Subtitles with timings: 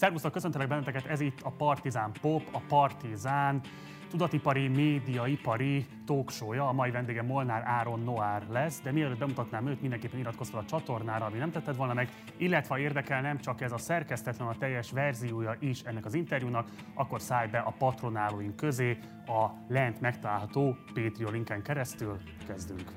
[0.00, 3.60] Szervusztok, köszöntelek benneteket, ez itt a Partizán Pop, a Partizán
[4.10, 6.68] tudatipari, médiaipari talkshow-ja.
[6.68, 10.64] A mai vendége Molnár Áron Noár lesz, de mielőtt bemutatnám őt, mindenképpen iratkozz fel a
[10.64, 14.90] csatornára, ami nem tetted volna meg, illetve érdekel nem csak ez a szerkesztetlen, a teljes
[14.90, 21.32] verziója is ennek az interjúnak, akkor szállj be a patronálóink közé a lent megtalálható Patreon
[21.32, 22.18] linken keresztül.
[22.46, 22.92] Kezdünk!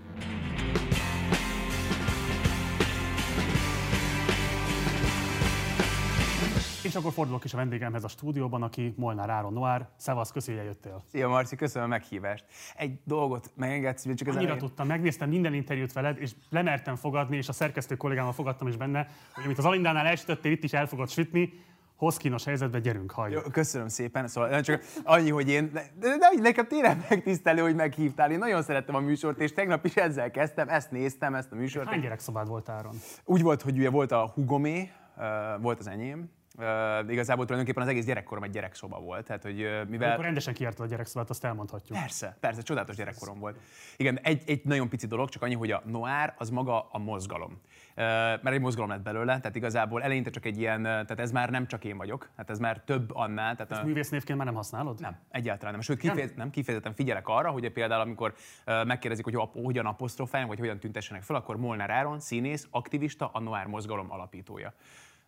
[6.93, 9.89] És akkor fordulok is a vendégemhez a stúdióban, aki Molnár Áron Noár.
[9.97, 11.03] Szevasz, köszi, hogy eljöttél.
[11.11, 12.45] Szia Marci, köszönöm a meghívást.
[12.75, 14.57] Egy dolgot megengedsz, csak az Annyira elején...
[14.57, 19.07] tudtam, megnéztem minden interjút veled, és lemertem fogadni, és a szerkesztő kollégámmal fogadtam is benne,
[19.33, 21.53] hogy amit az Alindánál elsütöttél, itt is el fogod sütni,
[21.95, 23.43] hoz kínos helyzetbe, gyerünk, halljuk.
[23.45, 27.75] Jó, köszönöm szépen, szóval csak annyi, hogy én, de, de, de nekem tényleg megtisztelő, hogy
[27.75, 28.31] meghívtál.
[28.31, 31.87] Én nagyon szerettem a műsort, és tegnap is ezzel kezdtem, ezt néztem, ezt a műsort.
[31.87, 32.95] Hány gyerekszobád volt, Áron?
[33.25, 34.91] Úgy volt, hogy ugye volt a hugomé,
[35.61, 39.25] volt az enyém, Uh, igazából tulajdonképpen az egész gyerekkorom egy gyerekszoba volt.
[39.25, 40.11] Tehát, hogy, uh, mivel...
[40.11, 41.97] Akkor rendesen kiártad a gyerekszobát, azt elmondhatjuk.
[41.97, 43.59] Persze, persze, csodálatos gyerekkorom volt.
[43.97, 47.51] Igen, egy, egy nagyon pici dolog, csak annyi, hogy a noár az maga a mozgalom.
[47.51, 51.49] Uh, mert egy mozgalom lett belőle, tehát igazából eleinte csak egy ilyen, tehát ez már
[51.49, 53.55] nem csak én vagyok, tehát ez már több annál.
[53.55, 53.85] Tehát Ezt a...
[53.85, 54.99] művésznévként már nem használod?
[54.99, 55.81] Nem, egyáltalán nem.
[55.81, 56.37] Sőt, kifejez, nem?
[56.37, 58.33] nem kifejezetten figyelek arra, hogy például amikor
[58.65, 63.65] megkérdezik, hogy hogyan apostrofálják, vagy hogyan tüntessenek fel, akkor Molnár Áron, színész, aktivista, a Noár
[63.65, 64.73] mozgalom alapítója.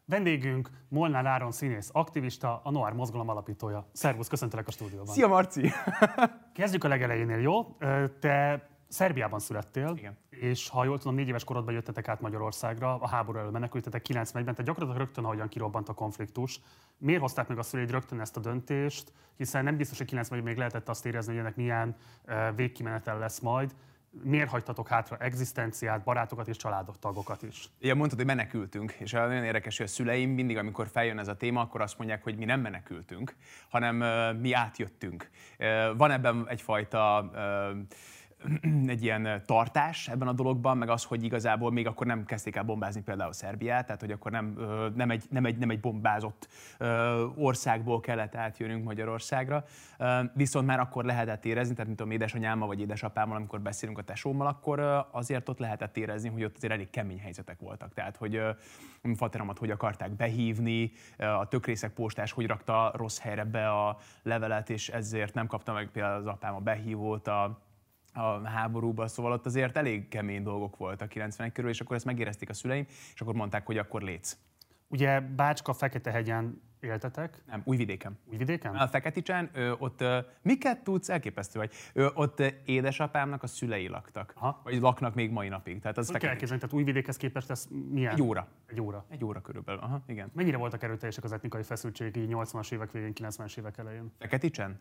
[0.08, 3.90] Vendégünk Molnár Áron színész, aktivista, a Noir mozgalom alapítója.
[3.92, 5.14] Szervusz, köszöntelek a stúdióban.
[5.14, 5.72] Szia Marci!
[6.54, 7.78] Kezdjük a legelejénél, jó?
[8.20, 10.18] Te Szerbiában születtél, Igen.
[10.30, 14.44] és ha jól tudom, négy éves korodban jöttetek át Magyarországra, a háború elől menekültetek 91-ben,
[14.44, 16.60] tehát gyakorlatilag rögtön, ahogyan kirobbant a konfliktus.
[16.98, 19.12] Miért hozták meg a szüleid rögtön ezt a döntést?
[19.38, 21.96] Hiszen nem biztos, hogy 91 még lehetett azt érezni, hogy ennek milyen
[22.56, 23.76] végkimenetel lesz majd
[24.24, 26.58] miért hagytatok hátra egzisztenciát, barátokat és
[27.00, 27.70] tagokat is?
[27.80, 31.36] Igen, mondtad, hogy menekültünk, és nagyon érdekes, hogy a szüleim mindig, amikor feljön ez a
[31.36, 33.36] téma, akkor azt mondják, hogy mi nem menekültünk,
[33.70, 35.30] hanem uh, mi átjöttünk.
[35.60, 37.40] Uh, van ebben egyfajta uh,
[38.88, 42.64] egy ilyen tartás ebben a dologban, meg az, hogy igazából még akkor nem kezdték el
[42.64, 44.58] bombázni például Szerbiát, tehát hogy akkor nem,
[44.96, 46.48] nem, egy, nem, egy, nem egy bombázott
[47.36, 49.64] országból kellett átjönnünk Magyarországra,
[50.34, 54.48] viszont már akkor lehetett érezni, tehát mint tudom, édesanyámmal vagy édesapámmal, amikor beszélünk a tesómmal,
[54.48, 57.94] akkor azért ott lehetett érezni, hogy ott azért elég kemény helyzetek voltak.
[57.94, 58.56] Tehát, hogy a
[59.16, 64.90] fateramat hogy akarták behívni, a tökrészek postás hogy rakta rossz helyre be a levelet, és
[64.90, 67.64] ezért nem kapta meg például az apám a behívót, a
[68.16, 72.50] a háborúba, szóval ott azért elég kemény dolgok voltak 91 körül, és akkor ezt megérezték
[72.50, 74.38] a szüleim, és akkor mondták, hogy akkor létsz.
[74.88, 77.44] Ugye Bácska Fekete-hegyen éltetek?
[77.48, 78.18] Nem, Újvidéken.
[78.32, 78.76] Újvidéken?
[78.76, 81.72] A Feketicsen, ö, ott ö, miket tudsz, elképesztő vagy.
[81.94, 84.34] Ö, ott ö, édesapámnak a szülei laktak.
[84.36, 84.62] Aha.
[84.64, 85.80] Vagy laknak még mai napig.
[85.80, 88.14] Tehát az Hogy kell elképzelni, tehát Újvidékhez képest ez milyen?
[88.14, 88.48] Egy óra.
[88.68, 89.06] Egy óra.
[89.10, 90.32] Egy óra körülbelül, aha, igen.
[90.34, 94.12] Mennyire voltak erőteljesek az etnikai feszültségi 80-as évek végén, 90-es évek elején?
[94.20, 94.80] Feketicsen?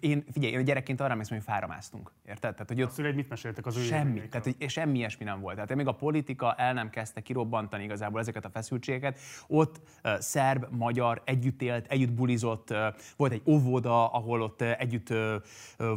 [0.00, 2.12] Én, figyelj, én gyerekként arra emlékszem, hogy fára másztunk.
[2.24, 2.52] Érted?
[2.52, 4.28] Tehát, hogy ott a szüleid mit meséltek az ő Semmi.
[4.28, 5.54] Tehát, hogy semmi ilyesmi nem volt.
[5.54, 9.18] Tehát még a politika el nem kezdte kirobbantani igazából ezeket a feszültségeket.
[9.46, 12.74] Ott uh, szerb, magyar együtt élt, együtt bulizott,
[13.16, 15.14] volt egy óvoda, ahol ott együtt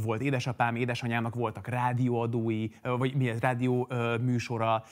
[0.04, 3.92] volt édesapám, édesanyámnak voltak rádióadói, vagy mi ez, rádió
[4.22, 4.84] műsora.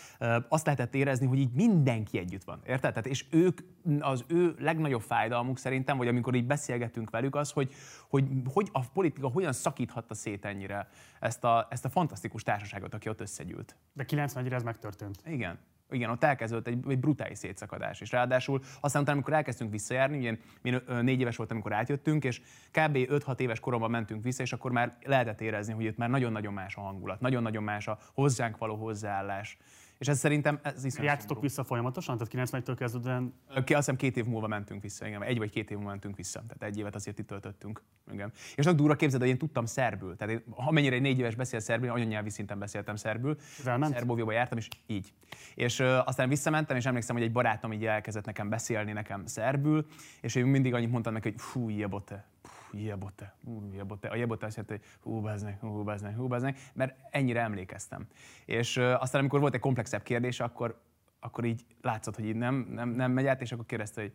[0.49, 2.59] Azt lehetett érezni, hogy így mindenki együtt van.
[2.65, 2.93] Érted?
[2.93, 3.59] Tehát, és ők,
[3.99, 7.71] az ő legnagyobb fájdalmuk szerintem, vagy amikor így beszélgetünk velük, az, hogy
[8.09, 8.23] hogy,
[8.53, 10.87] hogy a politika hogyan szakíthatta szét ennyire
[11.19, 13.75] ezt a, ezt a fantasztikus társaságot, aki ott összegyűlt.
[13.93, 15.21] De 91-re ez megtörtént.
[15.25, 15.59] Igen.
[15.89, 18.01] Igen, ott elkezdődött egy, egy brutális szétszakadás.
[18.01, 22.39] És ráadásul aztán utána, amikor elkezdtünk visszajárni, ugye mi négy éves volt, amikor átjöttünk, és
[22.71, 22.97] kb.
[22.97, 26.75] 5-6 éves koromban mentünk vissza, és akkor már lehetett érezni, hogy itt már nagyon-nagyon más
[26.75, 29.57] a hangulat, nagyon-nagyon más a hozzánk való hozzáállás.
[29.97, 30.97] És ez szerintem ez is.
[30.97, 32.17] Játszottok vissza folyamatosan?
[32.17, 33.33] Tehát 91-től kezdődően?
[33.47, 35.23] Ki, azt hiszem két év múlva mentünk vissza, igen.
[35.23, 36.43] Egy vagy két év múlva mentünk vissza.
[36.47, 37.81] Tehát egy évet azért itt töltöttünk.
[38.11, 38.31] Igen.
[38.33, 40.15] És nagyon durva képzeld, hogy én tudtam szerbül.
[40.15, 43.35] Tehát én, amennyire egy négy éves beszél szerbül, anyanyelvi szinten beszéltem szerbül.
[43.39, 45.13] Szerbóvióba jártam, és így.
[45.55, 49.85] És uh, aztán visszamentem, és emlékszem, hogy egy barátom így elkezdett nekem beszélni nekem szerbül,
[50.21, 52.25] és én mindig annyit mondtam neki, hogy fú, jebote,
[52.71, 54.07] jebote, ú, jebote.
[54.07, 58.07] A jebote azt jelenti, hogy hú, baznek, hú, baznek, hú, baznek, mert ennyire emlékeztem.
[58.45, 60.81] És aztán, amikor volt egy komplexebb kérdés, akkor,
[61.19, 64.13] akkor így látszott, hogy így nem, nem, nem megy át, és akkor kérdezte, hogy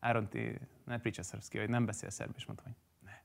[0.00, 3.20] Áron, ti ne szerbszki, hogy nem beszél szerb, és mondtam, hogy ne.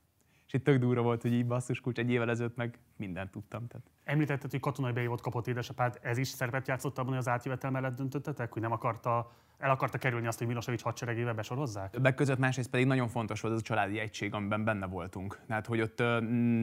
[0.46, 3.66] És itt tök durva volt, hogy így basszus kulcs egy évvel ezelőtt meg mindent tudtam.
[3.66, 3.86] Tehát.
[4.04, 7.96] Említetted, hogy katonai beívót kapott édesapád, ez is szerepet játszott abban, hogy az átjövetel mellett
[7.96, 11.90] döntöttetek, hogy nem akarta el akarta kerülni azt, hogy Milosevic hadseregével besorozzák?
[11.90, 15.38] Többek között másrészt pedig nagyon fontos volt az a családi egység, amiben benne voltunk.
[15.46, 16.02] Tehát, hogy ott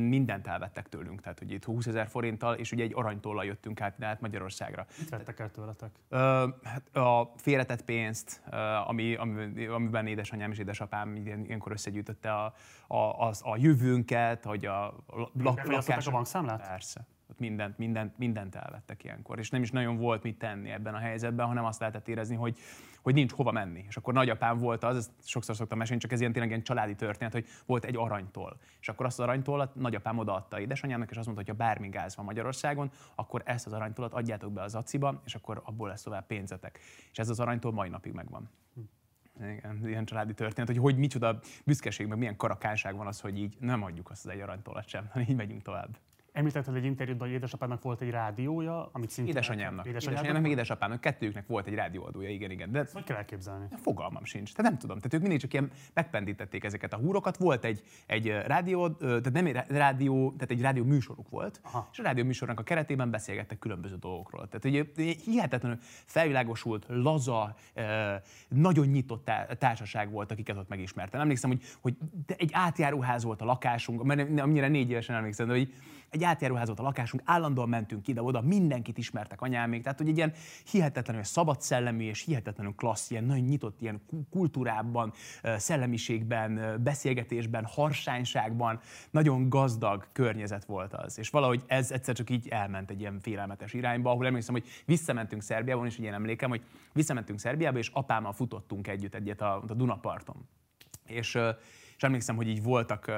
[0.07, 1.21] mindent elvettek tőlünk.
[1.21, 4.85] Tehát, hogy itt 20 ezer forinttal, és ugye egy aranytollal jöttünk át, át Magyarországra.
[4.99, 5.91] Mit vettek el tőletek?
[6.63, 8.41] hát a félretett pénzt,
[8.87, 9.15] ami,
[9.69, 12.53] amiben édesanyám és édesapám ilyenkor összegyűjtötte a,
[12.87, 16.07] a, a, a jövőnket, hogy a, a lakás.
[16.07, 16.67] a bankszámlát?
[16.67, 19.39] Persze ott mindent, mindent, mindent elvettek ilyenkor.
[19.39, 22.57] És nem is nagyon volt mit tenni ebben a helyzetben, hanem azt lehetett érezni, hogy,
[23.01, 23.85] hogy nincs hova menni.
[23.87, 26.95] És akkor nagyapám volt az, ezt sokszor szoktam mesélni, csak ez ilyen tényleg ilyen családi
[26.95, 28.57] történet, hogy volt egy aranytól.
[28.79, 32.15] És akkor azt az aranytól nagyapám odaadta édesanyámnak, és azt mondta, hogy ha bármi gáz
[32.15, 36.27] van Magyarországon, akkor ezt az aranytolat adjátok be az aciba, és akkor abból lesz tovább
[36.27, 36.79] pénzetek.
[37.11, 38.49] És ez az aranytól mai napig megvan.
[39.39, 43.57] Igen, ilyen családi történet, hogy hogy micsoda büszkeség, meg milyen karakánság van az, hogy így
[43.59, 45.97] nem adjuk azt az egy aranytolat sem, hanem így megyünk tovább.
[46.33, 49.33] Említetted egy interjúban, hogy édesapádnak volt egy rádiója, amit szintén...
[49.33, 49.85] Édesanyámnak.
[49.85, 51.01] Édesanyámnak, meg édesapámnak.
[51.01, 52.71] Kettőjüknek volt egy rádióadója, igen, igen.
[52.71, 53.65] De Ezt hogy kell elképzelni?
[53.75, 54.53] Fogalmam sincs.
[54.53, 54.97] Tehát nem tudom.
[54.97, 57.37] Tehát ők mindig csak ilyen megpendítették ezeket a húrokat.
[57.37, 61.89] Volt egy, egy rádió, tehát nem egy rádió, tehát egy rádió műsoruk volt, Aha.
[61.91, 64.47] és a rádió műsornak a keretében beszélgettek különböző dolgokról.
[64.47, 67.55] Tehát ugye hihetetlenül felvilágosult, laza,
[68.47, 71.21] nagyon nyitott társaság volt, akiket ott megismertem.
[71.21, 71.95] Emlékszem, hogy, hogy
[72.37, 75.73] egy átjáróház volt a lakásunk, mert annyira négy évesen emlékszem, de hogy
[76.11, 80.33] egy átjáróház a lakásunk, állandóan mentünk ide-oda, mindenkit ismertek anyámék, tehát hogy egy ilyen
[80.71, 85.13] hihetetlenül szabad szellemű és hihetetlenül klassz, ilyen nagyon nyitott ilyen kultúrában,
[85.43, 88.79] szellemiségben, beszélgetésben, harsányságban,
[89.11, 91.19] nagyon gazdag környezet volt az.
[91.19, 95.41] És valahogy ez egyszer csak így elment egy ilyen félelmetes irányba, ahol emlékszem, hogy visszamentünk
[95.41, 96.61] Szerbiába, és ilyen emlékem, hogy
[96.93, 100.47] visszamentünk Szerbiába, és apámmal futottunk együtt egyet a, a Dunaparton.
[101.05, 101.37] És
[102.01, 103.15] és emlékszem, hogy így voltak uh,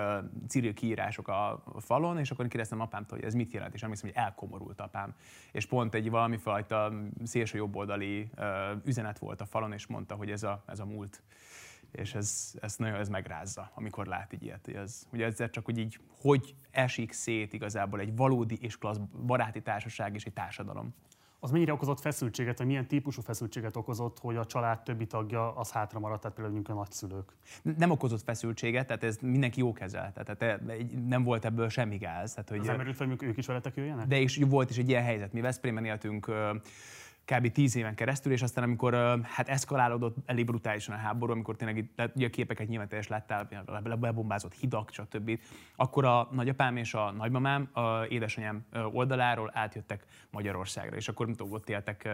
[0.48, 4.18] civil kiírások a falon, és akkor kérdeztem apámtól, hogy ez mit jelent, és emlékszem, hogy
[4.18, 5.16] elkomorult apám.
[5.52, 6.94] És pont egy valami fajta
[7.24, 8.46] szélső jobboldali uh,
[8.86, 11.22] üzenet volt a falon, és mondta, hogy ez a, ez a múlt
[11.92, 14.68] és ez, ez nagyon ez megrázza, amikor lát így ilyet.
[14.68, 19.62] Ez, ugye ezzel csak, hogy így, hogy esik szét igazából egy valódi és klassz baráti
[19.62, 20.94] társaság és egy társadalom
[21.44, 25.72] az mennyire okozott feszültséget, vagy milyen típusú feszültséget okozott, hogy a család többi tagja az
[25.72, 27.32] hátra maradt, tehát például a nagyszülők?
[27.78, 30.62] Nem okozott feszültséget, tehát ez mindenki jó kezel, tehát
[31.08, 32.34] nem volt ebből semmi gáz.
[32.34, 34.08] Tehát, hogy, az emberült, hogy ők is veletek jöjjenek?
[34.08, 35.34] De is volt is egy ilyen helyzet.
[35.34, 36.32] Mi Veszprémben éltünk
[37.26, 37.52] kb.
[37.52, 41.96] tíz éven keresztül, és aztán amikor hát eszkalálódott elég brutálisan a háború, amikor tényleg itt,
[41.96, 43.48] tehát, ugye a képeket nyilván te is láttál,
[43.84, 45.40] lebombázott hidak, stb.
[45.76, 52.10] Akkor a nagyapám és a nagymamám a édesanyám oldaláról átjöttek Magyarországra, és akkor ott éltek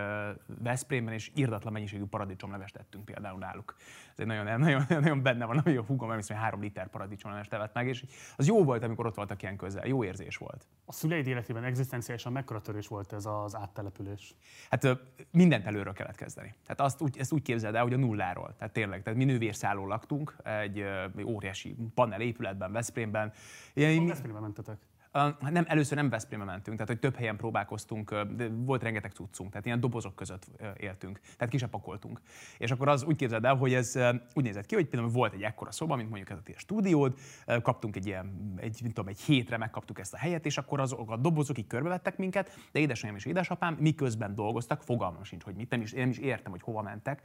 [0.45, 3.75] Veszprémben, és írdatlan mennyiségű paradicsomlevest tettünk például náluk.
[4.11, 7.73] Ez egy nagyon, nagyon, nagyon benne van, ami a húgom, hogy három liter paradicsomlevest evett
[7.73, 10.67] meg, és az jó volt, amikor ott voltak ilyen közel, jó érzés volt.
[10.85, 14.35] A szüleid életében egzisztenciálisan mekkora törés volt ez az áttelepülés?
[14.69, 14.98] Hát
[15.31, 16.53] mindent előről kellett kezdeni.
[16.63, 18.55] Tehát azt úgy, ezt úgy képzeld el, hogy a nulláról.
[18.57, 20.85] Tehát tényleg, tehát mi nővérszálló laktunk egy,
[21.25, 23.33] óriási panel épületben, Veszprémben.
[23.73, 24.77] Ilyen, Veszprémben mentetek?
[25.39, 29.65] Nem, először nem Veszprémbe mentünk, tehát hogy több helyen próbálkoztunk, de volt rengeteg cuccunk, tehát
[29.65, 30.47] ilyen dobozok között
[30.77, 32.21] éltünk, tehát ki pakoltunk.
[32.57, 33.95] És akkor az úgy képzeld el, hogy ez
[34.33, 37.17] úgy nézett ki, hogy például volt egy ekkora szoba, mint mondjuk ez a a stúdiód,
[37.61, 41.11] kaptunk egy ilyen, egy, mint tudom, egy hétre megkaptuk ezt a helyet, és akkor azok
[41.11, 45.69] a dobozok így körbevettek minket, de édesanyám és édesapám miközben dolgoztak, fogalmam sincs, hogy mit,
[45.69, 47.21] nem is, én nem is értem, hogy hova mentek,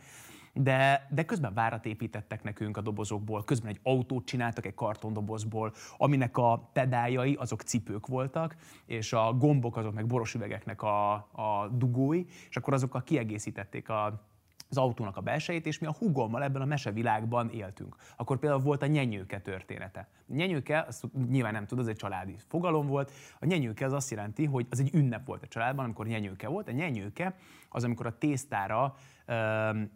[0.54, 6.36] de, de közben várat építettek nekünk a dobozokból, közben egy autót csináltak egy kartondobozból, aminek
[6.36, 8.56] a pedáljai azok cipők voltak,
[8.86, 14.26] és a gombok azok meg boros üvegeknek a, a dugói, és akkor azokkal kiegészítették a,
[14.68, 17.96] az autónak a belsejét, és mi a hugommal ebben a mesevilágban éltünk.
[18.16, 20.08] Akkor például volt a nyenyőke története.
[20.28, 23.12] A nyenyőke, azt nyilván nem tud, az egy családi fogalom volt.
[23.40, 26.68] A nyenyőke az azt jelenti, hogy az egy ünnep volt a családban, amikor nyenyőke volt.
[26.68, 27.36] A nyenyőke
[27.68, 28.94] az, amikor a tésztára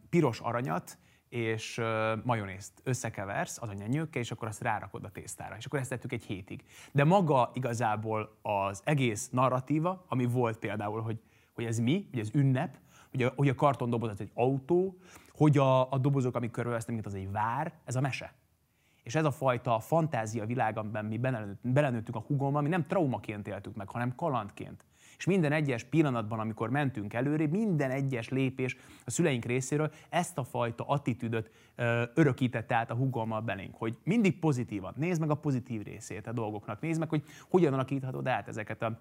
[0.08, 1.80] piros aranyat és
[2.24, 5.56] majonézt összekeversz, az a nyenyőkkel, és akkor azt rárakod a tésztára.
[5.56, 6.64] És akkor ezt tettük egy hétig.
[6.92, 11.20] De maga igazából az egész narratíva, ami volt például, hogy,
[11.54, 12.78] hogy ez mi, hogy ez ünnep,
[13.10, 14.98] hogy a, hogy a kartondoboz az egy autó,
[15.32, 18.34] hogy a, a dobozok, amik körülvesznek minket, az egy vár, ez a mese.
[19.02, 21.16] És ez a fajta fantázia világ, amiben mi
[21.62, 24.84] belenőttünk a hugommal, mi nem traumaként éltük meg, hanem kalandként.
[25.18, 30.44] És minden egyes pillanatban, amikor mentünk előre, minden egyes lépés a szüleink részéről ezt a
[30.44, 31.50] fajta attitűdöt
[32.14, 36.80] örökítette át a hugommal belénk, hogy mindig pozitívan, nézd meg a pozitív részét a dolgoknak,
[36.80, 39.00] nézd meg, hogy hogyan alakíthatod át ezeket a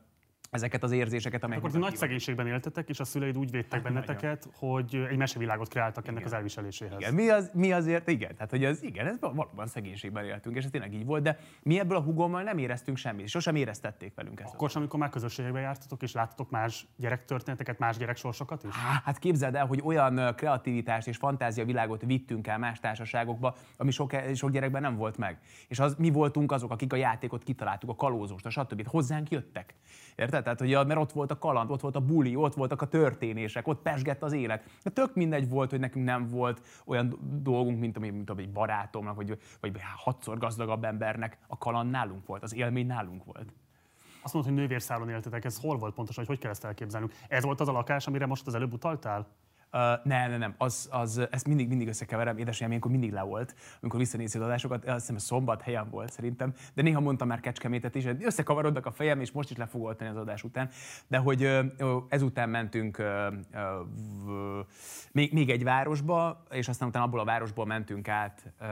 [0.49, 1.63] ezeket az érzéseket, amelyek.
[1.63, 4.75] Akkor ti nagy szegénységben éltetek, és a szüleid úgy védtek hát, benneteket, nagyon.
[4.75, 6.15] hogy egy mesevilágot kreáltak igen.
[6.15, 6.99] ennek az elviseléséhez.
[6.99, 10.63] Igen, mi, az, mi azért, igen, tehát hogy az, igen, ez valóban szegénységben éltünk, és
[10.63, 14.39] ez tényleg így volt, de mi ebből a hugommal nem éreztünk semmit, sosem éreztették velünk
[14.39, 14.53] ezt.
[14.53, 18.75] Akkor sem, amikor már közösségekbe jártatok, és láttatok más gyerektörténeteket, más gyereksorsokat is?
[18.75, 24.15] Há, hát képzeld el, hogy olyan kreativitást és fantáziavilágot vittünk el más társaságokba, ami sok,
[24.33, 25.39] sok gyerekben nem volt meg.
[25.67, 28.87] És az, mi voltunk azok, akik a játékot kitaláltuk, a kalózóst, a stb.
[28.87, 29.75] Hozzánk jöttek.
[30.15, 30.36] Érted?
[30.43, 33.67] Tehát, hogy, mert ott volt a kaland, ott volt a buli, ott voltak a történések,
[33.67, 34.63] ott pesgett az élet.
[34.83, 39.15] De tök mindegy volt, hogy nekünk nem volt olyan dolgunk, mint, ami, mint egy barátomnak,
[39.15, 41.37] vagy, vagy hatszor gazdagabb embernek.
[41.47, 43.53] A kaland nálunk volt, az élmény nálunk volt.
[44.23, 47.13] Azt mondod, hogy nővérszálon éltetek, ez hol volt pontosan, hogy hogy kell ezt elképzelnünk?
[47.27, 49.27] Ez volt az a lakás, amire most az előbb utaltál?
[49.73, 53.55] Uh, nem, nem, nem, az, az, ezt mindig, mindig összekeverem, édesanyám ilyenkor mindig le volt,
[53.81, 57.95] amikor visszanézi az adásokat, azt hiszem szombat helyen volt szerintem, de néha mondtam már Kecskemétet
[57.95, 60.69] is, összekavarodnak a fejem, és most is le fog oltani az adás után,
[61.07, 63.05] de hogy uh, ezután mentünk uh,
[63.53, 64.65] uh,
[65.11, 68.67] még, még egy városba, és aztán utána abból a városból mentünk át uh,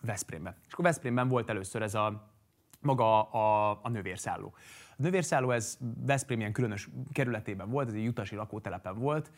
[0.00, 0.56] Veszprémbe.
[0.66, 2.34] És akkor Veszprémben volt először ez a
[2.80, 4.54] maga a, a növérszálló.
[4.90, 9.30] A növérszálló ez Veszprém ilyen különös kerületében volt, ez egy jutasi lakótelepen volt,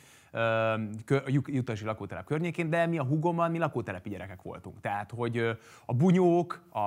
[1.47, 4.81] jutasi lakótelep környékén, de mi a hugommal mi lakótelepi gyerekek voltunk.
[4.81, 6.79] Tehát, hogy a bunyók, a,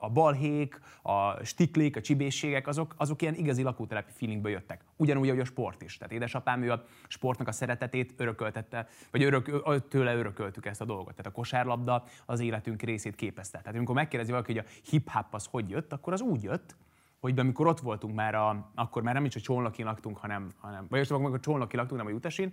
[0.00, 4.84] a balhék, a stiklék, a csibészségek, azok, azok ilyen igazi lakótelepi feelingből jöttek.
[4.96, 5.96] Ugyanúgy, ahogy a sport is.
[5.96, 11.14] Tehát édesapám ő a sportnak a szeretetét örököltette, vagy örök, tőle örököltük ezt a dolgot.
[11.14, 13.58] Tehát a kosárlabda az életünk részét képezte.
[13.58, 16.76] Tehát amikor megkérdezi valaki, hogy a hip-hop az hogy jött, akkor az úgy jött,
[17.24, 20.86] hogy amikor ott voltunk már, a, akkor már nem is a Csolnokin laktunk, hanem, hanem
[20.88, 22.52] vagy akkor a Csolnokin laktunk, nem a Jutasin,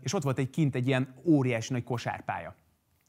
[0.00, 2.54] és ott volt egy kint egy ilyen óriási nagy kosárpálya.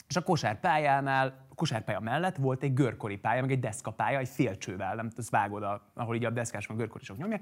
[0.08, 4.96] És a kosárpályánál, a kosárpálya mellett volt egy görkori pálya, meg egy deszkapálya, egy félcsővel,
[4.96, 7.39] nem ezt vágod, a, ahol így a deszkás van görkorisok nyomja,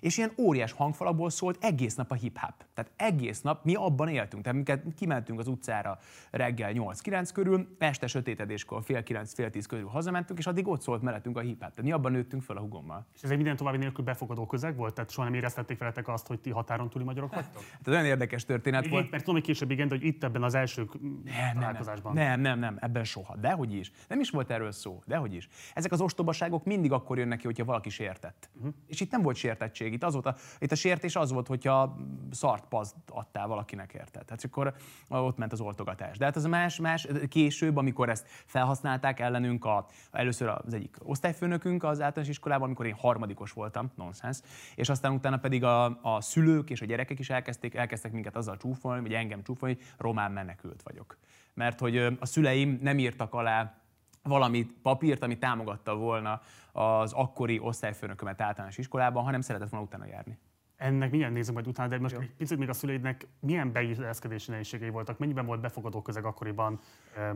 [0.00, 2.54] és ilyen óriás hangfalakból szólt egész nap a hip-hop.
[2.74, 4.42] Tehát egész nap mi abban éltünk.
[4.42, 5.98] Tehát minket kimentünk az utcára
[6.30, 11.02] reggel 8-9 körül, este sötétedéskor fél 9, fél 10 körül hazamentünk, és addig ott szólt
[11.02, 11.70] mellettünk a hip-hop.
[11.70, 13.06] Tehát mi abban nőttünk fel a hugommal.
[13.14, 14.94] És ez egy minden további nélkül befogadó közeg volt?
[14.94, 17.62] Tehát soha nem éreztették veletek azt, hogy ti határon túli magyarok vagytok?
[17.70, 19.10] Hát, ez olyan érdekes történet volt.
[19.10, 20.88] Mert tudom, hogy később igen, de hogy itt ebben az első
[21.24, 22.14] nem, találkozásban.
[22.14, 23.36] Nem, nem, nem, nem, ebben soha.
[23.36, 23.92] Dehogy is.
[24.08, 25.02] Nem is volt erről szó.
[25.06, 25.48] Dehogy is.
[25.74, 28.50] Ezek az ostobaságok mindig akkor jönnek ki, hogyha valaki sértett.
[28.56, 28.74] Uh-huh.
[28.86, 29.85] És itt nem volt sértettség.
[29.92, 31.96] Itt az volt a, itt a sértés az volt, hogyha
[32.30, 34.22] szart pazd adtál valakinek érte.
[34.24, 34.74] Tehát akkor
[35.08, 36.18] ott ment az oltogatás.
[36.18, 41.84] De hát az más, más később, amikor ezt felhasználták ellenünk, a, először az egyik osztályfőnökünk
[41.84, 44.40] az általános iskolában, amikor én harmadikos voltam, nonsens,
[44.74, 48.56] és aztán utána pedig a, a szülők és a gyerekek is elkezdték, elkezdtek minket azzal
[48.56, 51.16] csúfolni, vagy engem csúfolni, hogy román menekült vagyok.
[51.54, 53.85] Mert hogy a szüleim nem írtak alá
[54.26, 56.40] valami papírt, ami támogatta volna
[56.72, 60.38] az akkori osztályfőnökömet általános iskolában, hanem szeretett volna utána járni.
[60.76, 62.20] Ennek milyen nézem majd utána, de most Jó.
[62.20, 65.18] egy picit még a szüleidnek milyen beilleszkedési nehézségei voltak?
[65.18, 66.80] Mennyiben volt befogadó közeg akkoriban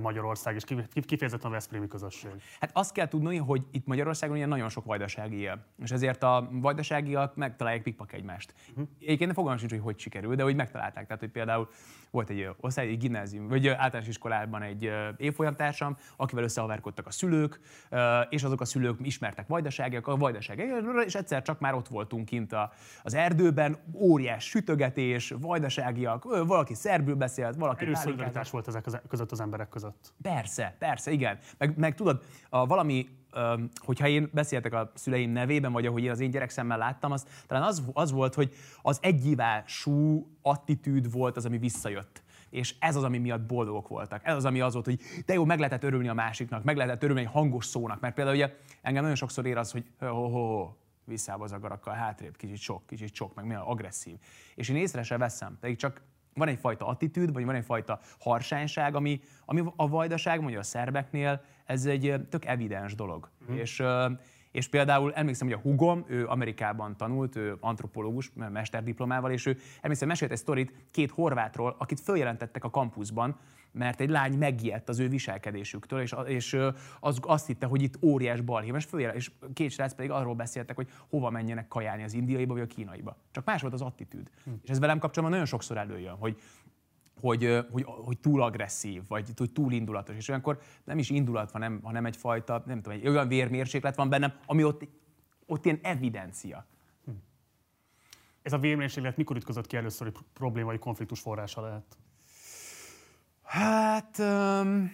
[0.00, 0.64] Magyarország, és
[1.06, 2.30] kifejezetten a Veszprémi közösség?
[2.60, 6.48] Hát azt kell tudni, hogy itt Magyarországon ilyen nagyon sok vajdasági él, és ezért a
[6.52, 8.54] vajdaságiak megtalálják pikpak egymást.
[8.70, 8.88] Uh-huh.
[9.00, 11.06] Egyébként fogalmam sincs, hogy hogy sikerül, de hogy megtalálták.
[11.06, 11.68] Tehát, hogy például
[12.10, 17.60] volt egy osztály, egy gimnázium, vagy általános iskolában egy évfolyamtársam, akivel összehaverkodtak a szülők,
[18.28, 22.54] és azok a szülők ismertek vajdaságiak, a vajdaságiak, és egyszer csak már ott voltunk kint
[23.02, 29.40] az erdőben, óriás sütögetés, vajdaságiak, valaki szerbül beszélt, valaki Erős szolidaritás volt ezek között az
[29.40, 30.12] emberek között.
[30.22, 31.38] Persze, persze, igen.
[31.58, 33.08] Meg, meg tudod, a, valami
[33.74, 37.62] hogyha én beszéltek a szüleim nevében, vagy ahogy én az én gyerekszemmel láttam, az talán
[37.62, 42.22] az, az volt, hogy az egyivású attitűd volt az, ami visszajött.
[42.50, 44.20] És ez az, ami miatt boldogok voltak.
[44.24, 47.02] Ez az, ami az volt, hogy de jó, meg lehetett örülni a másiknak, meg lehetett
[47.02, 48.00] örülni egy hangos szónak.
[48.00, 50.72] Mert például ugye engem nagyon sokszor ér az, hogy ho, ho, ho,
[51.10, 54.16] visszább az agarakkal, hátrébb, kicsit sok, kicsit sok, meg milyen agresszív.
[54.54, 56.02] És én észre se veszem, pedig csak
[56.34, 61.84] van egyfajta attitűd, vagy van egyfajta harsányság, ami, ami a vajdaság, mondja a szerbeknél, ez
[61.84, 63.30] egy tök evidens dolog.
[63.50, 63.54] Mm.
[63.54, 63.82] És,
[64.50, 70.08] és például emlékszem, hogy a hugom, ő Amerikában tanult, ő antropológus, mesterdiplomával, és ő emlékszem,
[70.08, 73.38] mesélt egy sztorit két horvátról, akit följelentettek a kampuszban,
[73.72, 76.56] mert egy lány megijedt az ő viselkedésüktől, és, és
[77.00, 78.72] az, azt hitte, hogy itt óriás balhé.
[78.74, 82.62] És, följel, és két srác pedig arról beszéltek, hogy hova menjenek kajálni az indiaiba vagy
[82.62, 83.16] a kínaiba.
[83.30, 84.30] Csak más volt az attitűd.
[84.44, 84.50] Hm.
[84.62, 86.40] És ez velem kapcsolatban nagyon sokszor előjön, hogy
[87.20, 90.16] hogy, hogy, hogy túl agresszív, vagy hogy túl indulatos.
[90.16, 94.08] És olyankor nem is indulat van, hanem, hanem egyfajta, nem tudom, egy olyan vérmérséklet van
[94.08, 94.88] bennem, ami ott,
[95.46, 96.66] ott ilyen evidencia.
[97.04, 97.10] Hm.
[98.42, 101.98] Ez a vérmérséklet mikor ütközött ki először, hogy probléma vagy konfliktus forrása lehet?
[103.50, 104.92] Hát um,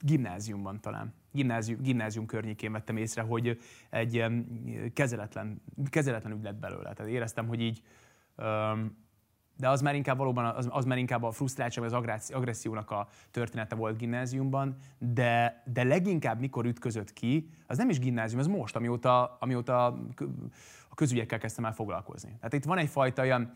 [0.00, 1.14] gimnáziumban talán.
[1.32, 3.58] Gimnázium, gimnázium környékén vettem észre, hogy
[3.90, 4.46] egy ilyen
[4.94, 6.92] kezeletlen, kezeletlen ügy lett belőle.
[6.92, 7.82] Tehát éreztem, hogy így
[8.36, 9.02] um,
[9.56, 13.74] de az már inkább valóban az, az már inkább a frusztráltság, az agressziónak a története
[13.74, 19.36] volt gimnáziumban, de, de leginkább mikor ütközött ki, az nem is gimnázium, ez most, amióta,
[19.40, 19.86] amióta
[20.88, 22.36] a közügyekkel kezdtem el foglalkozni.
[22.36, 23.52] Tehát itt van egyfajta olyan,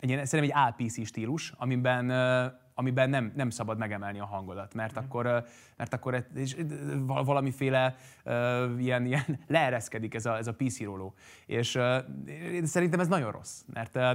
[0.00, 2.10] egy, ilyen, szerintem egy APC stílus, amiben
[2.80, 5.04] amiben nem, nem szabad megemelni a hangodat, mert mm.
[5.04, 5.44] akkor,
[5.76, 6.56] mert akkor és
[7.06, 8.34] valamiféle uh,
[8.78, 11.14] ilyen, ilyen leereszkedik ez a, ez a PC róló.
[11.46, 11.96] És uh,
[12.62, 14.10] szerintem ez nagyon rossz, mert uh,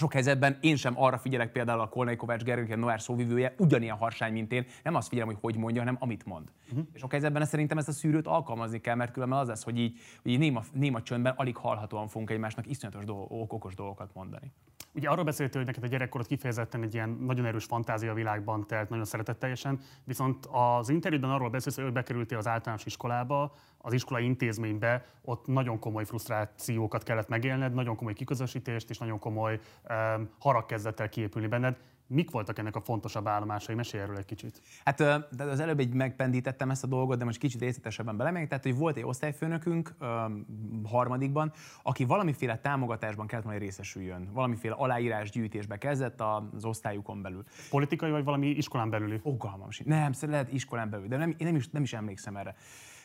[0.00, 3.96] sok helyzetben én sem arra figyelek például a Kolnai Kovács Gergely, a Noár szóvivője, ugyanilyen
[3.96, 4.66] harsány, mint én.
[4.82, 6.48] Nem azt figyelem, hogy hogy mondja, hanem amit mond.
[6.68, 6.86] Uh-huh.
[6.92, 9.98] És sok helyzetben szerintem ezt a szűrőt alkalmazni kell, mert különben az lesz, hogy így,
[10.22, 14.52] hogy így néma, néma csöndben alig hallhatóan fogunk egymásnak iszonyatos dolgok, okos dolgokat mondani.
[14.94, 18.88] Ugye arról beszéltél, hogy neked a gyerekkorod kifejezetten egy ilyen nagyon erős fantázia világban telt,
[18.88, 25.04] nagyon szeretetteljesen, viszont az interjúban arról beszélsz, hogy bekerültél az általános iskolába, az iskolai intézménybe,
[25.24, 31.00] ott nagyon komoly frusztrációkat kellett megélned, nagyon komoly kiközösítést és nagyon komoly um, harag kezdett
[31.00, 31.76] el kiépülni benned.
[32.06, 33.74] Mik voltak ennek a fontosabb állomásai?
[33.74, 34.62] Mesélj erről egy kicsit.
[34.84, 34.96] Hát
[35.36, 38.48] de az előbb egy megpendítettem ezt a dolgot, de most kicsit részletesebben belemegyek.
[38.48, 39.94] Tehát, hogy volt egy osztályfőnökünk
[40.84, 44.28] harmadikban, aki valamiféle támogatásban kellett majd részesüljön.
[44.32, 47.44] Valamiféle aláírásgyűjtésbe kezdett az osztályukon belül.
[47.70, 49.18] Politikai vagy valami iskolán belüli?
[49.18, 52.54] Fogalmam Nem, lehet iskolán belül, de nem, én nem is, nem is emlékszem erre.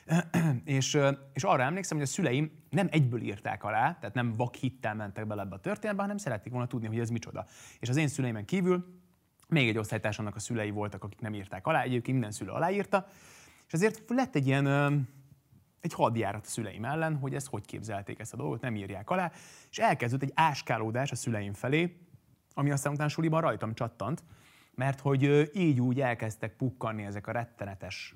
[0.64, 0.98] és,
[1.34, 5.28] és arra emlékszem, hogy a szüleim nem egyből írták alá, tehát nem vak hittel mentek
[5.28, 7.46] bele ebbe a történetbe, hanem szerették volna tudni, hogy ez micsoda.
[7.80, 9.04] És az én szüleimen kívül
[9.48, 13.08] még egy osztálytársamnak a szülei voltak, akik nem írták alá, egyébként minden szülő aláírta,
[13.68, 14.68] és ezért lett egy ilyen
[15.82, 19.32] egy hadjárat a szüleim ellen, hogy ezt hogy képzelték ezt a dolgot, nem írják alá,
[19.70, 21.98] és elkezdődött egy áskálódás a szüleim felé,
[22.54, 24.24] ami aztán utána suliban rajtam csattant,
[24.76, 28.16] mert hogy így úgy elkezdtek pukkanni ezek a rettenetes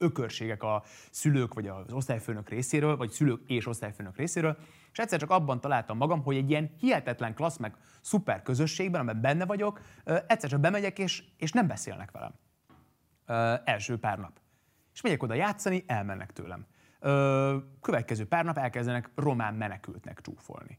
[0.00, 4.58] ökörségek a szülők vagy az osztályfőnök részéről, vagy szülők és osztályfőnök részéről,
[4.92, 9.20] és egyszer csak abban találtam magam, hogy egy ilyen hihetetlen klassz, meg szuper közösségben, amiben
[9.20, 9.80] benne vagyok,
[10.26, 12.32] egyszer csak bemegyek, és, és nem beszélnek velem.
[13.26, 14.40] Ö, első pár nap.
[14.92, 16.66] És megyek oda játszani, elmennek tőlem.
[17.00, 20.78] Ö, következő pár nap elkezdenek román menekültnek csúfolni.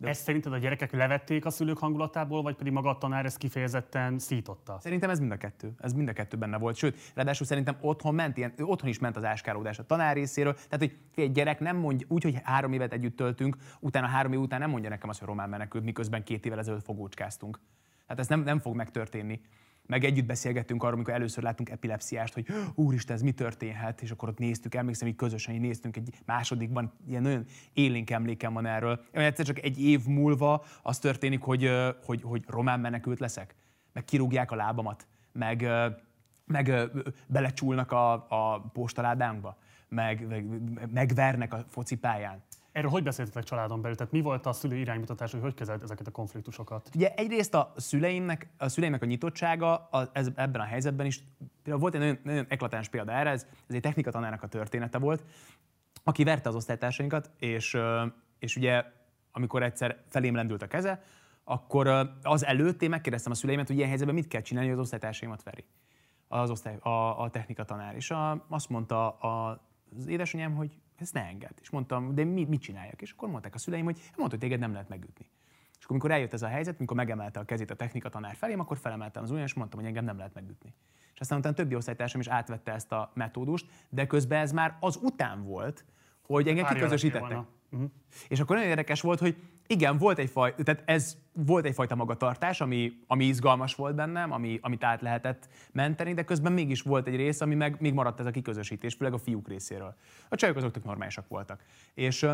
[0.00, 0.08] De...
[0.08, 4.18] Ezt szerinted a gyerekek levették a szülők hangulatából, vagy pedig maga a tanár ezt kifejezetten
[4.18, 4.78] szította?
[4.80, 5.72] Szerintem ez mind a kettő.
[5.78, 6.76] Ez mind a kettő benne volt.
[6.76, 10.54] Sőt, ráadásul szerintem otthon ment ilyen, otthon is ment az áskálódás a tanár részéről.
[10.54, 14.40] Tehát, hogy egy gyerek nem mondja, úgy, hogy három évet együtt töltünk, utána három év
[14.40, 17.60] után nem mondja nekem azt, hogy román menekült, miközben két évvel ezelőtt fogócskáztunk.
[18.02, 19.40] Tehát ez nem, nem fog megtörténni
[19.90, 24.28] meg együtt beszélgettünk arról, amikor először láttunk epilepsziást, hogy úristen, ez mi történhet, és akkor
[24.28, 29.00] ott néztük, emlékszem, hogy közösen így néztünk egy másodikban, ilyen nagyon élénk emlékem van erről.
[29.12, 31.70] Én egyszer csak egy év múlva az történik, hogy,
[32.04, 33.54] hogy, hogy román menekült leszek,
[33.92, 35.68] meg kirúgják a lábamat, meg,
[36.46, 36.90] meg
[37.26, 40.44] belecsúlnak a, a postaládánkba, meg, meg
[40.92, 42.42] megvernek a focipályán.
[42.72, 43.96] Erről hogy beszéltetek családon belül?
[43.96, 46.90] Tehát mi volt a szülő iránymutatás, hogy hogy kezelt ezeket a konfliktusokat?
[46.94, 51.22] Ugye egyrészt a szüleimnek a, szüleimnek a nyitottsága a, ez, ebben a helyzetben is,
[51.62, 55.24] például volt egy nagyon, nagyon eklatáns példa erre, ez, ez egy technikatanának a története volt,
[56.04, 57.76] aki verte az osztálytársainkat, és,
[58.38, 58.84] és ugye
[59.32, 61.02] amikor egyszer felém lendült a keze,
[61.44, 64.84] akkor az előtt én megkérdeztem a szüleimet, hogy ilyen helyzetben mit kell csinálni, hogy az
[64.84, 65.64] osztálytársaimat veri.
[66.28, 67.94] Az osztály, a, a technikatanár.
[67.94, 71.52] És a, azt mondta az édesanyám, hogy ezt ne enged.
[71.60, 73.02] És mondtam, de mit, mit csináljak?
[73.02, 75.30] És akkor mondták a szüleim, hogy mondta, hogy téged nem lehet megütni.
[75.78, 78.60] És akkor, amikor eljött ez a helyzet, amikor megemelte a kezét a technika tanár felém,
[78.60, 80.74] akkor felemeltem az ujjam, és mondtam, hogy engem nem lehet megütni.
[81.14, 84.98] És aztán utána többi osztálytársam is átvette ezt a metódust, de közben ez már az
[85.02, 85.84] után volt,
[86.22, 87.38] hogy engem kiközösítettek.
[87.70, 87.90] Uh-huh.
[88.28, 89.36] És akkor nagyon érdekes volt, hogy
[89.70, 94.84] igen, volt egyfajta, tehát ez volt egyfajta magatartás, ami, ami izgalmas volt bennem, ami, amit
[94.84, 98.30] át lehetett menteni, de közben mégis volt egy rész, ami meg még maradt ez a
[98.30, 99.94] kiközösítés, főleg a fiúk részéről.
[100.28, 101.62] A csajok azok tök normálisak voltak.
[101.94, 102.26] És,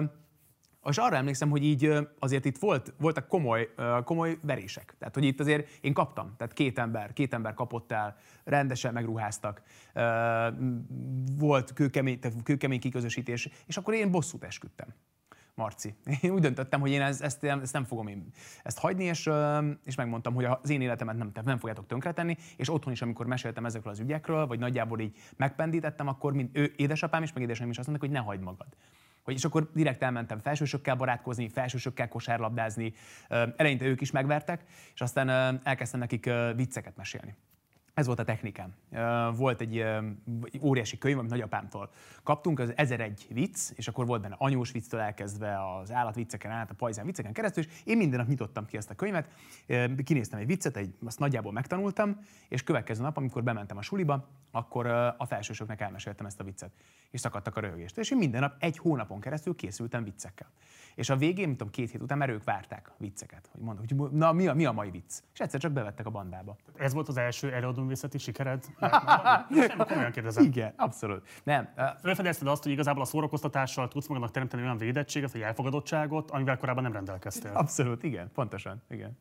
[0.89, 3.69] és arra emlékszem, hogy így azért itt volt, voltak komoly,
[4.05, 4.95] komoly verések.
[4.99, 6.35] Tehát, hogy itt azért én kaptam.
[6.37, 9.63] Tehát két ember, két ember kapott el, rendesen megruháztak.
[11.39, 14.89] Volt kőkemény, kőkemény kiközösítés, és akkor én bosszút esküdtem.
[15.57, 15.95] Marci.
[16.23, 18.27] Én úgy döntöttem, hogy én ezt, ezt, ezt nem fogom én
[18.63, 19.31] ezt hagyni, és,
[19.85, 23.65] és megmondtam, hogy az én életemet nem, nem fogjátok tönkretenni, és otthon is, amikor meséltem
[23.65, 27.79] ezekről az ügyekről, vagy nagyjából így megpendítettem, akkor mind ő, édesapám is, meg édesanyám is
[27.79, 28.67] azt mondták, hogy ne hagyd magad.
[29.23, 32.93] Hogy, és akkor direkt elmentem felsősökkel barátkozni, felsősökkel kosárlabdázni.
[33.57, 34.65] Eleinte ők is megvertek,
[34.95, 37.35] és aztán elkezdtem nekik vicceket mesélni
[37.97, 38.73] ez volt a technikám.
[39.37, 39.85] Volt egy
[40.61, 41.91] óriási könyv, amit nagyapámtól
[42.23, 46.75] kaptunk, az 1001 vicc, és akkor volt benne anyós vicctől elkezdve az állatvicceken át, a
[46.75, 49.29] pajzán vicceken keresztül, és én minden nap nyitottam ki ezt a könyvet,
[50.05, 54.87] kinéztem egy viccet, egy, azt nagyjából megtanultam, és következő nap, amikor bementem a suliba, akkor
[55.17, 56.71] a felsősöknek elmeséltem ezt a viccet,
[57.11, 57.99] és szakadtak a röhögést.
[57.99, 60.49] És én minden nap egy hónapon keresztül készültem viccekkel.
[60.97, 63.85] És a végén, mint tudom, két hét után, mert ők várták a vicceket, hogy mondom,
[63.89, 65.21] hogy na mi a, mi a mai vicc.
[65.33, 66.57] És egyszer csak bevettek a bandába.
[66.77, 68.65] Ez volt az első előadóművészeti sikered?
[69.89, 70.45] komolyan kérdezem.
[70.45, 71.29] Igen, abszolút.
[71.45, 71.69] Nem.
[72.03, 76.83] Felfedezted azt, hogy igazából a szórakoztatással tudsz magadnak teremteni olyan védettséget, vagy elfogadottságot, amivel korábban
[76.83, 77.51] nem rendelkeztél.
[77.55, 79.19] Abszolút, igen, pontosan, igen.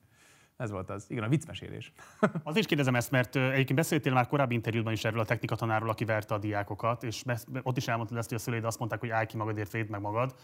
[0.57, 1.05] Ez volt az.
[1.07, 1.91] Igen, a viccmesélés.
[2.43, 6.05] Az is kérdezem ezt, mert egyébként beszéltél már korábbi interjúban is erről a technikatanáról, aki
[6.05, 7.23] verte a diákokat, és
[7.63, 10.01] ott is elmondtad ezt, hogy a szüleid azt mondták, hogy állj ki magadért, védd meg
[10.01, 10.35] magad.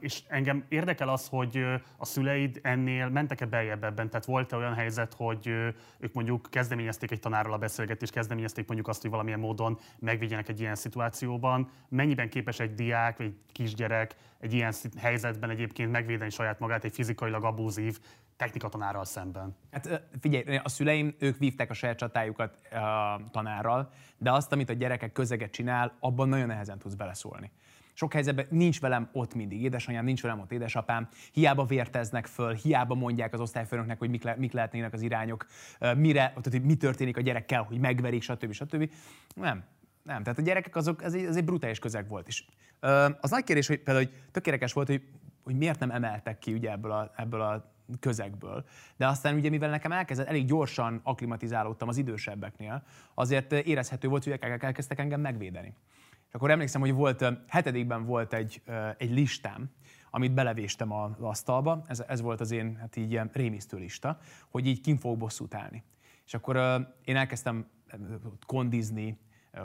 [0.00, 1.64] És engem érdekel az, hogy
[1.96, 4.10] a szüleid ennél mentek-e beljebb ebben?
[4.10, 5.46] Tehát volt-e olyan helyzet, hogy
[5.98, 10.60] ők mondjuk kezdeményezték egy tanárral a beszélgetést, kezdeményezték mondjuk azt, hogy valamilyen módon megvédjenek egy
[10.60, 11.70] ilyen szituációban?
[11.88, 16.94] Mennyiben képes egy diák vagy egy kisgyerek egy ilyen helyzetben egyébként megvédeni saját magát egy
[16.94, 17.98] fizikailag abúzív
[18.36, 19.56] technikatanárral szemben?
[19.70, 24.72] Hát figyelj, a szüleim, ők vívták a saját csatájukat a tanárral, de azt, amit a
[24.72, 27.50] gyerekek közeget csinál, abban nagyon nehezen tudsz beleszólni.
[27.96, 32.94] Sok helyzetben nincs velem ott mindig édesanyám, nincs velem ott édesapám, hiába vérteznek föl, hiába
[32.94, 35.46] mondják az osztályfőnöknek, hogy mik, le, mik lehetnének az irányok,
[35.96, 38.52] mire, tehát, hogy mi történik a gyerekkel, hogy megverik, stb.
[38.52, 38.90] stb.
[39.34, 39.64] Nem,
[40.02, 40.22] nem.
[40.22, 42.46] Tehát a gyerekek azok, ez egy, ez egy brutális közeg volt is.
[43.20, 45.02] Az nagy kérdés, hogy például hogy tökéletes volt, hogy,
[45.42, 48.64] hogy miért nem emeltek ki ugye ebből a, ebből a közegből.
[48.96, 52.82] De aztán ugye, mivel nekem elkezdett, elég gyorsan aklimatizálódtam az idősebbeknél,
[53.14, 55.74] azért érezhető volt, hogy elkezdtek engem megvédeni.
[56.28, 58.62] És akkor emlékszem, hogy volt, hetedikben volt egy,
[58.98, 59.70] egy listám,
[60.10, 64.18] amit belevéstem az asztalba, ez, ez volt az én hát így ilyen rémisztő lista,
[64.48, 65.82] hogy így kim fogok bosszút állni.
[66.26, 66.56] És akkor
[67.04, 67.66] én elkezdtem
[68.46, 69.18] kondizni,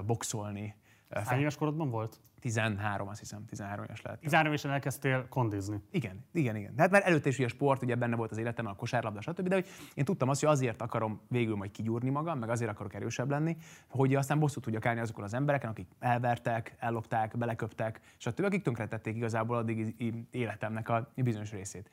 [0.05, 0.75] boxolni.
[1.09, 2.19] Hány éves korodban volt?
[2.39, 4.19] 13, azt hiszem, 13 éves lehet.
[4.19, 5.81] 13 évesen elkezdtél kondizni.
[5.91, 6.73] Igen, igen, igen.
[6.77, 9.47] Hát már előtte is ugye sport, ugye benne volt az életem, a kosárlabda, stb.
[9.47, 12.93] De hogy én tudtam azt, hogy azért akarom végül majd kigyúrni magam, meg azért akarok
[12.93, 18.43] erősebb lenni, hogy aztán bosszút tudjak állni azokon az embereken, akik elvertek, ellopták, beleköptek, stb.
[18.43, 19.95] akik tönkretették igazából addig
[20.31, 21.89] életemnek a bizonyos részét.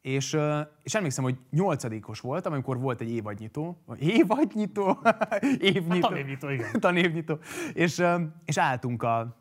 [0.00, 0.36] És,
[0.82, 3.82] és emlékszem, hogy nyolcadikos voltam, amikor volt egy évadnyitó.
[3.98, 4.98] Évadnyitó?
[5.58, 5.90] évnyitó.
[5.90, 6.80] Hát, tanévnyitó, igen.
[6.80, 7.38] tanévnyitó.
[7.72, 8.02] És,
[8.44, 9.39] és álltunk a,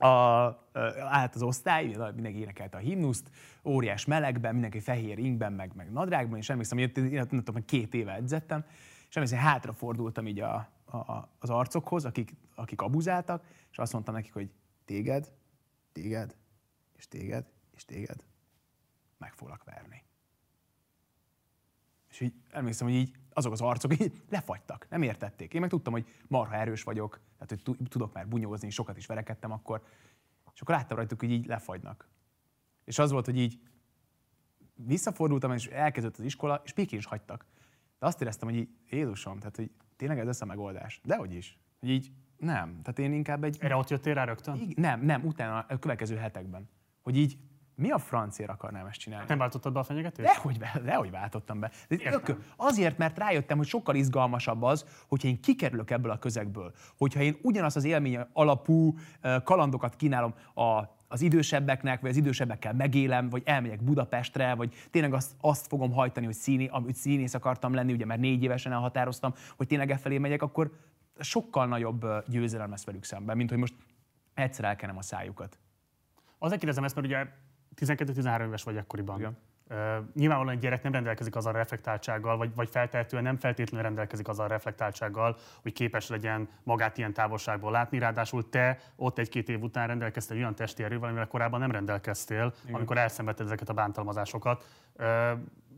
[0.00, 0.46] a,
[1.08, 3.30] állt az osztály, mindenki énekelte a himnuszt,
[3.64, 7.94] óriás melegben, mindenki fehér ingben, meg, meg nadrágban, és emlékszem, hogy én, én, én két
[7.94, 8.64] éve edzettem,
[9.08, 14.14] és emlékszem, hogy hátrafordultam így a, a, az arcokhoz, akik, akik abuzáltak, és azt mondtam
[14.14, 14.50] nekik, hogy
[14.84, 15.32] téged,
[15.92, 16.36] téged,
[16.96, 18.24] és téged, és téged
[19.18, 20.02] meg foglak verni.
[22.08, 25.54] És így emlékszem, hogy így azok az arcok így lefagytak, nem értették.
[25.54, 29.52] Én meg tudtam, hogy marha erős vagyok, tehát hogy tudok már bunyózni, sokat is verekedtem
[29.52, 29.82] akkor.
[30.54, 32.08] És akkor láttam rajtuk, hogy így lefagynak.
[32.84, 33.60] És az volt, hogy így
[34.74, 37.46] visszafordultam, és elkezdett az iskola, és pikin is hagytak.
[37.98, 41.00] De azt éreztem, hogy így, Jézusom, tehát hogy tényleg ez lesz a megoldás.
[41.04, 41.58] Dehogy is.
[41.80, 42.82] Hogy így nem.
[42.82, 43.56] Tehát én inkább egy...
[43.60, 44.56] Erre ott jöttél rá rögtön?
[44.56, 46.68] Így, nem, nem, utána a következő hetekben.
[47.02, 47.38] Hogy így
[47.80, 49.24] mi a francért akarnám ezt csinálni?
[49.28, 50.28] Nem váltottad be a fenyegetést?
[50.28, 51.70] Dehogy, be, dehogy váltottam be.
[51.88, 56.72] De azért, mert rájöttem, hogy sokkal izgalmasabb az, hogyha én kikerülök ebből a közegből.
[56.96, 58.94] Hogyha én ugyanazt az élmény alapú
[59.44, 65.34] kalandokat kínálom a, az idősebbeknek, vagy az idősebbekkel megélem, vagy elmegyek Budapestre, vagy tényleg azt,
[65.40, 69.66] azt fogom hajtani, hogy, színi, amit színész akartam lenni, ugye már négy évesen elhatároztam, hogy
[69.66, 70.70] tényleg e felé megyek, akkor
[71.18, 73.74] sokkal nagyobb győzelem lesz velük szemben, mint hogy most
[74.34, 75.58] egyszer elkenem a szájukat.
[76.38, 77.26] Azért kérdezem ezt, mert ugye
[77.80, 79.18] 12-13 éves vagy akkoriban.
[79.18, 79.36] Igen.
[79.70, 79.76] Uh,
[80.14, 84.44] nyilvánvalóan egy gyerek nem rendelkezik azzal a reflektáltsággal, vagy, vagy feltehetően nem feltétlenül rendelkezik azzal
[84.44, 87.98] a reflektáltsággal, hogy képes legyen magát ilyen távolságból látni.
[87.98, 92.74] Ráadásul te ott egy-két év után rendelkeztél olyan testi erővel, amivel korábban nem rendelkeztél, Igen.
[92.74, 94.66] amikor elszenvedted ezeket a bántalmazásokat.
[94.98, 95.06] Uh,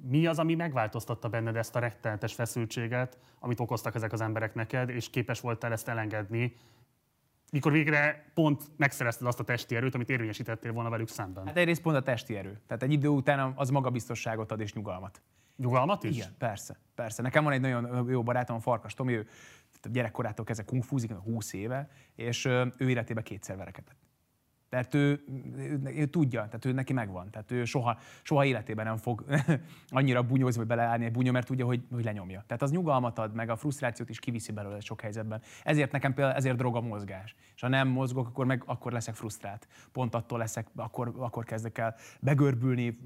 [0.09, 4.89] mi az, ami megváltoztatta benned ezt a rettenetes feszültséget, amit okoztak ezek az emberek neked,
[4.89, 6.57] és képes voltál ezt elengedni,
[7.53, 11.47] mikor végre pont megszerezted azt a testi erőt, amit érvényesítettél volna velük szemben?
[11.47, 12.61] Hát egyrészt pont a testi erő.
[12.67, 15.23] Tehát egy idő után az magabiztosságot ad és nyugalmat.
[15.57, 16.17] Nyugalmat is?
[16.17, 16.77] Igen, persze.
[16.95, 17.23] Persze.
[17.23, 19.27] Nekem van egy nagyon jó barátom, a Farkas Tomi, ő
[19.83, 23.97] gyerekkorától kezdve kungfúzik, 20 éve, és ő életében kétszer verekedett.
[24.73, 25.25] Tehát ő,
[25.57, 27.31] ő, ő tudja, tehát ő neki megvan.
[27.31, 29.25] Tehát ő soha, soha életében nem fog
[29.89, 32.45] annyira bunyózni, vagy beleállni egy bunyó, mert tudja, hogy, hogy lenyomja.
[32.47, 35.43] Tehát az nyugalmat ad, meg a frusztrációt is kiviszi belőle sok helyzetben.
[35.63, 37.35] Ezért nekem például ezért drog a mozgás.
[37.55, 39.69] És ha nem mozgok, akkor meg akkor leszek frusztrált.
[39.93, 42.99] Pont attól leszek, akkor, akkor kezdek el begörbülni,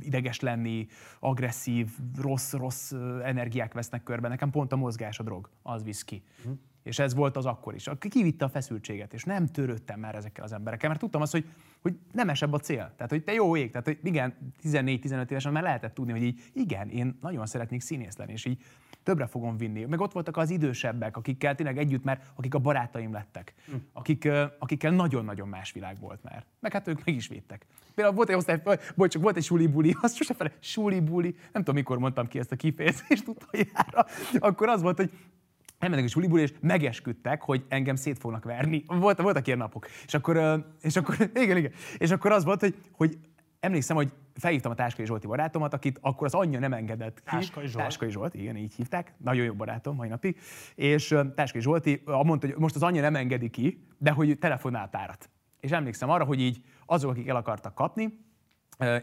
[0.00, 0.86] ideges lenni,
[1.20, 4.28] agresszív, rossz, rossz energiák vesznek körbe.
[4.28, 6.22] Nekem pont a mozgás a drog, az visz ki.
[6.42, 6.50] Hm.
[6.84, 7.88] És ez volt az akkor is.
[7.98, 11.44] Kivitte a feszültséget, és nem törődtem már ezekkel az emberekkel, mert tudtam azt, hogy,
[11.80, 12.92] hogy nem esebb a cél.
[12.96, 16.42] Tehát, hogy te jó ég, tehát, hogy igen, 14-15 évesen már lehetett tudni, hogy így,
[16.52, 18.62] igen, én nagyon szeretnék színész lenni, és így
[19.02, 19.84] többre fogom vinni.
[19.84, 23.74] Meg ott voltak az idősebbek, akikkel tényleg együtt már, akik a barátaim lettek, hm.
[23.92, 26.44] akik, akikkel nagyon-nagyon más világ volt már.
[26.60, 27.66] Meg hát ők meg is védtek.
[27.94, 28.62] Például volt egy osztály,
[28.96, 32.52] bocs, csak volt egy suli-buli, azt sose fele, suli-buli, nem tudom mikor mondtam ki ezt
[32.52, 34.06] a kifejezést utoljára,
[34.38, 35.10] akkor az volt, hogy
[35.84, 38.84] elmennek a suliból, és megesküdtek, hogy engem szét fognak verni.
[38.86, 39.86] Volt, voltak ilyen napok.
[40.06, 41.72] És akkor, és akkor igen, igen.
[41.98, 43.18] És akkor az volt, hogy, hogy
[43.60, 47.30] emlékszem, hogy felhívtam a Táskai Zsolti barátomat, akit akkor az anyja nem engedett ki.
[47.30, 47.84] Táskai Zsolt.
[47.84, 49.14] Táskai Zsolt, igen, így hívták.
[49.16, 50.40] Nagyon jó barátom mai napig.
[50.74, 55.30] És Táskai Zsolti mondta, hogy most az anyja nem engedi ki, de hogy telefonál párat.
[55.60, 58.22] És emlékszem arra, hogy így azok, akik el akartak kapni,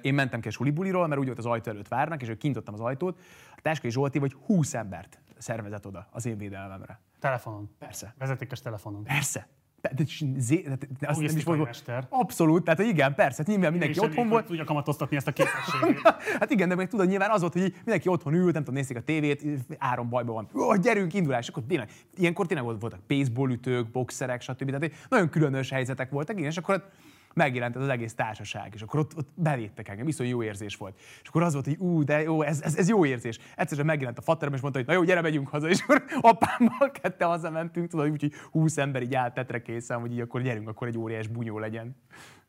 [0.01, 2.73] én mentem ki a sulibuliról, mert úgy volt az ajtó előtt várnak, és ők kintottam
[2.73, 3.19] az ajtót.
[3.55, 6.99] A Táskai Zsolti vagy 20 embert szervezett oda az én védelmemre.
[7.19, 7.75] Telefonon.
[7.79, 8.13] Persze.
[8.17, 9.03] Vezetékes telefonon.
[9.03, 9.47] Persze.
[9.81, 14.27] Tehát, zé, tehát azt nem is volt, abszolút, tehát igen, persze, nyilván mindenki Én otthon
[14.27, 14.45] volt.
[14.45, 16.01] Tudja kamatoztatni ezt a képességet.
[16.39, 18.97] hát igen, de meg tudod, nyilván az volt, hogy mindenki otthon ült, nem tudom, nézik
[18.97, 19.43] a tévét,
[19.77, 20.63] áron bajban van.
[20.63, 24.71] Ó, gyerünk, indulás, akkor tényleg, ilyenkor tényleg voltak baseballütők, boxerek, stb.
[24.71, 26.89] Tehát nagyon különös helyzetek voltak, igen, és akkor
[27.33, 30.99] megjelent az egész társaság, és akkor ott, ott bevédtek engem, viszont jó érzés volt.
[31.21, 33.39] És akkor az volt, hogy ú, de jó, ez, ez, ez jó érzés.
[33.55, 36.91] Egyszerűen megjelent a faterem, és mondta, hogy na jó, gyere, megyünk haza, és akkor apámmal
[36.91, 40.87] kette hazamentünk, tudod, úgyhogy 20 ember így állt tetre készen, hogy így akkor gyerünk, akkor
[40.87, 41.95] egy óriás bunyó legyen.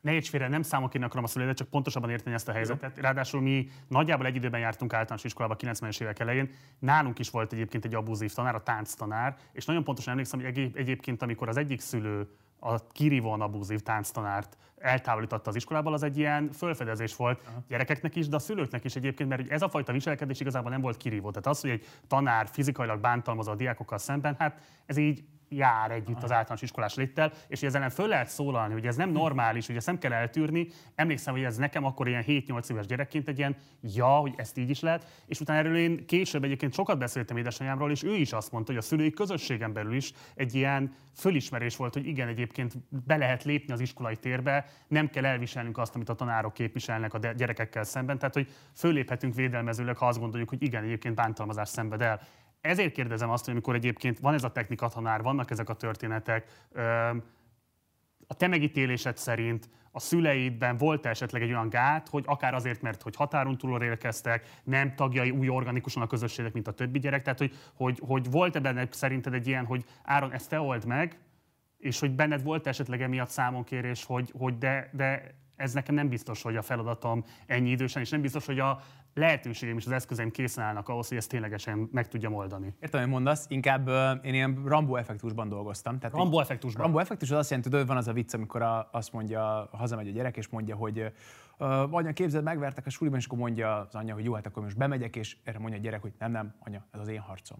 [0.01, 2.97] Ne érts félre, nem számok én akarom a szülőt, csak pontosabban érteni ezt a helyzetet.
[2.97, 6.49] Ráadásul mi nagyjából egy időben jártunk általános iskolába 90-es évek elején.
[6.79, 11.21] Nálunk is volt egyébként egy abuzív tanár, a tánctanár, és nagyon pontosan emlékszem, hogy egyébként,
[11.21, 12.27] amikor az egyik szülő
[12.63, 17.63] a kirívóan abúzív tánctanárt eltávolította az iskolából, az egy ilyen fölfedezés volt Aha.
[17.67, 20.97] gyerekeknek is, de a szülőknek is egyébként, mert ez a fajta viselkedés igazából nem volt
[20.97, 21.29] kirívó.
[21.29, 25.23] Tehát az, hogy egy tanár fizikailag bántalmazza a diákokkal szemben, hát ez így
[25.55, 29.09] jár együtt az általános iskolás léttel, és ezzel ellen föl lehet szólalni, hogy ez nem
[29.09, 30.67] normális, hogy ezt nem kell eltűrni.
[30.95, 34.69] Emlékszem, hogy ez nekem akkor ilyen 7-8 éves gyerekként egy ilyen, ja, hogy ezt így
[34.69, 38.51] is lehet, és utána erről én később egyébként sokat beszéltem édesanyámról, és ő is azt
[38.51, 42.73] mondta, hogy a szülői közösségen belül is egy ilyen fölismerés volt, hogy igen, egyébként
[43.05, 47.17] be lehet lépni az iskolai térbe, nem kell elviselnünk azt, amit a tanárok képviselnek a
[47.17, 52.21] gyerekekkel szemben, tehát hogy föléphetünk védelmezőleg, ha azt gondoljuk, hogy igen, egyébként bántalmazás szenved el
[52.63, 56.65] ezért kérdezem azt, hogy amikor egyébként van ez a technika tanár, vannak ezek a történetek,
[58.27, 63.01] a te megítélésed szerint a szüleidben volt esetleg egy olyan gát, hogy akár azért, mert
[63.01, 67.39] hogy határon túlról érkeztek, nem tagjai új organikusan a közösségek, mint a többi gyerek, tehát
[67.39, 71.19] hogy, hogy, hogy volt-e benned szerinted egy ilyen, hogy Áron, ezt te old meg,
[71.77, 76.41] és hogy benned volt esetleg emiatt számonkérés, hogy, hogy de, de ez nekem nem biztos,
[76.41, 78.79] hogy a feladatom ennyi idősen, és nem biztos, hogy a
[79.13, 82.73] lehetőségem és az eszközeim készen állnak ahhoz, hogy ezt ténylegesen meg tudjam oldani.
[82.79, 85.99] Értem, hogy mondasz, inkább uh, én ilyen Rambo effektusban dolgoztam.
[85.99, 86.83] Tehát Rambo effektusban?
[86.83, 90.07] Rambo effektus az azt jelenti, hogy van az a vicc, amikor a, azt mondja, hazamegy
[90.07, 91.11] a gyerek, és mondja, hogy
[91.57, 94.63] uh, anya, képzeld, megvertek a suliban, és akkor mondja az anyja, hogy jó, hát akkor
[94.63, 97.57] most bemegyek, és erre mondja a gyerek, hogy nem, nem, anya, ez az én harcom.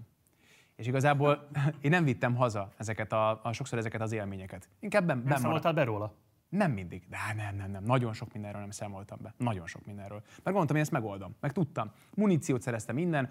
[0.75, 1.47] És igazából
[1.81, 4.69] én nem vittem haza ezeket a, a sokszor ezeket az élményeket.
[4.79, 6.13] Inkább ben, ben számoltál be róla?
[6.53, 7.03] Nem mindig.
[7.09, 7.83] De nem, nem, nem.
[7.83, 9.33] Nagyon sok mindenről nem számoltam be.
[9.37, 10.21] Nagyon sok mindenről.
[10.25, 11.35] Meg gondoltam, hogy ezt megoldom.
[11.39, 11.91] Meg tudtam.
[12.15, 13.29] Muníciót szereztem minden,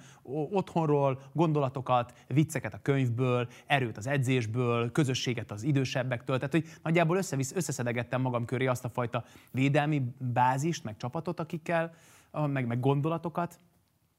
[0.51, 6.37] otthonról, gondolatokat, vicceket a könyvből, erőt az edzésből, közösséget az idősebbektől.
[6.37, 11.95] Tehát, hogy nagyjából összevisz, összeszedegettem magam köré azt a fajta védelmi bázist, meg csapatot, akikkel,
[12.33, 13.59] meg, meg gondolatokat,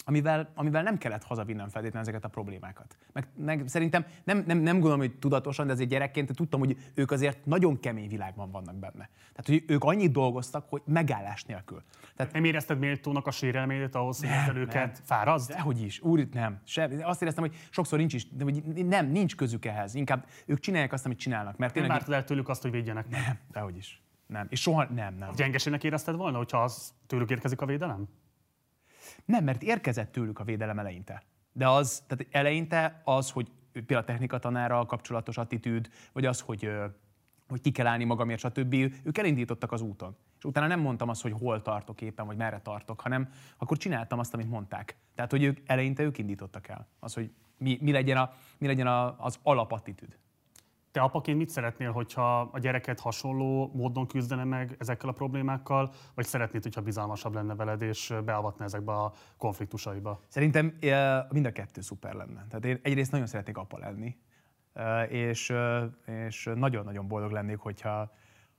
[0.03, 2.97] amivel, amivel nem kellett hazavinnem feltétlenül ezeket a problémákat.
[3.13, 7.11] Meg, meg szerintem nem, nem, nem gondolom, hogy tudatosan, de azért gyerekként tudtam, hogy ők
[7.11, 9.09] azért nagyon kemény világban vannak benne.
[9.33, 11.83] Tehát, hogy ők annyit dolgoztak, hogy megállás nélkül.
[12.15, 15.49] Tehát, nem érezted méltónak a sérelmédet ahhoz, hogy ezzel őket fárazd?
[15.49, 16.61] Dehogy is, úr, nem.
[16.63, 19.95] Se, azt éreztem, hogy sokszor nincs is, de hogy nem, nincs közük ehhez.
[19.95, 21.57] Inkább ők csinálják azt, amit csinálnak.
[21.57, 23.21] Mert nem vártad el tőlük azt, hogy védjenek meg?
[23.21, 24.01] Nem, dehogy is.
[24.27, 24.47] Nem.
[24.49, 25.31] És soha nem, nem.
[25.35, 28.07] Gyengeségnek érezted volna, hogyha az tőlük érkezik a védelem?
[29.25, 31.23] Nem, mert érkezett tőlük a védelem eleinte.
[31.51, 36.69] De az, tehát eleinte az, hogy például a technika tanára kapcsolatos attitűd, vagy az, hogy,
[37.47, 38.73] hogy ki kell állni magamért, stb.
[39.03, 40.15] Ők elindítottak az úton.
[40.37, 44.19] És utána nem mondtam azt, hogy hol tartok éppen, vagy merre tartok, hanem akkor csináltam
[44.19, 44.97] azt, amit mondták.
[45.15, 46.87] Tehát, hogy ők eleinte ők indítottak el.
[46.99, 50.17] Az, hogy mi, mi legyen, a, mi legyen a, az alapattitűd.
[50.93, 56.25] Te apaként mit szeretnél, hogyha a gyereket hasonló módon küzdene meg ezekkel a problémákkal, vagy
[56.25, 60.21] szeretnéd, hogyha bizalmasabb lenne veled, és beavatna ezekbe a konfliktusaiba?
[60.27, 60.77] Szerintem
[61.29, 62.45] mind a kettő szuper lenne.
[62.49, 64.17] Tehát én egyrészt nagyon szeretnék apa lenni,
[65.09, 65.53] és,
[66.05, 68.11] és nagyon-nagyon boldog lennék, hogyha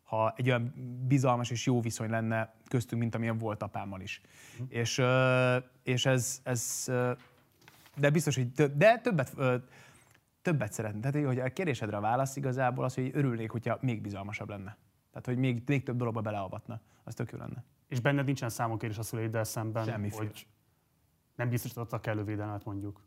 [0.02, 0.74] ha egy olyan
[1.06, 4.20] bizalmas és jó viszony lenne köztünk, mint amilyen volt apámmal is.
[4.62, 4.64] Mm.
[4.68, 5.02] És,
[5.82, 6.90] és ez, ez,
[7.96, 9.34] de biztos, hogy de többet,
[10.44, 11.00] többet szeretném.
[11.00, 14.76] Tehát, hogy a kérdésedre a válasz igazából az, hogy örülnék, hogyha még bizalmasabb lenne.
[15.10, 16.80] Tehát, hogy még, még több dologba beleavatna.
[17.04, 17.64] Az tök jó lenne.
[17.88, 20.24] És benned nincsen számonkérés a szüleiddel szemben, Semmiféle.
[20.24, 20.46] hogy
[21.34, 23.00] nem biztosítottak kellő védelmet mondjuk.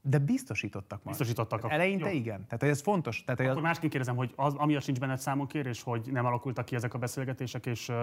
[0.00, 1.16] De biztosítottak már.
[1.16, 1.70] Biztosítottak.
[1.70, 2.16] Eleinte jó.
[2.16, 2.44] igen.
[2.44, 3.24] Tehát hogy ez fontos.
[3.24, 3.64] Tehát, hogy Akkor az...
[3.64, 7.66] másként kérdezem, hogy az, amiatt sincs benned számonkérés, hogy nem alakultak ki ezek a beszélgetések,
[7.66, 7.96] és uh,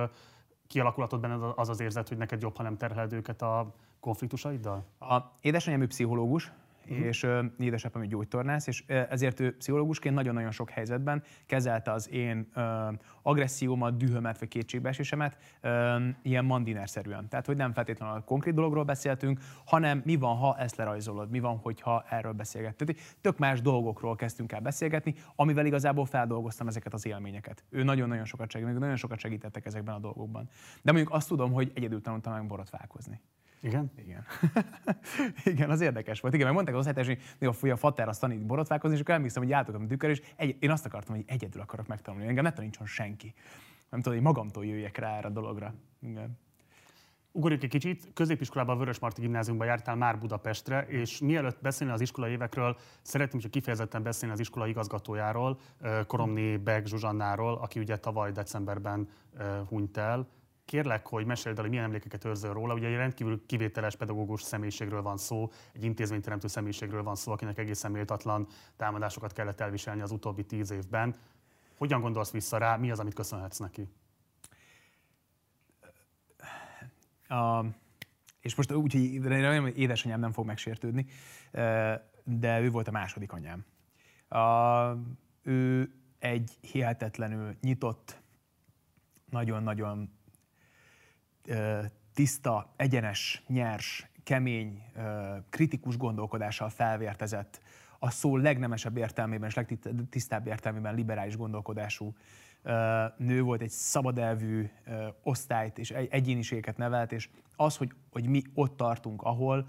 [0.67, 4.85] kialakulhatott benned az az érzet, hogy neked jobb, ha nem terheled őket a konfliktusaiddal?
[4.99, 6.51] A édesanyám ő pszichológus,
[6.89, 7.05] uh-huh.
[7.05, 12.49] és uh, édesapám egy gyógytornász, és ezért ő pszichológusként nagyon-nagyon sok helyzetben kezelte az én
[12.55, 12.63] uh,
[13.21, 15.71] agressziómat, dühömet vagy kétségbeesésemet uh,
[16.21, 17.27] ilyen mandiner-szerűen.
[17.29, 21.39] Tehát, hogy nem feltétlenül a konkrét dologról beszéltünk, hanem mi van, ha ezt lerajzolod, mi
[21.39, 22.97] van, hogyha erről beszélgetünk.
[23.21, 27.63] Tök más dolgokról kezdtünk el beszélgetni, amivel igazából feldolgoztam ezeket az élményeket.
[27.69, 30.49] Ő nagyon-nagyon sokat segített, nagyon sokat segítettek ezekben a dolgokban.
[30.81, 33.19] De mondjuk azt tudom, hogy egyedül tanultam meg borotválkozni.
[33.61, 33.91] Igen?
[33.97, 34.25] Igen.
[35.53, 36.33] Igen, az érdekes volt.
[36.33, 39.41] Igen, mert mondták az osztálytárs, hogy a, a fater azt tanít borotválkozni, és akkor emlékszem,
[39.41, 42.27] hogy jártok a tükör, és egy, én azt akartam, hogy egyedül akarok megtanulni.
[42.27, 43.33] Engem ne tanítson senki.
[43.89, 45.73] Nem tudom, hogy magamtól jöjjek rá erre a dologra.
[45.99, 46.39] Igen.
[47.31, 52.31] Ugorjuk egy kicsit, középiskolában a Vörösmarty gimnáziumban jártál már Budapestre, és mielőtt beszélni az iskolai
[52.31, 55.59] évekről, szeretném, hogy kifejezetten beszélni az iskola igazgatójáról,
[56.07, 59.09] Koromni Beg Zsuzsannáról, aki ugye tavaly decemberben
[59.67, 60.27] hunyt el
[60.71, 62.73] kérlek, hogy meséld el, hogy milyen emlékeket őrzöl róla.
[62.73, 67.91] Ugye egy rendkívül kivételes pedagógus személyiségről van szó, egy intézményteremtő személyiségről van szó, akinek egészen
[67.91, 71.15] méltatlan támadásokat kellett elviselni az utóbbi tíz évben.
[71.77, 73.87] Hogyan gondolsz vissza rá, mi az, amit köszönhetsz neki?
[77.27, 77.65] A,
[78.39, 81.05] és most úgy, hogy remélem, hogy édesanyám nem fog megsértődni,
[82.23, 83.65] de ő volt a második anyám.
[84.27, 84.97] A,
[85.41, 88.21] ő egy hihetetlenül nyitott,
[89.29, 90.19] nagyon-nagyon
[92.13, 94.83] tiszta, egyenes, nyers, kemény,
[95.49, 97.61] kritikus gondolkodással felvértezett,
[97.99, 102.15] a szó legnemesebb értelmében és legtisztább értelmében liberális gondolkodású
[103.17, 104.69] nő volt, egy szabadelvű
[105.23, 109.65] osztályt és egyéniségeket nevelt, és az, hogy, hogy mi ott tartunk, ahol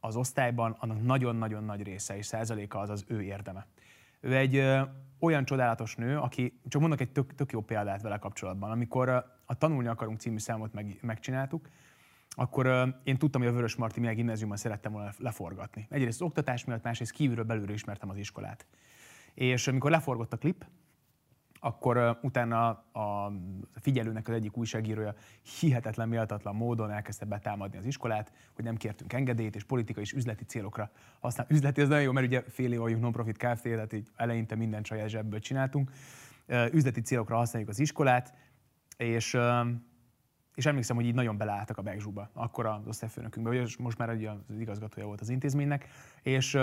[0.00, 3.66] az osztályban, annak nagyon-nagyon nagy része és százaléka az az ő érdeme.
[4.26, 4.62] Ő egy
[5.18, 9.08] olyan csodálatos nő, aki, csak mondok egy tök, tök jó példát vele kapcsolatban, amikor
[9.44, 11.68] a Tanulni akarunk című számot meg, megcsináltuk,
[12.28, 15.86] akkor uh, én tudtam, hogy a Vörös Marti milyen gimnáziumban szerettem volna leforgatni.
[15.90, 18.66] Egyrészt az oktatás miatt, másrészt kívülről belülről ismertem az iskolát.
[19.34, 20.66] És amikor leforgott a klip,
[21.60, 23.32] akkor utána a
[23.80, 25.14] figyelőnek az egyik újságírója
[25.60, 30.44] hihetetlen méltatlan módon elkezdte betámadni az iskolát, hogy nem kértünk engedélyt, és politikai és üzleti
[30.44, 30.90] célokra
[31.20, 31.46] használ.
[31.50, 34.84] Üzleti az nagyon jó, mert ugye fél év vagyunk non-profit Kft., tehát így eleinte minden
[34.84, 35.90] saját zsebből csináltunk.
[36.72, 38.34] Üzleti célokra használjuk az iskolát,
[38.96, 39.36] és,
[40.54, 44.30] és emlékszem, hogy így nagyon beleálltak a Begzsúba, akkor az osztályfőnökünkbe, vagy most már ugye
[44.30, 45.88] az igazgatója volt az intézménynek,
[46.22, 46.58] és,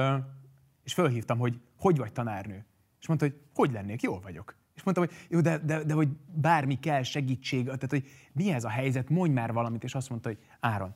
[0.84, 2.66] és fölhívtam, hogy hogy vagy tanárnő.
[3.00, 4.56] És mondta, hogy hogy lennék, jól vagyok.
[4.74, 8.64] És mondtam, hogy jó, de, de, de hogy bármi kell, segítség, tehát hogy mi ez
[8.64, 10.96] a helyzet, mondj már valamit, és azt mondta, hogy Áron,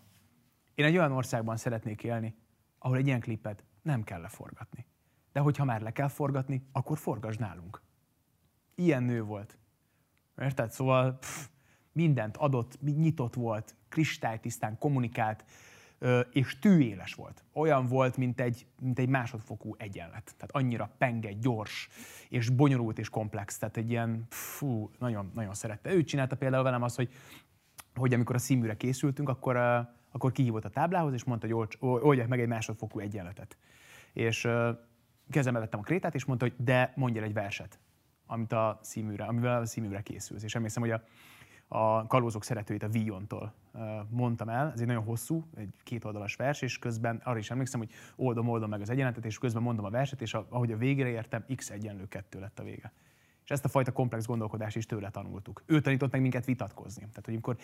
[0.75, 2.35] én egy olyan országban szeretnék élni,
[2.79, 4.85] ahol egy ilyen klipet nem kell leforgatni.
[5.31, 7.81] De hogyha már le kell forgatni, akkor forgasd nálunk.
[8.75, 9.57] Ilyen nő volt.
[10.37, 10.71] Érted?
[10.71, 11.47] Szóval pff,
[11.91, 15.45] mindent adott, nyitott volt, kristálytisztán kommunikált,
[16.31, 17.43] és tűéles volt.
[17.53, 20.36] Olyan volt, mint egy, mint egy másodfokú egyenlet.
[20.38, 21.89] Tehát annyira penge, gyors,
[22.29, 23.57] és bonyolult és komplex.
[23.57, 25.93] Tehát egy ilyen, fú, nagyon, nagyon szerette.
[25.93, 27.10] Ő csinálta például velem azt, hogy,
[27.95, 29.55] hogy amikor a színműre készültünk, akkor,
[30.12, 33.57] akkor kihívott a táblához, és mondta, hogy oldják meg egy másodfokú egyenletet.
[34.13, 34.47] És
[35.29, 37.79] kezembe vettem a krétát, és mondta, hogy de mondj egy verset
[38.27, 40.43] amit a színműre, amivel a színműre készülsz.
[40.43, 41.03] És emlékszem, hogy a,
[41.67, 43.53] a Kalózok szeretőit a Viontól
[44.10, 44.71] mondtam el.
[44.71, 48.69] Ez egy nagyon hosszú, egy kétoldalas vers, és közben arra is emlékszem, hogy oldom, oldom
[48.69, 52.08] meg az egyenletet, és közben mondom a verset, és ahogy a végére értem, x egyenlő
[52.08, 52.91] kettő lett a vége.
[53.43, 55.63] És ezt a fajta komplex gondolkodást is tőle tanultuk.
[55.65, 57.01] Ő tanított meg minket vitatkozni.
[57.01, 57.58] Tehát, hogy amikor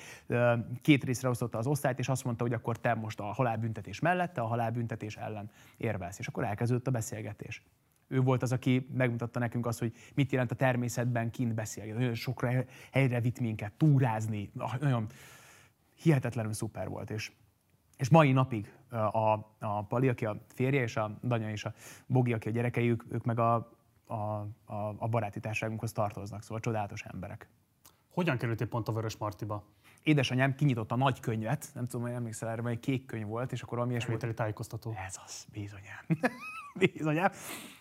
[0.81, 4.33] két részre osztotta az osztályt, és azt mondta, hogy akkor te most a halálbüntetés mellett,
[4.33, 6.19] te a halálbüntetés ellen érvelsz.
[6.19, 7.63] És akkor elkezdődött a beszélgetés.
[8.13, 11.99] Ő volt az, aki megmutatta nekünk azt, hogy mit jelent a természetben kint beszélgetni.
[11.99, 12.49] Nagyon sokra
[12.91, 14.51] helyre vitt minket, túrázni.
[14.79, 15.07] Nagyon
[16.01, 17.09] hihetetlenül szuper volt.
[17.09, 17.31] És,
[17.97, 21.73] és mai napig a, a Pali, aki a férje, és a Danya és a
[22.05, 23.71] Bogi, aki a gyerekei, ők, ők meg a
[24.07, 27.47] a, a, a baráti társaságunkhoz tartoznak, szóval csodálatos emberek.
[28.09, 29.63] Hogyan kerültél pont a Vörös Martiba?
[30.03, 33.61] Édesanyám kinyitotta a nagy könyvet, nem tudom, hogy emlékszel erre, egy kék könyv volt, és
[33.61, 34.33] akkor valami ilyesmi.
[34.33, 34.93] tájékoztató.
[35.07, 36.31] Ez az, bizonyám.
[36.73, 37.31] Bizonyám.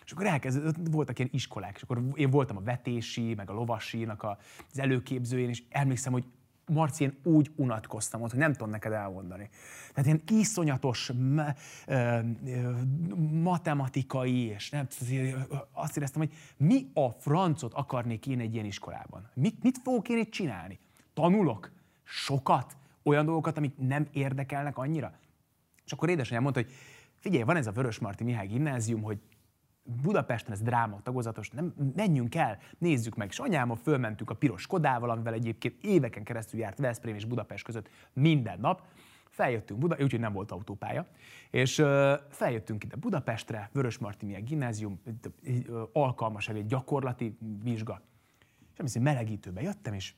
[0.05, 4.23] És akkor elkezdődött, voltak ilyen iskolák, és akkor én voltam a vetési, meg a lovasinak
[4.23, 6.25] az előképzőjén, és emlékszem, hogy
[6.65, 9.49] Marci, én úgy unatkoztam ott, hogy nem tudom neked elmondani.
[9.93, 11.55] Tehát ilyen iszonyatos me,
[11.87, 12.71] ö, ö,
[13.41, 14.87] matematikai, és nem,
[15.71, 19.29] azt éreztem, hogy mi a francot akarnék én egy ilyen iskolában?
[19.33, 20.79] Mit, mit fogok én itt csinálni?
[21.13, 21.71] Tanulok?
[22.03, 22.77] Sokat?
[23.03, 25.13] Olyan dolgokat, amik nem érdekelnek annyira?
[25.85, 26.71] És akkor édesanyám mondta, hogy
[27.23, 29.19] figyelj, van ez a Vörös Marti Mihály gimnázium, hogy
[29.83, 33.27] Budapesten ez dráma tagozatos, nem, menjünk el, nézzük meg.
[33.29, 37.89] És anyámmal fölmentünk a piros Kodával, amivel egyébként éveken keresztül járt Veszprém és Budapest között
[38.13, 38.87] minden nap.
[39.29, 41.07] Feljöttünk Buda, úgyhogy nem volt autópálya,
[41.49, 45.01] és uh, feljöttünk ide Budapestre, Vörös Martiniak gimnázium,
[45.93, 48.01] alkalmas egy gyakorlati vizsga.
[48.83, 50.13] És nem melegítőbe jöttem, és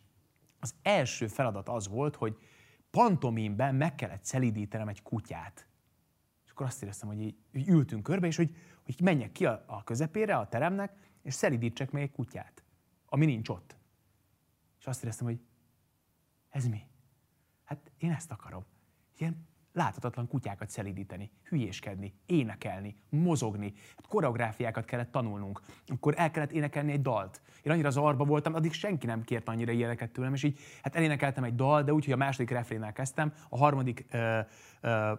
[0.59, 2.37] az első feladat az volt, hogy
[2.91, 5.67] pantomimben meg kellett szelídítenem egy kutyát.
[6.55, 9.83] Akkor azt éreztem, hogy így, így ültünk körbe, és hogy hogy menjek ki a, a
[9.83, 12.63] közepére, a teremnek, és szelidítsek meg egy kutyát,
[13.05, 13.75] ami nincs ott.
[14.79, 15.39] És azt éreztem, hogy
[16.49, 16.87] ez mi?
[17.63, 18.65] Hát én ezt akarom.
[19.17, 23.73] Ilyen láthatatlan kutyákat szelidíteni, hülyéskedni, énekelni, mozogni.
[23.95, 25.61] Hát koreográfiákat kellett tanulnunk.
[25.87, 27.41] Akkor el kellett énekelni egy dalt.
[27.65, 31.43] Én annyira zarba voltam, addig senki nem kért annyira ilyeneket tőlem, és így hát elénekeltem
[31.43, 34.39] egy dal, de úgy, hogy a második refrénnel kezdtem, a harmadik ö,
[34.81, 35.11] ö,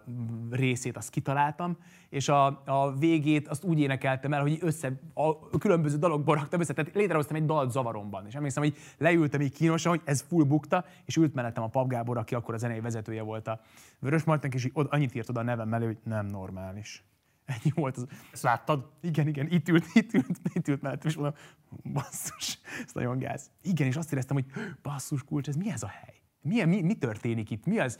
[0.51, 1.77] részét azt kitaláltam,
[2.09, 6.73] és a, a végét azt úgy énekeltem el, hogy össze, a különböző dalokból raktam össze,
[6.73, 8.25] tehát létrehoztam egy dalt zavaromban.
[8.27, 11.87] És emlékszem, hogy leültem így kínosan, hogy ez full bukta, és ült mellettem a Pap
[11.87, 13.59] Gábor, aki akkor a zenei vezetője volt a
[13.99, 17.05] Vörös Martink, és így annyit írt oda a nevem mellé, hogy nem normális.
[17.53, 18.07] Ennyi volt az.
[18.31, 18.91] Ezt láttad?
[19.01, 21.33] Igen, igen, itt ült, itt ült, itt ült mellettem, és mondom,
[21.93, 23.51] basszus, ez nagyon gáz.
[23.61, 24.45] Igen, és azt éreztem, hogy
[24.81, 26.21] basszus kulcs, ez mi ez a hely?
[26.41, 27.65] Mi, mi, mi történik itt?
[27.65, 27.97] Mi az?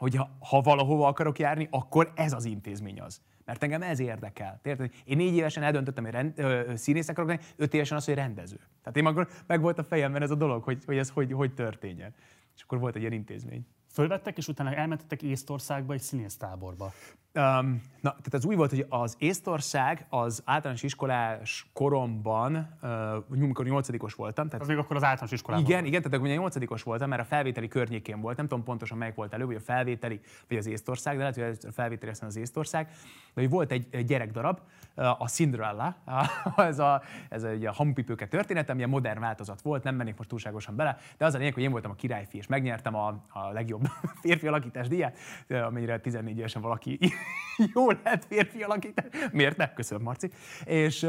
[0.00, 3.20] hogy ha, ha valahova akarok járni, akkor ez az intézmény az.
[3.44, 4.60] Mert engem ez érdekel.
[4.62, 4.90] Érted?
[5.04, 8.56] Én négy évesen eldöntöttem, hogy rend, ö, színész akarok lenni, öt évesen az, hogy rendező.
[8.56, 11.54] Tehát én akkor meg volt a fejemben ez a dolog, hogy, hogy ez hogy, hogy
[11.54, 12.14] történjen.
[12.56, 13.66] És akkor volt egy ilyen intézmény.
[13.92, 16.92] Fölvettek, és utána elmentettek Észtországba egy színésztáborba.
[17.34, 22.90] Um, na, tehát az új volt, hogy az Észtország az általános iskolás koromban, uh,
[23.30, 24.46] amikor nyolcadikos voltam.
[24.46, 27.24] Tehát, az még akkor az általános iskolában Igen, igen, tehát akkor nyolcadikos voltam, mert a
[27.24, 31.16] felvételi környékén volt, nem tudom pontosan melyik volt előbb, vagy a felvételi, vagy az Észtország,
[31.16, 32.86] de lehet, hogy a felvételi aztán az Észtország.
[33.34, 34.60] De hogy volt egy gyerekdarab,
[34.94, 35.96] a Cinderella,
[36.56, 40.28] ez a, ez a, a hamupipőke történet, ami a modern változat volt, nem mennék most
[40.28, 43.50] túlságosan bele, de az a lényeg, hogy én voltam a királyfi, és megnyertem a, a
[43.52, 43.86] legjobb
[44.22, 45.16] férfi alakítás díját,
[45.48, 46.98] amennyire 14 évesen valaki
[47.74, 49.06] jó lehet férfi alakítás.
[49.32, 49.72] Miért ne?
[49.72, 50.30] Köszönöm, Marci.
[50.64, 51.06] És,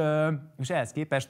[0.57, 1.29] és ehhez képest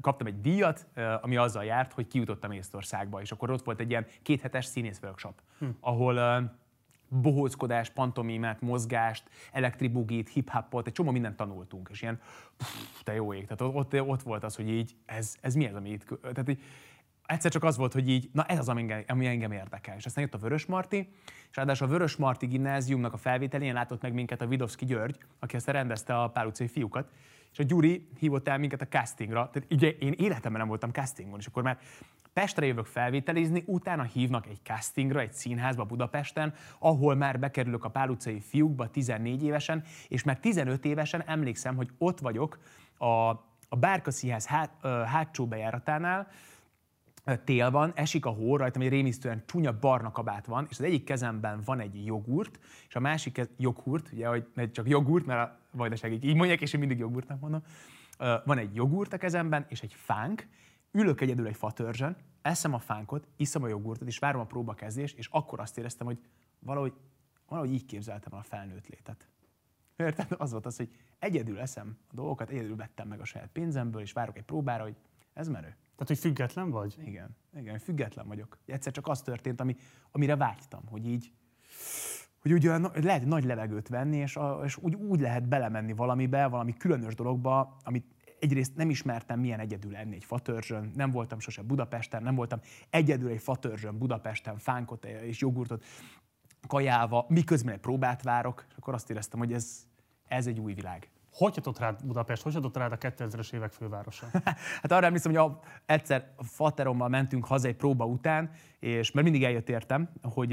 [0.00, 0.86] kaptam egy díjat,
[1.20, 5.40] ami azzal járt, hogy kijutottam Észtországba, és akkor ott volt egy ilyen kéthetes színész workshop,
[5.58, 5.66] hm.
[5.80, 6.18] ahol
[7.08, 12.20] bohóckodás, pantomimát, mozgást, elektribugit, hip-hopot, egy csomó mindent tanultunk, és ilyen,
[12.56, 13.46] pff, te jó ég.
[13.46, 16.62] Tehát ott, ott volt az, hogy így, ez, ez mi ez, ami itt, tehát így,
[17.26, 19.96] egyszer csak az volt, hogy így, na ez az, ami engem, ami engem érdekel.
[19.96, 21.08] És aztán jött a Vörös Marti,
[21.50, 25.56] és ráadásul a Vörös Marti gimnáziumnak a felvételén látott meg minket a Vidovszki György, aki
[25.56, 27.10] ezt rendezte a Pál utcai fiúkat,
[27.52, 29.50] és a Gyuri hívott el minket a castingra.
[29.52, 31.78] Tehát ugye én életemben nem voltam castingon, és akkor már
[32.38, 38.08] Pestre jövök felvételizni, utána hívnak egy castingra, egy színházba Budapesten, ahol már bekerülök a Pál
[38.08, 42.58] utcai fiúkba 14 évesen, és már 15 évesen emlékszem, hogy ott vagyok
[42.98, 43.06] a,
[43.68, 44.70] a Bárka Színház hát,
[45.06, 46.28] hátsó bejáratánál,
[47.44, 51.04] tél van, esik a hó, rajtam egy rémisztően csúnya barna kabát van, és az egyik
[51.04, 52.58] kezemben van egy jogurt,
[52.88, 56.72] és a másik kez, joghurt, ugye, hogy csak jogurt, mert a vajdaságig így mondják, és
[56.72, 57.62] én mindig jogurtnak mondom.
[58.44, 60.46] Van egy jogurt a kezemben, és egy fánk,
[60.92, 65.28] ülök egyedül egy fatörzsön, eszem a fánkot, iszom a jogurtot, és várom a próbakezdést, és
[65.30, 66.18] akkor azt éreztem, hogy
[66.58, 66.92] valahogy,
[67.48, 69.28] valahogy így képzeltem el a felnőtt létet.
[69.96, 70.26] Érted?
[70.38, 74.12] Az volt az, hogy egyedül eszem a dolgokat, egyedül vettem meg a saját pénzemből, és
[74.12, 74.96] várok egy próbára, hogy
[75.32, 75.68] ez menő.
[75.68, 76.96] Tehát, hogy független vagy?
[77.04, 78.58] Igen, igen, független vagyok.
[78.66, 79.76] Egyszer csak az történt, ami,
[80.10, 81.32] amire vágytam, hogy így,
[82.38, 82.62] hogy úgy
[82.94, 87.76] lehet nagy levegőt venni, és, a, és úgy, úgy lehet belemenni valamibe, valami különös dologba,
[87.82, 92.60] amit egyrészt nem ismertem, milyen egyedül lenni egy fatörzsön, nem voltam sose Budapesten, nem voltam
[92.90, 95.84] egyedül egy fatörzsön Budapesten, fánkot és jogurtot
[96.66, 99.86] kajálva, miközben egy próbát várok, és akkor azt éreztem, hogy ez,
[100.28, 101.10] ez egy új világ.
[101.32, 102.42] Hogy jutott rád Budapest?
[102.42, 104.26] Hogy jutott rád a 2000-es évek fővárosa?
[104.82, 109.24] hát arra emlékszem, hogy a, egyszer a faterommal mentünk haza egy próba után, és mert
[109.26, 110.48] mindig eljött értem, hogy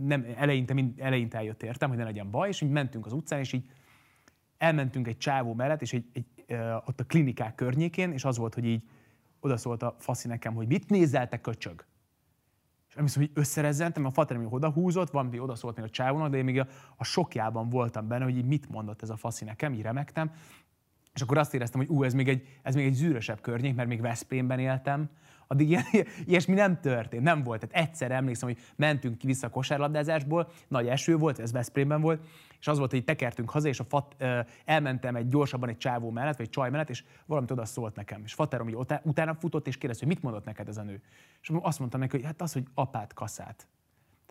[0.00, 3.38] nem, eleinte, mind, eleinte eljött értem, hogy ne legyen baj, és így mentünk az utcán,
[3.38, 3.70] és így
[4.58, 6.26] elmentünk egy csávó mellett, és egy, egy
[6.86, 8.82] ott a klinikák környékén, és az volt, hogy így
[9.40, 11.84] odaszólt a faszi nekem, hogy mit nézel, te köcsög?
[12.88, 16.30] És emlékszem, hogy összerezzentem, a fater még oda húzott, valami oda szólt még a csávónak,
[16.30, 16.66] de én még a,
[16.96, 20.30] a sokjában voltam benne, hogy így mit mondott ez a faszi nekem, így remektem.
[21.14, 23.88] És akkor azt éreztem, hogy ú, ez még egy, ez még egy zűrösebb környék, mert
[23.88, 25.10] még Veszprémben éltem,
[25.52, 25.84] addig ilyen,
[26.26, 27.66] ilyesmi nem történt, nem volt.
[27.66, 32.20] Tehát egyszer emlékszem, hogy mentünk ki vissza a kosárlabdázásból, nagy eső volt, ez Veszprémben volt,
[32.60, 34.16] és az volt, hogy tekertünk haza, és a fat,
[34.64, 38.22] elmentem egy gyorsabban egy csávó mellett, vagy egy csaj mellett, és valamit oda szólt nekem.
[38.24, 41.02] És faterom így utána futott, és kérdezte, hogy mit mondott neked ez a nő.
[41.42, 43.66] És azt mondtam neki, hogy hát az, hogy apát kaszát.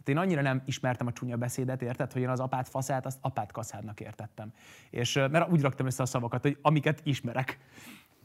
[0.03, 3.17] Tehát én annyira nem ismertem a csúnya beszédet, érted, hogy én az apát faszát, azt
[3.21, 4.53] apát kaszádnak értettem.
[4.89, 7.59] És mert úgy raktam össze a szavakat, hogy amiket ismerek.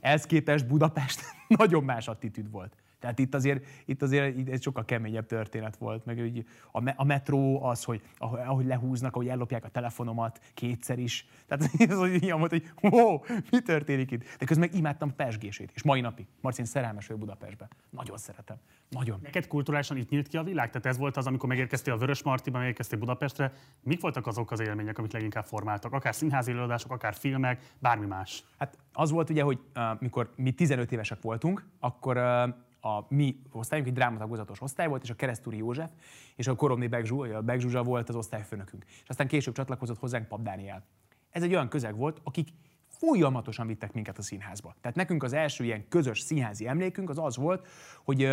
[0.01, 1.21] Ez képest Budapest
[1.59, 2.77] nagyon más attitűd volt.
[2.99, 7.63] Tehát itt azért, itt azért ez sokkal keményebb történet volt, meg úgy a, a metró
[7.65, 11.27] az, hogy ahogy lehúznak, ahogy ellopják a telefonomat kétszer is.
[11.47, 13.19] Tehát ez hogy ilyen volt, hogy wow,
[13.51, 14.25] mi történik itt?
[14.39, 16.27] De közben meg imádtam Pesgését, és mai napig.
[16.41, 17.69] Marci, én szerelmes vagyok Budapestbe.
[17.91, 18.57] Nagyon szeretem.
[18.89, 19.21] Nagyon.
[19.23, 20.71] Neked kulturálisan itt nyílt ki a világ?
[20.71, 23.53] Tehát ez volt az, amikor megérkeztél a Vörös Martiba, megérkeztél Budapestre.
[23.83, 25.93] Mik voltak azok az élmények, amik leginkább formáltak?
[25.93, 28.45] Akár színházi előadások, akár filmek, bármi más?
[28.59, 32.55] Hát az volt ugye, hogy uh, mikor mi 15 évesek voltunk, akkor uh,
[32.87, 35.91] a mi osztályunk egy drámatagozatos osztály volt, és a Keresztúri József
[36.37, 38.85] és a Koromni Begzsú, a Begzsuzsa volt az osztályfőnökünk.
[39.03, 40.85] És aztán később csatlakozott hozzánk Pap Dániel.
[41.31, 42.49] Ez egy olyan közeg volt, akik
[42.89, 44.75] folyamatosan vittek minket a színházba.
[44.81, 47.67] Tehát nekünk az első ilyen közös színházi emlékünk az az volt,
[48.05, 48.29] hogy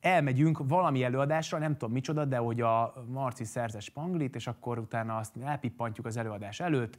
[0.00, 5.16] elmegyünk valami előadásra, nem tudom micsoda, de hogy a Marci szerzes spanglit, és akkor utána
[5.16, 6.98] azt elpippantjuk az előadás előtt,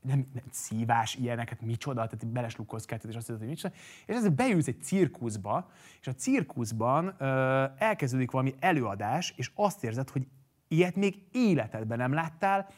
[0.00, 3.74] nem, nem szívás, ilyeneket, micsoda, tehát beleslukolsz kettőt, és azt mondod, hogy micsoda.
[4.06, 5.70] És ez beülsz egy cirkuszba,
[6.00, 10.26] és a cirkuszban ö, elkezdődik valami előadás, és azt érzed, hogy
[10.68, 12.68] ilyet még életedben nem láttál,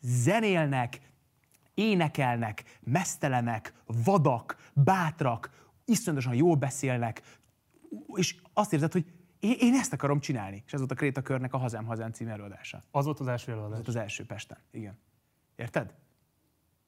[0.00, 1.00] zenélnek,
[1.74, 3.74] énekelnek, mesztelenek,
[4.04, 5.50] vadak, bátrak,
[5.84, 7.38] iszonyatosan jól beszélnek,
[8.14, 9.04] és azt érzed, hogy
[9.40, 10.62] én, én ezt akarom csinálni.
[10.66, 12.82] És ez volt a Kréta Körnek a Hazám Hazám című előadása.
[12.90, 13.70] Az volt az első előadás?
[13.70, 14.98] Az volt az első Pesten, igen.
[15.56, 15.94] Érted?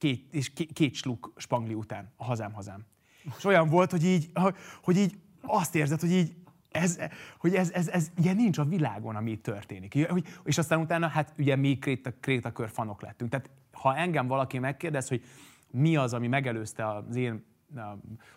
[0.03, 2.85] Két, és két, sluk spangli után, a hazám, hazám.
[3.37, 4.31] És olyan volt, hogy így,
[4.81, 6.35] hogy így azt érzed, hogy így
[6.71, 6.99] ez,
[7.37, 9.95] hogy ez, ez, ez ilyen nincs a világon, ami itt történik.
[10.43, 13.29] És aztán utána, hát ugye mi kréta, krétakör fanok lettünk.
[13.29, 15.23] Tehát ha engem valaki megkérdez, hogy
[15.71, 17.45] mi az, ami megelőzte az én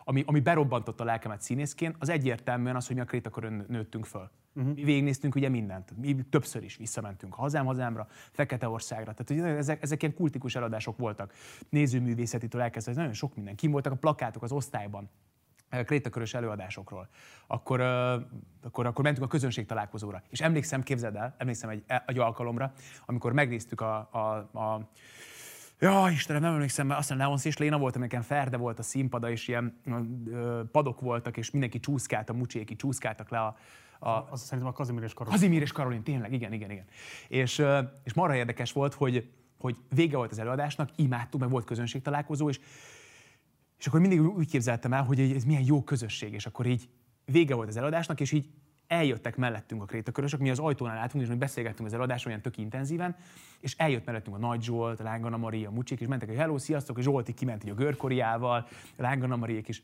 [0.04, 4.30] ami, ami berobbantotta a lelkemet színészként, az egyértelműen az, hogy mi a krétakörön nőttünk föl.
[4.56, 4.74] Uh-huh.
[4.74, 5.92] Mi végignéztünk ugye mindent.
[5.96, 9.12] Mi többször is visszamentünk hazám, hazámra, Feketeországra.
[9.12, 11.32] Tehát ugye ezek, ezek ilyen kultikus eladások voltak.
[11.68, 13.54] Nézőművészetitől elkezdve, nagyon sok minden.
[13.54, 15.10] Kim voltak a plakátok az osztályban
[15.84, 17.08] krétakörös előadásokról,
[17.46, 20.22] akkor, akkor, akkor mentünk a közönség találkozóra.
[20.28, 22.72] És emlékszem, képzeld el, emlékszem egy, egy alkalomra,
[23.06, 24.90] amikor megnéztük a, a, a
[25.78, 29.30] Ja, Istenem, nem emlékszem, mert aztán Leonsz és Léna volt, amiken Ferde volt a színpada,
[29.30, 29.80] és ilyen
[30.26, 33.56] ö, padok voltak, és mindenki csúszkált, a mucséki csúszkáltak le a,
[33.98, 35.38] a, az szerintem a Kazimír és Karolin.
[35.38, 36.84] Kazimír és Karolin, tényleg, igen, igen, igen.
[37.28, 37.62] És,
[38.04, 42.48] és marha érdekes volt, hogy, hogy vége volt az előadásnak, imádtuk, meg volt közönség találkozó,
[42.48, 42.60] és,
[43.78, 46.88] és akkor mindig úgy képzeltem el, hogy ez milyen jó közösség, és akkor így
[47.24, 48.50] vége volt az előadásnak, és így
[48.86, 52.56] eljöttek mellettünk a krétakörösök, mi az ajtónál álltunk, és mi beszélgettünk az előadáson olyan tök
[52.56, 53.16] intenzíven,
[53.60, 56.58] és eljött mellettünk a Nagy Zsolt, a Lángana Maria, a Mucsik, és mentek, hogy hello,
[56.58, 58.66] sziasztok, és Zsolti kiment így a görkoriával,
[58.96, 59.82] a Lángana Mariék is.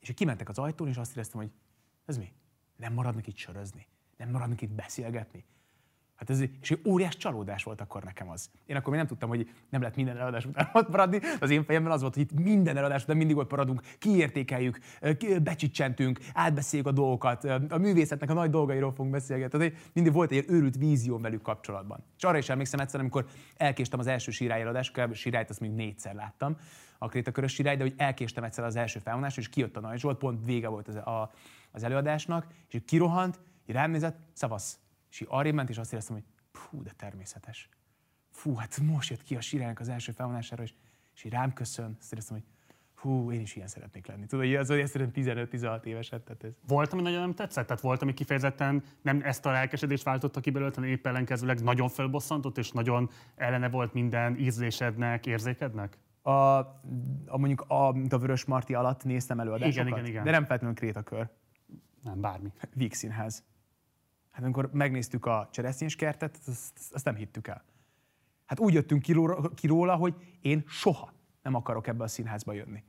[0.00, 1.50] És kimentek az ajtón, és azt éreztem, hogy
[2.06, 2.32] ez mi?
[2.76, 3.86] Nem maradnak itt sörözni?
[4.16, 5.44] Nem maradnak itt beszélgetni?
[6.14, 8.50] Hát ez, és egy óriás csalódás volt akkor nekem az.
[8.66, 11.20] Én akkor még nem tudtam, hogy nem lehet minden eladás után ott maradni.
[11.40, 14.78] Az én fejemben az volt, hogy itt minden eladás után mindig ott maradunk, kiértékeljük,
[15.42, 19.58] becsicsentünk, átbeszéljük a dolgokat, a művészetnek a nagy dolgairól fogunk beszélgetni.
[19.58, 22.04] Tehát mindig volt egy őrült vízió velük kapcsolatban.
[22.16, 25.14] És arra is emlékszem egyszer, amikor elkéstem az első sirályeladást, kb.
[25.14, 26.56] sirályt azt még négyszer láttam,
[26.98, 30.18] a krétakörös sirály, de hogy elkéstem egyszer az első felvonásra, és kijött a Nagy Zsolt,
[30.18, 31.30] pont vége volt az, a,
[31.74, 34.78] az előadásnak, és kirohant, így rám nézett, szavasz,
[35.10, 37.68] és így arra ment, és azt éreztem, hogy fú, de természetes.
[38.30, 40.74] Fú, hát most jött ki a siránynak az első felvonására, és,
[41.14, 42.46] és így rám köszön, azt éreztem, hogy
[43.04, 44.26] hú, én is ilyen szeretnék lenni.
[44.26, 46.22] Tudod, hogy az, hogy szerintem 15-16 éveset.
[46.22, 46.50] Tehát ez.
[46.66, 47.66] Volt, ami nagyon nem tetszett?
[47.66, 51.88] Tehát volt, ami kifejezetten nem ezt a lelkesedést váltotta ki belőle, hanem épp ellenkezőleg nagyon
[51.88, 55.98] felbosszantott, és nagyon ellene volt minden ízlésednek, érzékednek?
[56.22, 59.86] A, a mondjuk a, a Vörös Marti alatt néztem előadásokat.
[59.86, 60.24] Igen, igen, igen.
[60.24, 61.28] De nem feltétlenül Krétakör.
[62.04, 62.52] Nem, bármi.
[62.74, 63.44] Víg Színház.
[64.30, 65.48] Hát amikor megnéztük a
[65.96, 67.64] kertet, azt, azt nem hittük el.
[68.46, 69.02] Hát úgy jöttünk
[69.54, 72.82] ki róla, hogy én soha nem akarok ebbe a színházba jönni.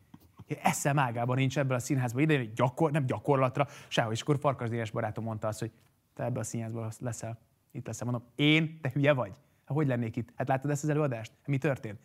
[0.45, 4.11] Én eszem ágában nincs ebbe a színházba idején, gyakor, nem gyakorlatra, sehol.
[4.11, 5.72] És akkor Farkas Dénes barátom mondta azt, hogy
[6.13, 7.39] te ebbe a színházba leszel.
[7.72, 8.07] Itt leszel.
[8.11, 8.80] Mondom, én?
[8.82, 9.32] Te hülye vagy?
[9.66, 10.34] Hát hogy lennék itt?
[10.36, 11.32] Hát láttad ezt az előadást?
[11.38, 11.99] Hát mi történt?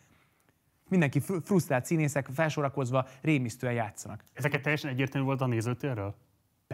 [0.91, 4.23] mindenki fr- frusztrált színészek felsorakozva rémisztően játszanak.
[4.33, 6.15] Ezeket teljesen egyértelmű volt a nézőtérről?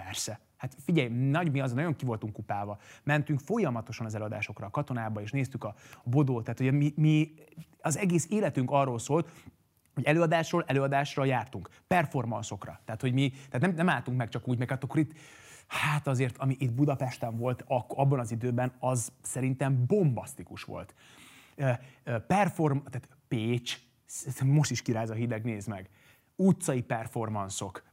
[0.04, 0.40] Persze.
[0.58, 2.80] Hát figyelj, nagy mi az, nagyon ki voltunk kupálva.
[3.04, 6.44] Mentünk folyamatosan az előadásokra, a katonába, és néztük a, bodót.
[6.44, 7.34] Tehát ugye mi, mi,
[7.82, 9.30] az egész életünk arról szólt,
[9.94, 12.80] hogy előadásról előadásra jártunk, performanszokra.
[12.86, 15.12] Tehát, hogy mi tehát nem, nem álltunk meg csak úgy, meg hát akkor itt,
[15.68, 20.96] hát azért, ami itt Budapesten volt abban az időben, az szerintem bombasztikus volt.
[22.28, 23.80] Perform, tehát Pécs,
[24.46, 25.90] most is kiráz a hideg, nézd meg
[26.38, 27.84] utcai performanszok,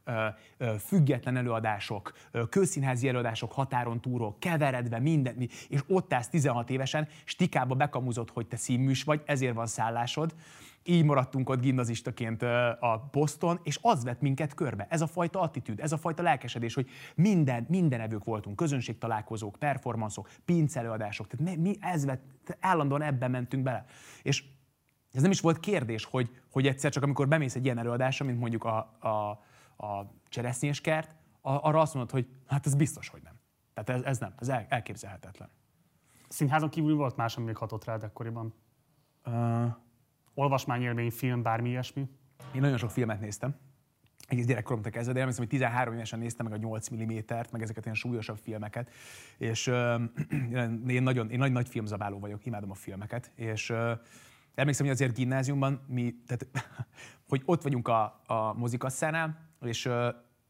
[0.79, 2.13] független előadások,
[2.49, 8.47] közszínházi előadások határon túlról, keveredve minden, mi- és ott állsz 16 évesen, stikába bekamuzott, hogy
[8.47, 10.35] te színműs vagy, ezért van szállásod.
[10.87, 12.41] Így maradtunk ott gimnazistaként
[12.79, 14.87] a poszton, és az vett minket körbe.
[14.89, 20.29] Ez a fajta attitűd, ez a fajta lelkesedés, hogy minden, minden evők voltunk, közönségtalálkozók, performanszok,
[20.45, 23.85] pincelőadások, tehát mi, mi ez vett, állandóan ebben mentünk bele.
[24.21, 24.43] És
[25.15, 28.39] ez nem is volt kérdés, hogy, hogy egyszer csak amikor bemész egy ilyen előadásra, mint
[28.39, 29.07] mondjuk a, a,
[29.85, 33.33] a cseresznyéskert, a- arra azt mondod, hogy hát ez biztos, hogy nem.
[33.73, 35.49] Tehát ez, ez nem, ez el, elképzelhetetlen.
[36.27, 38.53] Színházon kívül volt más, ami még hatott rád ekkoriban?
[39.25, 39.73] Uh,
[40.33, 42.09] Olvasmányélmény, film, bármi ilyesmi?
[42.53, 43.55] én nagyon sok filmet néztem,
[44.27, 47.83] egész gyerekkoromtól kezdve, de emlékszem, hogy 13 évesen néztem meg a 8 mm-t, meg ezeket
[47.83, 48.91] ilyen súlyosabb filmeket,
[49.37, 50.01] és uh,
[50.87, 53.91] én nagyon, én nagy, nagy filmzabáló vagyok, imádom a filmeket, és uh,
[54.55, 56.47] emlékszem, hogy azért gimnáziumban mi, tehát,
[57.29, 59.89] hogy ott vagyunk a, a mozikasszánál, és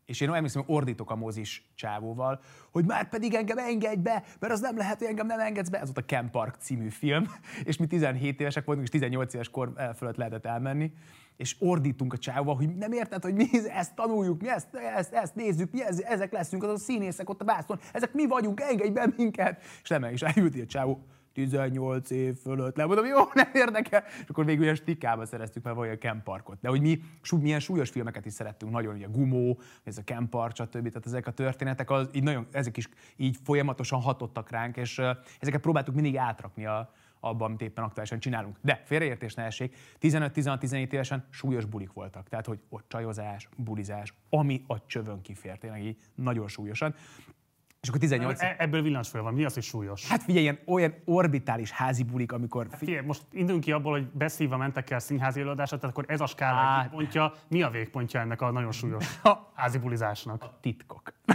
[0.06, 2.40] és én emlékszem, hogy ordítok a mozis csávóval,
[2.72, 5.78] hogy már pedig engem engedj be, mert az nem lehet, hogy engem nem engedsz be.
[5.80, 7.24] Ez volt a Camp Park című film,
[7.64, 10.92] és mi 17 évesek voltunk, és 18 éves kor el- fölött lehetett elmenni,
[11.38, 15.14] és ordítunk a csávóval, hogy nem érted, hogy mi ez- ezt tanuljuk, mi ezt, ezt,
[15.14, 18.62] ezt nézzük, mi ez, ezek leszünk, az a színészek ott a bászon, ezek mi vagyunk,
[18.62, 19.62] engedj be minket.
[19.84, 21.06] És nem, és elült a csávó,
[21.36, 24.04] 18 év fölött, lemondom, jó, nem érdekel.
[24.06, 26.58] És akkor végül ilyen stikába szereztük meg vagy a Camp Parkot.
[26.62, 27.02] De hogy mi
[27.42, 30.88] milyen súlyos filmeket is szerettünk, nagyon, ugye Gumó, ez a Camp Park, stb.
[30.88, 35.02] Tehát ezek a történetek, az, így nagyon, ezek is így folyamatosan hatottak ránk, és
[35.40, 38.58] ezeket próbáltuk mindig átrakni a, abban, amit éppen aktuálisan csinálunk.
[38.62, 42.30] De félreértés ne essék, 15-16-17 évesen súlyos bulik voltak.
[42.30, 46.96] Tehát, hogy ott csajozás, bulizás, ami a csövön kifért, tényleg így nagyon súlyosan.
[47.86, 49.34] És akkor 18 E- Ebből villancs fel van.
[49.34, 50.10] Mi az, hogy súlyos?
[50.10, 52.68] Hát figyelj, ilyen, olyan orbitális házi bulik, amikor...
[52.72, 56.26] Figyelj, most induljunk ki abból, hogy beszívva mentek el színházi előadásra, tehát akkor ez a
[56.26, 56.82] skála Hát.
[56.82, 56.90] hát.
[56.90, 57.34] pontja.
[57.48, 59.20] Mi a végpontja ennek a nagyon súlyos
[59.54, 60.50] házi bulizásnak?
[60.62, 61.14] titkok.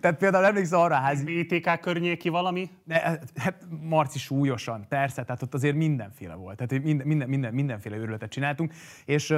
[0.00, 1.24] Tehát például emlékszel arra a házi...
[1.24, 2.70] BTK környéki valami?
[2.84, 6.56] De, hát Marci súlyosan, persze, tehát ott azért mindenféle volt.
[6.56, 8.72] Tehát minden, minden, minden, mindenféle őrületet csináltunk.
[9.04, 9.34] És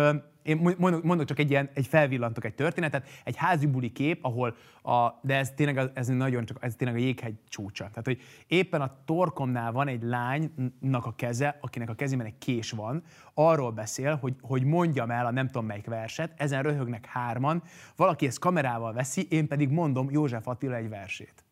[0.47, 4.57] én mondok, mondok csak egy ilyen, egy felvillantok egy történetet, egy házi buli kép, ahol
[4.82, 7.88] a, de ez tényleg, ez nagyon csak, ez tényleg a jéghegy csúcsa.
[7.88, 12.70] Tehát, hogy éppen a torkomnál van egy lánynak a keze, akinek a kezében egy kés
[12.70, 13.03] van,
[13.34, 17.62] arról beszél, hogy, hogy mondjam el a nem tudom melyik verset, ezen röhögnek hárman,
[17.97, 21.45] valaki ezt kamerával veszi, én pedig mondom József Attila egy versét.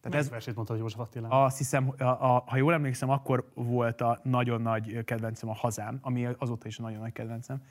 [0.00, 1.44] Tehát ez versét mondta, József Attila.
[1.44, 5.98] Azt hiszem, a, a, ha jól emlékszem, akkor volt a nagyon nagy kedvencem a Hazám,
[6.02, 7.62] ami azóta is a nagyon nagy kedvencem.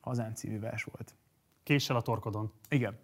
[0.00, 1.14] Hazám című vers volt.
[1.62, 2.52] Késsel a torkodon.
[2.68, 2.98] Igen.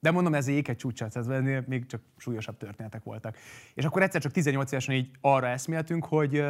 [0.00, 3.36] De mondom, ez egy csúcsát, ez ennél még csak súlyosabb történetek voltak.
[3.74, 6.44] És akkor egyszer csak 18 évesen így arra eszméltünk, hogy,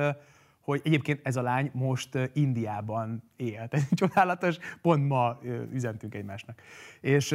[0.60, 3.68] hogy egyébként ez a lány most Indiában él.
[3.70, 5.38] Ez csodálatos, pont ma
[5.72, 6.60] üzentünk egymásnak.
[7.00, 7.32] És,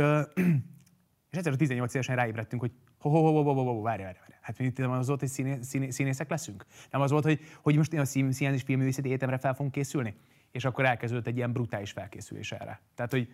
[1.31, 4.03] és egyszer csak 18 évesen ráébredtünk, hogy ho, ho, ho, ho, ho, ho, ho, várj,
[4.03, 4.33] várj, várj.
[4.41, 6.65] Hát itt nem az volt, hogy színé, színé, színészek leszünk?
[6.91, 10.15] Nem az volt, hogy, hogy most a szín, színház és filmművészeti egyetemre fel fogunk készülni?
[10.51, 12.81] És akkor elkezdődött egy ilyen brutális felkészülés erre.
[12.95, 13.27] Tehát, hogy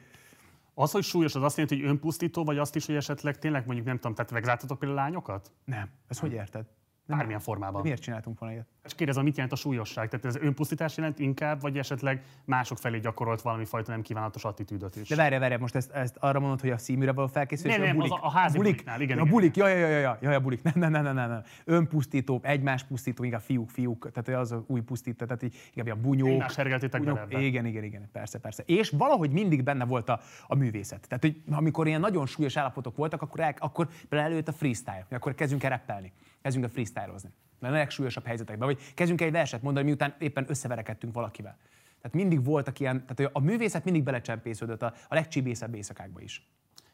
[0.74, 3.88] Az, hogy súlyos, az azt jelenti, hogy önpusztító, vagy azt is, hogy esetleg tényleg mondjuk
[3.88, 5.51] nem tudom, tehát vegzáltatok például lányokat?
[5.66, 5.89] nem.
[6.07, 6.66] Ezt hogy érted?
[7.08, 7.82] Bármilyen formában.
[7.82, 8.68] Miért csináltunk volna ilyet?
[8.86, 10.10] És kérdezem, mit jelent a súlyosság?
[10.10, 14.95] Tehát ez önpusztítás jelent inkább, vagy esetleg mások felé gyakorolt valami fajta nem kívánatos attitűdöt
[14.95, 15.08] is?
[15.10, 17.95] De várj, várj, most ezt, ezt arra mondod, hogy a színműre való felkészülés, Nem, nem,
[17.95, 18.12] bulik?
[18.12, 18.72] az a- a házi bulik?
[18.72, 21.16] buliknál, igen, a bulik, ja, ja, ja, ja, ja, ja, bulik, nem, nem, nem, nem,
[21.16, 21.43] nem, nem.
[21.66, 26.01] Önpusztító, egymás pusztító, inkább fiúk, fiúk, tehát az a új pusztító, tehát így, inkább ilyen
[26.01, 26.30] bunyók.
[26.30, 27.26] Egymás hergeltétek bunyók.
[27.30, 28.64] Igen, igen, igen, persze, persze.
[28.66, 31.08] És valahogy mindig benne volt a, a művészet.
[31.08, 35.36] Tehát, hogy amikor ilyen nagyon súlyos állapotok voltak, akkor, el, akkor előtt a freestyle, akkor
[35.36, 36.12] kezdünk el rappelni,
[36.46, 37.30] kezdünk el freestylozni.
[37.60, 41.58] A legsúlyosabb helyzetekben, vagy kezdünk el egy verset mondani, miután éppen összeverekedtünk valakivel.
[42.02, 46.50] Tehát mindig voltak ilyen, tehát a művészet mindig belecsempésződött a, a legcsibészebb éjszakákba is.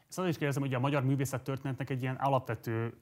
[0.08, 2.94] Ezt azért is kérdezem, hogy a magyar művészet történetnek egy ilyen alapvető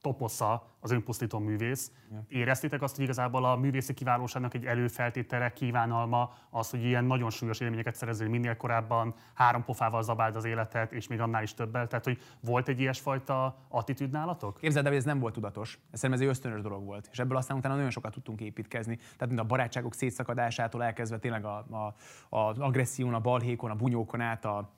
[0.00, 1.92] toposza az önpusztító művész.
[2.28, 7.60] Éreztétek azt, hogy igazából a művészi kiválóságnak egy előfeltétele, kívánalma az, hogy ilyen nagyon súlyos
[7.60, 11.86] élményeket szerezzél minél korábban, három pofával zabáld az életet, és még annál is többel.
[11.86, 14.58] Tehát, hogy volt egy ilyesfajta attitűd nálatok?
[14.60, 15.78] Képzeld el, hogy ez nem volt tudatos.
[15.90, 17.08] Ez szerintem ez egy ösztönös dolog volt.
[17.12, 18.96] És ebből aztán utána nagyon sokat tudtunk építkezni.
[18.96, 21.94] Tehát mint a barátságok szétszakadásától elkezdve tényleg a, a,
[22.36, 24.70] a agresszión, a balhékon, a bunyókon át, a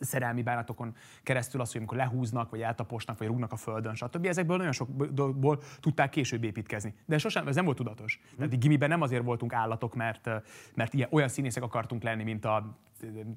[0.00, 4.26] szerelmi bánatokon keresztül az, hogy amikor lehúznak, vagy eltaposnak, vagy rúgnak a földön, stb.
[4.26, 6.94] Ezekből nagyon sokból tudták később építkezni.
[7.06, 8.20] De sosem, ez nem volt tudatos.
[8.32, 8.36] Mm.
[8.36, 10.30] Tehát gimiben nem azért voltunk állatok, mert,
[10.74, 12.76] mert ilyen, olyan színészek akartunk lenni, mint a,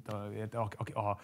[0.06, 0.14] a,
[0.52, 1.18] a, a, a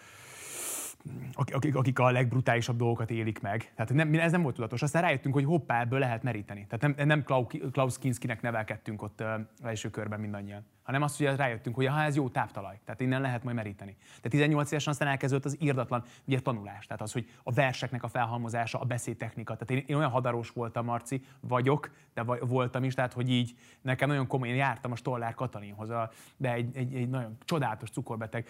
[1.33, 3.71] akik, akik a legbrutálisabb dolgokat élik meg.
[3.75, 4.81] Tehát nem, ez nem volt tudatos.
[4.81, 6.67] Aztán rájöttünk, hogy hoppá, ebből lehet meríteni.
[6.69, 7.23] Tehát nem, nem
[7.71, 9.23] Klaus Kinskinek nevelkedtünk ott
[9.63, 13.43] első körben mindannyian, hanem azt, hogy rájöttünk, hogy ha ez jó táptalaj, tehát innen lehet
[13.43, 13.95] majd meríteni.
[14.07, 18.07] Tehát 18 évesen aztán elkezdődött az írdatlan ugye, tanulás, tehát az, hogy a verseknek a
[18.07, 19.55] felhalmozása, a beszédtechnika.
[19.55, 23.55] Tehát én, én olyan hadaros voltam, Marci, vagyok, de vagy, voltam is, tehát hogy így
[23.81, 28.47] nekem nagyon komolyan jártam a Stollár Katalinhoz, a, de egy, egy, egy nagyon csodálatos cukorbeteg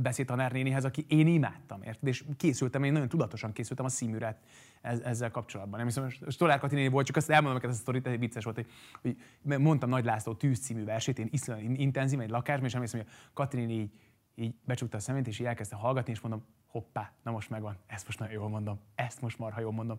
[0.00, 2.08] beszédtanár nénihez, aki én imádtam, érted?
[2.08, 4.40] És készültem, én nagyon tudatosan készültem a színműre
[4.82, 5.78] ezzel kapcsolatban.
[5.78, 8.56] Nem hiszem, Stolár Kati volt, csak azt elmondom neked ezt a sztorit, egy vicces volt,
[8.56, 13.00] hogy, hogy mondtam Nagy László tűz című versét, én iszonyatosan intenzív, egy lakásban, és emlékszem,
[13.00, 13.90] hogy a Kati így,
[14.34, 18.04] így becsukta a szemét, és így elkezdte hallgatni, és mondom, hoppá, na most megvan, ezt
[18.04, 19.98] most nagyon jól mondom, ezt most marha jól mondom.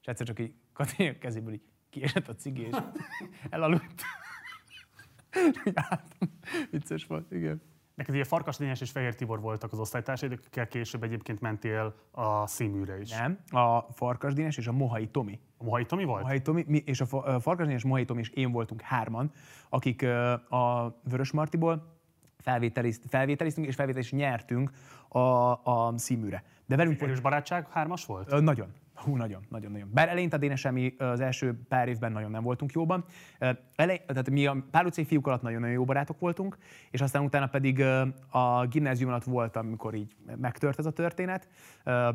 [0.00, 2.76] És egyszer csak így Kati a kezéből így kiesett a cigi, és
[3.50, 4.02] elaludt.
[6.70, 7.62] Vicces volt, igen.
[7.96, 12.46] Neked ugye Farkas Dényes és Fehér Tibor voltak az osztálytársaid, akikkel később egyébként mentél a
[12.46, 13.10] színműre is.
[13.10, 15.40] Nem, a Farkas Dénes és a Mohai Tomi.
[15.56, 16.22] A Mohai Tomi volt?
[16.22, 17.06] Mohai Tomi, mi, és a
[17.40, 19.30] Farkas Dénes, Mohai Tomi és én voltunk hárman,
[19.68, 20.02] akik
[20.48, 21.94] a Vörös Martiból
[22.38, 24.70] felvételiztünk, és felvételist nyertünk
[25.08, 25.18] a,
[25.52, 26.44] a színműre.
[26.66, 28.40] De velünk Erős barátság hármas volt?
[28.40, 28.72] Nagyon.
[28.96, 29.90] Hú, nagyon, nagyon, nagyon.
[29.92, 33.04] Bár eleinte a Dénes mi az első pár évben nagyon nem voltunk jóban.
[33.74, 36.56] Elej, tehát mi a Pál utcai fiúk alatt nagyon-nagyon jó barátok voltunk,
[36.90, 37.82] és aztán utána pedig
[38.30, 41.48] a gimnázium alatt voltam, amikor így megtört ez a történet.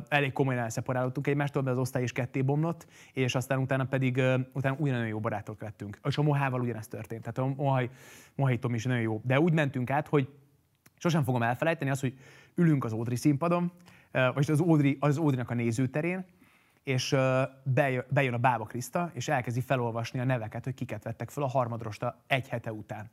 [0.07, 4.21] Elég komolyan elszeparálódtunk egymástól, de az osztály is ketté bomlott, és aztán utána pedig
[4.53, 5.99] utána ugyanolyan jó barátok lettünk.
[6.03, 7.21] És a Mohával ugyanezt történt.
[7.21, 7.89] Tehát a Mohai,
[8.36, 9.21] Mohai Tom is nagyon jó.
[9.23, 10.29] De úgy mentünk át, hogy
[10.97, 12.17] sosem fogom elfelejteni az, hogy
[12.55, 13.71] ülünk az Ódri színpadon,
[14.11, 16.25] vagy az, Ódri, az Ódrinak a nézőterén,
[16.84, 17.15] és
[18.09, 22.23] bejön a Bába Kriszta, és elkezdi felolvasni a neveket, hogy kiket vettek fel a harmadrosta
[22.27, 23.09] egy hete után.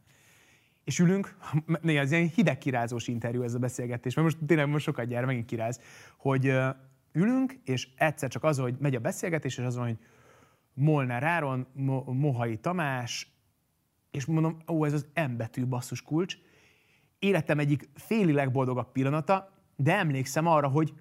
[0.85, 1.37] És ülünk,
[1.81, 5.27] néha ez ilyen hideg kirázós interjú ez a beszélgetés, mert most tényleg most sokat gyere,
[5.27, 5.81] megint kiráz,
[6.17, 6.55] hogy
[7.13, 9.99] ülünk, és egyszer csak az, hogy megy a beszélgetés, és az van, hogy
[10.75, 13.33] Molnár Áron, Mo- Mohai Tamás,
[14.11, 16.37] és mondom, ó, ez az M betű basszus kulcs.
[17.19, 20.95] Életem egyik féli legboldogabb pillanata, de emlékszem arra, hogy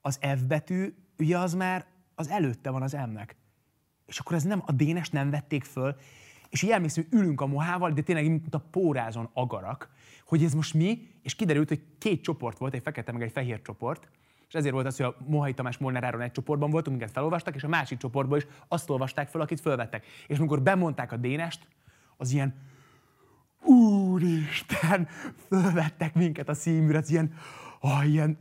[0.00, 3.36] az F betű, ugye az már az előtte van az M-nek.
[4.06, 5.96] És akkor ez nem, a Dénes nem vették föl,
[6.48, 9.90] és így emlékszem, hogy ülünk a mohával, de tényleg mint a pórázon agarak,
[10.26, 13.62] hogy ez most mi, és kiderült, hogy két csoport volt, egy fekete meg egy fehér
[13.62, 14.08] csoport,
[14.48, 17.64] és ezért volt az, hogy a Mohai Tamás Molnáráron egy csoportban voltunk, minket felolvastak, és
[17.64, 20.06] a másik csoportban is azt olvasták fel, akit fölvettek.
[20.26, 21.68] És amikor bemondták a Dénest,
[22.16, 22.54] az ilyen,
[23.64, 25.08] úristen,
[25.48, 27.34] fölvettek minket a színműre, az ilyen,
[27.80, 28.38] oh, ilyen,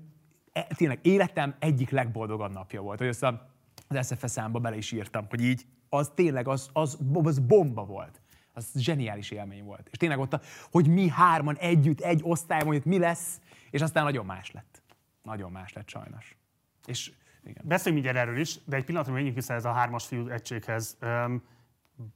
[0.51, 3.52] e, tényleg életem egyik legboldogabb napja volt, hogy a
[3.95, 8.21] az SFS számba bele is írtam, hogy így az tényleg, az, az, az bomba volt.
[8.53, 9.87] Az zseniális élmény volt.
[9.91, 10.39] És tényleg ott,
[10.71, 14.83] hogy mi hárman együtt, egy osztályban, hogy mi lesz, és aztán nagyon más lett.
[15.21, 16.37] Nagyon más lett sajnos.
[16.85, 17.11] És
[17.43, 17.63] igen.
[17.65, 20.97] Beszéljünk mindjárt erről is, de egy pillanatra menjünk vissza ez a hármas fiú egységhez.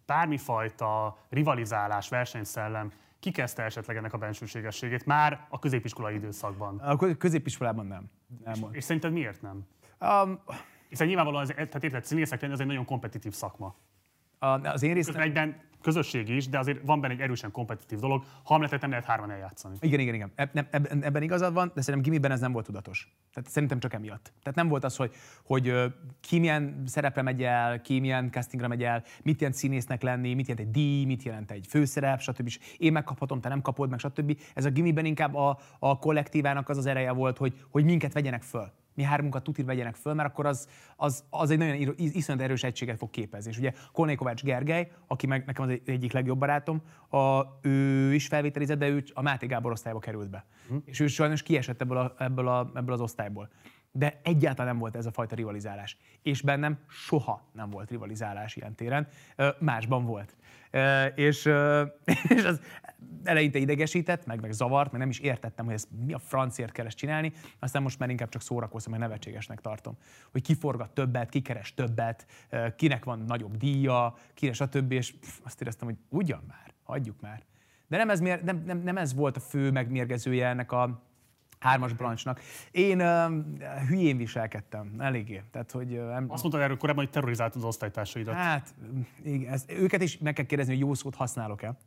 [0.06, 2.92] Bármifajta rivalizálás, versenyszellem
[3.32, 6.80] kezdte esetleg ennek a bensőségességét már a középiskolai időszakban?
[6.80, 8.10] A középiskolában nem.
[8.44, 9.68] nem és, és szerinted miért nem?
[10.00, 10.40] Um,
[10.90, 13.76] hiszen nyilvánvalóan, ez, tehát érted, színészek lenni az egy nagyon kompetitív szakma.
[14.40, 15.22] A, az én részem...
[15.22, 18.24] Egyben közösség is, de azért van benne egy erősen kompetitív dolog.
[18.44, 19.76] Hamletet nem lehet hárman eljátszani.
[19.80, 20.32] Igen, igen, igen.
[20.36, 23.16] Eb, ebben, ebben igazad van, de szerintem gimiben ez nem volt tudatos.
[23.34, 24.34] Tehát szerintem csak emiatt.
[24.44, 25.14] Tehát nem volt az, hogy,
[25.44, 25.74] hogy
[26.20, 30.48] ki milyen szerepre megy el, ki milyen castingra megy el, mit jelent színésznek lenni, mit
[30.48, 32.52] jelent egy díj, mit jelent egy főszerep, stb.
[32.78, 34.40] Én megkaphatom, te nem kapod meg, stb.
[34.54, 38.44] Ez a gimiben inkább a, a kollektívának az az ereje volt, hogy, hogy minket vegyenek
[38.44, 42.64] föl mi hármunkat tutir vegyenek föl, mert akkor az, az, az egy nagyon iszonyat erős
[42.64, 43.52] egységet fog képezni.
[43.52, 48.28] És ugye Korné Kovács Gergely, aki meg nekem az egyik legjobb barátom, a, ő is
[48.28, 50.46] felvételizett, de ő a Máté Gábor osztályba került be.
[50.68, 50.76] Hm.
[50.86, 53.50] És ő sajnos kiesett ebből, a, ebből, a, ebből az osztályból.
[53.98, 55.98] De egyáltalán nem volt ez a fajta rivalizálás.
[56.22, 59.08] És bennem soha nem volt rivalizálás ilyen téren,
[59.60, 60.36] másban volt.
[61.16, 61.46] És,
[62.36, 62.62] és az
[63.24, 66.86] eleinte idegesített, meg, meg zavart, mert nem is értettem, hogy ezt mi a francért kell
[66.86, 69.98] ezt csinálni, aztán most már inkább csak szórakozom, mert nevetségesnek tartom.
[70.32, 72.26] Hogy ki forgat többet, ki keres többet,
[72.76, 74.92] kinek van nagyobb díja, kire, stb.
[74.92, 77.44] És pff, azt éreztem, hogy ugyan már, hagyjuk már.
[77.88, 81.06] De nem ez, nem, nem, nem ez volt a fő megmérgezője ennek a,
[81.60, 82.42] hármas brancsnak.
[82.72, 83.32] Én uh,
[83.88, 85.44] hülyén viselkedtem, eléggé.
[85.52, 88.34] Tehát, hogy, uh, Azt mondtad erről korábban, hogy terrorizáltad az osztálytársaidat.
[88.34, 88.74] Hát,
[89.24, 91.78] igen, ezt, őket is meg kell kérdezni, hogy jó szót használok-e.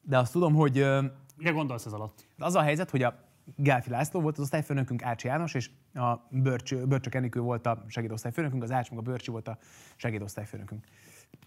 [0.00, 0.80] De azt tudom, hogy...
[0.80, 1.04] Uh,
[1.36, 2.26] Mire gondolsz ez alatt?
[2.38, 3.24] Az a helyzet, hogy a
[3.56, 8.62] Gálfi László volt az osztályfőnökünk, Ácsi János, és a Börcs, Börcsök Enikő volt a segédosztályfőnökünk,
[8.62, 9.58] az Ács meg a Börcsi volt a
[9.96, 10.84] segédosztályfőnökünk.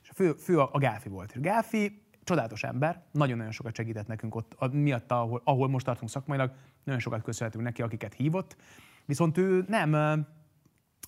[0.03, 1.31] És a fő, fő a, a Gálfi volt.
[1.31, 6.09] És Gálfi csodálatos ember, nagyon-nagyon sokat segített nekünk ott, a, miatt, ahol, ahol most tartunk
[6.09, 6.51] szakmailag,
[6.83, 8.55] nagyon sokat köszönhetünk neki, akiket hívott,
[9.05, 9.89] viszont ő nem,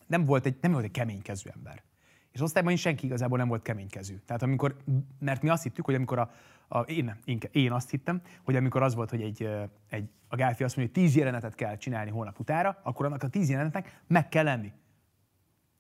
[0.07, 1.83] nem volt egy, nem volt egy keménykezű ember.
[2.31, 4.15] És osztályban is senki igazából nem volt keménykezű.
[4.25, 4.75] Tehát amikor,
[5.19, 6.31] mert mi azt hittük, hogy amikor a,
[6.67, 9.49] a én, én, én, azt hittem, hogy amikor az volt, hogy egy,
[9.89, 13.27] egy a Gálfi azt mondja, hogy tíz jelenetet kell csinálni hónap utára, akkor annak a
[13.27, 14.71] tíz jelenetnek meg kell lenni.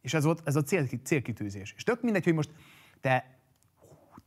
[0.01, 1.73] És ez volt ez a cél, célkitűzés.
[1.75, 2.51] És tök mindegy, hogy most
[3.01, 3.38] te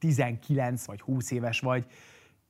[0.02, 1.86] 19 vagy 20 éves vagy,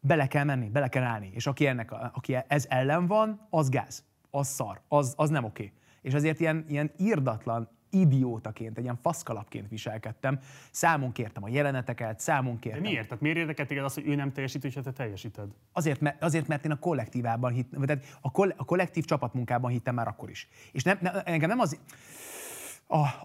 [0.00, 1.30] bele kell menni, bele kell állni.
[1.34, 5.62] És aki, ennek, aki ez ellen van, az gáz, az szar, az, az nem oké.
[5.64, 5.76] Okay.
[6.02, 10.38] És azért ilyen, ilyen írdatlan, idiótaként, egy ilyen faszkalapként viselkedtem.
[10.70, 12.82] Számon kértem a jeleneteket, számon kértem.
[12.82, 13.06] De miért?
[13.06, 15.48] Tehát miért érdekelt téged az, hogy ő nem teljesít, és te teljesíted?
[15.72, 19.94] Azért, mert, azért, mert én a kollektívában hittem, tehát a, koll, a kollektív csapatmunkában hittem
[19.94, 20.48] már akkor is.
[20.72, 21.78] És nem, ne, engem nem az,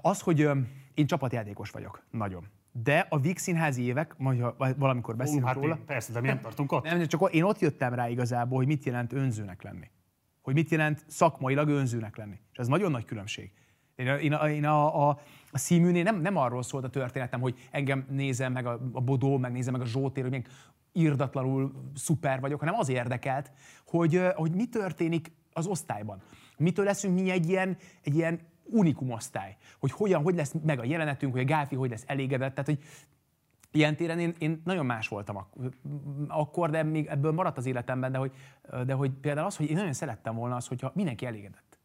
[0.02, 0.50] az, hogy
[0.94, 2.48] én csapatjátékos vagyok, nagyon.
[2.84, 4.44] De a Víg színházi évek, majd
[4.78, 5.80] valamikor beszélünk hát róla.
[5.86, 6.84] Persze, de mi nem tartunk ott.
[6.84, 9.90] Nem, csak én ott jöttem rá igazából, hogy mit jelent önzőnek lenni.
[10.42, 12.40] Hogy mit jelent szakmailag önzőnek lenni.
[12.52, 13.52] És ez nagyon nagy különbség.
[13.96, 15.20] Én, én, én a, a,
[15.52, 19.38] a színműnél nem, nem arról szólt a történetem, hogy engem nézem meg a, a Bodó,
[19.38, 20.48] meg nézem meg a Zsótér, hogy még
[20.92, 23.52] irdatlanul szuper vagyok, hanem az érdekelt,
[23.86, 26.22] hogy, hogy mi történik az osztályban.
[26.58, 30.84] Mitől leszünk mi egy ilyen, egy ilyen unikum osztály, hogy hogyan, hogy lesz meg a
[30.84, 32.80] jelenetünk, hogy a Gáfi hogy lesz elégedett, tehát hogy
[33.72, 35.76] Ilyen téren én, én nagyon más voltam ak-
[36.28, 38.32] akkor, de még ebből maradt az életemben, de hogy,
[38.86, 41.80] de hogy például az, hogy én nagyon szerettem volna az, hogyha mindenki elégedett.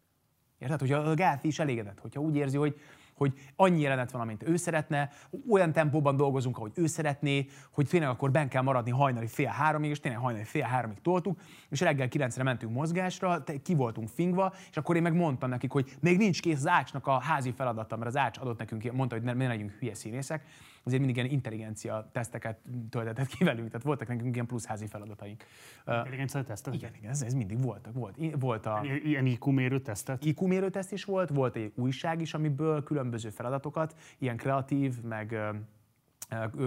[0.58, 0.80] Érted?
[0.80, 2.80] Hogyha a Gáfi is elégedett, hogyha úgy érzi, hogy,
[3.14, 5.10] hogy annyi jelenet van, amint ő szeretne,
[5.50, 9.90] olyan tempóban dolgozunk, ahogy ő szeretné, hogy tényleg akkor ben kell maradni hajnali fél háromig,
[9.90, 14.76] és tényleg hajnali fél háromig toltuk, és reggel kilencre mentünk mozgásra, ki voltunk fingva, és
[14.76, 18.08] akkor én meg mondtam nekik, hogy még nincs kész az ácsnak a házi feladata, mert
[18.08, 20.44] az ács adott nekünk, mondta, hogy ne, ne legyünk hülye színészek,
[20.82, 22.58] azért mindig ilyen intelligencia teszteket
[22.90, 25.44] töltetett ki velünk, tehát voltak nekünk ilyen plusz házi feladataink.
[25.86, 26.74] Intelligencia tesztek?
[26.74, 27.94] Igen, igen, ez, ez mindig voltak.
[27.94, 30.24] Volt, volt a, ilyen IQ mérő tesztet?
[30.24, 35.36] IQ mérő teszt is volt, volt egy újság is, amiből különböző feladatokat, ilyen kreatív, meg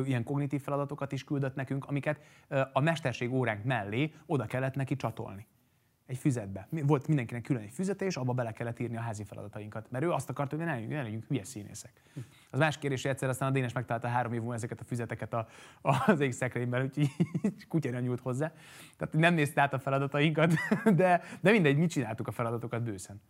[0.05, 2.19] ilyen kognitív feladatokat is küldött nekünk, amiket
[2.73, 5.47] a mesterség óránk mellé oda kellett neki csatolni
[6.05, 6.67] egy füzetbe.
[6.69, 9.91] Volt mindenkinek külön egy füzete, és abba bele kellett írni a házi feladatainkat.
[9.91, 12.01] Mert ő azt akarta, hogy ne legyünk, ne legyünk hülye színészek.
[12.55, 15.33] Az más kérdés, hogy egyszer aztán a Dénes megtalálta három év múlva ezeket a füzeteket
[15.33, 15.47] a,
[15.81, 17.09] a, az szekrényben, úgyhogy
[17.67, 18.51] kutyára nyújt hozzá.
[18.97, 20.53] Tehát nem nézte át a feladatainkat,
[20.95, 23.21] de, de mindegy, mit csináltuk a feladatokat bőszen.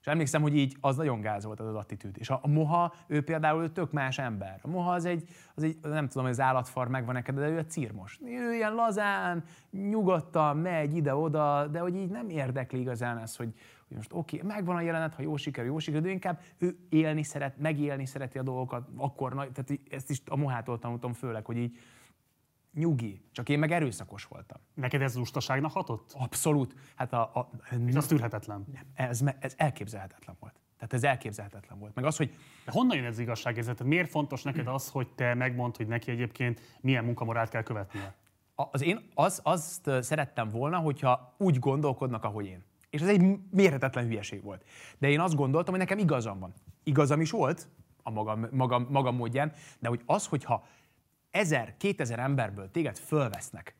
[0.00, 2.16] És emlékszem, hogy így az nagyon gáz volt az, az attitűd.
[2.18, 4.58] És a, a moha, ő például ő tök más ember.
[4.62, 7.58] A moha az egy, az egy nem tudom, hogy az állatfar megvan neked, de ő
[7.58, 8.20] a círmos.
[8.24, 13.54] Ő ilyen lazán, nyugodtan megy ide-oda, de hogy így nem érdekli igazán ez, hogy,
[13.88, 16.78] hogy most oké, okay, megvan a jelenet, ha jó sikerül, jó sikerül, de inkább ő
[16.88, 21.56] élni szeret, megélni szereti a dolgokat, akkor, tehát ezt is a mohától tanultam főleg, hogy
[21.56, 21.78] így
[22.74, 24.58] nyugi, csak én meg erőszakos voltam.
[24.74, 26.12] Neked ez lustaságnak hatott?
[26.18, 26.74] Abszolút.
[26.94, 27.50] Hát a, a,
[27.94, 28.64] az tűrhetetlen.
[28.72, 30.60] Nem, ez, ez elképzelhetetlen volt.
[30.76, 31.94] Tehát ez elképzelhetetlen volt.
[31.94, 32.34] Meg az, hogy...
[32.64, 33.84] De honnan jön ez az igazságérzet?
[33.84, 38.14] Miért fontos neked az, hogy te megmondd, hogy neki egyébként milyen munkamorált kell követnie?
[38.54, 42.64] Az én az, azt szerettem volna, hogyha úgy gondolkodnak, ahogy én.
[42.90, 44.64] És ez egy mérhetetlen hülyeség volt.
[44.98, 46.52] De én azt gondoltam, hogy nekem igazam van.
[46.82, 47.68] Igazam is volt,
[48.02, 50.66] a magam, magam, magam módján, de hogy az, hogyha
[51.30, 53.74] ezer, kétezer emberből téged fölvesznek,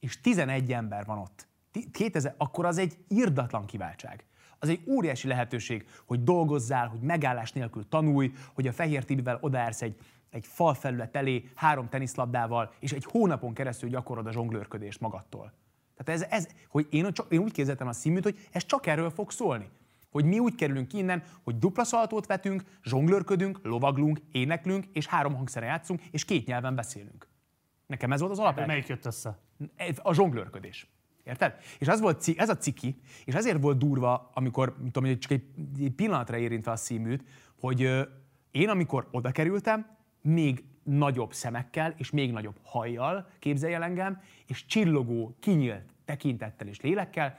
[0.00, 1.48] és 11 ember van ott,
[1.92, 4.24] 2000, akkor az egy irdatlan kiváltság.
[4.58, 9.82] Az egy óriási lehetőség, hogy dolgozzál, hogy megállás nélkül tanulj, hogy a fehér tibivel odaérsz
[9.82, 9.96] egy,
[10.30, 15.52] egy falfelület elé három teniszlabdával, és egy hónapon keresztül gyakorod a zsonglőrködést magadtól.
[16.04, 19.30] Tehát ez, ez hogy én, én úgy képzeltem a színműt, hogy ez csak erről fog
[19.30, 19.70] szólni
[20.10, 25.34] hogy mi úgy kerülünk ki innen, hogy dupla szaltót vetünk, zsonglőrködünk, lovaglunk, éneklünk, és három
[25.34, 27.28] hangszere játszunk, és két nyelven beszélünk.
[27.86, 28.66] Nekem ez volt az alap.
[28.66, 29.38] Melyik jött össze?
[29.96, 30.90] A zsonglőrködés.
[31.24, 31.54] Érted?
[31.78, 35.44] És az volt, ez a ciki, és ezért volt durva, amikor, tudom, csak egy,
[35.78, 37.24] egy pillanatra érintve a színműt,
[37.60, 38.08] hogy
[38.50, 44.66] én, amikor oda kerültem, még nagyobb szemekkel és még nagyobb hajjal képzelj el engem, és
[44.66, 47.38] csillogó, kinyílt tekintettel és lélekkel,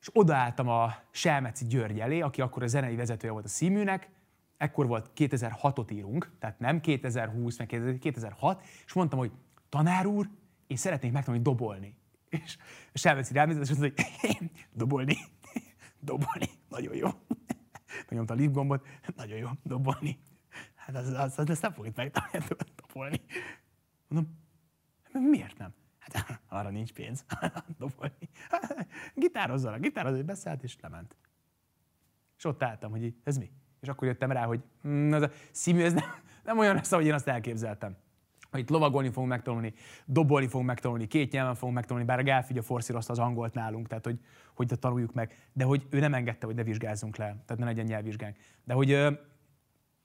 [0.00, 4.10] és odaálltam a Selmeci György elé, aki akkor a zenei vezetője volt a színműnek,
[4.56, 9.32] ekkor volt 2006-ot írunk, tehát nem 2020, meg 2006, és mondtam, hogy
[9.68, 10.28] tanár úr,
[10.66, 11.94] én szeretnék megtanulni dobolni.
[12.28, 12.56] És
[12.92, 15.16] Selmeci rám és mondta, hogy dobolni,
[16.00, 17.08] dobolni, nagyon jó.
[18.08, 18.54] Megnyomta a lift
[19.16, 20.18] nagyon jó, dobolni.
[20.80, 23.20] Hát az, az, az, az nem fogjuk megtanulni dobolni.
[24.08, 24.38] Mondom,
[25.12, 25.74] miért nem?
[25.98, 27.24] Hát arra nincs pénz
[27.78, 28.28] dobolni.
[29.14, 31.16] Gitározzanak, gitározzanak, beszállt és lement.
[32.36, 33.50] És ott álltam, hogy ez mi?
[33.80, 36.04] És akkor jöttem rá, hogy mm, az a színű, ez nem,
[36.44, 37.96] nem olyan lesz, ahogy én azt elképzeltem.
[38.50, 39.74] Hogy itt lovagolni fogunk megtanulni,
[40.04, 44.04] dobolni fogunk megtanulni, két nyelven fogunk megtanulni, bár a Gálfigya forszírozta az angolt nálunk, tehát
[44.04, 44.18] hogy,
[44.54, 45.48] hogy tanuljuk meg.
[45.52, 48.36] De hogy ő nem engedte, hogy ne vizsgázzunk le, tehát ne legyen nyelvvizsgánk.
[48.64, 48.90] De hogy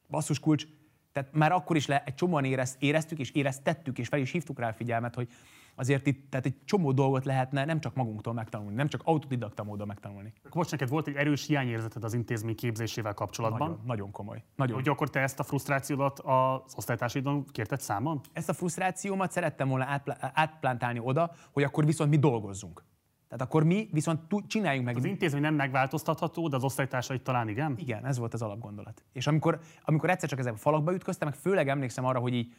[0.10, 0.66] basszus kulcs,
[1.12, 4.60] tehát már akkor is le, egy csomóan érez, éreztük és éreztettük, és fel is hívtuk
[4.60, 5.30] rá a figyelmet, hogy
[5.76, 9.88] azért itt tehát egy csomó dolgot lehetne nem csak magunktól megtanulni, nem csak autodidakta módon
[9.88, 10.34] megtanulni.
[10.54, 13.70] Most neked volt egy erős hiányérzeted az intézmény képzésével kapcsolatban.
[13.70, 14.44] Nagyon, nagyon komoly.
[14.56, 14.76] Nagyon.
[14.76, 18.22] Hogy akkor te ezt a frusztrációdat az osztálytársaidon kérted számon?
[18.34, 22.84] Ezt a frusztrációmat szerettem volna átplántálni oda, hogy akkor viszont mi dolgozzunk.
[23.28, 24.96] Tehát akkor mi viszont csináljunk meg.
[24.96, 27.76] Az intézmény nem megváltoztatható, de az osztálytársai talán igen?
[27.78, 29.04] Igen, ez volt az alapgondolat.
[29.14, 32.54] És amikor, amikor egyszer csak ezek a falakba ütköztem, meg főleg emlékszem arra, hogy így,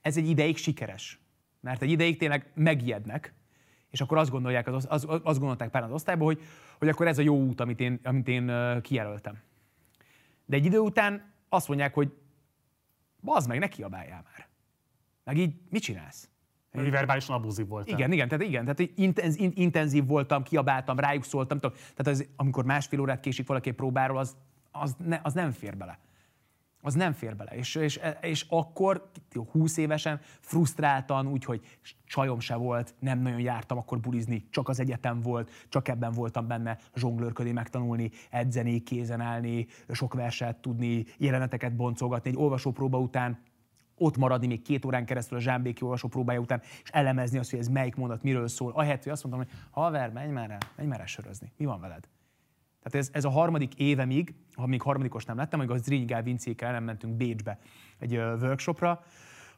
[0.00, 1.20] ez egy ideig sikeres.
[1.60, 3.34] Mert egy ideig tényleg megijednek,
[3.90, 6.42] és akkor azt, gondolják, az, az, azt gondolták pár az osztályban, hogy,
[6.78, 9.38] hogy akkor ez a jó út, amit én, amit én kijelöltem.
[10.44, 12.12] De egy idő után azt mondják, hogy
[13.20, 14.48] bazd meg, ne kiabáljál már.
[15.24, 16.28] Meg így mit csinálsz?
[16.74, 17.88] Hogy verbálisan abúzív volt.
[17.88, 21.58] Igen, igen, tehát igen, tehát intenz, intenzív voltam, kiabáltam, rájuk szóltam.
[21.58, 24.36] Tehát az, amikor másfél órát késik valaki próbáról, az,
[24.70, 25.98] az, ne, az nem fér bele.
[26.80, 27.50] Az nem fér bele.
[27.50, 29.10] És, és, és akkor,
[29.50, 31.60] 20 évesen, frusztráltan, úgyhogy
[32.04, 36.46] csajom se volt, nem nagyon jártam akkor bulizni, csak az egyetem volt, csak ebben voltam
[36.46, 42.30] benne zsonglőrködni, megtanulni, edzeni, kézen állni, sok verset tudni, jeleneteket boncolgatni.
[42.30, 43.38] Egy olvasópróba után
[43.96, 47.58] ott maradni még két órán keresztül a Zsámbéki olvasó próbája után, és elemezni azt, hogy
[47.58, 48.72] ez melyik mondat miről szól.
[48.72, 51.52] Ahelyett, hogy azt mondtam, hogy haver, menj már el, menj már el sörözni.
[51.56, 52.08] Mi van veled?
[52.82, 56.72] Tehát ez, ez a harmadik évemig, ha még harmadikos nem lettem, amikor a Zrínygál Vincékkel
[56.72, 57.58] nem mentünk Bécsbe
[57.98, 59.04] egy workshopra,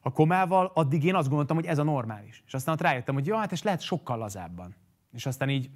[0.00, 2.42] a komával, addig én azt gondoltam, hogy ez a normális.
[2.46, 4.74] És aztán ott rájöttem, hogy jó, hát ez lehet sokkal lazábban.
[5.12, 5.70] És aztán így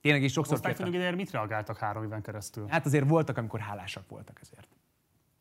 [0.00, 1.14] tényleg is sokszor kértem.
[1.14, 2.66] mit reagáltak három éven keresztül?
[2.68, 4.68] Hát azért voltak, amikor hálásak voltak ezért.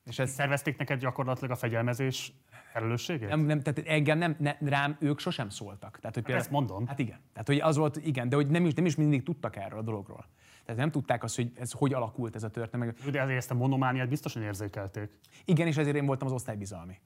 [0.10, 0.32] És ez...
[0.32, 2.34] Szervezték neked gyakorlatilag a fegyelmezés
[2.72, 3.30] felelősségét?
[3.30, 6.00] Nem, nem, tehát engem nem, ne, rám ők sosem szóltak.
[6.00, 6.88] Tehát, hogy például, ezt mondom.
[6.88, 7.20] Hát igen.
[7.32, 9.82] Tehát, hogy az volt, igen, de hogy nem is, nem is mindig tudtak erről a
[9.82, 10.26] dologról.
[10.66, 13.12] Tehát nem tudták azt, hogy ez hogy alakult ez a történet.
[13.12, 15.20] De azért ezt a monomániát biztosan érzékelték.
[15.46, 17.00] Igen, és ezért én voltam az osztálybizalmi.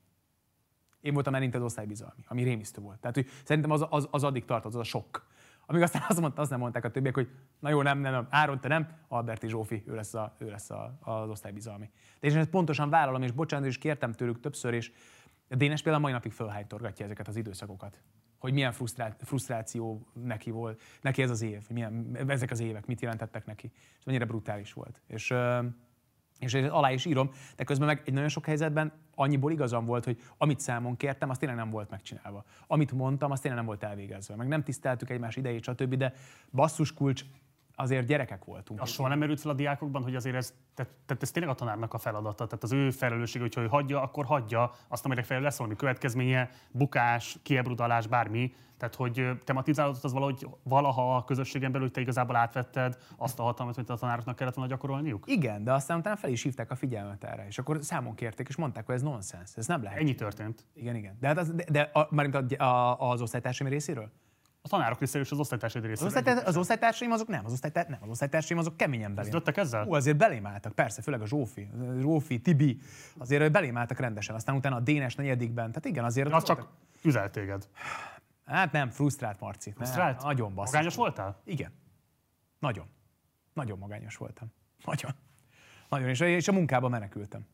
[1.01, 2.99] Én voltam elint az osztálybizalmi, ami rémisztő volt.
[2.99, 5.27] Tehát, hogy szerintem az, az, az addig tartott, az a sok.
[5.73, 8.27] Amíg aztán azt, mondta, azt nem mondták a többiek, hogy na jó, nem, nem, nem,
[8.29, 11.89] Áron, te nem, Alberti Zsófi, ő lesz, a, ő lesz a, az osztálybizalmi.
[12.19, 14.91] De én ezt pontosan vállalom, és bocsánat, és kértem tőlük többször, és
[15.47, 18.01] Dénes például mai napig fölhánytorgatja ezeket az időszakokat.
[18.37, 23.01] Hogy milyen frusztrá- frusztráció neki volt, neki ez az év, milyen, ezek az évek, mit
[23.01, 25.01] jelentettek neki, és mennyire brutális volt.
[25.07, 25.33] És,
[26.43, 30.19] és alá is írom, de közben meg egy nagyon sok helyzetben annyiból igazam volt, hogy
[30.37, 32.43] amit számon kértem, azt tényleg nem volt megcsinálva.
[32.67, 34.35] Amit mondtam, azt tényleg nem volt elvégezve.
[34.35, 35.95] Meg nem tiszteltük egymás idejét, stb.
[35.95, 36.13] De
[36.51, 37.25] basszus kulcs,
[37.75, 38.81] azért gyerekek voltunk.
[38.81, 41.55] Az soha nem merült fel a diákokban, hogy azért ez, tehát, tehát ez tényleg a
[41.55, 45.41] tanárnak a feladata, tehát az ő felelőssége, hogy, hogy hagyja, akkor hagyja, azt amelyek fel
[45.41, 48.53] lesz valami következménye, bukás, kiebrudalás, bármi.
[48.77, 53.43] Tehát, hogy tematizálódott az valahogy valaha a közösségen belül, hogy te igazából átvetted azt a
[53.43, 55.23] hatalmat, amit a tanároknak kellett volna gyakorolniuk?
[55.27, 58.55] Igen, de aztán utána fel is hívták a figyelmet erre, és akkor számon kérték, és
[58.55, 59.99] mondták, hogy ez nonsens, ez nem lehet.
[59.99, 60.65] Ennyi történt.
[60.73, 61.17] Igen, igen.
[61.19, 62.07] De, hát az, de, de a,
[62.57, 64.11] a, a, az osztálytársaim részéről?
[64.65, 66.09] A tanárok részéről és az osztálytársaid részéről.
[66.09, 69.31] Az, osztály, az osztálytársaim azok nem, az, osztálytár, nem, az osztálytársaim azok keményen belém.
[69.31, 69.87] Döttek ezzel?
[69.87, 72.79] Ó, azért belém álltak, persze, főleg a Zsófi, Zsófi, Tibi,
[73.17, 76.31] azért belém álltak rendesen, aztán utána a Dénes negyedikben, tehát igen, azért...
[76.31, 76.67] Az csak
[77.01, 77.67] üzel téged.
[78.45, 79.71] Hát nem, frusztrált Marci.
[79.71, 80.17] Frusztrált?
[80.17, 80.73] Ne, nagyon basszus.
[80.73, 81.41] Magányos voltál?
[81.43, 81.71] Igen.
[82.59, 82.85] Nagyon.
[83.53, 84.53] Nagyon magányos voltam.
[84.85, 85.11] Nagyon.
[85.89, 87.45] Nagyon, és a, és a munkába menekültem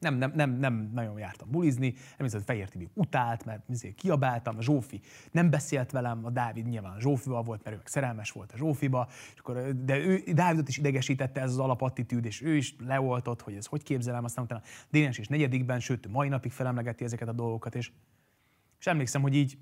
[0.00, 4.56] nem, nem, nem, nem nagyon jártam bulizni, nem hogy Fehér Tibi utált, mert azért kiabáltam,
[4.56, 8.52] a Zsófi nem beszélt velem, a Dávid nyilván Zsófival volt, mert ő meg szerelmes volt
[8.52, 12.76] a Zsófiba, és akkor, de ő, Dávidot is idegesítette ez az alapattitűd, és ő is
[12.78, 17.28] leoltott, hogy ez hogy képzelem, aztán utána Dénes is negyedikben, sőt, mai napig felemlegeti ezeket
[17.28, 17.90] a dolgokat, és,
[18.78, 19.58] és emlékszem, hogy így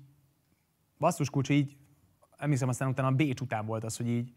[0.97, 1.77] basszus kulcs, így
[2.37, 4.33] emlékszem, aztán utána a Bécs után volt az, hogy így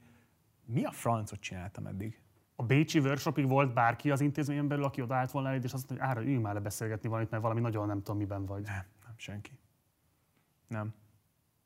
[0.65, 2.22] mi a francot csináltam eddig?
[2.57, 6.07] A Bécsi workshopig volt bárki az intézményen belül, aki odaállt volna eléd, és azt mondta,
[6.07, 8.63] hogy ára, üljünk már le beszélgetni valamit, mert valami nagyon nem tudom, miben vagy.
[8.63, 9.59] Nem, nem, senki.
[10.69, 10.95] Nem.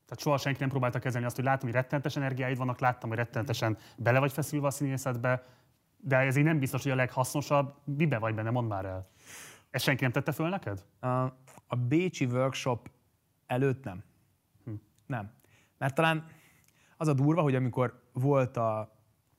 [0.05, 3.17] Tehát soha senki nem próbálta kezelni azt, hogy látom, hogy rettenetes energiáid vannak, láttam, hogy
[3.17, 5.45] rettenetesen bele vagy feszülve a színészetbe,
[5.97, 7.75] de ez így nem biztos, hogy a leghasznosabb.
[7.83, 9.09] Mibe vagy benne, mondd már el.
[9.69, 10.85] Ezt senki nem tette föl neked?
[10.99, 11.07] A,
[11.67, 12.89] a Bécsi workshop
[13.45, 14.03] előtt nem.
[14.63, 14.71] Hm.
[15.05, 15.31] Nem.
[15.77, 16.25] Mert talán
[16.97, 18.96] az a durva, hogy amikor volt, a,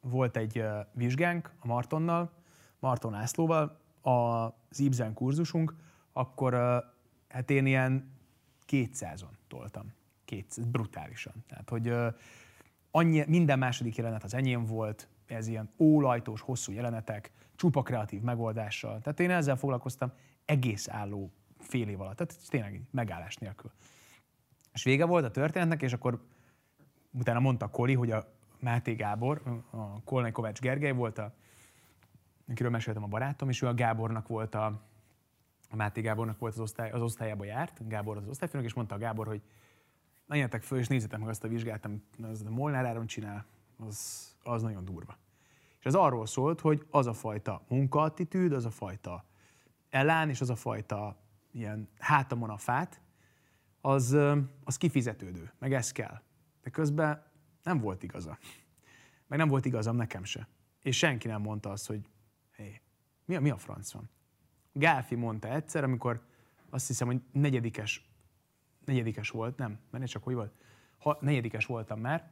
[0.09, 2.31] volt egy vizsgánk a Martonnal,
[2.79, 5.75] Marton Ászlóval, az Ibzen kurzusunk,
[6.13, 6.55] akkor
[7.29, 8.11] hát én ilyen
[8.69, 9.93] 200-on toltam.
[10.25, 11.33] 200, brutálisan.
[11.49, 11.95] Tehát, hogy
[12.91, 19.01] annyi, minden második jelenet az enyém volt, ez ilyen ólajtós, hosszú jelenetek, csupa kreatív megoldással.
[19.01, 20.13] Tehát én ezzel foglalkoztam
[20.45, 22.17] egész álló fél év alatt.
[22.17, 23.71] Tehát tényleg megállás nélkül.
[24.73, 26.23] És vége volt a történetnek, és akkor
[27.13, 31.35] utána mondta Koli, hogy a Máté Gábor, a Kolnai Kovács Gergely volt a,
[32.49, 34.65] akiről meséltem a barátom, és ő a Gábornak volt a,
[35.71, 38.99] a Máté Gábornak volt az, osztály, az osztályába járt, Gábor az osztályfőnök, és mondta a
[38.99, 39.43] Gábor, hogy
[40.27, 43.45] menjetek föl, és nézzétek meg azt a vizsgát, amit az a Molnár Áron csinál,
[43.87, 45.17] az, az nagyon durva.
[45.79, 49.25] És ez arról szólt, hogy az a fajta munkaattitűd, az a fajta
[49.91, 51.17] elán, és az a fajta
[51.51, 53.01] ilyen hátamon a fát,
[53.81, 54.17] az,
[54.65, 56.21] az kifizetődő, meg ez kell.
[56.63, 57.23] De közben
[57.69, 58.39] nem volt igaza.
[59.27, 60.49] Meg nem volt igazam nekem se.
[60.83, 62.09] És senki nem mondta azt, hogy
[62.57, 62.81] hé,
[63.25, 64.09] mi a, mi a franc van?
[64.73, 66.27] Gálfi mondta egyszer, amikor
[66.71, 68.09] azt hiszem, hogy negyedikes,
[68.85, 70.53] negyedikes volt, nem, mert csak hogy volt,
[70.99, 72.31] ha, negyedikes voltam már,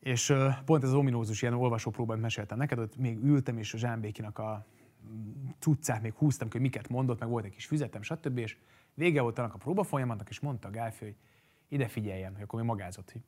[0.00, 0.34] és
[0.64, 4.66] pont ez az ominózus ilyen olvasópróbát meséltem neked, ott még ültem, és a Zsámbékinak a
[5.58, 8.38] cuccát még húztam, hogy miket mondott, meg volt egy kis füzetem, stb.
[8.38, 8.56] És
[8.94, 11.16] vége volt annak a próba folyamatnak, és mondta a Gálfi, hogy
[11.68, 13.12] ide figyeljen, hogy akkor mi magázott.
[13.12, 13.22] Hogy,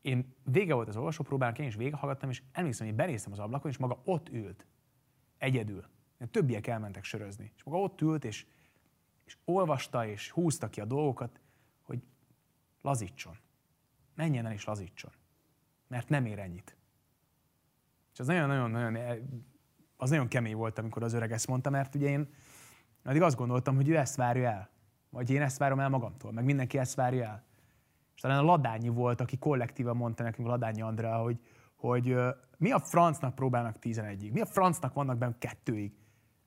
[0.00, 3.76] én vége volt az olvasópróbának, én is végighallgattam, és emlékszem, hogy benéztem az ablakon, és
[3.76, 4.66] maga ott ült,
[5.38, 5.84] egyedül.
[6.30, 7.52] Többiek elmentek sörözni.
[7.56, 8.46] És maga ott ült, és,
[9.24, 11.40] és olvasta, és húzta ki a dolgokat,
[11.82, 12.02] hogy
[12.82, 13.36] lazítson.
[14.14, 15.10] Menjen el és lazítson.
[15.88, 16.76] Mert nem ér ennyit.
[18.12, 18.96] És az nagyon-nagyon-nagyon
[19.96, 22.28] az nagyon kemény volt, amikor az öreg ezt mondta, mert ugye én
[23.04, 24.70] addig azt gondoltam, hogy ő ezt várja el.
[25.10, 27.44] Vagy én ezt várom el magamtól, meg mindenki ezt várja el.
[28.20, 31.38] És talán a Ladányi volt, aki kollektívan mondta nekünk, Ladányi Andrea, hogy,
[31.76, 32.16] hogy
[32.58, 35.92] mi a francnak próbálnak 11-ig, mi a francnak vannak benne kettőig.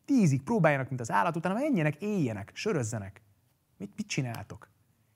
[0.05, 3.21] Tízig próbáljanak, mint az állat, utána menjenek, éljenek, sörözzenek.
[3.77, 4.69] Mit, mit csináltok?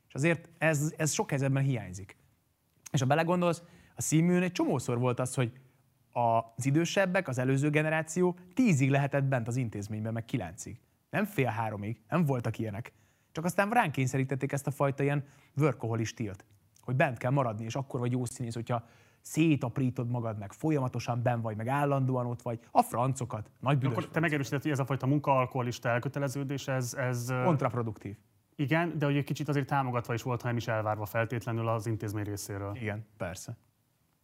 [0.08, 2.18] És azért ez, ez sok helyzetben hiányzik.
[2.91, 3.64] És ha belegondolsz,
[3.95, 5.51] a színműn egy csomószor volt az, hogy
[6.12, 10.80] az idősebbek, az előző generáció tízig lehetett bent az intézményben, meg kilencig.
[11.10, 12.93] Nem fél háromig, nem voltak ilyenek.
[13.38, 15.23] Csak aztán ránk kényszerítették ezt a fajta ilyen
[15.57, 16.45] workahol stilt,
[16.81, 18.83] hogy bent kell maradni, és akkor vagy jó színész, hogyha
[19.21, 24.09] szétaprítod magad, meg folyamatosan ben vagy, meg állandóan ott vagy, a francokat, nagy büdös Akkor
[24.09, 27.33] te megerősítetted, hogy ez a fajta munkaalkoholista elköteleződés, ez, ez...
[27.43, 28.17] Kontraproduktív.
[28.55, 31.85] Igen, de hogy egy kicsit azért támogatva is volt, ha nem is elvárva feltétlenül az
[31.85, 32.75] intézmény részéről.
[32.75, 33.57] Igen, persze.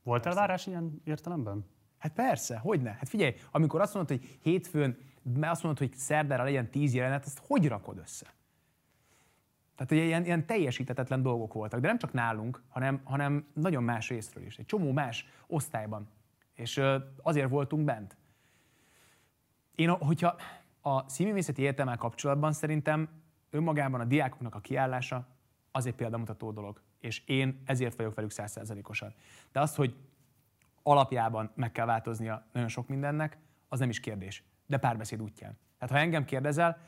[0.03, 0.39] Volt persze.
[0.39, 1.65] elvárás ilyen értelemben?
[1.97, 2.91] Hát persze, hogy ne?
[2.91, 4.97] Hát figyelj, amikor azt mondod, hogy hétfőn,
[5.41, 8.25] azt mondod, hogy szerdára legyen tíz jelenet, azt hogy rakod össze?
[9.75, 14.09] Tehát ugye ilyen, ilyen teljesítetetlen dolgok voltak, de nem csak nálunk, hanem, hanem nagyon más
[14.09, 14.57] részről is.
[14.57, 16.07] Egy csomó más osztályban.
[16.53, 16.81] És
[17.21, 18.17] azért voltunk bent.
[19.75, 20.35] Én, hogyha
[20.81, 23.09] a színművészeti értelmel kapcsolatban szerintem
[23.49, 25.27] önmagában a diákoknak a kiállása
[25.71, 26.81] az egy példamutató dolog.
[26.99, 29.13] És én ezért vagyok velük százszerzalékosan.
[29.51, 29.95] De azt, hogy
[30.83, 35.57] alapjában meg kell változnia nagyon sok mindennek, az nem is kérdés, de párbeszéd útján.
[35.77, 36.81] Tehát ha engem kérdezel,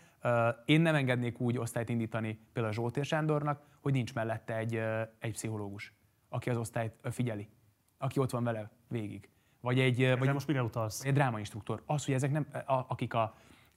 [0.66, 4.76] én nem engednék úgy osztályt indítani például Zsoltér Sándornak, hogy nincs mellette egy,
[5.20, 5.94] egy pszichológus,
[6.30, 7.50] aki az osztályt figyeli,
[7.98, 9.30] aki ott van vele végig.
[9.62, 11.04] Vagy egy, vagy, most mire utalsz?
[11.04, 11.84] egy drámainstruktor.
[11.86, 13.22] Az, hogy ezek nem, a, akik, a,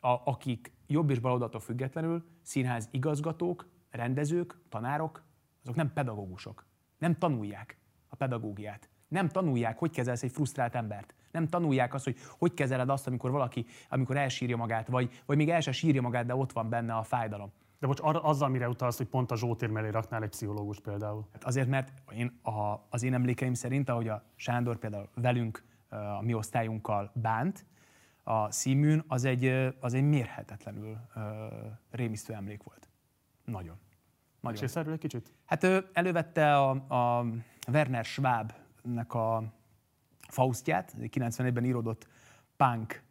[0.00, 5.22] a, akik jobb és baloldattól függetlenül színház igazgatók, rendezők, tanárok,
[5.62, 6.66] azok nem pedagógusok.
[6.98, 7.78] Nem tanulják
[8.08, 11.14] a pedagógiát nem tanulják, hogy kezelsz egy frusztrált embert.
[11.30, 15.50] Nem tanulják azt, hogy hogy kezeled azt, amikor valaki, amikor elsírja magát, vagy, vagy még
[15.50, 17.52] el sem sírja magát, de ott van benne a fájdalom.
[17.78, 21.28] De most ar- azzal, mire utalsz, hogy pont a Zsótér mellé raknál egy pszichológus például?
[21.32, 26.22] Hát azért, mert én, a, az én emlékeim szerint, ahogy a Sándor például velünk, a
[26.22, 27.66] mi osztályunkkal bánt,
[28.22, 31.22] a színműn, az egy, az egy mérhetetlenül uh,
[31.90, 32.88] rémisztő emlék volt.
[33.44, 33.76] Nagyon.
[34.40, 34.62] Nagyon.
[34.64, 35.32] És egy kicsit?
[35.44, 37.26] Hát ő elővette a, a
[37.72, 38.52] Werner Schwab
[38.82, 39.42] nek a
[40.28, 42.06] Faustját, 91-ben íródott
[42.56, 43.02] punk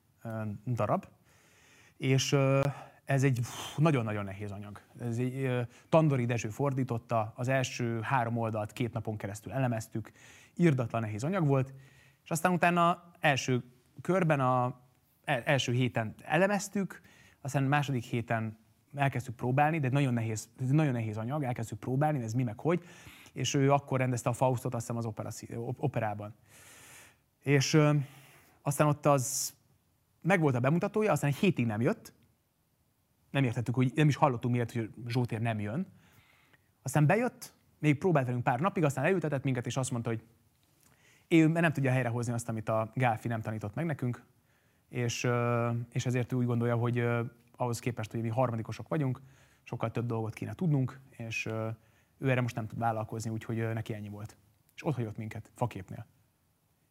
[0.65, 1.05] darab,
[1.97, 2.35] és
[3.05, 3.39] ez egy
[3.77, 4.81] nagyon-nagyon nehéz anyag.
[4.99, 10.11] Ez egy, Tandori Dezső fordította, az első három oldalt két napon keresztül elemeztük,
[10.55, 11.73] írdatlan nehéz anyag volt,
[12.23, 13.63] és aztán utána első
[14.01, 14.79] körben, a
[15.23, 17.01] e, első héten elemeztük,
[17.41, 18.57] aztán második héten
[18.95, 22.83] elkezdtük próbálni, de nagyon nehéz, nagyon nehéz anyag, elkezdtük próbálni, ez mi meg hogy,
[23.33, 25.29] és ő akkor rendezte a Faustot, azt hiszem az opera,
[25.77, 26.35] operában.
[27.47, 27.93] És ö,
[28.61, 29.53] aztán ott az
[30.21, 32.13] meg volt a bemutatója, aztán egy hétig nem jött,
[33.29, 35.87] nem értettük, hogy nem is hallottunk miért, hogy Zsótér nem jön.
[36.81, 40.23] Aztán bejött, még próbált velünk pár napig, aztán elültetett minket, és azt mondta, hogy
[41.27, 44.23] ő nem tudja helyrehozni azt, amit a Gálfi nem tanított meg nekünk,
[44.89, 45.27] és,
[45.91, 47.07] és ezért úgy gondolja, hogy
[47.55, 49.21] ahhoz képest, hogy mi harmadikosok vagyunk,
[49.63, 51.45] sokkal több dolgot kéne tudnunk, és
[52.17, 54.37] ő erre most nem tud vállalkozni, úgyhogy neki ennyi volt.
[54.75, 56.05] És ott hagyott minket, faképnél.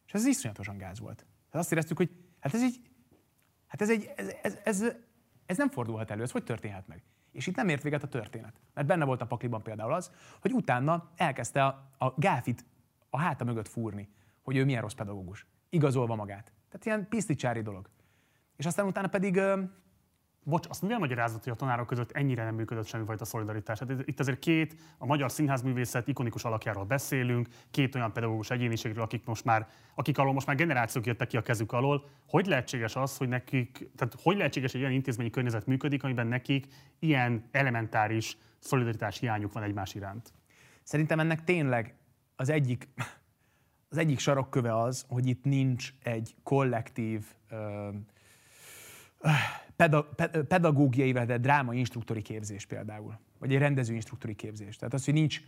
[0.07, 1.17] És ez iszonyatosan gáz volt.
[1.17, 2.09] Tehát azt éreztük, hogy
[2.39, 2.81] hát ez egy,
[3.67, 4.83] hát ez, egy, ez, ez, ez,
[5.45, 7.03] ez nem fordulhat elő, ez hogy történhet meg?
[7.31, 8.59] És itt nem ért véget a történet.
[8.73, 10.11] Mert benne volt a pakliban például az,
[10.41, 12.65] hogy utána elkezdte a, a gáfit
[13.09, 14.09] a háta mögött fúrni,
[14.41, 15.45] hogy ő milyen rossz pedagógus.
[15.69, 16.51] Igazolva magát.
[16.69, 17.89] Tehát ilyen piszticsári dolog.
[18.55, 19.41] És aztán utána pedig
[20.49, 23.79] Bocs, azt mivel magyarázat, hogy a tanárok között ennyire nem működött semmifajta szolidaritás?
[23.79, 29.25] Hát itt azért két, a magyar színházművészet ikonikus alakjáról beszélünk, két olyan pedagógus egyéniségről, akik
[29.25, 32.09] most már, akik alól most már generációk jöttek ki a kezük alól.
[32.27, 36.67] Hogy lehetséges az, hogy nekik, tehát hogy lehetséges, hogy ilyen intézményi környezet működik, amiben nekik
[36.99, 40.33] ilyen elementáris szolidaritás hiányuk van egymás iránt?
[40.83, 41.95] Szerintem ennek tényleg
[42.35, 42.89] az egyik,
[43.89, 47.25] az egyik sarokköve az, hogy itt nincs egy kollektív
[50.47, 54.75] pedagógiai, de dráma instruktori képzés például, vagy egy rendező instruktori képzés.
[54.75, 55.41] Tehát az, hogy nincs,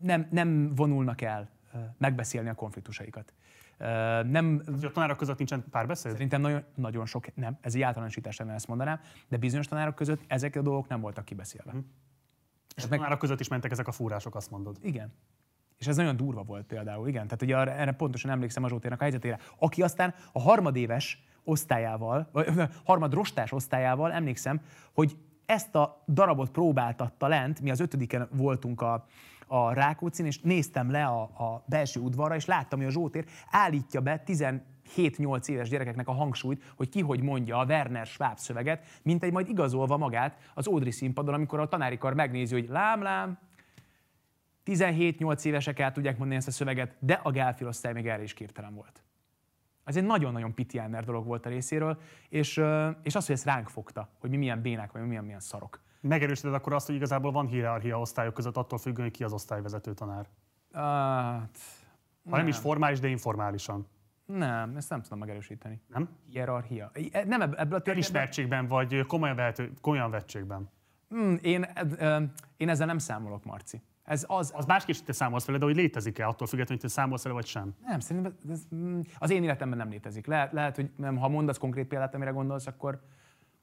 [0.00, 1.50] nem, nem vonulnak el
[1.98, 3.34] megbeszélni a konfliktusaikat.
[4.26, 6.12] Nem, a tanárok között nincsen párbeszéd?
[6.12, 10.24] Szerintem nagyon, nagyon sok, nem, ez egy általánosítás lenne ezt mondanám, de bizonyos tanárok között
[10.26, 11.70] ezek a dolgok nem voltak kibeszélve.
[11.70, 11.84] Uh-huh.
[12.76, 14.76] És a tanárok között is mentek ezek a fúrások, azt mondod?
[14.82, 15.12] Igen.
[15.78, 17.24] És ez nagyon durva volt például, igen.
[17.24, 22.46] Tehát ugye erre pontosan emlékszem a Zsótérnak a helyzetére, aki aztán a harmadéves osztályával, vagy
[22.84, 24.60] harmad rostás osztályával emlékszem,
[24.92, 25.16] hogy
[25.46, 29.06] ezt a darabot próbáltatta lent, mi az ötödiken voltunk a,
[29.46, 34.00] a Rákóczin, és néztem le a, a belső udvarra, és láttam, hogy a Zsótér állítja
[34.00, 39.22] be 17-8 éves gyerekeknek a hangsúlyt, hogy ki hogy mondja a Werner Schwab szöveget, mint
[39.22, 43.38] egy majd igazolva magát az Ódri színpadon, amikor a tanári kar megnézi, hogy lám, lám,
[44.66, 48.74] 17-8 évesek el tudják mondani ezt a szöveget, de a gálfilosztály még erre is képtelen
[48.74, 49.05] volt.
[49.86, 51.98] Ez egy nagyon-nagyon pitiáner dolog volt a részéről,
[52.28, 52.62] és,
[53.02, 55.80] és az, hogy ezt ránk fogta, hogy mi milyen bénák vagy mi milyen, milyen szarok.
[56.00, 60.28] Megerősíted akkor azt, hogy igazából van hierarchia osztályok között, attól függően, ki az osztályvezető tanár?
[60.72, 61.58] Hát,
[62.24, 62.38] ha nem.
[62.38, 63.86] nem is formális, de informálisan.
[64.24, 65.80] Nem, ezt nem tudom megerősíteni.
[65.86, 66.08] Nem?
[66.30, 66.90] Hierarchia.
[67.10, 67.94] E, nem ebből a történetben.
[67.94, 70.70] Elismertségben, vagy komolyan, vehető, komolyan vettségben?
[71.08, 71.66] Hmm, én,
[72.56, 73.82] én ezzel nem számolok, Marci.
[74.06, 77.22] Ez az, az másképp te számolsz vele, de hogy létezik-e attól függetlenül, hogy te számolsz
[77.22, 77.74] vele, vagy sem?
[77.86, 80.26] Nem, szerintem ez, mm, az én életemben nem létezik.
[80.26, 83.00] Le, lehet, hogy nem, ha mondasz konkrét példát, amire gondolsz, akkor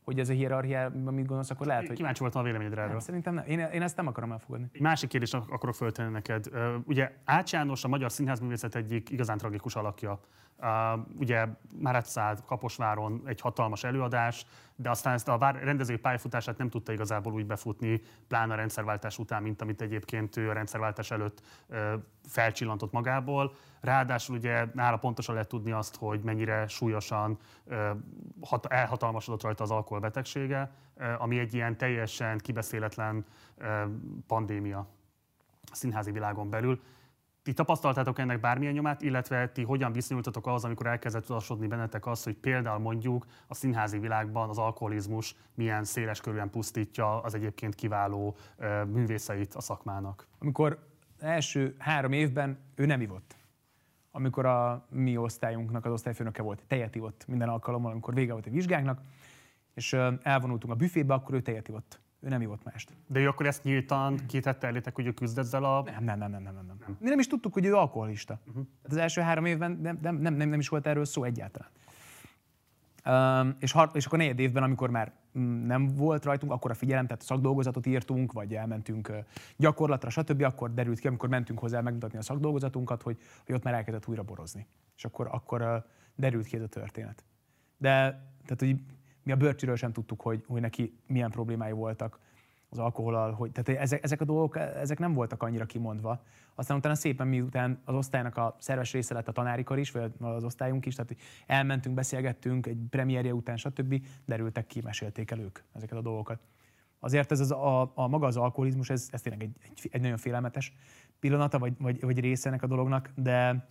[0.03, 1.95] hogy ez a hierarchia, amit gondolsz, akkor lehet, hogy...
[1.95, 2.91] Kíváncsi voltam a véleményedre erről.
[2.91, 3.43] Nem, szerintem nem.
[3.47, 4.69] Én, én ezt nem akarom elfogadni.
[4.73, 6.49] Egy másik kérdést akarok föltenni neked.
[6.85, 10.19] Ugye Ács János a magyar színházművészet egyik igazán tragikus alakja.
[11.19, 11.47] Ugye
[11.79, 14.45] Márátszád Kaposváron egy hatalmas előadás,
[14.75, 19.43] de aztán ezt a rendezői pályafutását nem tudta igazából úgy befutni, pláne a rendszerváltás után,
[19.43, 21.41] mint amit egyébként ő a rendszerváltás előtt
[22.27, 23.53] felcsillantott magából.
[23.81, 27.37] Ráadásul ugye nála pontosan lehet tudni azt, hogy mennyire súlyosan
[28.41, 30.71] hat, elhatalmasodott rajta az alkoholbetegsége,
[31.17, 33.25] ami egy ilyen teljesen kibeszéletlen
[34.27, 34.87] pandémia
[35.71, 36.81] színházi világon belül.
[37.43, 42.23] Ti tapasztaltátok ennek bármilyen nyomát, illetve ti hogyan viszonyultatok ahhoz, amikor elkezdett tudasodni bennetek az,
[42.23, 48.35] hogy például mondjuk a színházi világban az alkoholizmus milyen széles körülön pusztítja az egyébként kiváló
[48.87, 50.27] művészeit a szakmának?
[50.39, 50.87] Amikor
[51.19, 53.35] első három évben ő nem ivott.
[54.11, 58.49] Amikor a mi osztályunknak az osztályfőnöke volt, tejet ivott minden alkalommal, amikor vége volt a
[58.49, 59.01] vizsgáknak,
[59.73, 62.91] és elvonultunk a büfébe, akkor ő tejet ivott ő nem ivott mást.
[63.07, 65.83] De ő akkor ezt nyíltan kitette elétek, hogy ő küzd ezzel a...
[65.83, 66.53] Nem, nem, nem, nem, nem.
[66.53, 66.65] nem.
[66.79, 66.97] nem.
[66.99, 68.39] Mi nem is tudtuk, hogy ő alkoholista.
[68.47, 68.65] Uh-huh.
[68.83, 71.69] Az első három évben nem, nem, nem, nem, nem is volt erről szó egyáltalán.
[73.05, 76.73] Um, és, har- és akkor negyed évben, amikor már mm, nem volt rajtunk, akkor a
[76.73, 79.11] figyelem, tehát szakdolgozatot írtunk, vagy elmentünk
[79.57, 83.73] gyakorlatra, stb., akkor derült ki, amikor mentünk hozzá megmutatni a szakdolgozatunkat, hogy, hogy ott már
[83.73, 84.67] elkezdett újra borozni.
[84.97, 85.85] És akkor, akkor
[86.15, 87.23] derült ki ez a történet.
[87.77, 87.89] De
[88.45, 88.75] tehát, hogy
[89.23, 92.19] mi a Börcsiről sem tudtuk, hogy, hogy neki milyen problémái voltak.
[92.69, 96.23] az alkoholal, hogy tehát ezek, ezek a dolgok ezek nem voltak annyira kimondva.
[96.55, 100.43] Aztán utána szépen miután az osztálynak a szerves része lett a tanárikar is, vagy az
[100.43, 104.05] osztályunk is, tehát elmentünk, beszélgettünk egy premierje után, stb.
[104.25, 106.39] derültek ki, mesélték el ők ezeket a dolgokat.
[106.99, 110.17] Azért ez az, a, a maga az alkoholizmus, ez, ez tényleg egy, egy, egy nagyon
[110.17, 110.73] félelmetes
[111.19, 113.67] pillanata, vagy, vagy, vagy része ennek a dolognak, de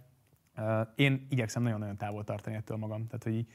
[0.56, 3.06] uh, én igyekszem nagyon-nagyon távol tartani ettől magam.
[3.06, 3.48] Tehát, hogy így,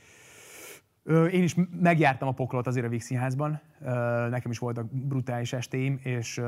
[1.07, 3.61] én is megjártam a poklot azért a Víg Színházban,
[4.29, 6.41] nekem is voltak brutális estéim, és,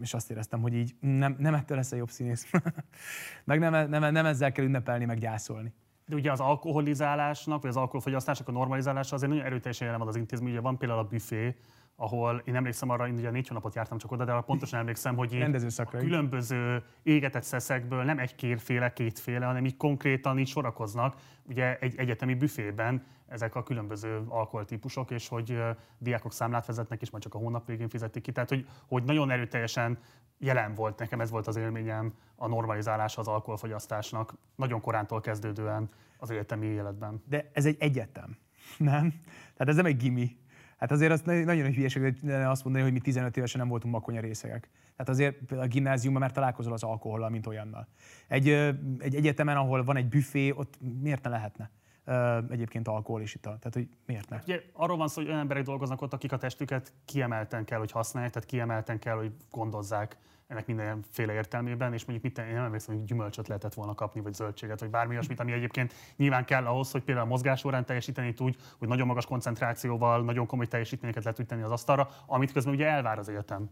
[0.00, 2.50] és azt éreztem, hogy így nem, nem ettől lesz a jobb színész.
[3.44, 5.72] meg nem, nem, nem ezzel kell ünnepelni, meg gyászolni.
[6.06, 10.16] De ugye az alkoholizálásnak, vagy az alkoholfogyasztásnak a normalizálása azért nagyon erőteljesen jelen van az
[10.16, 10.50] intézmény.
[10.50, 11.56] Ugye van például a büfé,
[12.00, 15.32] ahol én emlékszem arra, én ugye négy hónapot jártam csak oda, de pontosan emlékszem, hogy
[15.32, 21.16] én a különböző égetett szeszekből nem egy kérféle, kétféle, hanem így konkrétan így sorakoznak,
[21.48, 25.58] ugye egy egyetemi büfében ezek a különböző alkoholtípusok, és hogy
[25.98, 28.32] diákok számlát vezetnek, és majd csak a hónap végén fizetik ki.
[28.32, 29.98] Tehát, hogy, hogy nagyon erőteljesen
[30.38, 35.88] jelen volt, nekem ez volt az élményem, a normalizálása az alkoholfogyasztásnak, nagyon korántól kezdődően
[36.18, 37.22] az egyetemi életben.
[37.28, 38.36] De ez egy egyetem,
[38.76, 39.10] nem?
[39.56, 40.36] Tehát ez nem egy gimi.
[40.78, 44.20] Hát azért az nagyon nagy hülyeség azt mondani, hogy mi 15 évesen nem voltunk makonya
[44.20, 44.70] részegek.
[44.96, 47.88] Tehát azért a gimnáziumban már találkozol az alkohollal, mint olyannal.
[48.28, 48.48] Egy,
[48.98, 51.70] egy egyetemen, ahol van egy büfé, ott miért ne lehetne?
[52.50, 53.58] egyébként alkohol és ital.
[53.58, 54.38] Tehát, hogy miért ne?
[54.42, 57.90] Ugye, arról van szó, hogy olyan emberek dolgoznak ott, akik a testüket kiemelten kell, hogy
[57.90, 60.16] használják, tehát kiemelten kell, hogy gondozzák
[60.48, 64.34] ennek mindenféle értelmében, és mondjuk mit, én nem emlékszem, hogy gyümölcsöt lehetett volna kapni, vagy
[64.34, 68.34] zöldséget, vagy bármi olyasmit, ami egyébként nyilván kell ahhoz, hogy például a mozgás során teljesíteni
[68.38, 72.74] úgy, hogy nagyon magas koncentrációval, nagyon komoly teljesítményeket le tudj tenni az asztalra, amit közben
[72.74, 73.70] ugye elvár az egyetem.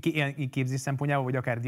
[0.00, 1.60] Ilyen képzés szempontjából, vagy akár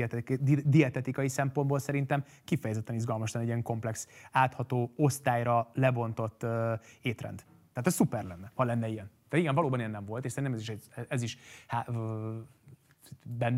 [0.64, 7.44] dietetikai szempontból szerintem kifejezetten izgalmas lenne egy ilyen komplex, átható, osztályra lebontott uh, étrend.
[7.72, 9.10] Tehát ez szuper lenne, ha lenne ilyen.
[9.28, 10.76] De igen, valóban ilyen nem volt, és szerintem ez is,
[11.08, 11.86] ez is há,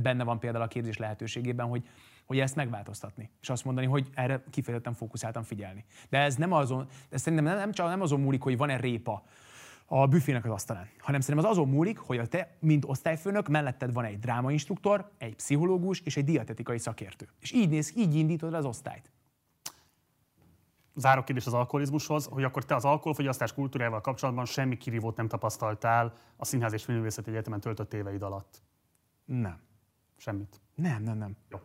[0.03, 1.89] benne van például a képzés lehetőségében, hogy,
[2.25, 5.85] hogy ezt megváltoztatni, és azt mondani, hogy erre kifejezetten fókuszáltan figyelni.
[6.09, 9.23] De ez nem azon, ez szerintem nem, csak nem azon múlik, hogy van-e répa
[9.87, 13.93] a büfének az asztalán, hanem szerintem az azon múlik, hogy a te, mint osztályfőnök, melletted
[13.93, 17.29] van egy drámainstruktor, egy pszichológus és egy dietetikai szakértő.
[17.41, 19.11] És így néz, így indítod az osztályt.
[20.95, 26.15] Zárok kérdés az alkoholizmushoz, hogy akkor te az alkoholfogyasztás kultúrájával kapcsolatban semmi kirívót nem tapasztaltál
[26.37, 28.63] a Színház és Filmvészeti Egyetemen töltött éveid alatt.
[29.25, 29.61] Nem.
[30.17, 30.61] Semmit?
[30.75, 31.37] Nem, nem, nem.
[31.49, 31.59] Jó.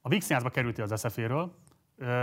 [0.00, 1.54] A Vix kerültél az SZF-ről,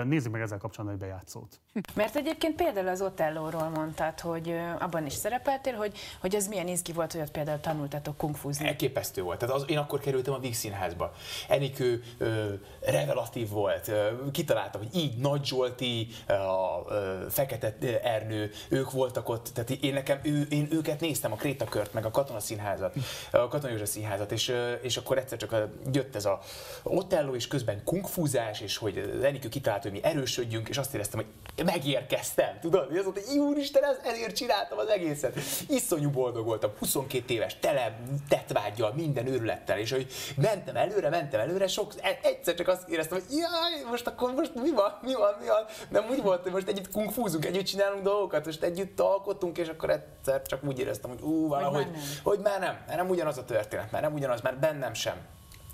[0.03, 1.61] Nézzük meg ezzel kapcsolatban egy bejátszót.
[1.93, 6.91] Mert egyébként például az Otellóról mondtad, hogy abban is szerepeltél, hogy, hogy ez milyen izgi
[6.91, 8.67] volt, hogy ott például tanultatok kungfuzni.
[8.67, 9.39] Elképesztő volt.
[9.39, 11.13] Tehát az, én akkor kerültem a Víg Színházba.
[11.47, 13.87] Enikő ö, revelatív volt.
[13.87, 19.49] Ö, kitalálta, hogy így Nagy Zsolti, a ö, Fekete Ernő, ők voltak ott.
[19.53, 22.95] Tehát én nekem, ő, én őket néztem, a Krétakört, meg a Katona Színházat,
[23.31, 25.55] a Katona József Színházat, és, és akkor egyszer csak
[25.91, 26.39] jött ez a
[26.83, 31.29] Otelló, és közben kungfúzás, és hogy Enikő kitalált, hogy mi erősödjünk, és azt éreztem, hogy
[31.63, 32.95] megérkeztem, tudod?
[32.95, 35.39] Ez volt, hogy úristen, ezért csináltam az egészet.
[35.67, 37.99] Iszonyú boldog voltam, 22 éves, tele
[38.29, 43.19] tetvágyjal, minden őrülettel, és hogy mentem előre, mentem előre, sok, e- egyszer csak azt éreztem,
[43.19, 46.51] hogy jaj, most akkor most mi van, mi van, mi van, nem úgy volt, hogy
[46.51, 51.09] most együtt kungfúzunk, együtt csinálunk dolgokat, most együtt alkotunk, és akkor egyszer csak úgy éreztem,
[51.09, 51.87] hogy ú, valahogy,
[52.23, 54.59] hogy már nem, hogy már nem, már nem ugyanaz a történet, már nem ugyanaz, már
[54.59, 55.15] bennem sem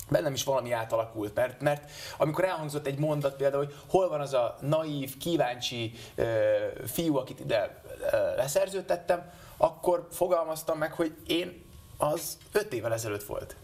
[0.10, 4.34] bennem is valami átalakult, mert, mert amikor elhangzott egy mondat például, hogy hol van az
[4.34, 6.26] a naív, kíváncsi uh,
[6.86, 11.64] fiú, akit ide uh, leszerződtettem, akkor fogalmaztam meg, hogy én
[11.98, 13.56] az öt évvel ezelőtt volt.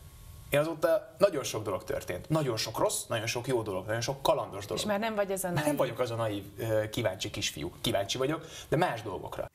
[0.50, 2.30] Én azóta nagyon sok dolog történt.
[2.30, 4.84] Nagyon sok rossz, nagyon sok jó dolog, nagyon sok kalandos dolog.
[4.84, 5.66] És már nem vagy ez a naív.
[5.66, 6.44] Nem vagyok az a naív,
[6.90, 7.72] kíváncsi kisfiú.
[7.82, 9.50] Kíváncsi vagyok, de más dolgokra.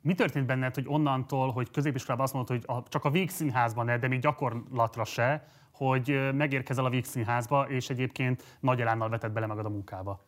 [0.00, 4.08] Mi történt benned, hogy onnantól, hogy középiskolában azt mondod, hogy a, csak a végszínházban, de
[4.08, 9.64] még gyakorlatra se, hogy megérkezel a Víg Színházba, és egyébként nagy elánnal vetett bele magad
[9.64, 10.24] a munkába.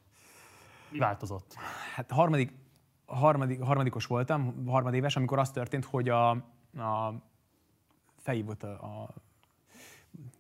[0.91, 1.55] Mi változott?
[1.95, 2.53] Hát harmadik,
[3.07, 7.15] harmadik, harmadikos voltam, harmadéves, amikor az történt, hogy a, a
[8.17, 9.15] felhívott a, a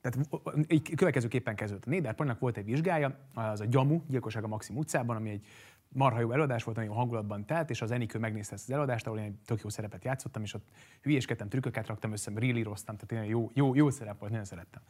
[0.01, 0.28] tehát
[0.68, 1.86] így következőképpen kezdődött.
[1.86, 5.47] A Néder Ponynak volt egy vizsgája, az a Gyamu, Gyilkosság a Maxim utcában, ami egy
[5.89, 9.19] marha jó előadás volt, nagyon hangulatban telt, és az Enikő megnézte ezt az előadást, ahol
[9.19, 10.69] én egy tök jó szerepet játszottam, és ott
[11.02, 14.82] hülyéskedtem, trükköket raktam össze, rillíroztam, tehát én jó, jó, jó szerep volt, nagyon szerettem.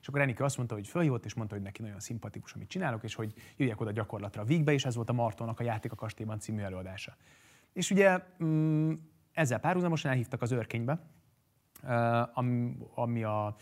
[0.00, 3.02] És akkor Enikő azt mondta, hogy fölhívott, és mondta, hogy neki nagyon szimpatikus, amit csinálok,
[3.02, 5.94] és hogy jöjjek oda gyakorlatra a Vígbe, és ez volt a Martónak a Játék a
[5.94, 7.16] Kastélyban című előadása.
[7.72, 8.92] És ugye mm,
[9.32, 11.00] ezzel párhuzamosan elhívtak az őrkénybe,
[12.32, 13.56] ami, ami a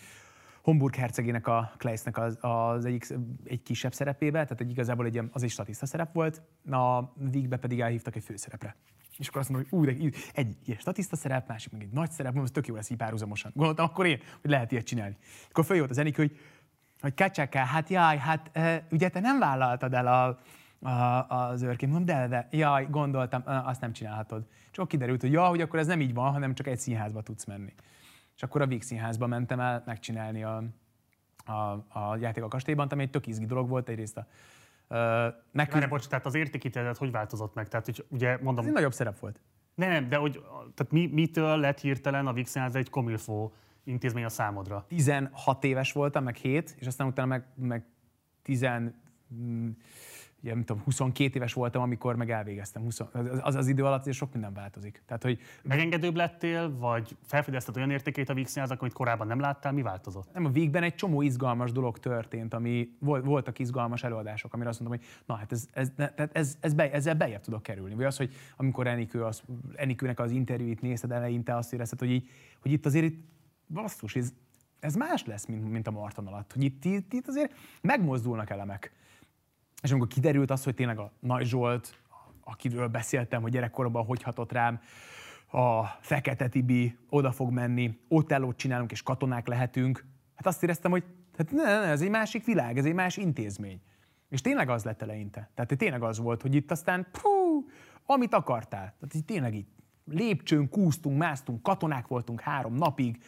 [0.64, 3.06] Homburg hercegének a Kleissnek az, az egyik,
[3.44, 7.80] egy kisebb szerepébe, tehát egy igazából egy, az egy statiszta szerep volt, a Vígbe pedig
[7.80, 8.76] elhívtak egy főszerepre.
[9.18, 12.32] És akkor azt mondom, hogy de egy ilyen statiszta szerep, másik meg egy nagy szerep,
[12.32, 13.52] mondom, ez tök jó lesz így párhuzamosan.
[13.54, 15.16] Gondoltam akkor én, hogy lehet ilyet csinálni.
[15.48, 16.38] Akkor följött az Enikő, hogy,
[17.00, 20.38] hogy kacsáká, hát jaj, hát e, ugye te nem vállaltad el a,
[20.88, 21.92] a, az őrként.
[21.92, 24.46] Mondom, de, de, jaj, gondoltam, azt nem csinálhatod.
[24.70, 27.44] Csak kiderült, hogy ja, hogy akkor ez nem így van, hanem csak egy színházba tudsz
[27.44, 27.72] menni.
[28.36, 30.65] És akkor a Víg színházba mentem el megcsinálni a,
[31.44, 31.52] a,
[31.98, 34.27] a játék a kastélyban, ami egy tök izgi dolog volt egyrészt a
[35.52, 37.69] meg, Várj, bocs, tehát az értékítélet hogy változott meg?
[37.69, 39.40] Tehát, hogy ugye mondom, ez egy nagyobb szerep volt.
[39.74, 40.32] nem, de hogy,
[40.74, 43.55] tehát mi, mitől lett hirtelen a Vixen egy komilfó
[43.85, 44.85] intézmény a számodra?
[44.89, 47.85] 16 éves voltam, meg 7, és aztán utána meg, meg
[48.43, 48.66] 10,
[49.35, 49.69] mm,
[50.44, 52.82] ugye, nem tudom, 22 éves voltam, amikor meg elvégeztem.
[52.82, 53.00] 20,
[53.40, 55.02] az, az idő alatt azért sok minden változik.
[55.06, 59.82] Tehát, hogy Megengedőbb lettél, vagy felfedezted olyan értékét a Vixen amit korábban nem láttál, mi
[59.82, 60.32] változott?
[60.32, 64.80] nem a végben egy csomó izgalmas dolog történt, ami vol- voltak izgalmas előadások, amire azt
[64.80, 67.94] mondtam, hogy na hát ez, ez, tehát ez, ez be, ezzel bejebb tudok kerülni.
[67.94, 69.42] Vagy az, hogy amikor Enikő az,
[69.74, 72.28] Enikőnek az interjúit nézted eleinte, azt érezted, hogy, így,
[72.60, 73.24] hogy itt azért itt,
[73.68, 74.32] basszus, ez,
[74.80, 76.52] ez más lesz, mint, mint a Marton alatt.
[76.52, 78.92] Hogy itt, itt, itt azért megmozdulnak elemek.
[79.85, 82.01] És amikor kiderült az, hogy tényleg a Nagy Zsolt,
[82.44, 84.81] akiről beszéltem, hogy gyerekkoromban hogy hatott rám,
[85.51, 90.05] a Fekete Tibi oda fog menni, Otellót csinálunk és katonák lehetünk,
[90.35, 91.05] hát azt éreztem, hogy
[91.36, 93.81] hát ne, ne, ez egy másik világ, ez egy más intézmény.
[94.28, 95.51] És tényleg az lett eleinte.
[95.55, 97.66] Tehát tényleg az volt, hogy itt aztán, pú,
[98.06, 98.94] amit akartál.
[99.01, 99.69] Tehát így tényleg itt
[100.05, 103.23] lépcsőn kúztunk, másztunk, katonák voltunk három napig,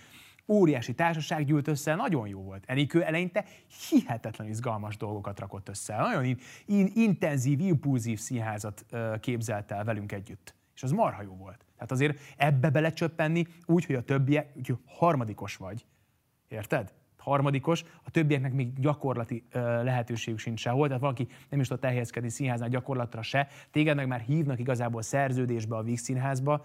[0.49, 2.65] óriási társaság gyűlt össze, nagyon jó volt.
[2.67, 3.45] Enikő eleinte
[3.89, 5.97] hihetetlen izgalmas dolgokat rakott össze.
[5.97, 10.55] Nagyon in, in, intenzív, impulzív színházat ö, képzelt el velünk együtt.
[10.75, 11.65] És az marha jó volt.
[11.75, 15.87] Tehát azért ebbe belecsöppenni úgy, hogy a többiek, hogy harmadikos vagy.
[16.49, 16.95] Érted?
[17.19, 22.29] Harmadikos, a többieknek még gyakorlati ö, lehetőségük sincs sehol, tehát valaki nem is tudott elhelyezkedni
[22.29, 23.49] színháznál gyakorlatra se.
[23.71, 26.65] Téged meg már hívnak igazából szerződésbe a Víg színházba,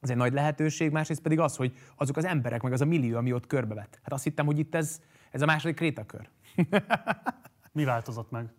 [0.00, 3.16] ez egy nagy lehetőség, másrészt pedig az, hogy azok az emberek, meg az a millió,
[3.16, 3.98] ami ott körbevett.
[4.02, 5.00] Hát azt hittem, hogy itt ez,
[5.30, 6.28] ez a második krétakör.
[7.72, 8.52] Mi változott meg?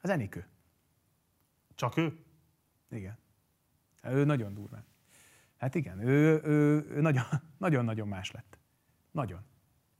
[0.00, 0.46] Az Enikő.
[1.74, 2.24] Csak ő?
[2.90, 3.18] Igen.
[4.02, 4.84] Ő nagyon durván.
[5.56, 7.24] Hát igen, ő, ő, ő nagyon,
[7.58, 8.58] nagyon-nagyon más lett.
[9.10, 9.40] Nagyon.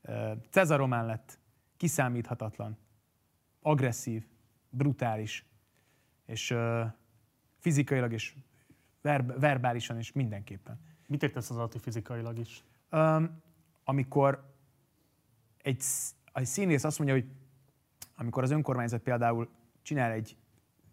[0.03, 1.39] Ö, Cezar Román lett,
[1.77, 2.79] kiszámíthatatlan,
[3.61, 4.27] agresszív,
[4.71, 5.47] brutális,
[6.27, 6.55] és
[7.59, 8.35] fizikailag és
[9.03, 10.81] verb, verbálisan is mindenképpen.
[11.07, 12.65] Mit értesz az alatt, fizikailag is?
[12.91, 13.43] Um,
[13.85, 14.55] amikor
[15.63, 15.83] egy,
[16.33, 17.27] egy színész azt mondja, hogy
[18.17, 19.49] amikor az önkormányzat például
[19.83, 20.37] csinál egy,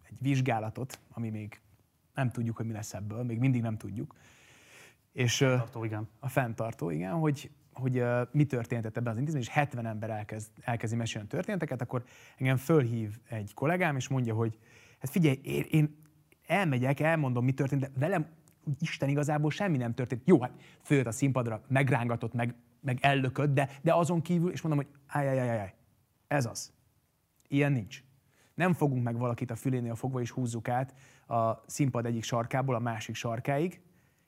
[0.10, 1.62] egy vizsgálatot, ami még
[2.14, 4.16] nem tudjuk, hogy mi lesz ebből, még mindig nem tudjuk,
[5.12, 6.10] és ö, Tartó, igen.
[6.20, 10.52] a fenntartó, igen, hogy, hogy uh, mi történt ebben az intézményben, és 70 ember elkezd,
[10.62, 12.04] elkezdi mesélni a történeteket, akkor
[12.38, 14.58] engem fölhív egy kollégám, és mondja, hogy
[15.00, 16.07] hát figyelj, én, én
[16.48, 18.28] elmegyek, elmondom, mi történt, de velem
[18.80, 20.22] Isten igazából semmi nem történt.
[20.26, 20.52] Jó, hát
[20.82, 25.28] följött a színpadra, megrángatott, meg, meg ellökött, de, de azon kívül, és mondom, hogy áj,
[25.28, 25.74] áj, áj, áj,
[26.28, 26.74] ez az.
[27.48, 28.04] Ilyen nincs.
[28.54, 30.94] Nem fogunk meg valakit a fülénél fogva, és húzzuk át
[31.28, 33.82] a színpad egyik sarkából a másik sarkáig,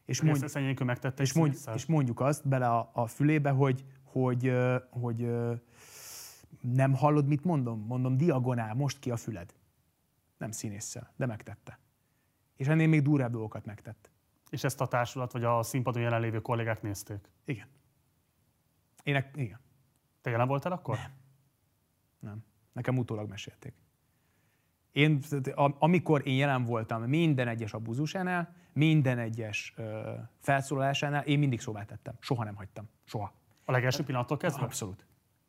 [0.05, 4.53] és Mondj, megtette és, mondj, és mondjuk azt bele a, a fülébe, hogy, hogy,
[4.89, 5.53] hogy ö,
[6.61, 7.85] nem hallod, mit mondom?
[7.87, 9.53] Mondom, diagonál, most ki a füled.
[10.37, 11.79] Nem színésszel, de megtette.
[12.60, 14.10] És ennél még durvább dolgokat megtett.
[14.49, 17.30] És ezt a társulat, vagy a színpadon jelenlévő kollégák nézték?
[17.45, 17.68] Igen.
[19.03, 19.60] Ének, igen.
[20.22, 20.98] Te jelen voltál akkor?
[22.19, 22.44] Nem.
[22.73, 23.73] Nekem utólag mesélték.
[24.91, 25.22] Én,
[25.80, 32.14] amikor én jelen voltam minden egyes abuzusánál, minden egyes ö, felszólalásánál, én mindig szóvá tettem.
[32.19, 32.90] Soha nem hagytam.
[33.03, 33.34] Soha.
[33.65, 34.64] A legelső pillanattól kezdve?
[34.64, 35.06] Abszolút.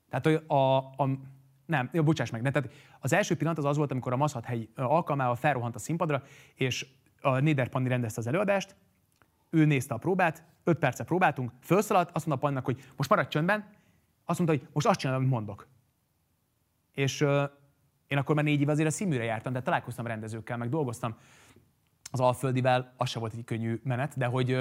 [0.08, 1.18] Tehát, hogy a, a
[1.66, 2.70] nem, jó, bocsáss meg, de tehát
[3.00, 6.22] az első pillanat az az volt, amikor a Maszhathegy ö, alkalmával felrohant a színpadra,
[6.54, 8.76] és a Néder Panni rendezte az előadást,
[9.50, 13.68] ő nézte a próbát, öt percet próbáltunk, felszaladt, azt mondta Pannak, hogy most maradj csöndben,
[14.24, 15.68] azt mondta, hogy most azt csinálom, amit mondok.
[16.92, 17.44] És ö,
[18.06, 21.16] én akkor már négy év azért a színműre jártam, de találkoztam rendezőkkel, meg dolgoztam
[22.10, 24.56] az Alföldivel, az se volt egy könnyű menet, de hogy,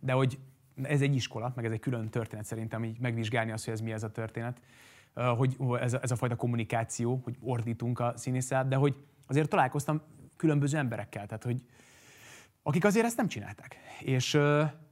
[0.00, 0.38] de hogy
[0.82, 3.92] ez egy iskola, meg ez egy külön történet szerintem, így megvizsgálni azt, hogy ez mi
[3.92, 4.60] ez a történet,
[5.14, 8.96] hogy ez a, ez a fajta kommunikáció, hogy ordítunk a színésszel, de hogy
[9.26, 10.02] azért találkoztam
[10.36, 11.62] különböző emberekkel, tehát hogy
[12.68, 13.76] akik azért ezt nem csinálták.
[14.00, 14.38] És,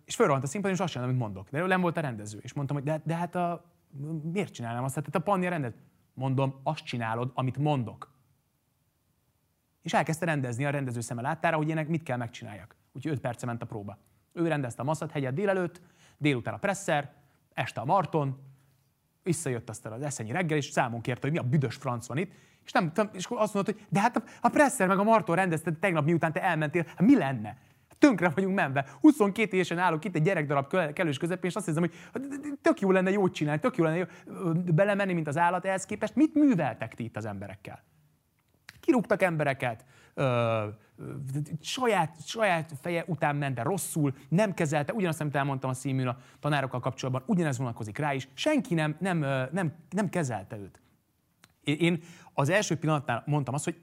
[0.04, 1.50] és fölrohant a színpadon, és azt csinálom, amit mondok.
[1.50, 2.38] De nem volt a rendező.
[2.42, 3.64] És mondtam, hogy de, de hát a,
[4.32, 4.94] miért csinálnám azt?
[4.94, 5.76] Hát a Panni a rendező.
[6.14, 8.14] Mondom, azt csinálod, amit mondok.
[9.82, 12.76] És elkezdte rendezni a rendező szeme láttára, hogy ének mit kell megcsináljak.
[12.92, 13.98] Úgyhogy 5 perce ment a próba.
[14.32, 15.80] Ő rendezte a Masszat hegyet délelőtt,
[16.18, 17.12] délután a Presser,
[17.54, 18.38] este a Marton,
[19.22, 22.32] Visszajött aztán az eszenyi reggel, és számon kérte, hogy mi a büdös franc van itt,
[22.64, 25.72] és, nem, és azt mondta, hogy de hát a, a Presser meg a Marton rendezte
[25.72, 27.56] tegnap, miután te elmentél, hát mi lenne?
[27.98, 28.86] Tönkre vagyunk menve.
[29.00, 31.94] 22 évesen állok itt egy gyerekdarab kellős közepén, és azt hiszem, hogy
[32.62, 34.04] tök jó lenne jót csinálni, tök jó lenne jó,
[34.74, 36.14] belemenni, mint az állat ehhez képest.
[36.14, 37.82] Mit műveltek ti itt az emberekkel?
[38.80, 40.64] Kirúgtak embereket, ö,
[41.60, 46.18] saját, saját feje után ment, de rosszul, nem kezelte, ugyanazt, amit elmondtam a színműn a
[46.40, 49.18] tanárokkal kapcsolatban, ugyanez vonatkozik rá is, senki nem, nem,
[49.52, 50.80] nem, nem kezelte őt.
[51.62, 52.02] Én
[52.32, 53.80] az első pillanatnál mondtam azt, hogy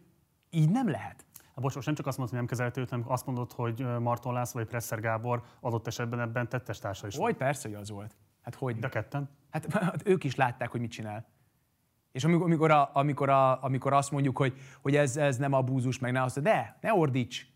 [0.50, 1.26] így nem lehet.
[1.62, 4.34] Bocs, most nem csak azt mondod, hogy nem kezelte őt, hanem azt mondod, hogy Marton
[4.34, 7.16] László vagy Presser Gábor adott esetben ebben tettes társa is.
[7.16, 8.16] Hogy persze, hogy az volt.
[8.42, 8.80] Hát hogy?
[8.80, 9.30] De ketten?
[9.50, 11.26] Hát, hát ők is látták, hogy mit csinál.
[12.12, 16.00] És amikor, amikor, a, amikor, a, amikor azt mondjuk, hogy, hogy ez, ez nem abúzus,
[16.00, 17.52] meg ne azt, de ne ordíts.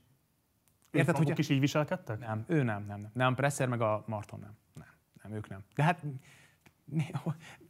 [0.92, 2.20] Érted, hogy is így viselkedtek?
[2.20, 3.12] Nem, ő nem, nem, nem.
[3.14, 4.58] Nem, Presser meg a Marton nem.
[4.74, 4.88] Nem,
[5.24, 5.64] nem, ők nem.
[5.76, 6.04] De hát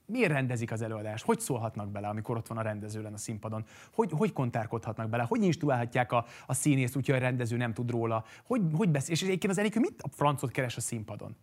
[0.07, 1.25] miért rendezik az előadást?
[1.25, 3.65] Hogy szólhatnak bele, amikor ott van a rendező a színpadon?
[3.93, 5.23] Hogy, hogy kontárkodhatnak bele?
[5.23, 8.25] Hogy instruálhatják a, a színész, úgyhogy a rendező nem tud róla?
[8.43, 9.13] Hogy, hogy beszél?
[9.13, 11.35] És egyébként az Enikő mit a francot keres a színpadon?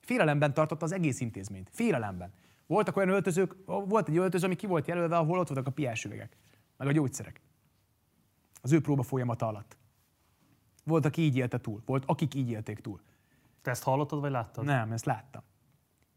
[0.00, 1.68] Félelemben tartotta az egész intézményt.
[1.72, 2.32] Félelemben.
[2.66, 6.36] Voltak olyan öltözők, volt egy öltöző, ami ki volt jelölve, ahol ott voltak a piásüvegek,
[6.76, 7.40] meg a gyógyszerek.
[8.62, 9.76] Az ő próba folyamata alatt.
[10.84, 11.82] Volt, aki így élte túl.
[11.84, 13.00] Volt, akik így élték túl.
[13.62, 14.64] Te ezt hallottad, vagy láttad?
[14.64, 15.42] Nem, ezt láttam.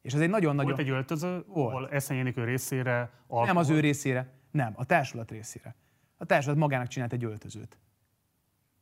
[0.03, 0.71] És ez egy nagyon-nagyon...
[0.71, 1.73] Volt egy öltöző, volt.
[1.73, 3.45] ahol Eszenyi részére alkohol...
[3.45, 5.75] Nem az ő részére, nem, a társulat részére.
[6.17, 7.77] A társulat magának csinált egy öltözőt.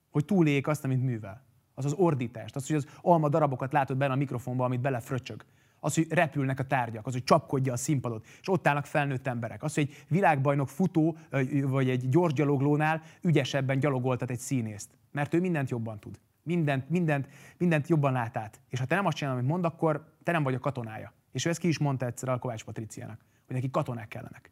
[0.10, 1.44] Hogy túléljék azt, amit művel.
[1.74, 5.46] Az az ordítást, az, hogy az alma darabokat látod benne a mikrofonba, amit belefröcsög
[5.84, 9.64] az, hogy repülnek a tárgyak, az, hogy csapkodja a színpadot, és ott állnak felnőtt emberek.
[9.64, 11.18] Az, hogy egy világbajnok futó,
[11.64, 14.90] vagy egy gyors gyaloglónál ügyesebben gyalogoltat egy színészt.
[15.12, 16.20] Mert ő mindent jobban tud.
[16.44, 17.28] Mindent, mindent,
[17.58, 18.62] mindent jobban lát át.
[18.70, 21.14] És ha te nem azt csinálod, amit mond, akkor te nem vagy a katonája.
[21.32, 24.52] És ő ezt ki is mondta egyszer a Kovács Patriciának, hogy neki katonák kellenek.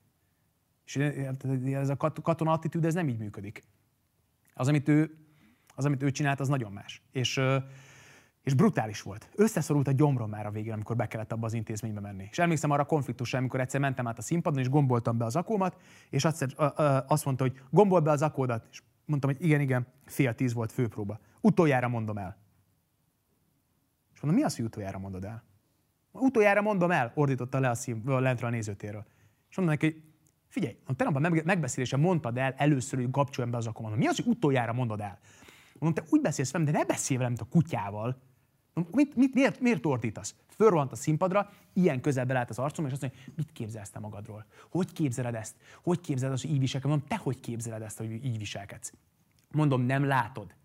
[0.86, 3.64] És ez a katona attitűd, ez nem így működik.
[4.54, 5.18] Az, amit ő,
[5.76, 7.02] az, amit ő csinált, az nagyon más.
[7.12, 7.42] És
[8.44, 9.30] és brutális volt.
[9.36, 12.28] Összeszorult a gyomrom már a végén, amikor be kellett abba az intézménybe menni.
[12.32, 15.36] És emlékszem arra a konfliktusra, amikor egyszer mentem át a színpadon, és gomboltam be az
[15.36, 15.78] akómat,
[16.10, 16.26] és
[17.08, 18.68] azt mondta, hogy gombol be az akódat.
[18.72, 21.20] És mondtam, hogy igen, igen, fél tíz volt főpróba.
[21.42, 22.38] Utoljára mondom el.
[24.14, 25.44] És mondom, mi az, hogy utoljára mondod el?
[26.12, 29.06] Utoljára mondom el, ordította le a szín, lentre a nézőtérről.
[29.50, 30.04] És mondom neki, hogy
[30.48, 33.96] figyelj, a tegnap a megbeszélésen mondtad el először, hogy kapcsoljon be az akómat.
[33.96, 35.20] Mi az, hogy utoljára mondod el?
[35.80, 38.22] Mondom, te úgy beszélsz velem, de ne beszélj velem, mint a kutyával.
[38.92, 40.36] Mit, mit, miért, miért ordítasz?
[40.60, 44.46] Fölrohant a színpadra, ilyen közel belállt az arcom, és azt mondja, mit képzelsz te magadról?
[44.70, 45.56] Hogy képzeled ezt?
[45.84, 46.90] Hogy képzeled azt, hogy így viselkedsz?
[46.90, 48.94] Mondom, te hogy képzeled ezt, hogy így viselkedsz?
[49.52, 50.56] Mondom, nem látod,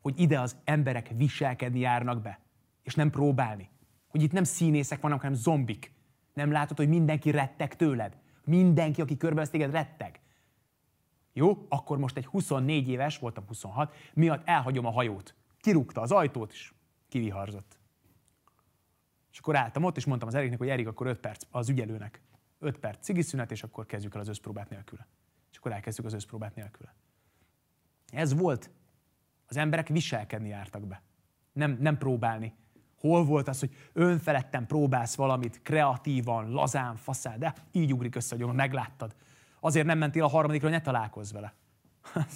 [0.00, 2.40] hogy ide az emberek viselkedni járnak be,
[2.82, 3.70] és nem próbálni.
[4.08, 5.92] Hogy itt nem színészek vannak, hanem zombik.
[6.34, 8.16] Nem látod, hogy mindenki retteg tőled?
[8.44, 10.20] Mindenki, aki körbevesz téged, retteg.
[11.32, 15.34] Jó, akkor most egy 24 éves, voltam 26, miatt elhagyom a hajót.
[15.60, 16.72] Kirúgta az ajtót, és
[17.08, 17.75] kiviharzott.
[19.36, 22.20] És akkor álltam ott, és mondtam az Eriknek, hogy Erik, akkor 5 perc az ügyelőnek.
[22.58, 25.06] 5 perc cigiszünet, és akkor kezdjük el az összpróbát nélküle.
[25.50, 26.94] És akkor elkezdjük az összpróbát nélküle.
[28.12, 28.70] Ez volt.
[29.46, 31.02] Az emberek viselkedni jártak be.
[31.52, 32.54] Nem, nem próbálni.
[33.00, 38.54] Hol volt az, hogy önfeledten próbálsz valamit kreatívan, lazán, faszán, de így ugrik össze, hogy
[38.54, 39.16] megláttad.
[39.60, 41.54] Azért nem mentél a harmadikra, hogy ne találkozz vele.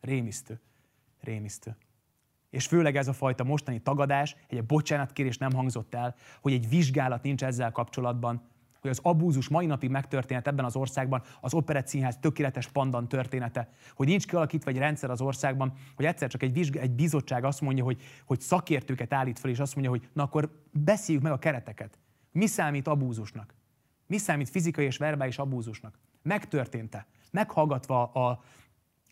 [0.00, 0.60] Rémisztő.
[1.20, 1.76] Rémisztő
[2.56, 7.22] és főleg ez a fajta mostani tagadás, egy bocsánatkérés nem hangzott el, hogy egy vizsgálat
[7.22, 8.42] nincs ezzel kapcsolatban,
[8.80, 13.68] hogy az abúzus mai napig megtörténhet ebben az országban, az Operett Színház tökéletes pandan története,
[13.94, 17.60] hogy nincs kialakítva egy rendszer az országban, hogy egyszer csak egy, vizsg- egy bizottság azt
[17.60, 21.38] mondja, hogy, hogy szakértőket állít fel, és azt mondja, hogy na akkor beszéljük meg a
[21.38, 21.98] kereteket.
[22.32, 23.54] Mi számít abúzusnak?
[24.06, 25.98] Mi számít fizikai és verbális abúzusnak?
[26.22, 27.06] Megtörtént-e?
[27.30, 28.42] Meghallgatva a,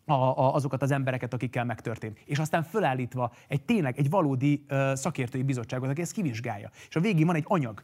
[0.07, 2.19] a, a, azokat az embereket, akikkel megtörtént.
[2.25, 6.71] És aztán fölállítva egy tényleg, egy valódi uh, szakértői bizottságot, aki ezt kivizsgálja.
[6.89, 7.83] És a végén van egy anyag.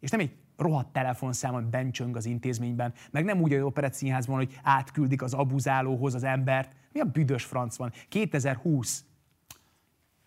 [0.00, 4.58] És nem egy rohadt telefonszámon bencsöng az intézményben, meg nem úgy a operett színházban, hogy
[4.62, 6.76] átküldik az abuzálóhoz az embert.
[6.92, 7.92] Mi a büdös franc van?
[8.08, 9.04] 2020.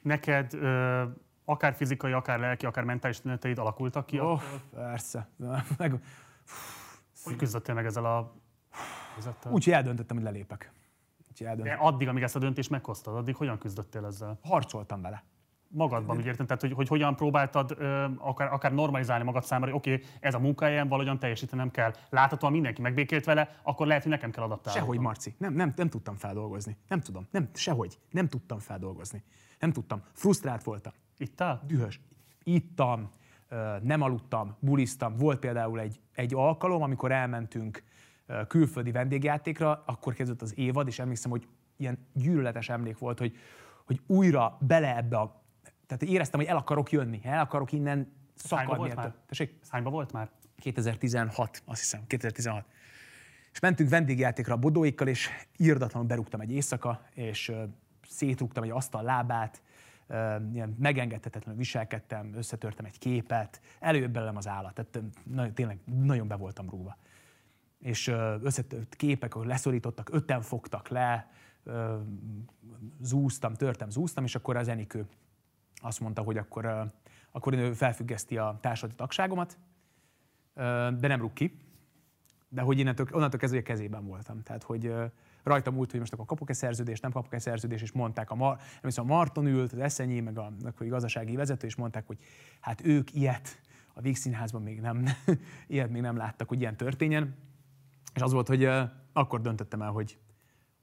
[0.02, 1.04] Neked ö,
[1.46, 4.20] akár fizikai, akár lelki, akár mentális tüneteid alakultak ki?
[4.20, 4.42] Oh,
[4.74, 5.28] persze.
[5.78, 6.00] Meg...
[7.24, 8.34] Hogy küzdöttél meg ezzel a
[9.50, 10.72] Úgy, eldöntöttem, hogy lelépek.
[11.40, 14.40] De addig, amíg ezt a döntést meghoztad, addig hogyan küzdöttél ezzel?
[14.44, 15.24] Harcoltam vele.
[15.68, 16.46] Magadban, úgy értem?
[16.46, 20.34] Tehát, hogy, hogy hogyan próbáltad ö, akár, akár normalizálni magad számára, hogy oké, okay, ez
[20.34, 21.94] a munkahelyem, valahogyan teljesítenem kell.
[22.10, 24.80] Láthatóan mindenki megbékélt vele, akkor lehet, hogy nekem kell adaptálni.
[24.80, 25.36] Sehogy, Marci.
[25.38, 26.78] Nem, nem, nem tudtam feldolgozni.
[26.88, 27.28] Nem tudom.
[27.32, 28.00] Nem, sehogy.
[28.12, 29.24] Nem tudtam feldolgozni.
[29.60, 30.04] Nem tudtam.
[30.14, 30.94] Frusztrált voltam.
[31.18, 31.62] Ittál?
[31.68, 32.00] Dühös.
[32.44, 33.12] Ittam.
[33.82, 35.16] nem aludtam, buliztam.
[35.16, 37.84] Volt például egy, egy alkalom, amikor elmentünk
[38.48, 41.48] külföldi vendégjátékra, akkor kezdődött az évad, és emlékszem, hogy
[41.78, 43.38] ilyen gyűlöletes emlék volt, hogy,
[43.86, 45.44] hogy újra bele ebbe a...
[45.88, 48.78] Tehát éreztem, hogy el akarok jönni, el akarok innen szakadni.
[48.78, 49.14] volt már?
[49.28, 49.60] Tessék?
[49.70, 50.30] Hányban volt már?
[50.58, 52.66] 2016, azt hiszem, 2016.
[53.52, 57.52] És mentünk vendégjátékra a bodóikkal, és írdatlanul berúgtam egy éjszaka, és
[58.10, 59.62] szétrúgtam egy asztal lábát,
[60.54, 66.36] ilyen megengedhetetlenül viselkedtem, összetörtem egy képet, előbb belem az állat, tehát na, tényleg nagyon be
[66.36, 66.98] voltam rúgva.
[67.80, 68.08] És
[68.42, 71.32] összetört képek, ahol leszorítottak, öten fogtak le,
[73.02, 75.08] zúztam, törtem, zúztam, és akkor az Enikő
[75.76, 76.92] azt mondta, hogy akkor,
[77.32, 79.58] akkor ő felfüggeszti a társadalmi tagságomat,
[81.00, 81.58] de nem rúg ki.
[82.50, 84.44] De hogy innentől, onnantól kezdve kezében voltam.
[84.44, 84.94] Tehát, hogy
[85.44, 88.60] rajta múlt, hogy most akkor kapok-e szerződést, nem kapok-e szerződést, és mondták, a, Mar,
[88.96, 92.18] a Marton ült, az Eszenyi, meg a, a gazdasági vezető, és mondták, hogy
[92.60, 93.62] hát ők ilyet
[93.94, 95.06] a Víg Színházban még nem,
[95.68, 97.36] ilyet még nem láttak, hogy ilyen történjen.
[98.16, 98.70] És az volt, hogy
[99.14, 100.18] akkor döntöttem el, hogy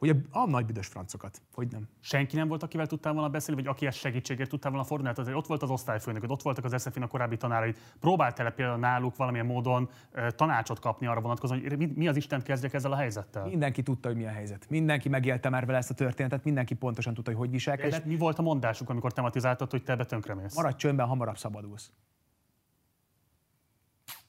[0.02, 1.88] hogy a, a nagy büdös francokat, hogy nem.
[2.00, 5.14] Senki nem volt, akivel tudtál volna beszélni, vagy aki ezt segítségért tudtál volna fordulni?
[5.14, 7.74] Hát azért ott volt az osztályfőnök, ott voltak az SZF-in a korábbi tanárai.
[8.00, 9.90] Próbáltál például náluk valamilyen módon
[10.36, 13.44] tanácsot kapni arra vonatkozóan, hogy mi, mi az Isten kezdjek ezzel a helyzettel?
[13.44, 14.66] Mindenki tudta, hogy mi a helyzet.
[14.68, 18.00] Mindenki megélte már vele ezt a történetet, mindenki pontosan tudta, hogy hogy viselkedett.
[18.00, 20.56] És mi volt a mondásuk, amikor tematizáltad, hogy te ebbe tönkremész?
[20.56, 21.92] Maradj csöndben, hamarabb szabadulsz.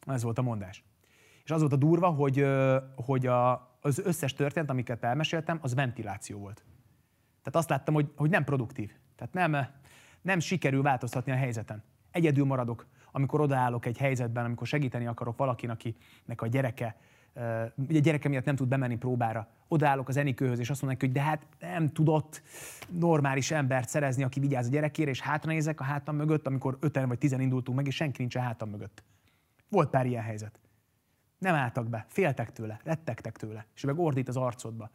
[0.06, 0.84] Ez volt a mondás.
[1.44, 2.46] És az volt a durva, hogy,
[2.96, 6.64] hogy a, az összes történet, amiket elmeséltem, az ventiláció volt.
[7.44, 8.92] Tehát azt láttam, hogy, hogy nem produktív.
[9.16, 9.68] Tehát nem,
[10.22, 11.84] nem sikerül változtatni a helyzeten.
[12.12, 16.96] Egyedül maradok, amikor odaállok egy helyzetben, amikor segíteni akarok valakinek, akinek a gyereke,
[17.76, 19.48] ugye a gyereke miatt nem tud bemenni próbára.
[19.68, 22.42] Odaállok az Enikőhöz, és azt mondom neki, hogy de hát nem tudott
[22.90, 27.08] normális embert szerezni, aki vigyáz a gyerekére, és hátra nézek a hátam mögött, amikor öten
[27.08, 29.04] vagy tizen indultunk meg, és senki nincs a hátam mögött.
[29.70, 30.63] Volt pár ilyen helyzet.
[31.44, 34.90] Nem álltak be, féltek tőle, rettegtek tőle, és meg ordít az arcodba.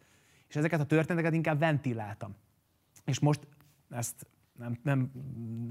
[0.49, 2.35] És ezeket a történeteket inkább ventiláltam.
[3.05, 3.47] És most
[3.91, 4.27] ezt
[4.59, 5.11] nem, nem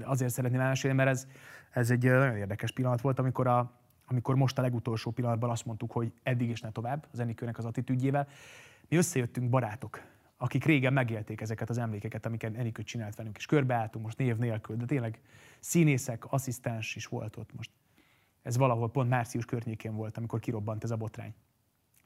[0.02, 1.26] azért szeretném elmesélni, mert ez,
[1.70, 3.72] ez egy nagyon érdekes pillanat volt, amikor, a,
[4.06, 7.64] amikor most a legutolsó pillanatban azt mondtuk, hogy eddig is ne tovább, az Enikőnek az
[7.64, 8.28] attitűdjével.
[8.88, 10.02] Mi összejöttünk barátok,
[10.36, 14.76] akik régen megélték ezeket az emlékeket, amiket Enikő csinált velünk, és körbeálltunk most név nélkül,
[14.76, 15.20] de tényleg
[15.58, 17.70] színészek, asszisztens is volt ott most.
[18.48, 21.34] Ez valahol pont március környékén volt, amikor kirobbant ez a botrány.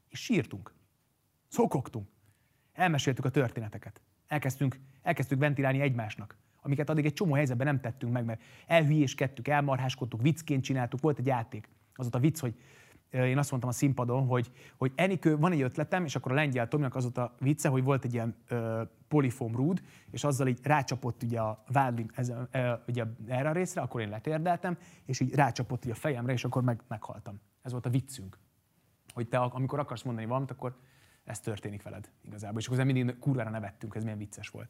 [0.09, 0.73] És sírtunk.
[1.47, 2.09] Szokogtunk.
[2.73, 4.01] Elmeséltük a történeteket.
[4.27, 10.21] Elkezdtünk, elkezdtük ventilálni egymásnak, amiket addig egy csomó helyzetben nem tettünk meg, mert elhülyéskedtük, elmarháskodtuk,
[10.21, 11.01] viccként csináltuk.
[11.01, 11.69] Volt egy játék.
[11.93, 12.59] Az ott a vicc, hogy
[13.13, 16.67] én azt mondtam a színpadon, hogy, hogy Enikő, van egy ötletem, és akkor a lengyel
[16.67, 19.81] Tominak az ott a vicce, hogy volt egy ilyen ö, polifóm rúd,
[20.11, 24.09] és azzal így rácsapott ugye a vádlim ez, ö, ugye erre a részre, akkor én
[24.09, 27.41] letérdeltem, és így rácsapott ugye a fejemre, és akkor meg, meghaltam.
[27.61, 28.37] Ez volt a viccünk.
[29.13, 30.75] Hogy te amikor akarsz mondani valamit, akkor
[31.23, 32.59] ez történik veled igazából.
[32.59, 34.69] És akkor mindig kurvára nevettünk, ez milyen vicces volt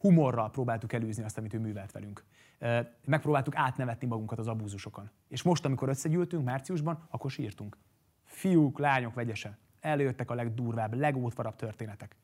[0.00, 2.24] humorral próbáltuk előzni azt, amit ő művelt velünk.
[3.06, 5.10] Megpróbáltuk átnevetni magunkat az abúzusokon.
[5.28, 7.78] És most, amikor összegyűltünk márciusban, akkor sírtunk.
[8.24, 9.58] Fiúk, lányok vegyesen.
[9.80, 12.16] Előjöttek a legdurvább, legótvarabb történetek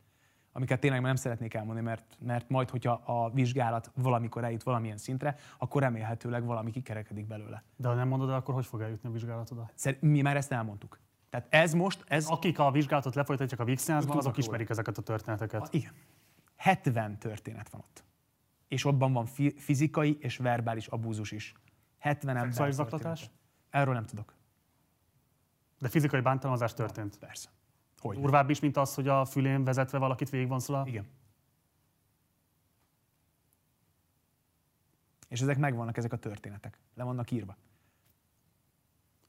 [0.57, 5.37] amiket tényleg nem szeretnék elmondani, mert, mert majd, hogyha a vizsgálat valamikor eljut valamilyen szintre,
[5.59, 7.63] akkor remélhetőleg valami kikerekedik belőle.
[7.77, 9.73] De ha nem mondod, akkor hogy fog eljutni a vizsgálatod?
[10.01, 10.99] Mi már ezt elmondtuk.
[11.31, 12.05] Tehát ez most...
[12.09, 12.27] Ez...
[12.27, 15.63] Akik a vizsgálatot lefolytatják a Vixenázban, azok ismerik ezeket a történeteket.
[15.63, 15.93] A, igen.
[16.57, 18.05] 70 történet van ott.
[18.69, 19.27] És abban van
[19.57, 21.55] fizikai és verbális abúzus is.
[21.99, 22.73] 70 ember.
[22.73, 23.31] Szexuális?
[23.71, 24.35] Erről nem tudok.
[25.79, 27.19] De fizikai bántalmazás történt?
[27.19, 27.49] Persze.
[27.99, 28.21] Hogy?
[28.21, 30.87] Durvább is, mint az, hogy a fülén vezetve valakit végigvonszol a...
[30.87, 31.07] Igen.
[35.29, 36.79] És ezek megvannak, ezek a történetek.
[36.95, 37.57] Le vannak írva.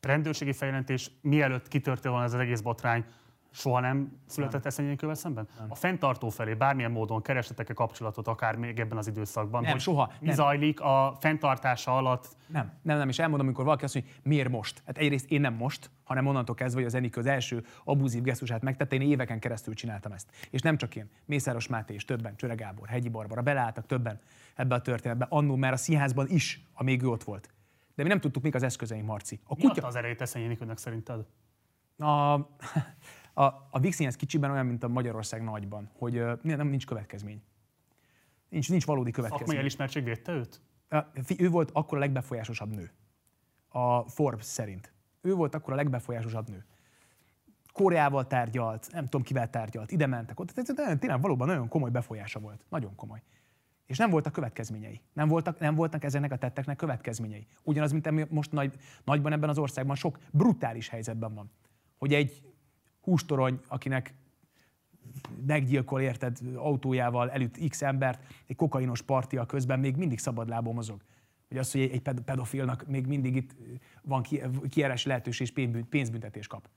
[0.02, 3.06] Rendőrségi feljelentés mielőtt kitörtél volna ez az egész botrány,
[3.52, 5.48] Soha nem született eszenyénkövel szemben?
[5.60, 5.66] Nem.
[5.70, 9.62] A fenntartó felé bármilyen módon keresetek-e kapcsolatot, akár még ebben az időszakban?
[9.62, 10.12] Nem, hogy soha.
[10.20, 10.36] Mi nem.
[10.36, 12.28] zajlik a fenntartása alatt?
[12.48, 14.82] Nem, nem, nem, és elmondom, amikor valaki azt mondja, hogy miért most?
[14.86, 18.62] Hát egyrészt én nem most, hanem onnantól kezdve, hogy az Enikő az első abuzív gesztusát
[18.62, 20.32] megtette, én éveken keresztül csináltam ezt.
[20.50, 24.20] És nem csak én, Mészáros Máté és többen, Csöre Gábor, Hegyi Barbara, beleálltak többen
[24.56, 27.50] ebbe a történetbe, annó már a színházban is, amíg ő ott volt.
[27.96, 29.40] De mi nem tudtuk, mik az eszközeink, Marci.
[29.44, 29.82] A kutya...
[29.82, 31.26] Mi az erejét Eszenyénikőnek szerinted?
[31.98, 32.36] A,
[33.38, 37.42] a, a Vixen ez kicsiben olyan, mint a Magyarország nagyban, hogy nem nincs következmény.
[38.50, 39.46] Nincs, nincs valódi következmény.
[39.46, 40.62] Szakmai elismertség védte őt?
[41.38, 42.92] Ő volt akkor a legbefolyásosabb nő.
[43.68, 44.94] A Forbes szerint.
[45.22, 46.66] Ő volt akkor a legbefolyásosabb nő.
[47.72, 50.50] Koreával tárgyalt, nem tudom kivel tárgyalt, ide mentek ott.
[50.50, 52.66] Tehát tényleg valóban nagyon komoly befolyása volt.
[52.70, 53.22] Nagyon komoly.
[53.86, 55.02] És nem voltak következményei.
[55.14, 57.48] Nem voltak, nem voltak ezeknek a tetteknek következményei.
[57.64, 61.52] Ugyanaz, mint most nagy, nagyban ebben az országban sok brutális helyzetben van.
[61.98, 62.47] Hogy egy
[63.08, 64.14] hústorony, akinek
[65.46, 71.02] meggyilkol érted autójával előtt x embert, egy kokainos partia közben még mindig szabadlábon mozog.
[71.48, 73.56] Hogy az, hogy egy pedofilnak még mindig itt
[74.02, 74.26] van
[74.70, 76.70] kieres lehetőség és pénzbüntetés kap.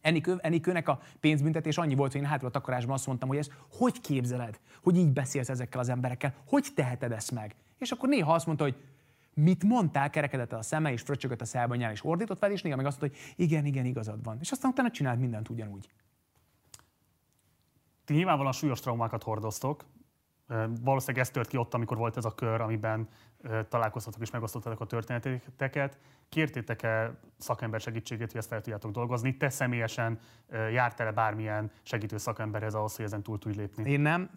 [0.00, 3.50] Enikő, Enikőnek a pénzbüntetés annyi volt, hogy én hátra a takarásban azt mondtam, hogy ez
[3.70, 7.54] hogy képzeled, hogy így beszélsz ezekkel az emberekkel, hogy teheted ezt meg?
[7.78, 8.76] És akkor néha azt mondta, hogy
[9.34, 12.86] mit mondtál, kerekedett a szeme, és fröcsögött a szájban és ordított fel, és néha meg
[12.86, 14.38] azt mondta, hogy igen, igen, igazad van.
[14.40, 15.88] És aztán utána csinált mindent ugyanúgy.
[18.04, 19.84] Ti nyilvánvalóan súlyos traumákat hordoztok.
[20.80, 23.08] Valószínűleg ez tört ki ott, amikor volt ez a kör, amiben
[23.68, 25.98] találkoztatok és megosztottatok a történeteket.
[26.28, 29.36] Kértétek-e szakember segítségét, hogy ezt fel tudjátok dolgozni?
[29.36, 30.18] Te személyesen
[30.72, 33.90] jártál-e bármilyen segítő szakemberhez ahhoz, hogy ezen túl tudj lépni?
[33.90, 34.30] Én nem.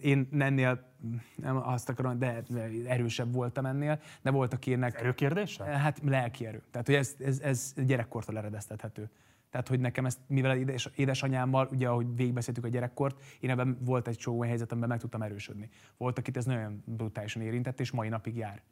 [0.00, 0.92] Én ennél
[1.36, 2.42] nem azt akarom, de
[2.86, 5.00] erősebb voltam ennél, de volt, akinek...
[5.00, 5.64] Erőkérdése?
[5.64, 6.62] Hát lelki erő.
[6.70, 9.10] Tehát, hogy ez, ez, ez gyerekkortól eredeztethető.
[9.54, 14.08] Tehát, hogy nekem ezt, mivel édes, édesanyámmal, ugye, ahogy végigbeszéltük a gyerekkort, én ebben volt
[14.08, 15.68] egy csomó helyzet, amiben meg tudtam erősödni.
[15.96, 18.62] Volt, akit ez nagyon brutálisan érintett, és mai napig jár.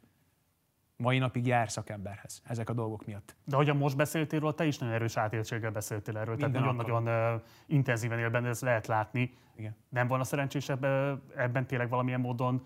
[0.97, 3.35] Mai napig jár szakemberhez ezek a dolgok miatt.
[3.45, 6.35] De ahogyan most beszéltél róla, te is nagyon erős átéltséggel beszéltél erről.
[6.35, 9.33] Minden Tehát nagyon-nagyon intenzíven él benne, ezt lehet látni.
[9.55, 9.75] Igen.
[9.89, 10.83] Nem volna szerencsésebb
[11.35, 12.65] ebben tényleg valamilyen módon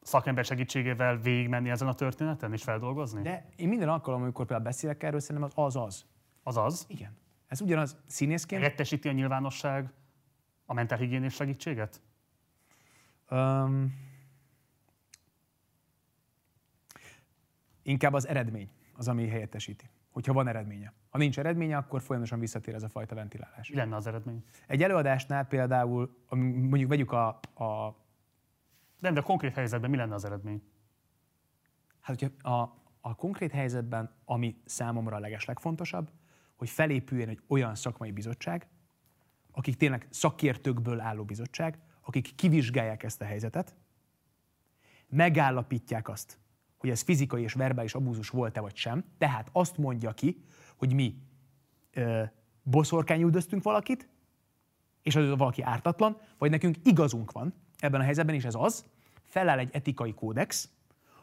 [0.00, 3.22] szakember segítségével végigmenni ezen a történeten és feldolgozni?
[3.22, 6.04] De én minden alkalommal, amikor például beszélek erről, szerintem az az az.
[6.42, 6.84] Az az?
[6.88, 7.20] Igen.
[7.52, 8.62] Ez ugyanaz színészként...
[8.62, 9.92] Rettesíti a nyilvánosság
[10.66, 12.00] a mentálhigiénés segítséget?
[13.30, 13.94] Um,
[17.82, 19.90] inkább az eredmény az, ami helyettesíti.
[20.10, 20.92] Hogyha van eredménye.
[21.10, 23.68] Ha nincs eredménye, akkor folyamatosan visszatér ez a fajta ventilálás.
[23.68, 24.44] Mi lenne az eredmény?
[24.66, 27.28] Egy előadásnál például, mondjuk vegyük a...
[27.54, 27.96] a...
[28.98, 30.62] Nem, de a konkrét helyzetben mi lenne az eredmény?
[32.00, 36.10] Hát, hogyha a, a konkrét helyzetben, ami számomra a legeslegfontosabb,
[36.62, 38.66] hogy felépüljön egy olyan szakmai bizottság,
[39.52, 43.74] akik tényleg szakértőkből álló bizottság, akik kivizsgálják ezt a helyzetet,
[45.08, 46.38] megállapítják azt,
[46.76, 50.44] hogy ez fizikai és verbális abúzus volt-e vagy sem, tehát azt mondja ki,
[50.76, 51.14] hogy mi
[51.92, 52.22] ö,
[52.62, 54.08] boszorkányüldöztünk valakit,
[55.02, 58.84] és az valaki ártatlan, vagy nekünk igazunk van ebben a helyzetben, és ez az,
[59.24, 60.70] feláll egy etikai kódex,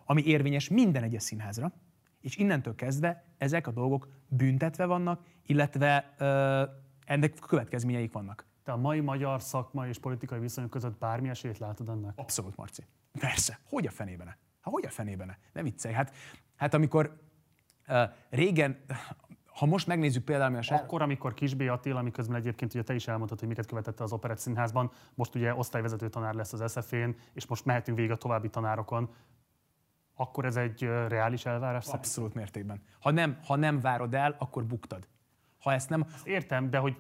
[0.06, 1.74] ami érvényes minden egyes színházra,
[2.22, 6.64] és innentől kezdve ezek a dolgok büntetve vannak, illetve ö,
[7.06, 8.46] ennek következményeik vannak.
[8.64, 12.14] Te a mai magyar szakmai és politikai viszonyok között bármi esélyt látod ennek?
[12.16, 12.84] Abszolút, Marci.
[13.20, 13.60] Persze.
[13.70, 14.38] Hogy a fenébene?
[14.62, 15.38] Hát hogy a fenébene?
[15.54, 15.94] Ne viccelj.
[15.94, 16.16] Hát,
[16.56, 17.20] hát amikor
[17.88, 18.86] uh, régen,
[19.46, 20.74] ha most megnézzük például, a.
[20.74, 24.38] Akkor, amikor Kisbé Attila, amiközben egyébként ugye te is elmondtad, hogy miket követette az Operett
[24.38, 29.10] Színházban, most ugye osztályvezető tanár lesz az SZF-én, és most mehetünk végig a további tanárokon
[30.20, 31.88] akkor ez egy reális elvárás?
[31.88, 32.82] Abszolút mértékben.
[33.00, 35.08] Ha nem, ha nem várod el, akkor buktad.
[35.60, 36.06] Ha ezt nem...
[36.14, 36.98] Ezt értem, de hogy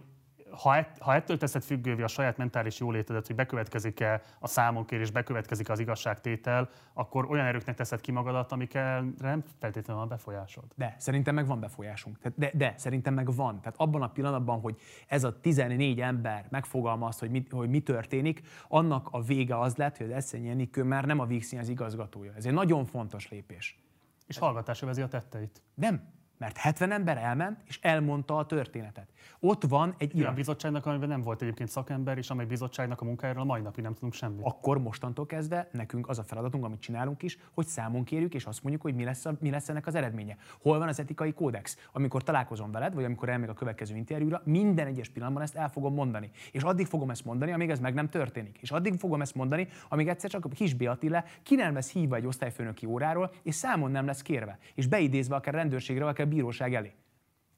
[0.51, 5.69] ha, ett, ha ettől teszed függővé a saját mentális jólétedet, hogy bekövetkezik-e a számonkérés, bekövetkezik
[5.69, 10.63] az igazságtétel, akkor olyan erőknek teszed ki magadat, amikkel nem feltétlenül van befolyásod.
[10.76, 12.17] De, szerintem meg van befolyásunk.
[12.35, 13.61] De, de, szerintem meg van.
[13.61, 14.76] Tehát abban a pillanatban, hogy
[15.07, 19.97] ez a 14 ember megfogalmaz, hogy mi, hogy mi történik, annak a vége az lett,
[19.97, 22.34] hogy az Eszenyi Enikő már nem a Vígszín az igazgatója.
[22.35, 23.80] Ez egy nagyon fontos lépés.
[24.27, 25.61] És hallgatás övezi a tetteit.
[25.73, 26.01] Nem,
[26.40, 29.07] mert 70 ember elment, és elmondta a történetet.
[29.40, 33.41] Ott van egy ilyen bizottságnak, amiben nem volt egyébként szakember, és amely bizottságnak a munkájáról
[33.41, 34.45] a mai napig nem tudunk semmit.
[34.45, 38.61] Akkor mostantól kezdve nekünk az a feladatunk, amit csinálunk is, hogy számon kérjük, és azt
[38.61, 40.38] mondjuk, hogy mi lesz, a, mi lesz ennek az eredménye.
[40.61, 41.78] Hol van az etikai kódex?
[41.91, 45.94] Amikor találkozom veled, vagy amikor elmegy a következő interjúra, minden egyes pillanatban ezt el fogom
[45.94, 46.30] mondani.
[46.52, 48.57] És addig fogom ezt mondani, amíg ez meg nem történik.
[48.61, 52.16] És addig fogom ezt mondani, amíg egyszer csak a kis Attila ki nem lesz hívva
[52.16, 54.57] egy osztályfőnöki óráról, és számon nem lesz kérve.
[54.76, 56.91] És beidézve akár rendőrségre, akár bíróság elé.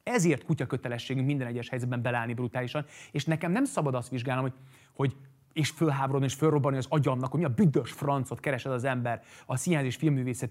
[0.03, 4.53] Ezért kutya kötelességünk minden egyes helyzetben belállni brutálisan, és nekem nem szabad azt vizsgálnom, hogy,
[4.93, 5.15] hogy
[5.53, 9.57] és fölháborodni és fölrobbanni az agyamnak, hogy mi a büdös francot keresed az ember a
[9.57, 9.97] Színház és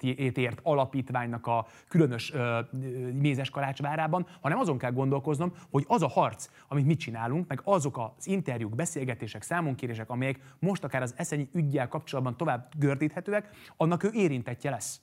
[0.01, 2.61] Étért alapítványnak a különös ö,
[3.13, 7.99] Mézes Kalácsvárában, hanem azon kell gondolkoznom, hogy az a harc, amit mi csinálunk, meg azok
[7.99, 14.11] az interjúk, beszélgetések, számonkérések, amelyek most akár az eszenyi ügyjel kapcsolatban tovább gördíthetőek, annak ő
[14.13, 15.01] érintettje lesz.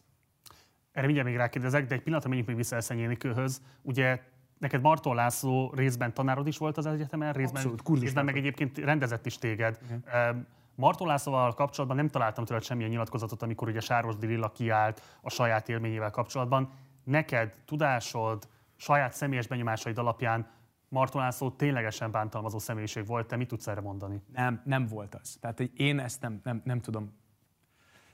[0.97, 3.61] Erre mindjárt még rákérdezek, de egy pillanatra menjünk még vissza Eszenyi Enikőhöz.
[3.81, 4.21] Ugye
[4.57, 9.25] neked Martó László részben tanárod is volt az egyetemen, részben, Abszolút, részben meg egyébként rendezett
[9.25, 9.79] is téged.
[9.85, 10.47] Igen.
[10.75, 15.69] Martó Lászlóval kapcsolatban nem találtam tőled semmilyen nyilatkozatot, amikor ugye Sáros Dirilla kiállt a saját
[15.69, 16.69] élményével kapcsolatban.
[17.03, 20.47] Neked tudásod, saját személyes benyomásaid alapján
[20.89, 24.21] Marton László ténylegesen bántalmazó személyiség volt, te mit tudsz erre mondani?
[24.33, 25.37] Nem, nem volt az.
[25.41, 27.15] Tehát hogy én ezt nem, nem, nem tudom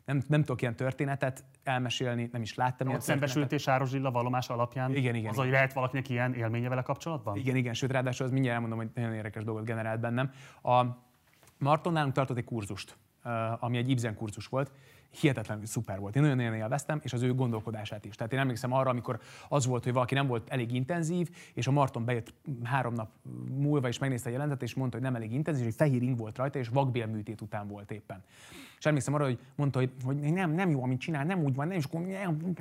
[0.06, 4.96] Nem, nem tudok ilyen történetet elmesélni, nem is láttam Ott szembesült és Lilla vallomás alapján
[4.96, 7.38] Igen, igen, az, hogy lehet valakinek ilyen élménye vele kapcsolatban?
[7.38, 10.32] Igen, igen, sőt, ráadásul az mindjárt elmondom, hogy nagyon érdekes dolgot generált bennem.
[10.64, 10.86] A
[11.58, 14.72] Marton nálunk tartott egy kurzust, eh, ami egy Ibzen kurzus volt,
[15.20, 16.16] hihetetlenül szuper volt.
[16.16, 18.16] Én nagyon-nagyon élveztem, és az ő gondolkodását is.
[18.16, 19.20] Tehát én emlékszem arra, amikor
[19.50, 22.34] az volt, hogy valaki nem volt elég intenzív, és a Marton bejött
[22.64, 23.10] három nap
[23.50, 26.38] múlva, és megnézte a jelentet, és mondta, hogy nem elég intenzív, hogy fehér ing volt
[26.38, 28.24] rajta, és vakbélműtét után volt éppen.
[28.84, 31.68] És emlékszem arra, hogy mondta, hogy, hogy nem, nem jó, amit csinál, nem úgy van,
[31.68, 32.54] nem, és akkor nem,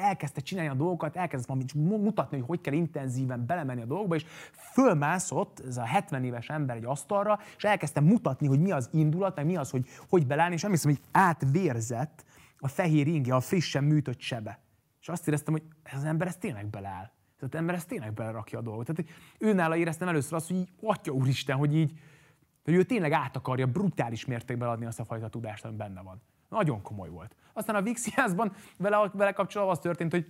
[0.00, 4.24] elkezdte csinálni a dolgokat, elkezdett valamit mutatni, hogy hogy kell intenzíven belemenni a dolgokba, és
[4.52, 9.36] fölmászott ez a 70 éves ember egy asztalra, és elkezdte mutatni, hogy mi az indulat,
[9.36, 12.24] meg mi az, hogy hogy belállni, és emlékszem, hogy átvérzett
[12.58, 14.58] a fehér ingje, a frissen műtött sebe.
[15.00, 17.10] És azt éreztem, hogy ez az ember ez tényleg beláll.
[17.36, 18.86] Ez az ember ez tényleg belerakja a dolgot.
[18.86, 21.92] Tehát őnála éreztem először azt, hogy így, atya úristen, hogy így,
[22.64, 26.22] hogy ő tényleg át akarja brutális mértékben adni azt a fajta tudást, ami benne van.
[26.48, 27.36] Nagyon komoly volt.
[27.52, 30.26] Aztán a Vixiászban vele, vele kapcsolatban az történt, hogy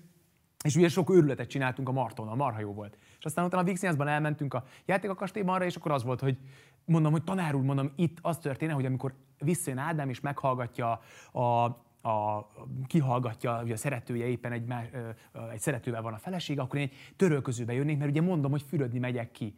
[0.63, 2.99] és ugye sok őrületet csináltunk a Martonnal, marha jó volt.
[3.19, 6.39] És aztán utána a Vixiászban elmentünk a játékakastélyban arra, és akkor az volt, hogy
[6.85, 11.01] mondom, hogy tanár úr, mondom, itt az történik, hogy amikor visszajön Ádám, és meghallgatja
[11.33, 11.65] a,
[12.09, 12.49] a,
[12.87, 14.87] kihallgatja, ugye a szeretője éppen egy, más,
[15.53, 18.99] egy szeretővel van a felesége, akkor én egy törölközőbe jönnék, mert ugye mondom, hogy fürödni
[18.99, 19.55] megyek ki.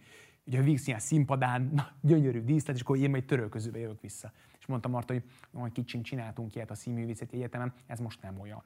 [0.47, 4.33] Ugye a Vígszínház színpadán, na, gyönyörű díszlet, és akkor én majd törölközőbe jövök vissza.
[4.59, 5.23] És mondta Marta, hogy
[5.53, 8.63] hogy kicsin csináltunk ilyet a színművészeti egyetemen, ez most nem olyan.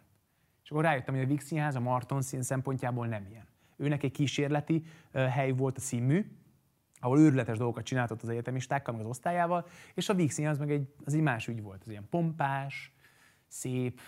[0.65, 3.47] És akkor rájöttem, hogy a Víg Színház a Marton szín szempontjából nem ilyen.
[3.77, 6.39] Őnek egy kísérleti hely volt a színmű,
[7.01, 10.95] ahol őrületes dolgokat csináltott az egyetemistákkal, meg az osztályával, és a Víg Színház meg egy,
[11.05, 11.83] az egy más ügy volt.
[11.83, 12.93] Az ilyen pompás,
[13.47, 14.01] szép,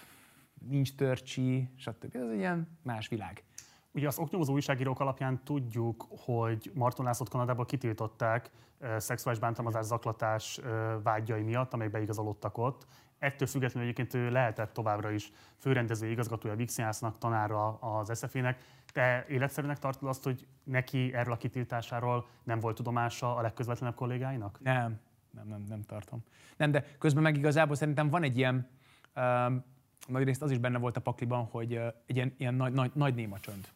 [0.68, 2.16] nincs törcsi, stb.
[2.16, 3.44] Ez egy ilyen más világ.
[3.92, 8.50] Ugye az oknyomozó újságírók alapján tudjuk, hogy Marton Lászlót Kanadában kitiltották
[8.96, 10.60] szexuális bántalmazás, zaklatás
[11.02, 12.86] vágyai miatt, amelyek beigazolódtak ott.
[13.18, 18.60] Ettől függetlenül egyébként ő lehetett továbbra is főrendező igazgatója a Vixiásznak, tanára az SZF-nek.
[18.92, 24.58] Te életszerűnek tartod azt, hogy neki erről a kitiltásáról nem volt tudomása a legközvetlenebb kollégáinak?
[24.62, 25.00] Nem,
[25.30, 26.24] nem, nem, nem tartom.
[26.56, 28.68] Nem, de közben meg igazából szerintem van egy ilyen,
[29.16, 29.64] um,
[30.06, 32.90] nagy részt az is benne volt a pakliban, hogy uh, egy ilyen, ilyen nagy, nagy,
[32.94, 33.68] nagy néma csönd.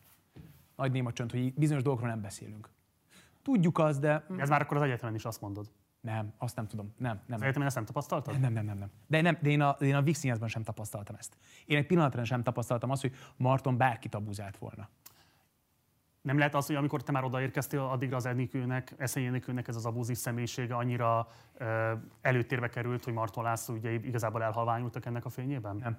[0.77, 2.69] Nagy néma csönd, hogy bizonyos dolgokról nem beszélünk.
[3.43, 5.71] Tudjuk azt, de Ez már akkor az egyetemen is azt mondod.
[6.01, 6.95] nem, azt nem tudom.
[6.99, 7.37] Nem, nem.
[7.37, 8.41] Az egyetemen ezt nem tapasztaltad?
[8.41, 8.91] Nem, nem, nem, nem.
[9.07, 11.37] De, nem, de én a, én a Vixiniasban sem tapasztaltam ezt.
[11.67, 14.89] Én egy pillanatra sem tapasztaltam azt, hogy Marton bárkit abuzált volna.
[16.23, 20.19] Nem lehet az, hogy amikor te már odaérkeztél, addigra az Enikőnek, Eszélyénikőnek ez az abúzis
[20.19, 25.77] személyisége annyira ö, előtérbe került, hogy Marton László ugye igazából elhalványultak ennek a fényében?
[25.77, 25.99] Nem.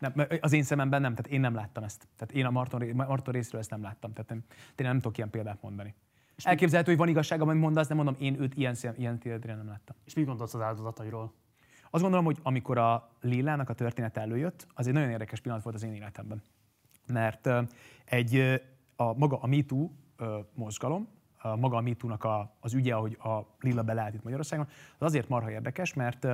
[0.00, 2.08] Nem, az én szememben nem, tehát én nem láttam ezt.
[2.16, 4.12] Tehát én a Marton, Marton részről ezt nem láttam.
[4.12, 4.44] Tehát nem,
[4.74, 5.94] tényleg nem tudok ilyen példát mondani.
[6.36, 9.66] És Elképzelhető, hogy van igazság, amit mondasz, de mondom, én őt ilyen, ilyen térdre nem
[9.66, 9.96] láttam.
[10.04, 11.32] És mit gondolsz az áldozatairól?
[11.90, 15.76] Azt gondolom, hogy amikor a Lillának a történet előjött, az egy nagyon érdekes pillanat volt
[15.76, 16.42] az én életemben.
[17.06, 17.48] Mert
[18.04, 18.62] egy,
[18.96, 19.90] a maga a MeToo
[20.54, 21.08] mozgalom,
[21.38, 24.66] a maga a MeToo-nak a, az ügye, hogy a Lilla beleállt itt Magyarországon,
[24.98, 26.26] az azért marha érdekes, mert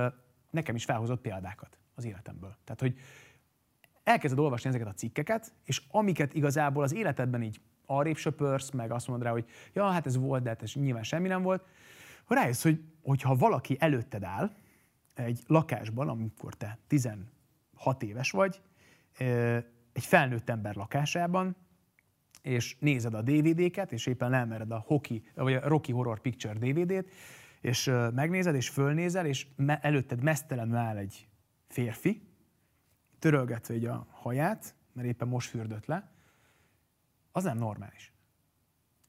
[0.49, 2.55] nekem is felhozott példákat az életemből.
[2.63, 2.97] Tehát, hogy
[4.07, 9.07] elkezded olvasni ezeket a cikkeket, és amiket igazából az életedben így arrébb söpörsz, meg azt
[9.07, 11.63] mondod rá, hogy ja, hát ez volt, de hát ez nyilván semmi nem volt,
[12.25, 14.51] hogy rájössz, hogy hogyha valaki előtted áll
[15.13, 17.23] egy lakásban, amikor te 16
[17.99, 18.61] éves vagy,
[19.93, 21.55] egy felnőtt ember lakásában,
[22.41, 27.11] és nézed a DVD-ket, és éppen lemered a Hockey, vagy a Rocky Horror Picture DVD-t,
[27.61, 29.47] és megnézed, és fölnézel, és
[29.81, 31.27] előtted mesztelenül áll egy
[31.67, 32.26] férfi,
[33.19, 36.11] törölgetve így a haját, mert éppen most fürdött le,
[37.31, 38.13] az nem normális.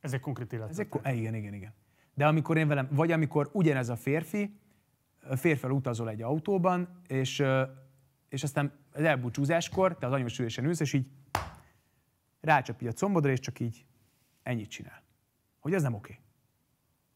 [0.00, 0.68] Ez egy konkrét élet.
[0.68, 1.72] Ez egy, ko- igen, igen, igen.
[2.14, 4.60] De amikor én velem, vagy amikor ugyanez a férfi,
[5.36, 7.42] férfel utazol egy autóban, és,
[8.28, 11.06] és aztán az elbúcsúzáskor te az anyós ülésen ülsz, és így
[12.40, 13.84] rácsap így a combodra, és csak így
[14.42, 15.02] ennyit csinál.
[15.58, 16.18] Hogy ez nem oké.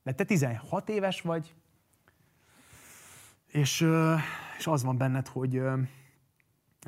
[0.03, 1.55] De te 16 éves vagy,
[3.47, 3.87] és,
[4.59, 5.63] és az van benned, hogy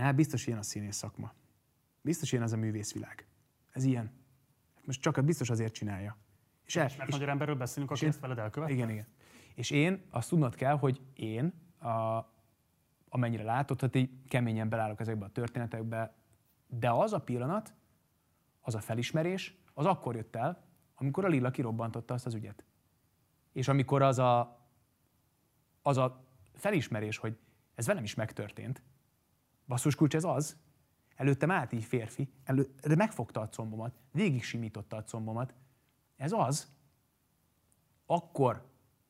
[0.02, 1.32] hát biztos ilyen a színész szakma.
[2.00, 3.26] Biztos ilyen az a művészvilág.
[3.70, 4.12] Ez ilyen.
[4.84, 6.16] Most csak biztos azért csinálja.
[6.64, 8.70] És, el, Mert magyar emberről beszélünk, aki ezt veled elkövet?
[8.70, 9.06] igen, igen.
[9.54, 12.26] És én azt tudnod kell, hogy én, a,
[13.08, 16.14] amennyire látod, hogy így keményen belállok ezekbe a történetekbe,
[16.66, 17.74] de az a pillanat,
[18.60, 20.64] az a felismerés, az akkor jött el,
[20.94, 22.64] amikor a Lilla kirobbantotta azt az ügyet.
[23.52, 24.60] És amikor az a,
[25.82, 27.38] az a felismerés, hogy
[27.74, 28.82] ez velem is megtörtént,
[29.66, 30.56] basszus kulcs, ez az,
[31.16, 35.54] előttem állt így férfi, elő, megfogta a combomat, végig simította a combomat,
[36.16, 36.72] ez az,
[38.06, 38.64] akkor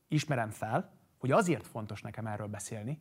[0.08, 3.00] ismerem fel, hogy azért fontos nekem erről beszélni,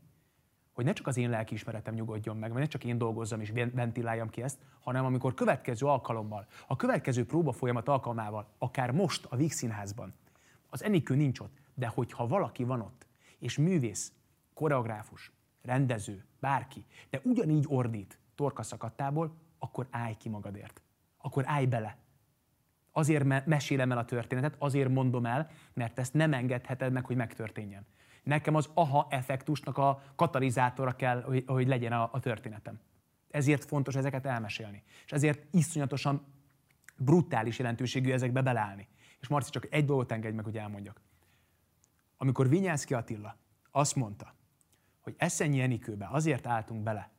[0.73, 4.29] hogy ne csak az én lelkiismeretem nyugodjon meg, vagy ne csak én dolgozzam és ventiláljam
[4.29, 9.51] ki ezt, hanem amikor következő alkalommal, a következő próba folyamat alkalmával, akár most a Víg
[9.51, 10.13] Színházban,
[10.69, 13.05] az Enikő nincs ott, de hogyha valaki van ott,
[13.39, 14.11] és művész,
[14.53, 15.31] koreográfus,
[15.63, 20.81] rendező, bárki, de ugyanígy ordít torka szakadtából, akkor állj ki magadért.
[21.17, 21.97] Akkor állj bele.
[22.91, 27.15] Azért me- mesélem el a történetet, azért mondom el, mert ezt nem engedheted meg, hogy
[27.15, 27.85] megtörténjen.
[28.23, 32.79] Nekem az aha effektusnak a katalizátora kell, hogy, hogy legyen a, a történetem.
[33.29, 34.83] Ezért fontos ezeket elmesélni.
[35.05, 36.25] És ezért iszonyatosan
[36.97, 38.87] brutális jelentőségű ezekbe beleállni.
[39.19, 41.01] És Marci, csak egy dolgot engedj meg, hogy elmondjak.
[42.17, 43.37] Amikor Vinyánszki Attila
[43.71, 44.33] azt mondta,
[45.03, 47.09] hogy Eszenyi Enikőbe azért álltunk bele,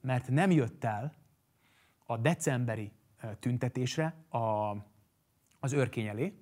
[0.00, 1.14] mert nem jött el
[2.06, 2.92] a decemberi
[3.38, 4.76] tüntetésre a,
[5.60, 6.38] az őrkény elé,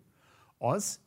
[0.58, 1.00] az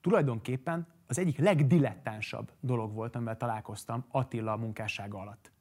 [0.00, 5.52] tulajdonképpen az egyik legdilettánsabb dolog volt, amivel találkoztam Attila munkássága alatt.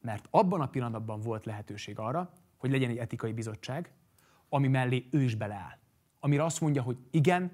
[0.00, 3.92] Mert abban a pillanatban volt lehetőség arra, hogy legyen egy etikai bizottság,
[4.48, 5.78] ami mellé ő is beleáll.
[6.20, 7.52] Amire azt mondja, hogy igen,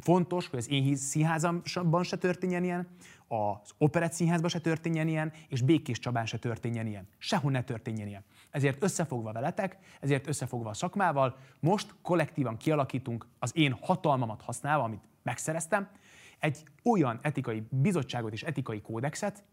[0.00, 2.88] fontos, hogy az én színházamban se történjen ilyen,
[3.32, 7.08] az Operett se történjen ilyen, és Békés Csabán se történjen ilyen.
[7.18, 8.24] Sehol ne történjen ilyen.
[8.50, 15.08] Ezért összefogva veletek, ezért összefogva a szakmával, most kollektívan kialakítunk az én hatalmamat használva, amit
[15.22, 15.88] megszereztem,
[16.38, 19.44] egy olyan etikai bizottságot és etikai kódexet,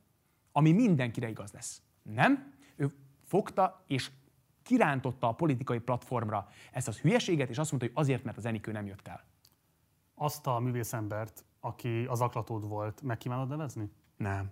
[0.52, 1.82] ami mindenkire igaz lesz.
[2.02, 2.54] Nem?
[2.76, 2.94] Ő
[3.26, 4.12] fogta és
[4.64, 8.72] kirántotta a politikai platformra ezt az hülyeséget, és azt mondta, hogy azért, mert az Enikő
[8.72, 9.24] nem jött el.
[10.16, 13.92] Azt a művészembert, aki az aklatód volt, meg kívánod nevezni?
[14.18, 14.52] Nem.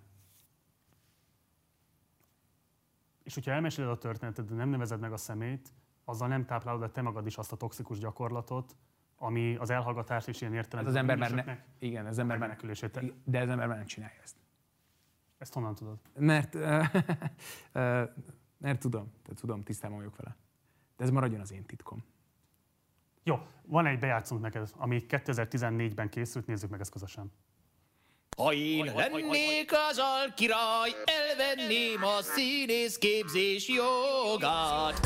[3.22, 5.72] És hogyha elmeséled a történetet, de nem nevezed meg a szemét,
[6.04, 8.76] azzal nem táplálod de te magad is azt a toxikus gyakorlatot,
[9.16, 10.84] ami az elhallgatás és ilyen értelem.
[10.84, 12.56] Hát az ember már ne, igen, az ember már
[13.24, 14.36] de az ember már nem csinálja ezt.
[15.38, 15.98] Ezt honnan tudod?
[16.14, 16.54] Mert,
[18.64, 20.36] mert tudom, tehát tudom, tisztában vagyok vele.
[20.96, 22.04] De ez maradjon az én titkom.
[23.28, 27.32] Jó, van egy bejátszunk neked, ami 2014-ben készült, nézzük meg ezt közösen.
[28.36, 35.00] Ha én lennék az alkirály, elvenném a színész képzés jogát.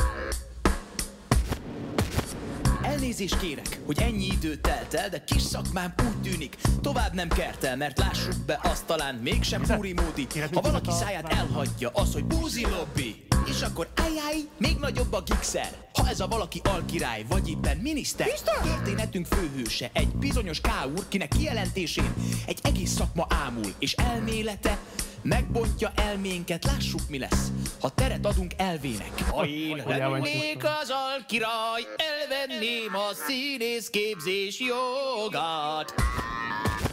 [2.83, 7.77] Elnézést kérek, hogy ennyi idő telt el, de kis szakmám úgy tűnik, tovább nem kertel,
[7.77, 10.27] mert lássuk be, azt talán mégsem Puri Módi.
[10.53, 13.29] Ha valaki száját elhagyja, az, hogy búzi lobby.
[13.45, 18.27] És akkor ajjaj, még nagyobb a gigszer Ha ez a valaki alkirály, vagy éppen miniszter
[18.31, 18.57] Biztos?
[18.63, 22.13] Történetünk főhőse, egy bizonyos K úr, kinek kijelentésén
[22.45, 24.77] Egy egész szakma ámul, és elmélete
[25.23, 27.51] Megbontja elménket, lássuk mi lesz,
[27.81, 29.23] ha teret adunk elvének.
[29.29, 35.93] Ha én lennék az alkirály, elvenném a színész képzés jogát.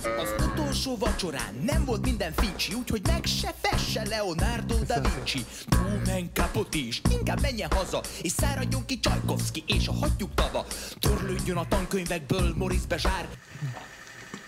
[0.05, 5.45] Az utolsó vacsorán nem volt minden fincsi, úgyhogy meg se fesse Leonardo da Vinci.
[5.69, 10.67] Truman Capote is, inkább menjen haza, és száradjon ki Csajkovszki, és a hagyjuk tava.
[11.01, 13.29] Törlődjön a tankönyvekből Moritz Bezsár,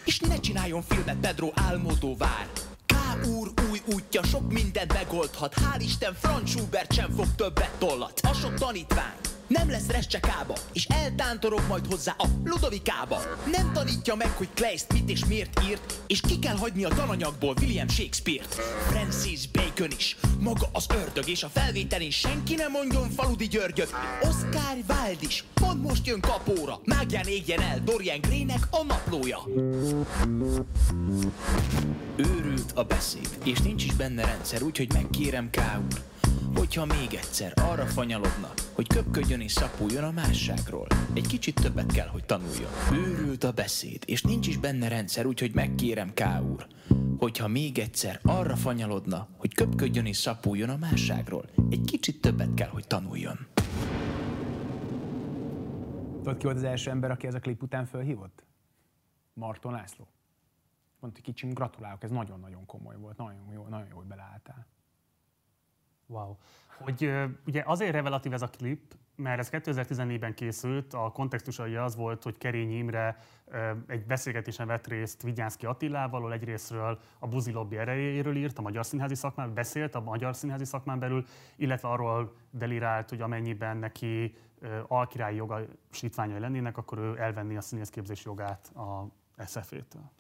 [0.05, 2.47] és ne csináljon filmet Pedro Almodóvár.
[2.87, 8.21] K úr új útja sok mindent megoldhat, hál' Isten Franz Schubert sem fog többet tollat.
[8.23, 9.20] A sok tanítvány
[9.51, 13.21] nem lesz rescsekába, és eltántorog majd hozzá a Ludovikába.
[13.53, 17.55] Nem tanítja meg, hogy Kleist mit és miért írt, és ki kell hagyni a tananyagból
[17.61, 18.55] William Shakespeare-t.
[18.89, 23.93] Francis Bacon is, maga az ördög, és a felvételén senki nem mondjon Faludi Györgyöt.
[24.21, 29.39] Oscar Wilde is, pont most jön kapóra, mágján égjen el Dorian Graynek a naplója.
[32.17, 35.57] Őrült a beszéd, és nincs is benne rendszer, úgyhogy megkérem K.
[35.57, 36.10] úr,
[36.55, 40.87] hogyha még egyszer arra fanyalodna, hogy köpködjön és szapuljon a másságról.
[41.15, 42.71] Egy kicsit többet kell, hogy tanuljon.
[42.93, 46.23] Őrült a beszéd, és nincs is benne rendszer, úgyhogy megkérem K.
[46.53, 46.67] úr,
[47.19, 51.45] hogyha még egyszer arra fanyalodna, hogy köpködjön és szapuljon a másságról.
[51.71, 53.39] Egy kicsit többet kell, hogy tanuljon.
[56.17, 58.45] Tudod, ki volt az első ember, aki ez a klip után fölhívott?
[59.33, 60.09] Marton László.
[61.01, 64.67] Mondta, hogy kicsim, gratulálok, ez nagyon-nagyon komoly volt, nagyon jó, nagyon jó, hogy beleálltál.
[66.11, 66.37] Wow.
[66.79, 67.13] Hogy
[67.47, 72.39] ugye azért revelatív ez a klip, mert ez 2014-ben készült, a kontextusai az volt, hogy
[72.39, 73.19] Kerény Imre
[73.87, 79.15] egy beszélgetésen vett részt Vigyánszki Attilával, egyrésztről a buzi lobby erejéről írt, a magyar színházi
[79.15, 81.25] szakmán, beszélt a magyar színházi szakmán belül,
[81.57, 84.35] illetve arról delirált, hogy amennyiben neki
[84.87, 89.07] alkirályi jogosítványai lennének, akkor ő elvenni a színészképzés jogát a
[89.47, 90.11] SF-től.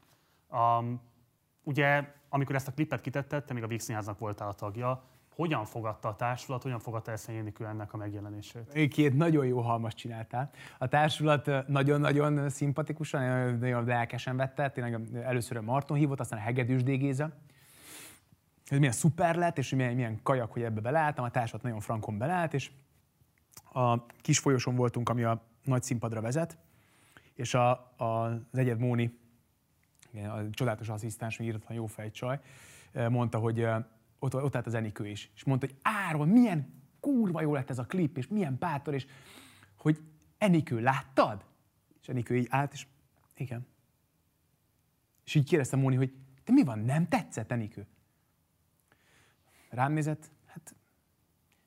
[0.50, 1.00] Um,
[1.62, 5.02] ugye, amikor ezt a klipet kitetted, te még a Víg Színháznak voltál a tagja,
[5.34, 8.88] hogyan fogadta a társulat, hogyan fogadta Eszeny Énikő ennek a megjelenését?
[8.88, 10.50] Két nagyon jó halmas csináltál.
[10.78, 14.70] A társulat nagyon-nagyon szimpatikusan, nagyon lelkesen vette.
[14.70, 17.32] Tényleg először a Marton hívott, aztán a Hegedűs Dégéza.
[18.68, 22.18] hogy milyen szuper lett, és milyen, milyen kajak, hogy ebbe beleálltam, a társat nagyon frankon
[22.18, 22.70] beleállt, és
[23.72, 26.58] a kis folyosón voltunk, ami a nagy színpadra vezet,
[27.34, 29.18] és a, a, az egyed Móni,
[30.14, 32.38] a csodálatos asszisztens, még írtatlan jó fejcsaj,
[33.08, 33.68] mondta, hogy
[34.20, 37.78] ott, ott állt az Enikő is, és mondta, hogy Áron, milyen kurva jó lett ez
[37.78, 39.06] a klip, és milyen bátor, és
[39.76, 40.02] hogy
[40.38, 41.44] Enikő, láttad?
[42.00, 42.86] És Enikő így állt, és
[43.36, 43.66] igen.
[45.24, 46.14] És így kérdezte Móni, hogy
[46.44, 47.86] de mi van, nem tetszett Enikő?
[49.68, 50.74] Rám nézett, hát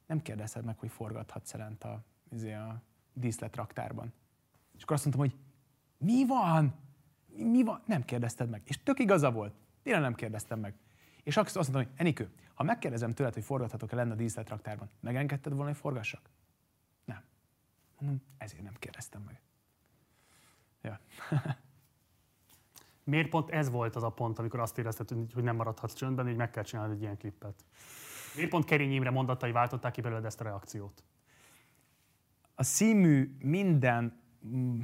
[0.06, 2.82] nem kérdezted meg, hogy forgathatsz lent a, izé, a
[3.14, 4.14] díszletraktárban.
[4.76, 5.40] És akkor azt mondtam, hogy
[5.98, 6.74] mi van?
[7.28, 7.82] Mi, mi van?
[7.86, 8.62] Nem kérdezted meg.
[8.66, 9.54] És tök igaza volt.
[9.84, 10.74] Tényleg nem kérdeztem meg.
[11.24, 15.70] És azt mondtam, hogy Enikő, ha megkérdezem tőled, hogy forgathatok-e lenne a díszletraktárban, megengedted volna,
[15.70, 16.30] hogy forgassak?
[17.06, 17.24] Nem.
[18.00, 19.42] Mondom, ezért nem kérdeztem meg.
[20.82, 21.00] Ja.
[23.04, 26.36] Miért pont ez volt az a pont, amikor azt érezted, hogy nem maradhatsz csöndben, hogy
[26.36, 27.66] meg kell csinálni egy ilyen klippet?
[28.36, 31.04] Miért pont Kerény Imre mondatai váltották ki belőled ezt a reakciót?
[32.56, 34.82] A színmű minden mm,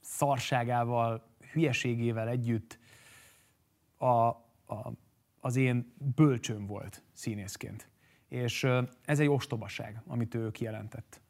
[0.00, 2.78] szarságával, hülyeségével együtt
[3.96, 4.92] a, a,
[5.44, 7.88] az én bölcsőm volt színészként.
[8.28, 8.66] És
[9.04, 11.20] ez egy ostobaság, amit ő kijelentett.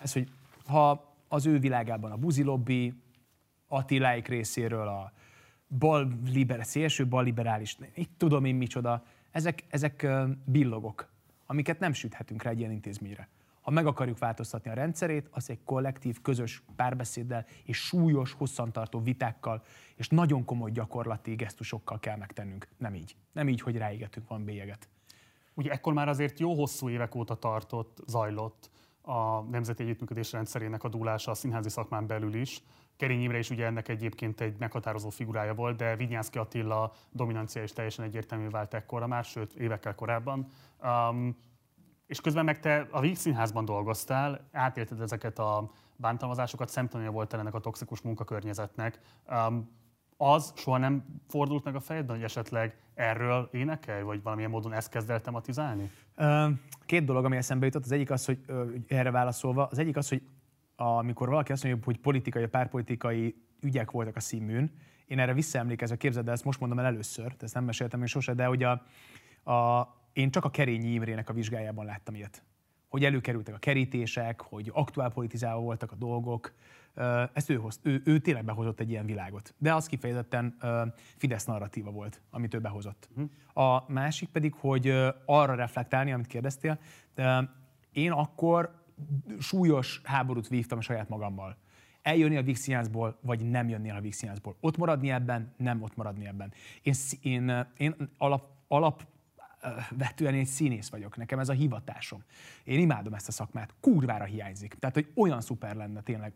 [0.00, 0.28] Ez, hogy
[0.66, 2.94] ha az ő világában a buzilobbi,
[3.66, 5.12] Attiláik részéről a
[5.78, 10.06] bal liber, szélső balliberális, itt tudom én micsoda, ezek, ezek
[10.44, 11.12] billogok,
[11.46, 13.28] amiket nem süthetünk rá egy ilyen intézményre.
[13.62, 19.62] Ha meg akarjuk változtatni a rendszerét, az egy kollektív, közös párbeszéddel és súlyos, hosszantartó vitákkal
[19.96, 22.68] és nagyon komoly gyakorlati gesztusokkal kell megtennünk.
[22.76, 23.16] Nem így.
[23.32, 24.88] Nem így, hogy ráégetünk van bélyeget.
[25.54, 28.70] Ugye ekkor már azért jó hosszú évek óta tartott, zajlott
[29.02, 32.62] a Nemzeti Együttműködés rendszerének a dúlása a színházi szakmán belül is.
[32.96, 37.72] Kerény Imre is ugye ennek egyébként egy meghatározó figurája volt, de Vinyánszki Attila dominancia is
[37.72, 40.46] teljesen egyértelmű vált ekkora már, sőt évekkel korábban.
[40.82, 41.36] Um,
[42.12, 47.54] és közben meg te a Víg Színházban dolgoztál, átélted ezeket a bántalmazásokat, szemtanúja volt ennek
[47.54, 49.00] a toxikus munkakörnyezetnek.
[49.28, 49.70] Um,
[50.16, 54.90] az soha nem fordult meg a fejedben, hogy esetleg erről énekelj, vagy valamilyen módon ezt
[54.90, 55.90] kezd el tematizálni?
[56.86, 57.84] Két dolog, ami eszembe jutott.
[57.84, 58.38] Az egyik az, hogy
[58.88, 60.22] erre válaszolva, az egyik az, hogy
[60.76, 64.70] amikor valaki azt mondja, hogy politikai, párpolitikai ügyek voltak a színműn,
[65.06, 68.34] én erre visszaemlékezve képzeld, de ezt most mondom el először, ezt nem meséltem én sose,
[68.34, 68.82] de hogy a,
[69.52, 69.80] a,
[70.12, 72.44] én csak a Kerényi Imrének a vizsgájában láttam ilyet.
[72.88, 76.54] Hogy előkerültek a kerítések, hogy aktuálpolitizálva voltak a dolgok.
[77.32, 79.54] Ezt ő, hoz, ő, ő tényleg behozott egy ilyen világot.
[79.58, 80.56] De az kifejezetten
[81.16, 83.08] Fidesz narratíva volt, amit ő behozott.
[83.14, 83.60] Hm.
[83.60, 84.88] A másik pedig, hogy
[85.24, 86.78] arra reflektálni, amit kérdeztél,
[87.14, 87.50] de
[87.92, 88.82] én akkor
[89.38, 91.56] súlyos háborút vívtam saját magammal.
[92.02, 94.56] Eljönni a Vixinázból, vagy nem jönni a Vixinázból.
[94.60, 96.52] Ott maradni ebben, nem ott maradni ebben.
[96.82, 99.06] Én, én, én alap, alap
[99.90, 102.22] vetően egy színész vagyok, nekem ez a hivatásom.
[102.64, 104.74] Én imádom ezt a szakmát, kurvára hiányzik.
[104.74, 106.32] Tehát, hogy olyan szuper lenne tényleg,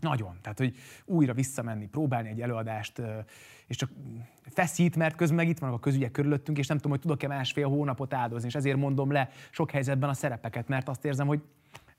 [0.00, 0.38] nagyon.
[0.42, 3.02] Tehát, hogy újra visszamenni, próbálni egy előadást,
[3.66, 3.90] és csak
[4.42, 7.68] feszít, mert közben meg itt vannak a közügyek körülöttünk, és nem tudom, hogy tudok-e másfél
[7.68, 11.42] hónapot áldozni, és ezért mondom le sok helyzetben a szerepeket, mert azt érzem, hogy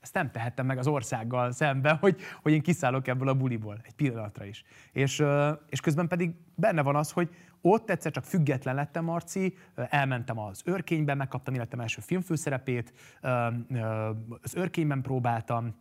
[0.08, 3.94] ezt nem tehettem meg az országgal szemben, hogy, hogy én kiszállok ebből a buliból egy
[3.94, 4.64] pillanatra is.
[4.92, 5.24] És,
[5.68, 7.28] és közben pedig benne van az, hogy
[7.60, 12.92] ott egyszer csak független lettem, Marci, elmentem az őrkényben, megkaptam életem első filmfőszerepét,
[14.42, 15.74] az őrkényben próbáltam,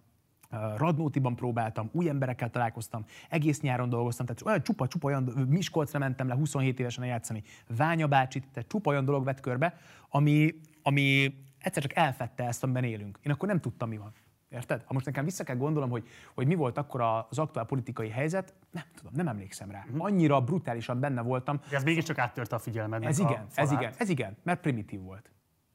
[0.78, 6.36] Radnótiban próbáltam, új emberekkel találkoztam, egész nyáron dolgoztam, tehát olyan csupa-csupa olyan, Miskolcra mentem le
[6.36, 7.44] 27 évesen játszani,
[7.78, 9.78] Ványa bácsit, tehát csupa olyan dolog vett körbe,
[10.10, 13.20] ami, ami egyszer csak elfette ezt, amiben élünk.
[13.22, 14.14] Én akkor nem tudtam, mi van.
[14.50, 14.84] Érted?
[14.86, 18.54] Ha most nekem vissza kell gondolom, hogy, hogy mi volt akkor az aktuál politikai helyzet,
[18.72, 19.86] nem tudom, nem emlékszem rá.
[19.88, 20.02] Mhm.
[20.02, 21.60] Annyira brutálisan benne voltam.
[21.70, 23.04] De ez mégiscsak áttörte a figyelmed.
[23.04, 25.22] Ez igen, ez igen, ez igen, mert primitív volt.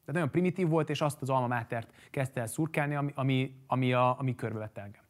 [0.05, 3.93] Tehát nagyon primitív volt, és azt az alma mátert kezdte el szurkálni, ami, ami, ami,
[3.93, 5.03] a, ami körbevett engem.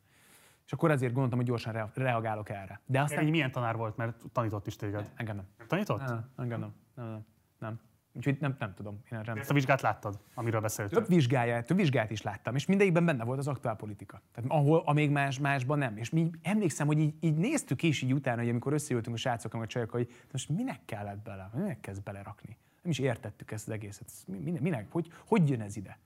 [0.66, 2.80] És akkor ezért gondoltam, hogy gyorsan re- reagálok erre.
[2.86, 3.24] De aztán...
[3.24, 5.10] milyen tanár volt, mert tanított is téged?
[5.16, 5.46] Engem nem.
[5.66, 6.06] Tanított?
[6.06, 6.74] Nem, engem nem.
[6.94, 7.24] nem, nem,
[7.58, 7.80] nem.
[8.12, 9.00] Úgyhogy nem, nem tudom.
[9.12, 11.00] Én erre Ezt a vizsgát láttad, amiről beszéltünk?
[11.00, 14.22] Több vizsgáját, több vizsgát is láttam, és mindegyikben benne volt az aktuál politika.
[14.32, 15.96] Tehát ahol, amíg más, másban nem.
[15.96, 19.54] És mi emlékszem, hogy így, így néztük is így utána, hogy amikor összeültünk a srácok,
[19.54, 22.56] a csajok, hogy most minek kellett bele, minek kezd belerakni.
[22.82, 24.10] Nem is értettük ezt az egészet.
[24.26, 25.98] Minek, minek hogy, hogy jön ez ide?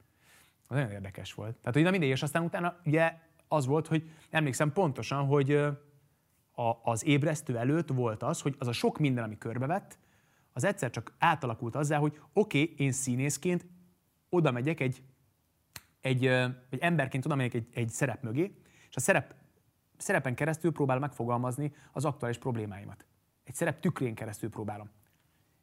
[0.68, 1.56] Az nagyon érdekes volt.
[1.56, 3.14] Tehát, hogy na mindegy, és aztán utána ugye
[3.48, 5.50] az volt, hogy emlékszem pontosan, hogy
[6.52, 9.98] a, az ébresztő előtt volt az, hogy az a sok minden, ami körbevett,
[10.56, 13.66] az egyszer csak átalakult azzal, hogy oké, okay, én színészként
[14.28, 15.02] oda megyek egy,
[16.00, 16.26] egy,
[16.70, 18.56] egy emberként oda megyek egy, egy szerep mögé,
[18.88, 19.34] és a szerep,
[19.96, 23.06] szerepen keresztül próbálom megfogalmazni az aktuális problémáimat.
[23.44, 24.90] Egy szerep tükrén keresztül próbálom.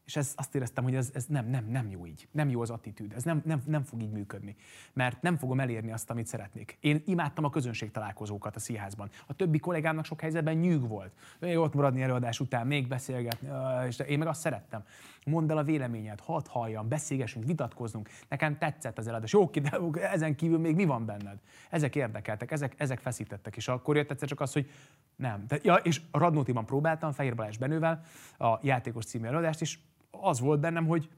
[0.05, 2.27] És ez, azt éreztem, hogy ez, ez nem, nem, nem jó így.
[2.31, 3.13] Nem jó az attitűd.
[3.13, 4.55] Ez nem, nem, nem fog így működni.
[4.93, 6.77] Mert nem fogom elérni azt, amit szeretnék.
[6.79, 9.09] Én imádtam a közönség találkozókat a színházban.
[9.27, 11.11] A többi kollégámnak sok helyzetben nyűg volt.
[11.39, 13.49] Még ott maradni előadás után, még beszélgetni.
[13.87, 14.83] És én meg azt szerettem.
[15.25, 18.09] Mondd el a véleményed, hadd halljam, beszélgessünk, vitatkozzunk.
[18.27, 19.33] Nekem tetszett az előadás.
[19.33, 21.37] Jó, de ezen kívül még mi van benned?
[21.69, 23.55] Ezek érdekeltek, ezek, ezek feszítettek.
[23.55, 24.69] És akkor jött egyszer csak az, hogy
[25.15, 25.43] nem.
[25.47, 28.03] De, ja, és Radnótiban próbáltam Fehér Balázs Benővel
[28.37, 29.77] a játékos című előadást, és
[30.21, 31.09] az volt bennem, hogy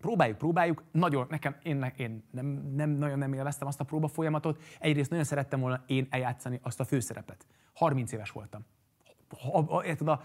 [0.00, 4.62] próbáljuk, próbáljuk, nagyon, nekem, én, én nem, nem, nagyon nem élveztem azt a próba folyamatot,
[4.78, 7.46] egyrészt nagyon szerettem volna én eljátszani azt a főszerepet.
[7.74, 8.64] 30 éves voltam.
[9.52, 10.22] A, a, érted, a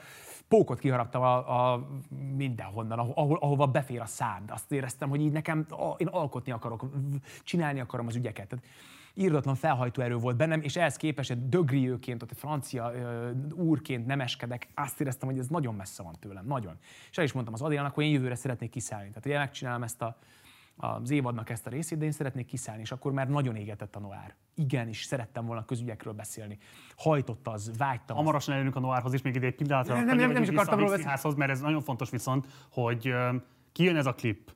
[0.48, 1.88] pókot kiharaptam a, a
[2.36, 4.44] mindenhonnan, ahol, ahova befér a szám.
[4.48, 6.86] Azt éreztem, hogy így nekem, a, én alkotni akarok,
[7.44, 8.48] csinálni akarom az ügyeket.
[8.48, 8.66] Tehát
[9.14, 14.68] írdatlan felhajtóerő volt bennem, és ehhez képest egy dögriőként, ott egy francia ö, úrként nemeskedek,
[14.76, 16.78] azt éreztem, hogy ez nagyon messze van tőlem, nagyon.
[17.10, 19.08] És el is mondtam az Adélának, hogy én jövőre szeretnék kiszállni.
[19.08, 20.18] Tehát, hogy megcsinálom ezt a,
[20.76, 24.00] az évadnak ezt a részét, de én szeretnék kiszállni, és akkor már nagyon égetett a
[24.00, 24.36] Noár.
[24.56, 26.58] Igen, és szerettem volna közügyekről beszélni.
[26.98, 28.18] Hajtott az, vágytam.
[28.18, 29.94] Hamarosan elérünk a Noárhoz is, még ide egy pillanatra.
[29.94, 31.38] Nem, nem, nem, nem is akartam róla beszélni.
[31.38, 33.14] Mert ez nagyon fontos viszont, hogy
[33.72, 34.52] kijön ez a klip,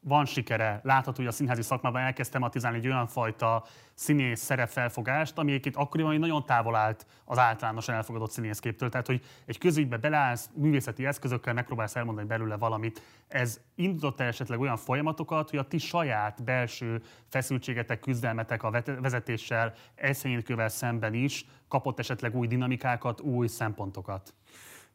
[0.00, 3.64] van sikere, látható, hogy a színházi szakmában elkezdtem tematizálni egy olyan fajta
[3.94, 8.88] színész szerepfelfogást, ami egyébként akkoriban nagyon távol állt az általánosan elfogadott színészképtől.
[8.88, 13.02] Tehát, hogy egy közügybe beleállsz, művészeti eszközökkel megpróbálsz elmondani belőle valamit.
[13.28, 18.70] Ez indított esetleg olyan folyamatokat, hogy a ti saját belső feszültségetek, küzdelmetek a
[19.00, 24.34] vezetéssel, eszénykövel szemben is kapott esetleg új dinamikákat, új szempontokat?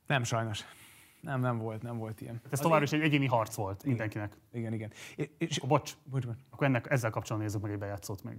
[0.07, 0.65] Nem sajnos.
[1.25, 2.41] Nem, nem volt, nem volt ilyen.
[2.49, 4.37] Ez továbbra is egy egyéni harc volt igen, mindenkinek.
[4.51, 4.91] Igen, igen.
[5.15, 6.37] És, és akkor bocs, bocs, bocs.
[6.49, 8.37] Akkor ennek, ezzel kapcsolatban nézzük meg egy bejátszót még.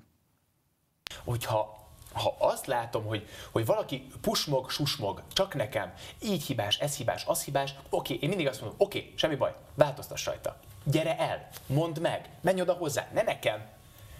[1.24, 5.92] Hogyha ha azt látom, hogy, hogy valaki pusmog, susmog, csak nekem,
[6.22, 10.26] így hibás, ez hibás, az hibás, oké, én mindig azt mondom, oké, semmi baj, változtass
[10.26, 10.56] rajta.
[10.84, 13.66] Gyere el, mondd meg, menj oda hozzá, ne nekem.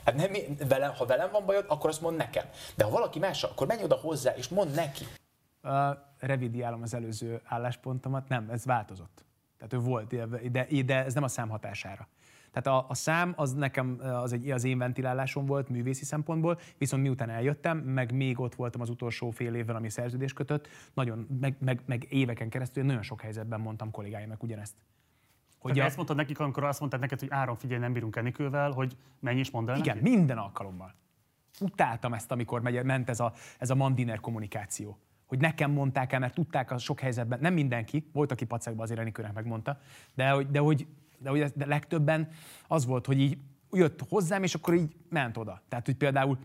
[0.05, 0.33] Hát nem,
[0.69, 2.45] velem, ha velem van bajod, akkor azt mondd nekem.
[2.75, 5.07] De ha valaki mással, akkor menj oda hozzá és mondd neki
[6.19, 9.25] revidiálom az előző álláspontomat, nem, ez változott.
[9.59, 10.15] Tehát ő volt,
[10.51, 12.09] de, de ez nem a szám hatására.
[12.57, 17.03] Tehát a, a szám az nekem az, egy, az én ventilálásom volt művészi szempontból, viszont
[17.03, 21.57] miután eljöttem, meg még ott voltam az utolsó fél évvel, ami szerződés kötött, nagyon, meg,
[21.61, 24.75] meg, meg éveken keresztül nagyon sok helyzetben mondtam kollégáimnak ugyanezt.
[25.59, 25.87] Hogy Tehát a...
[25.87, 29.39] ezt mondtad nekik, amikor azt mondtad neked, hogy Áron, figyelj, nem bírunk Enikővel, hogy menj
[29.39, 30.11] is mondd el Igen, neki?
[30.11, 30.95] minden alkalommal.
[31.61, 36.19] Utáltam ezt, amikor megy, ment ez a, ez a mandiner kommunikáció hogy nekem mondták el,
[36.19, 39.79] mert tudták a sok helyzetben, nem mindenki, volt, aki pacekban azért Enikőnek megmondta,
[40.15, 40.87] de hogy, de hogy,
[41.19, 42.29] de hogy de legtöbben
[42.67, 43.39] az volt, hogy így
[43.73, 45.63] jött hozzám, és akkor így ment oda.
[45.69, 46.39] Tehát, hogy például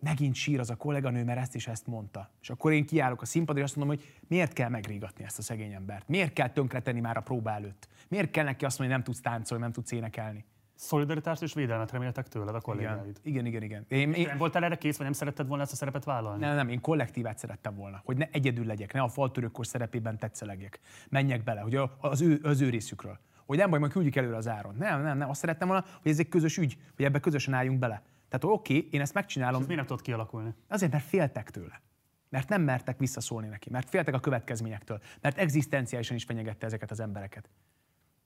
[0.00, 2.30] megint sír az a kolléganő, mert ezt is ezt mondta.
[2.40, 5.42] És akkor én kiállok a színpadra, és azt mondom, hogy miért kell megrígatni ezt a
[5.42, 6.08] szegény embert?
[6.08, 7.88] Miért kell tönkretenni már a próba előtt?
[8.08, 10.44] Miért kell neki azt mondani, hogy nem tudsz táncolni, nem tudsz énekelni?
[10.78, 13.18] Szolidaritást és védelmet reméltek tőled a kollégáid.
[13.22, 13.84] Igen, igen, igen.
[13.88, 14.26] Én, én...
[14.26, 16.44] Nem voltál erre kész, vagy nem szeretted volna ezt a szerepet vállalni?
[16.44, 20.80] Nem, nem, én kollektívát szerettem volna, hogy ne egyedül legyek, ne a faltörőkkor szerepében tetszelegjek.
[21.08, 23.18] Menjek bele, hogy az ő, az ő részükről.
[23.46, 24.74] Hogy nem baj, majd küldjük előre az áron.
[24.74, 27.78] Nem, nem, nem, azt szerettem volna, hogy ez egy közös ügy, hogy ebbe közösen álljunk
[27.78, 28.02] bele.
[28.28, 29.54] Tehát oké, okay, én ezt megcsinálom.
[29.54, 30.54] És ez miért nem tudott kialakulni?
[30.68, 31.82] Azért, mert féltek tőle.
[32.28, 37.00] Mert nem mertek visszaszólni neki, mert féltek a következményektől, mert egzisztenciálisan is fenyegette ezeket az
[37.00, 37.50] embereket.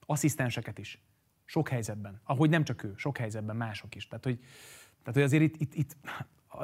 [0.06, 1.02] Asszisztenseket is.
[1.52, 2.20] Sok helyzetben.
[2.24, 4.08] Ahogy nem csak ő, sok helyzetben mások is.
[4.08, 4.38] Tehát, hogy,
[4.98, 5.96] tehát, hogy azért itt, itt, itt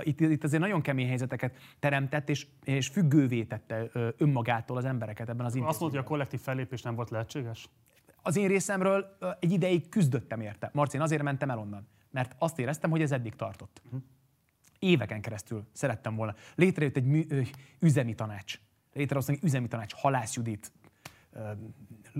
[0.01, 5.47] itt, itt azért nagyon kemény helyzeteket teremtett, és, és függővé tette önmagától az embereket ebben
[5.47, 5.70] az intézményben.
[5.70, 7.69] Azt mondja, hogy a kollektív fellépés nem volt lehetséges?
[8.23, 10.70] Az én részemről egy ideig küzdöttem érte.
[10.73, 13.82] Marcin, azért mentem el onnan, mert azt éreztem, hogy ez eddig tartott.
[13.85, 14.02] Uh-huh.
[14.78, 16.35] Éveken keresztül szerettem volna.
[16.55, 17.27] Létrejött egy mű,
[17.78, 18.60] üzemi tanács.
[18.93, 20.73] Létrehoztam egy üzemi tanács, Halász Judit,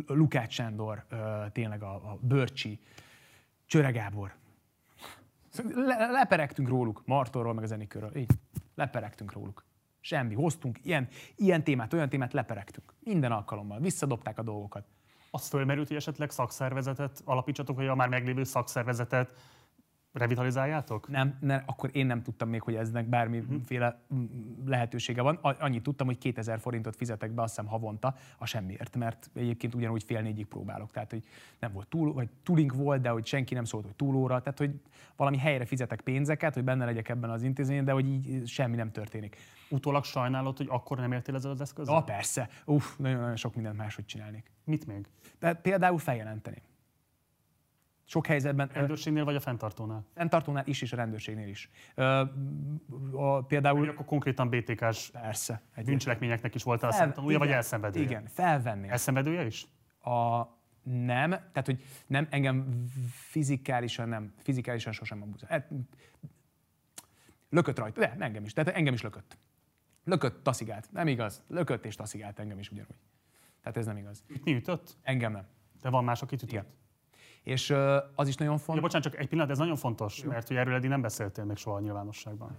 [0.07, 1.07] Lukács Sándor,
[1.53, 2.79] tényleg a, a Börcsi,
[3.67, 4.35] Csöre Gábor.
[5.75, 8.17] Le, leperegtünk róluk, Martorról, meg az Enikőről.
[8.17, 8.31] Így,
[8.75, 9.65] leperegtünk róluk.
[10.01, 10.35] Semmi.
[10.35, 12.95] Hoztunk ilyen, ilyen témát, olyan témát, leperegtünk.
[13.01, 13.81] Minden alkalommal.
[13.81, 14.87] Visszadobták a dolgokat.
[15.31, 19.31] Az fölmerült, hogy esetleg szakszervezetet alapítsatok, vagy a már meglévő szakszervezetet
[20.13, 21.09] revitalizáljátok?
[21.09, 24.01] Nem, nem, akkor én nem tudtam még, hogy eznek bármiféle
[24.67, 25.35] lehetősége van.
[25.35, 30.03] Annyit tudtam, hogy 2000 forintot fizetek be, azt hiszem havonta, a semmiért, mert egyébként ugyanúgy
[30.03, 30.91] fél négyig próbálok.
[30.91, 31.23] Tehát, hogy
[31.59, 34.41] nem volt túl, vagy túlink volt, de hogy senki nem szólt, hogy túlóra.
[34.41, 34.81] Tehát, hogy
[35.17, 38.93] valami helyre fizetek pénzeket, hogy benne legyek ebben az intézményben, de hogy így semmi nem
[38.93, 39.37] történik.
[39.71, 41.95] Utólag sajnálod, hogy akkor nem értél ezzel az eszközzel?
[41.95, 42.49] Ah, persze.
[42.65, 44.51] Uff, nagyon-nagyon sok mindent máshogy csinálnék.
[44.65, 45.07] Mit még?
[45.39, 46.63] De például feljelenteni.
[48.11, 48.69] Sok helyzetben...
[48.69, 50.07] A rendőrségnél vagy a fenntartónál?
[50.15, 51.71] Fenntartónál is, és a rendőrségnél is.
[51.95, 52.25] Ö,
[53.13, 53.79] a, például...
[53.79, 58.05] Vagy akkor konkrétan BTK-s persze, bűncselekményeknek is volt a szemtanúja, vagy elszenvedője?
[58.05, 58.89] Igen, felvenni.
[58.89, 59.67] Elszenvedője is?
[60.01, 60.43] A,
[60.83, 65.51] nem, tehát hogy nem, engem fizikálisan nem, fizikálisan sosem abuzál.
[65.51, 65.71] Hát,
[67.51, 69.39] lökött rajta, de engem is, tehát engem is lökött.
[70.05, 70.89] Lökött, taszigált.
[70.93, 71.43] Nem igaz.
[71.49, 72.99] Lökött és taszigált engem is ugyanúgy.
[73.63, 74.25] Tehát ez nem igaz.
[74.45, 74.97] Mi ütött?
[75.03, 75.47] Engem nem.
[75.81, 76.51] De van más, akit ütött?
[76.51, 76.77] Igen.
[77.49, 77.75] És
[78.15, 78.83] az is nagyon Ja, fontos.
[78.83, 80.31] bocsánat, csak egy pillanat, ez nagyon fontos, Jó.
[80.31, 82.57] mert hogy erről eddig nem beszéltél még soha a nyilvánosságban.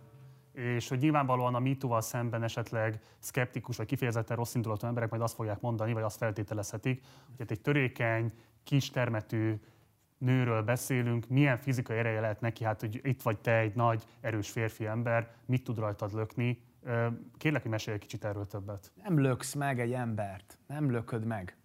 [0.54, 5.36] És hogy nyilvánvalóan a MeToo-val szemben esetleg szkeptikus vagy kifejezetten rossz indulatú emberek majd azt
[5.36, 8.34] fogják mondani, vagy azt feltételezhetik, hogy itt egy törékeny,
[8.64, 9.60] kis termetű
[10.18, 14.50] nőről beszélünk, milyen fizikai ereje lehet neki, hát hogy itt vagy te egy nagy, erős
[14.50, 16.62] férfi ember, mit tud rajtad lökni.
[17.38, 18.92] Kérlek, hogy mesélj egy kicsit erről többet.
[19.04, 20.58] Nem löksz meg egy embert.
[20.68, 21.59] Nem lököd meg.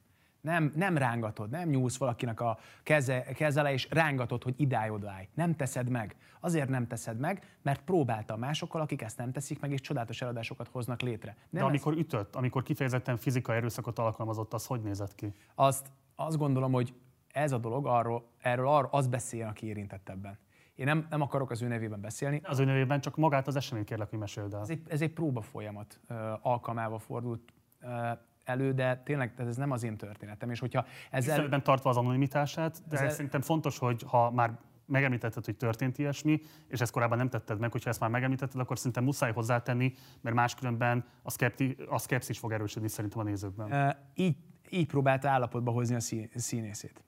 [0.45, 5.29] Nem, nem rángatod, nem nyúlsz valakinek a keze, kezele, és rángatod, hogy idáj odáj.
[5.35, 6.17] Nem teszed meg.
[6.41, 10.69] Azért nem teszed meg, mert próbálta másokkal, akik ezt nem teszik meg, és csodálatos eladásokat
[10.69, 11.31] hoznak létre.
[11.31, 15.33] De Nem ez- amikor ütött, amikor kifejezetten fizikai erőszakot alkalmazott, az hogy nézett ki?
[15.55, 16.95] azt, azt gondolom, hogy
[17.33, 20.39] ez a dolog, arról, erről arról az beszél, aki érintett ebben.
[20.75, 22.41] Én nem, nem akarok az ő nevében beszélni.
[22.45, 24.61] Az ő nevében csak magát az eseményt kérlek, hogy meséld el.
[24.61, 28.11] Ez egy, ez egy próba folyamat ö, alkalmával fordult ö,
[28.45, 30.51] elő, de tényleg ez nem az én történetem.
[30.51, 31.21] És hogyha ezzel...
[31.21, 36.41] Tiszteletben tartva az anonimitását, de Ezzel- szerintem fontos, hogy ha már megemlítetted, hogy történt ilyesmi,
[36.69, 40.37] és ezt korábban nem tetted meg, hogyha ezt már megemlítetted, akkor szerintem muszáj hozzátenni, mert
[40.37, 44.37] máskülönben a, szkepti, a szkepszis fog erősödni szerintem a nézőkben, Ö, így,
[44.71, 47.03] így próbálta állapotba hozni a szí- színészét.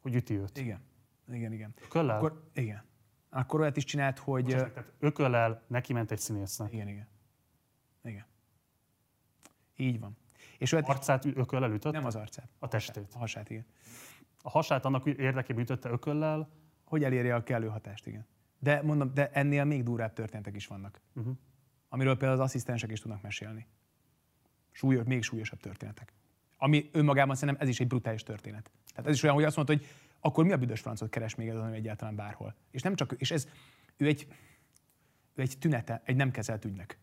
[0.00, 0.58] hogy üti őt.
[0.58, 0.80] Igen.
[1.32, 1.74] Igen, igen.
[1.88, 2.16] Köllel?
[2.16, 2.84] Akkor, igen.
[3.30, 4.52] Akkor olyat is csinált, hogy...
[4.52, 6.72] ö, Tehát ököllel neki ment egy színésznek.
[6.72, 7.06] Igen, igen.
[8.04, 8.24] Igen.
[9.76, 10.16] Így van.
[10.60, 11.92] És is, Arcát ököllel ütött?
[11.92, 12.48] nem az arcát.
[12.58, 13.06] A testét.
[13.14, 13.66] A hasát, igen.
[14.42, 16.48] A hasát annak érdekében ütötte ököllel,
[16.84, 18.26] Hogy elérje a kellő hatást, igen.
[18.58, 21.00] De mondom, de ennél még durvább történetek is vannak.
[21.14, 21.36] Uh-huh.
[21.88, 23.66] Amiről például az asszisztensek is tudnak mesélni.
[24.70, 26.12] Súlyos, még súlyosabb történetek.
[26.56, 28.70] Ami önmagában szerintem ez is egy brutális történet.
[28.90, 29.86] Tehát ez is olyan, hogy azt mondta, hogy
[30.20, 32.54] akkor mi a büdös francot keres még ezen, egyáltalán bárhol.
[32.70, 33.48] És nem csak, és ez,
[33.96, 34.26] ő egy,
[35.34, 36.98] ő egy tünete, egy nem kezelt ügynek.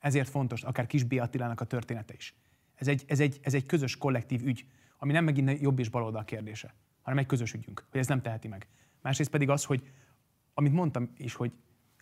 [0.00, 1.12] Ezért fontos, akár Kis B.
[1.12, 2.34] Attilának a története is.
[2.74, 4.66] Ez egy, ez, egy, ez egy közös kollektív ügy,
[4.98, 8.48] ami nem megint jobb és baloldal kérdése, hanem egy közös ügyünk, hogy ez nem teheti
[8.48, 8.66] meg.
[9.02, 9.82] Másrészt pedig az, hogy
[10.54, 11.52] amit mondtam is, hogy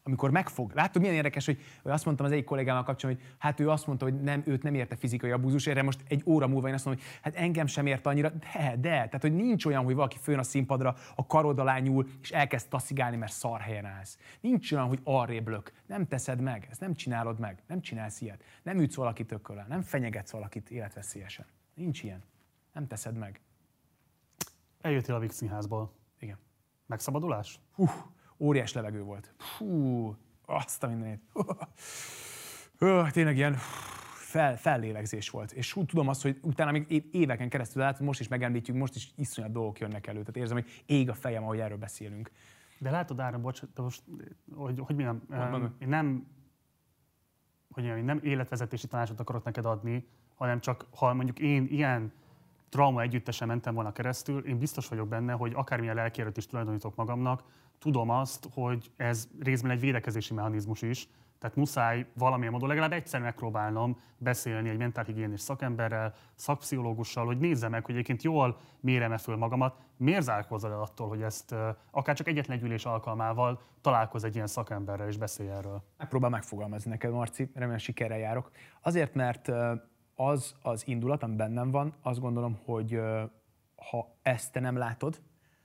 [0.05, 3.61] amikor megfog, látod milyen érdekes, hogy, hogy azt mondtam az egyik kollégámmal kapcsolatban, hogy hát
[3.61, 6.69] ő azt mondta, hogy nem, őt nem érte fizikai abúzus, erre most egy óra múlva
[6.69, 9.85] én azt mondom, hogy hát engem sem ért annyira, de, de, tehát hogy nincs olyan,
[9.85, 13.85] hogy valaki főn a színpadra, a karod alá nyúl, és elkezd taszigálni, mert szar helyen
[13.85, 14.19] állsz.
[14.41, 15.73] Nincs olyan, hogy arrébb lök.
[15.87, 18.45] Nem teszed meg, ezt nem csinálod meg, nem csinálsz ilyet.
[18.62, 21.47] Nem ütsz valakit ököllel, nem fenyegetsz valakit életveszélyesen.
[21.74, 22.23] Nincs ilyen.
[22.73, 23.41] Nem teszed meg.
[24.81, 25.93] eljöttél a Vix színházból.
[26.19, 26.39] Igen.
[26.87, 27.61] Megszabadulás?
[27.73, 27.89] Hú,
[28.43, 29.35] óriás levegő volt.
[29.59, 30.16] Hú,
[30.47, 31.20] azt a mindenét.
[33.12, 33.56] Tényleg ilyen
[34.14, 35.52] fel, fellélegzés volt.
[35.52, 39.12] És úgy tudom azt, hogy utána még éveken keresztül át, most is megemlítjük, most is
[39.16, 40.19] iszonyat dolgok jönnek elő.
[40.19, 42.31] Tehát érzem, hogy ég a fejem, ahogy erről beszélünk.
[42.78, 44.02] De látod, Áron, bocs, de most,
[44.55, 46.27] hogy, hogy mondjam, em, én nem,
[47.70, 52.12] hogy mondjam, én nem életvezetési tanácsot akarok neked adni, hanem csak, ha mondjuk én ilyen
[52.69, 57.43] trauma együttesen mentem volna keresztül, én biztos vagyok benne, hogy akármilyen lelkierőt is tulajdonítok magamnak,
[57.82, 63.20] tudom azt, hogy ez részben egy védekezési mechanizmus is, tehát muszáj valamilyen módon legalább egyszer
[63.20, 69.76] megpróbálnom beszélni egy mentálhigiénés szakemberrel, szakpszichológussal, hogy nézze meg, hogy egyébként jól mérem-e föl magamat,
[69.96, 71.54] miért zárkózol el attól, hogy ezt
[71.90, 75.82] akár csak egyetlen egy ülés alkalmával találkoz egy ilyen szakemberrel és beszélj erről.
[75.98, 78.50] Megpróbál megfogalmazni neked, Marci, remélem sikerrel járok.
[78.80, 79.50] Azért, mert
[80.14, 83.00] az az indulat, ami bennem van, azt gondolom, hogy
[83.90, 85.22] ha ezt te nem látod,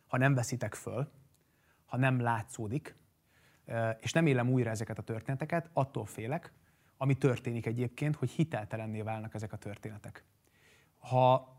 [0.08, 1.08] ha nem veszitek föl,
[1.88, 2.96] ha nem látszódik,
[4.00, 6.52] és nem élem újra ezeket a történeteket, attól félek,
[6.98, 10.24] ami történik egyébként, hogy hiteltelenné válnak ezek a történetek.
[10.98, 11.56] Ha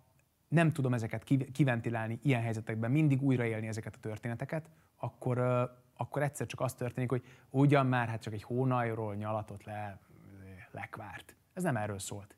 [0.49, 5.39] nem tudom ezeket kiv- kiventilálni ilyen helyzetekben, mindig újraélni ezeket a történeteket, akkor,
[5.97, 9.99] akkor egyszer csak az történik, hogy ugyan már hát csak egy hónajról nyalatott le,
[10.71, 11.37] lekvárt.
[11.53, 12.37] Ez nem erről szólt.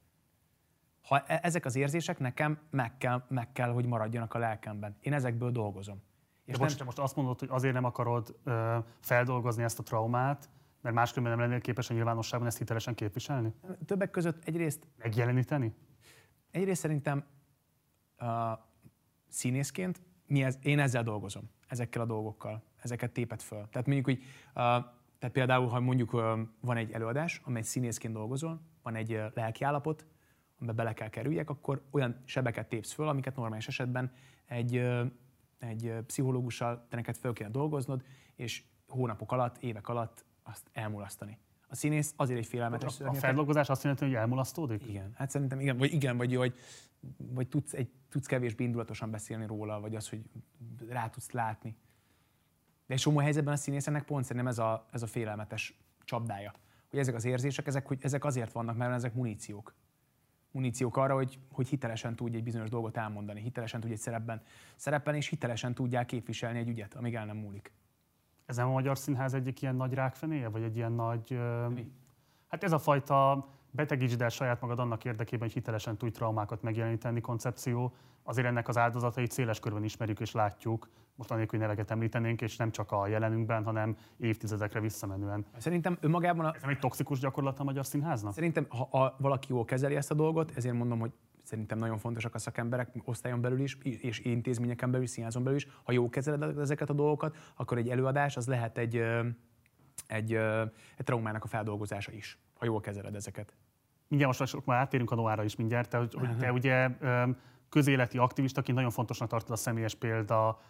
[1.02, 4.96] Ha e- ezek az érzések nekem meg kell, meg kell, hogy maradjanak a lelkemben.
[5.00, 6.02] Én ezekből dolgozom.
[6.50, 10.48] És most, te most azt mondod, hogy azért nem akarod ö, feldolgozni ezt a traumát,
[10.80, 13.52] mert máskülönben nem lennél képes a nyilvánosságban ezt hitelesen képviselni?
[13.86, 15.74] Többek között egyrészt Megjeleníteni?
[16.50, 17.24] Egyrészt szerintem
[18.20, 18.28] uh,
[19.28, 23.68] színészként mi ez, én ezzel dolgozom, ezekkel a dolgokkal, ezeket tépet föl.
[23.70, 24.52] Tehát mondjuk, hogy uh,
[25.18, 26.22] tehát például, ha mondjuk uh,
[26.60, 30.06] van egy előadás, amely színészként dolgozol, van egy uh, lelkiállapot,
[30.56, 34.12] amiben bele kell kerüljek, akkor olyan sebeket tépsz föl, amiket normális esetben
[34.46, 34.82] egy,
[35.60, 38.02] egy pszichológussal te neked föl kéne dolgoznod,
[38.36, 41.38] és hónapok alatt, évek alatt azt elmulasztani.
[41.68, 43.20] A színész azért egy félelmetes A szörnyeteg.
[43.20, 44.86] feldolgozás azt jelenti, hogy elmulasztódik?
[44.86, 46.54] Igen, hát szerintem igen, vagy igen, vagy, vagy,
[47.16, 50.22] vagy tudsz, egy, tudsz kevésbé indulatosan beszélni róla, vagy az, hogy
[50.88, 51.76] rá tudsz látni.
[52.86, 56.52] De egy csomó helyzetben a színészeknek pont szerintem ez a, ez a félelmetes csapdája.
[56.90, 59.74] Hogy ezek az érzések, ezek, hogy ezek azért vannak, mert ezek muníciók.
[60.52, 64.42] Muníciók arra, hogy, hogy hitelesen tudj egy bizonyos dolgot elmondani, hitelesen tudj egy szerepben
[64.76, 67.72] szerepelni, és hitelesen tudják képviselni egy ügyet, amíg el nem múlik.
[68.46, 71.40] Ez nem a Magyar Színház egyik ilyen nagy rákfenéje, vagy egy ilyen nagy...
[71.74, 71.92] Mi?
[72.48, 77.20] Hát ez a fajta betegítsd el saját magad annak érdekében, hogy hitelesen tudj traumákat megjeleníteni
[77.20, 77.94] koncepció.
[78.22, 82.56] Azért ennek az áldozatait széles körben ismerjük és látjuk, most anélkül, hogy neveket említenénk, és
[82.56, 85.44] nem csak a jelenünkben, hanem évtizedekre visszamenően.
[85.58, 88.32] Szerintem önmagában a, Ez nem egy toxikus gyakorlat a Magyar Színháznak?
[88.32, 92.34] Szerintem, ha a, valaki jól kezeli ezt a dolgot, ezért mondom, hogy szerintem nagyon fontosak
[92.34, 95.66] a szakemberek osztályon belül is, és intézményeken belül, színházon belül is.
[95.82, 99.02] Ha jól kezeled ezeket a dolgokat, akkor egy előadás az lehet egy,
[100.06, 100.34] egy,
[100.96, 103.54] egy traumának a feldolgozása is, ha jól kezeled ezeket.
[104.08, 105.88] Mindjárt most akkor már áttérünk a Noára is mindjárt.
[105.88, 106.88] Te, hogy, hogy te ugye
[107.68, 110.60] közéleti aktivistaként nagyon fontosnak tartod a személyes példa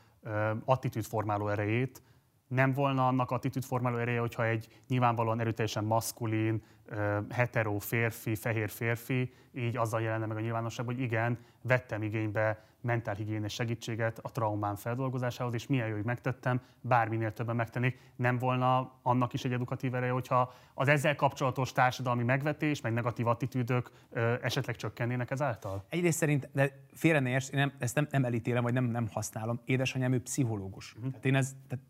[0.64, 2.02] attitűdformáló erejét.
[2.50, 9.32] Nem volna annak attitűdformáló ereje, hogyha egy nyilvánvalóan erőteljesen maszkulin, öm, hetero férfi, fehér férfi
[9.52, 15.54] így azzal jelenne meg a nyilvánosságban, hogy igen, vettem igénybe mentálhigiénés segítséget a traumám feldolgozásához,
[15.54, 17.98] és milyen jó, hogy megtettem, bárminél többen megtennék.
[18.16, 23.26] Nem volna annak is egy edukatív ereje, hogyha az ezzel kapcsolatos társadalmi megvetés, meg negatív
[23.26, 25.84] attitűdök ö, esetleg csökkennének ezáltal?
[25.88, 29.08] Egyrészt szerint, de félre ne érts, én nem, ezt nem, nem elítélem, vagy nem, nem
[29.12, 29.60] használom.
[29.64, 30.92] Édesanyám, ő pszichológus.
[30.92, 31.10] Uh-huh.
[31.10, 31.84] Tehát én ez, tehát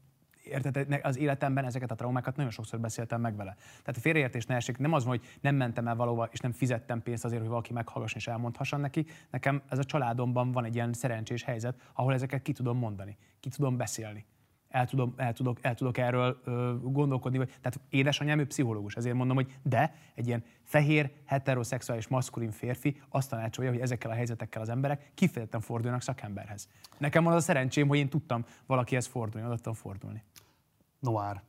[0.50, 3.54] érted, az életemben ezeket a traumákat nagyon sokszor beszéltem meg vele.
[3.54, 7.02] Tehát a félreértés ne essék, nem az hogy nem mentem el valóba, és nem fizettem
[7.02, 9.06] pénzt azért, hogy valaki meghallgasson és elmondhasson neki.
[9.30, 13.48] Nekem ez a családomban van egy ilyen szerencsés helyzet, ahol ezeket ki tudom mondani, ki
[13.48, 14.24] tudom beszélni.
[14.70, 17.38] El, tudom, el, tudok, el tudok erről ö, gondolkodni.
[17.38, 23.00] Vagy, tehát édesanyám, ő pszichológus, ezért mondom, hogy de egy ilyen fehér, heteroszexuális, maszkulin férfi
[23.08, 26.68] azt tanácsolja, hogy ezekkel a helyzetekkel az emberek kifejezetten fordulnak szakemberhez.
[26.98, 30.22] Nekem van az a szerencsém, hogy én tudtam valakihez fordulni, oda tudtam fordulni.
[31.00, 31.42] Noir.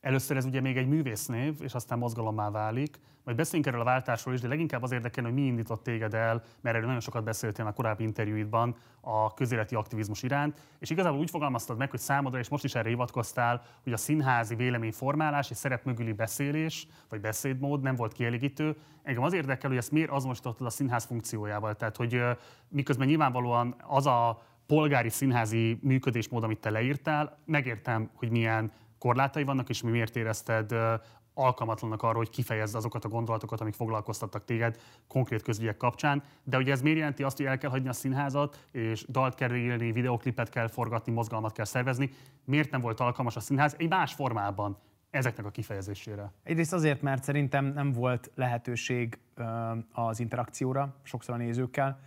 [0.00, 2.98] Először ez ugye még egy művésznév, és aztán mozgalommá válik.
[3.24, 6.42] Majd beszéljünk erről a váltásról is, de leginkább az érdekel, hogy mi indított téged el,
[6.60, 11.30] mert erről nagyon sokat beszéltél a korábbi interjúidban a közéleti aktivizmus iránt, és igazából úgy
[11.30, 15.84] fogalmaztad meg, hogy számodra, és most is erre hivatkoztál, hogy a színházi véleményformálás és szerep
[15.84, 18.76] mögüli beszélés, vagy beszédmód nem volt kielégítő.
[19.02, 22.22] Engem az érdekel, hogy ezt miért azonosítottad a színház funkciójával, tehát hogy
[22.68, 29.68] miközben nyilvánvalóan az a polgári színházi működésmód, amit te leírtál, megértem, hogy milyen korlátai vannak,
[29.68, 30.94] és mi miért érezted ö,
[31.34, 36.22] alkalmatlannak arra, hogy kifejezd azokat a gondolatokat, amik foglalkoztattak téged konkrét közügyek kapcsán.
[36.44, 39.54] De ugye ez miért jelenti azt, hogy el kell hagyni a színházat, és dalt kell
[39.54, 42.10] írni, videoklipet kell forgatni, mozgalmat kell szervezni?
[42.44, 44.78] Miért nem volt alkalmas a színház egy más formában
[45.10, 46.32] ezeknek a kifejezésére?
[46.42, 49.18] Egyrészt azért, mert szerintem nem volt lehetőség
[49.92, 52.00] az interakcióra, sokszor a nézőkkel.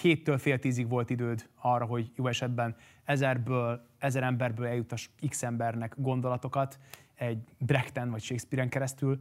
[0.00, 5.94] Héttől fél tízig volt időd arra, hogy jó esetben ezerből, ezer emberből eljutas x embernek
[5.96, 6.78] gondolatokat,
[7.14, 9.20] egy Brechten vagy Shakespeare-en keresztül,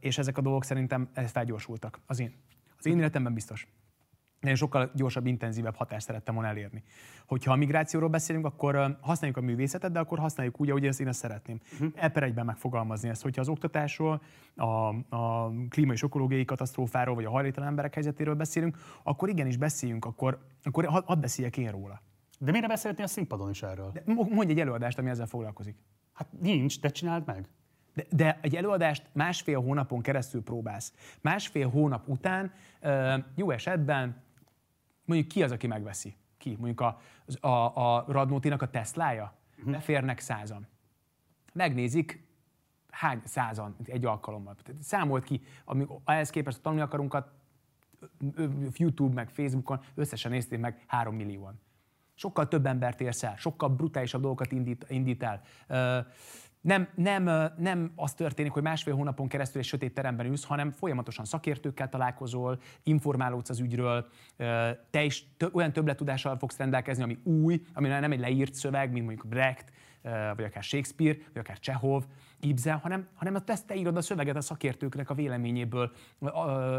[0.00, 2.00] és ezek a dolgok szerintem felgyorsultak.
[2.06, 2.34] Az én,
[2.78, 3.66] az én életemben biztos.
[4.44, 6.82] Én sokkal gyorsabb, intenzívebb hatást szerettem volna elérni.
[7.26, 11.08] Hogyha a migrációról beszélünk, akkor használjuk a művészetet, de akkor használjuk úgy, ahogy ezt én
[11.08, 11.60] ezt szeretném.
[11.72, 11.92] Uh-huh.
[11.94, 13.22] Eper egyben megfogalmazni ezt.
[13.22, 14.22] Hogyha az oktatásról,
[14.56, 20.04] a, a klíma és ökológiai katasztrófáról, vagy a hajléktalan emberek helyzetéről beszélünk, akkor igenis beszéljünk,
[20.04, 22.02] akkor, akkor hadd had beszéljek én róla.
[22.38, 23.90] De miért beszélhetnél a színpadon is erről?
[23.92, 25.76] De mo- mondj egy előadást, ami ezzel foglalkozik.
[26.12, 27.48] Hát nincs, de csináld meg.
[27.94, 30.92] De, de egy előadást másfél hónapon keresztül próbálsz.
[31.20, 32.52] Másfél hónap után
[33.34, 34.22] jó esetben
[35.04, 36.16] mondjuk ki az, aki megveszi?
[36.38, 36.50] Ki?
[36.50, 37.00] Mondjuk a,
[37.40, 39.34] a, a Radnótinak a Teslája?
[39.56, 39.72] Uh-huh.
[39.72, 40.66] Beférnek százan.
[41.52, 42.26] Megnézik,
[42.90, 44.56] hány százan egy alkalommal.
[44.80, 47.32] Számolt ki, amíg ehhez képest a tanulni akarunkat
[48.72, 51.60] YouTube meg Facebookon összesen nézték meg három millióan.
[52.14, 55.42] Sokkal több embert érsz el, sokkal brutálisabb dolgokat indít, indít el.
[56.64, 61.24] Nem, nem, nem az történik, hogy másfél hónapon keresztül egy sötét teremben ülsz, hanem folyamatosan
[61.24, 64.06] szakértőkkel találkozol, informálódsz az ügyről,
[64.90, 69.26] te is olyan többletudással fogsz rendelkezni, ami új, ami nem egy leírt szöveg, mint mondjuk
[69.26, 69.72] Brecht,
[70.36, 72.04] vagy akár Shakespeare, vagy akár Csehov,
[72.40, 75.92] Ibsen, hanem, hanem ezt te írod a szöveget a szakértőknek a véleményéből,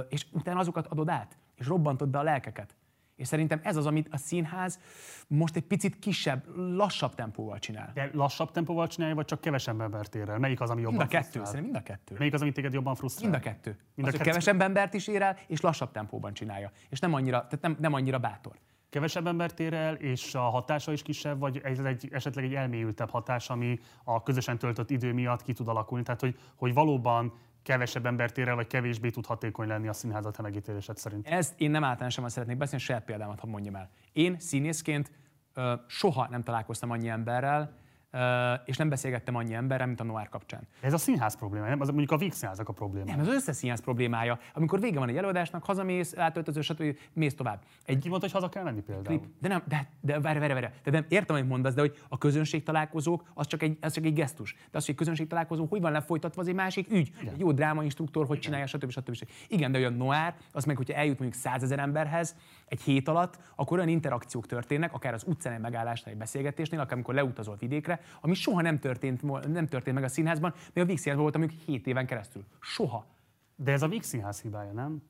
[0.09, 2.75] és utána azokat adod át, és robbantod be a lelkeket.
[3.15, 4.79] És szerintem ez az, amit a színház
[5.27, 7.91] most egy picit kisebb, lassabb tempóval csinál.
[7.93, 10.37] De lassabb tempóval csinálja, vagy csak kevesebb embert ér el?
[10.39, 11.61] Melyik az, ami jobban Mind a kettő, frusztrál?
[11.61, 12.15] mind a kettő.
[12.17, 13.29] Melyik az, ami téged jobban frusztrál?
[13.29, 13.69] Mind a kettő.
[13.69, 14.29] Mind a az, kettő.
[14.29, 16.71] kevesebb embert is ér el, és lassabb tempóban csinálja.
[16.89, 18.53] És nem annyira, tehát nem, nem annyira bátor.
[18.89, 23.09] kevesebb embert ér el, és a hatása is kisebb, vagy ez egy, esetleg egy elmélyültebb
[23.09, 26.03] hatás, ami a közösen töltött idő miatt ki tud alakulni.
[26.03, 27.33] Tehát, hogy, hogy valóban
[27.65, 31.27] kevesebb embert ér el, vagy kevésbé tud hatékony lenni a színházat, a megítélésed szerint.
[31.27, 33.89] Ezt én nem általánosan szeretnék beszélni, saját példámat, ha mondjam el.
[34.13, 35.11] Én színészként
[35.53, 37.77] ö, soha nem találkoztam annyi emberrel,
[38.65, 40.67] és nem beszélgettem annyi emberrel, mint a Noir kapcsán.
[40.81, 41.81] Ez a színház problémája, nem?
[41.81, 43.05] Az mondjuk a Víg színházak a probléma.
[43.05, 44.39] Nem, az összes színház problémája.
[44.53, 46.97] Amikor vége van egy előadásnak, hazamész, átöltöző, stb.
[47.13, 47.63] mész tovább.
[47.85, 49.19] Egy Ki mondta, hogy haza kell menni például?
[49.19, 49.23] Klip.
[49.41, 50.65] De nem, de, de várj, várj, várj.
[50.83, 54.05] De nem, értem, amit mondasz, de hogy a közönség találkozók, az csak egy, az csak
[54.05, 54.55] egy gesztus.
[54.71, 57.11] De az, hogy közönség találkozó, hogy van lefolytatva, az egy másik ügy.
[57.21, 57.33] Igen.
[57.33, 58.89] Egy jó drámainstruktor, hogy csinálja, stb.
[58.89, 59.13] stb.
[59.13, 59.29] stb.
[59.47, 62.35] Igen, de olyan Noir, az meg, hogyha eljut mondjuk százezer emberhez
[62.67, 66.93] egy hét alatt, akkor olyan interakciók történnek, akár az utcán egy megállásnál, egy beszélgetésnél, akár
[66.93, 70.97] amikor leutazol vidékre, ami soha nem történt, nem történt meg a színházban, mert a Víg
[70.97, 72.43] Színházban voltam mondjuk 7 éven keresztül.
[72.59, 73.05] Soha.
[73.55, 75.01] De ez a Víg Színház hibája, nem?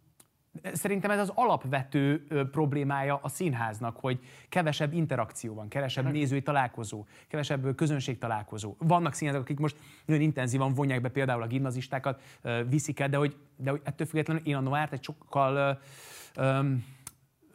[0.73, 4.19] Szerintem ez az alapvető ö, problémája a színháznak, hogy
[4.49, 8.75] kevesebb interakció van, kevesebb nézői találkozó, kevesebb közönség találkozó.
[8.77, 13.17] Vannak színházak, akik most nagyon intenzívan vonják be például a gimnazistákat, ö, viszik el, de
[13.17, 15.79] hogy, de hogy ettől függetlenül én a Noárt egy sokkal
[16.35, 16.71] ö,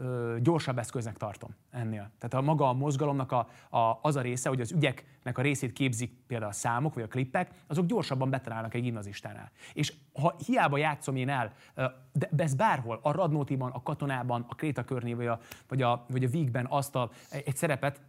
[0.01, 2.10] ö, gyorsabb eszköznek tartom ennél.
[2.18, 5.72] Tehát a maga a mozgalomnak a, a, az a része, hogy az ügyeknek a részét
[5.72, 9.51] képzik például a számok vagy a klippek, azok gyorsabban betalálnak egy gimnazistánál.
[9.72, 11.52] És ha hiába játszom én el,
[12.12, 16.28] de ez bárhol, a Radnótiban, a Katonában, a Krétakörnél vagy a, vagy a, vagy a
[16.28, 18.01] Vígben azt a, egy szerepet,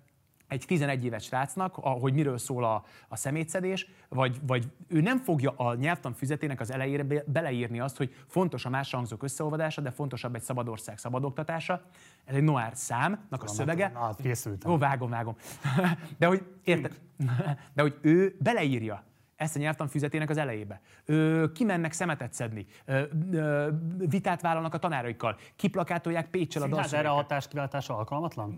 [0.51, 5.51] egy 11 éves srácnak, hogy miről szól a, a szemétszedés, vagy, vagy ő nem fogja
[5.51, 9.91] a nyelvtan füzetének az elejére be, beleírni azt, hogy fontos a más hangzók összeolvadása, de
[9.91, 11.81] fontosabb egy szabad ország szabadoktatása.
[12.25, 13.89] Ez egy noir számnak a szövege.
[13.89, 14.71] Na, készültem.
[14.71, 15.35] Ó, vágom, vágom.
[16.19, 16.99] De hogy, érted?
[17.75, 19.03] De hogy ő beleírja
[19.41, 20.81] ezt a nyelvtanfüzetének az elejébe.
[21.05, 27.09] Ö, kimennek szemetet szedni, ö, ö, vitát vállalnak a tanáraikkal, kiplakátolják Pécsel a Színház erre
[27.09, 28.57] a hatáskiváltás alkalmatlan?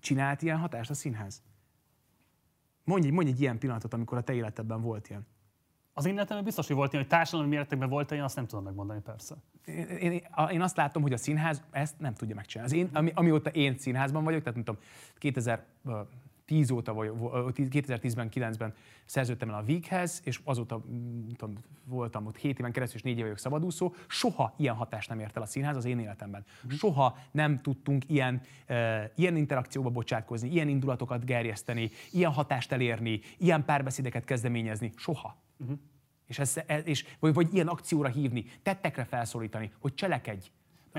[0.00, 1.42] Csinált ilyen hatást a színház?
[2.84, 5.26] Mondj, mondj egy ilyen pillanatot, amikor a te életedben volt ilyen.
[5.92, 8.64] Az én életemben biztos, hogy volt ilyen, hogy társadalmi méretekben volt ilyen, azt nem tudom
[8.64, 9.34] megmondani persze.
[9.64, 12.72] Én, én, én azt látom, hogy a színház ezt nem tudja megcsinálni.
[12.72, 14.78] Az én, ami, amióta én színházban vagyok, tehát tudom,
[15.18, 15.64] 2000
[16.48, 17.10] 10 óta, vagy
[17.56, 20.84] 2010-ben, 9-ben szerződtem el a Víghez, és azóta
[21.36, 21.54] tudom,
[21.84, 25.36] voltam ott 7 éven keresztül, és 4 éve vagyok szabadúszó, soha ilyen hatást nem ért
[25.36, 26.44] el a színház az én életemben.
[26.62, 26.74] Mhm.
[26.74, 28.40] Soha nem tudtunk ilyen,
[29.14, 34.92] ilyen interakcióba bocsátkozni, ilyen indulatokat gerjeszteni, ilyen hatást elérni, ilyen párbeszédeket kezdeményezni.
[34.96, 35.36] Soha.
[35.58, 35.78] Uh-huh.
[36.26, 40.46] És, ez, és vagy, vagy ilyen akcióra hívni, tettekre felszólítani, hogy cselekedj.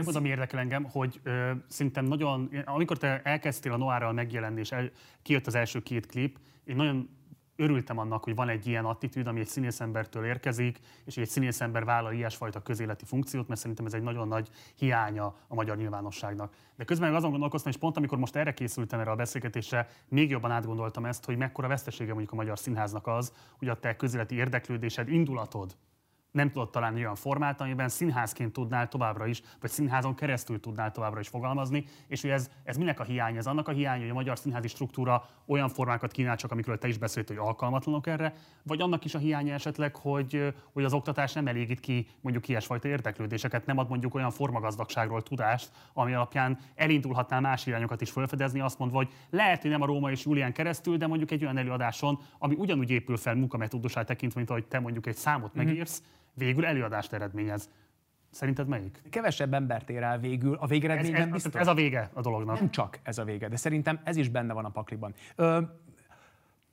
[0.06, 4.72] Megmondom, ami érdekel engem, hogy ö, szerintem nagyon, amikor te elkezdtél a Noárral megjelenni, és
[4.72, 7.10] el, kijött az első két klip, én nagyon
[7.60, 12.14] örültem annak, hogy van egy ilyen attitűd, ami egy színészembertől érkezik, és egy színészember vállal
[12.14, 16.54] ilyesfajta közéleti funkciót, mert szerintem ez egy nagyon nagy hiánya a magyar nyilvánosságnak.
[16.76, 20.52] De közben azon gondolkoztam, és pont amikor most erre készültem erre a beszélgetésre, még jobban
[20.52, 25.10] átgondoltam ezt, hogy mekkora vesztesége mondjuk a magyar színháznak az, hogy a te közéleti érdeklődésed,
[25.10, 25.76] indulatod
[26.32, 31.20] nem tudott találni olyan formát, amiben színházként tudnál továbbra is, vagy színházon keresztül tudnál továbbra
[31.20, 33.38] is fogalmazni, és hogy ez, ez minek a hiány?
[33.38, 36.88] Ez annak a hiány, hogy a magyar színházi struktúra olyan formákat kínál csak, amikről te
[36.88, 38.34] is beszélt, hogy alkalmatlanok erre,
[38.64, 42.88] vagy annak is a hiánya esetleg, hogy, hogy az oktatás nem elégít ki mondjuk ilyesfajta
[42.88, 48.80] érdeklődéseket, nem ad mondjuk olyan formagazdagságról tudást, ami alapján elindulhatnál más irányokat is felfedezni, azt
[48.80, 52.20] mondva, hogy lehet, hogy nem a Róma és Julián keresztül, de mondjuk egy olyan előadáson,
[52.38, 55.68] ami ugyanúgy épül fel munkametódusát tekintve, mint ahogy te mondjuk egy számot mm-hmm.
[56.34, 57.70] Végül előadást eredményez.
[58.32, 59.02] Szerinted melyik?
[59.10, 60.56] Kevesebb embert ér el végül.
[60.56, 62.60] A végeredményben ez, ez, ez a vége a dolognak.
[62.60, 65.14] Nem csak ez a vége, de szerintem ez is benne van a pakliban.
[65.36, 65.62] Ö,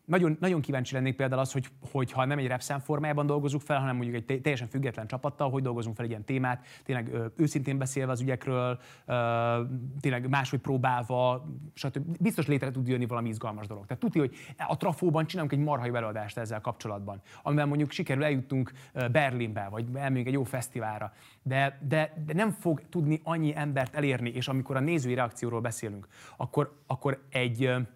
[0.06, 3.78] nagyon, nagyon kíváncsi lennék például az, hogy, hogy ha nem egy repszám formájában dolgozunk fel,
[3.78, 7.78] hanem mondjuk egy teljesen független csapattal, hogy dolgozunk fel egy ilyen témát, tényleg ö, őszintén
[7.78, 9.62] beszélve az ügyekről, ö,
[10.00, 12.16] tényleg máshogy próbálva, stb.
[12.20, 13.86] Biztos létre tud jönni valami izgalmas dolog.
[13.86, 14.36] Tehát tudja, hogy
[14.68, 18.72] a trafóban csinálunk egy marha előadást ezzel kapcsolatban, amivel mondjuk sikerül eljuttunk
[19.12, 21.12] Berlinbe, vagy elmegyünk egy jó fesztiválra.
[21.42, 26.06] De, de, de nem fog tudni annyi embert elérni, és amikor a nézői reakcióról beszélünk,
[26.36, 27.86] akkor, akkor egy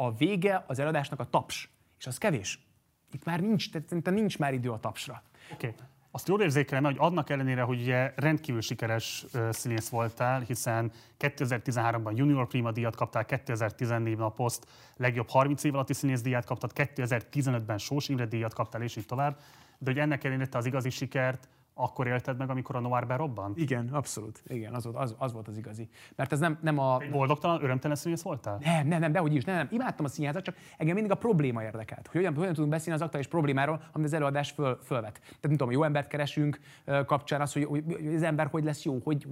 [0.00, 1.68] a vége az eladásnak a taps.
[1.98, 2.66] És az kevés.
[3.12, 5.22] Itt már nincs, tehát nincs már idő a tapsra.
[5.52, 5.74] Okay.
[6.10, 12.46] Azt jól érzékelem, hogy adnak ellenére, hogy ugye rendkívül sikeres színész voltál, hiszen 2013-ban Junior
[12.46, 14.66] Prima díjat kaptál, 2014-ben a Post
[14.96, 19.38] legjobb 30 év alatti színész díjat kaptad, 2015-ben Sós Imre díjat kaptál, és így tovább.
[19.78, 21.48] De hogy ennek ellenére te az igazi sikert
[21.80, 23.58] akkor élted meg, amikor a Noir berobbant?
[23.58, 24.42] Igen, abszolút.
[24.46, 25.88] Igen, az volt az, az, volt az igazi.
[26.16, 26.98] Mert ez nem, nem a...
[27.10, 28.58] Boldogtalan, örömtelen színész voltál?
[28.62, 29.68] Nem, nem, nem, dehogy is, nem, nem.
[29.70, 32.06] Imádtam a színjátszat, csak engem mindig a probléma érdekelt.
[32.06, 35.20] Hogy hogyan, hogyan tudunk beszélni az aktuális problémáról, amit az előadás föl, fölvet.
[35.20, 36.60] Tehát nem tudom, jó embert keresünk
[37.06, 39.26] kapcsán az, hogy, hogy az ember hogy lesz jó, hogy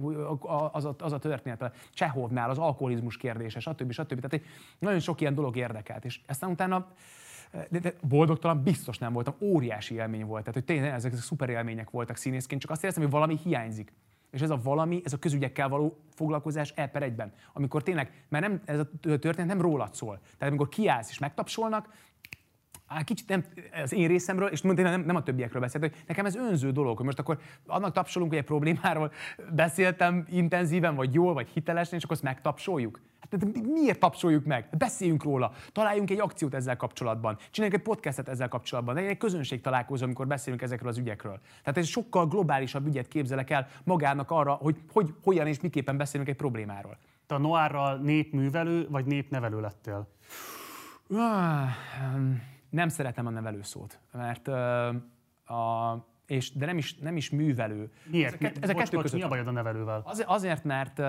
[0.71, 1.71] az a, az a történet.
[1.93, 3.91] Csehovnál az alkoholizmus kérdése, stb.
[3.91, 4.27] stb.
[4.27, 4.45] Tehát
[4.79, 6.05] nagyon sok ilyen dolog érdekelt.
[6.05, 6.87] És aztán utána
[7.69, 10.43] de, de boldogtalan biztos nem voltam, óriási élmény volt.
[10.43, 13.93] Tehát, hogy tényleg ezek, ezek szuper élmények voltak színészként, csak azt éreztem, hogy valami hiányzik.
[14.31, 17.33] És ez a valami, ez a közügyekkel való foglalkozás e per egyben.
[17.53, 20.19] Amikor tényleg, mert nem, ez a történet nem rólad szól.
[20.37, 21.89] Tehát amikor kiállsz és megtapsolnak,
[22.87, 23.43] Á, kicsit nem
[23.83, 27.05] az én részemről, és nem, nem a többiekről beszélt, hogy nekem ez önző dolog, hogy
[27.05, 29.11] most akkor annak tapsolunk, hogy egy problémáról
[29.55, 33.01] beszéltem intenzíven, vagy jól, vagy hitelesen, és akkor azt megtapsoljuk.
[33.31, 34.67] Hát miért tapsoljuk meg?
[34.77, 40.03] Beszéljünk róla, találjunk egy akciót ezzel kapcsolatban, csináljunk egy podcastet ezzel kapcsolatban, egy közönség találkozó,
[40.03, 41.39] amikor beszélünk ezekről az ügyekről.
[41.63, 46.29] Tehát ez sokkal globálisabb ügyet képzelek el magának arra, hogy, hogy hogyan és miképpen beszélünk
[46.29, 46.97] egy problémáról.
[47.25, 50.07] Te a Noárral népművelő vagy népnevelő lettél?
[51.09, 51.69] Ah,
[52.69, 57.91] nem szeretem a nevelő szót, mert a, és, de nem is, nem is művelő.
[58.03, 58.41] Miért?
[58.43, 60.01] Ezek, ezek kettő között mi a bajod a nevelővel?
[60.05, 60.99] Azért, azért, mert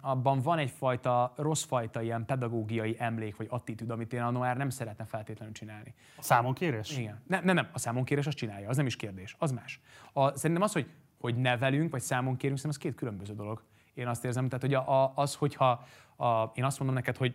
[0.00, 5.04] abban van egyfajta rosszfajta ilyen pedagógiai emlék vagy attitűd, amit én a Noár nem szeretne
[5.04, 5.94] feltétlenül csinálni.
[6.16, 6.98] A számonkérés?
[6.98, 7.22] Igen.
[7.26, 9.80] Nem, nem, nem, a számonkérés azt csinálja, az nem is kérdés, az más.
[10.12, 10.90] A, szerintem az, hogy,
[11.20, 13.62] hogy nevelünk, vagy számon kérünk, szerintem az két különböző dolog.
[13.94, 15.84] Én azt érzem, tehát hogy a, a, az, hogyha
[16.16, 17.34] a, én azt mondom neked, hogy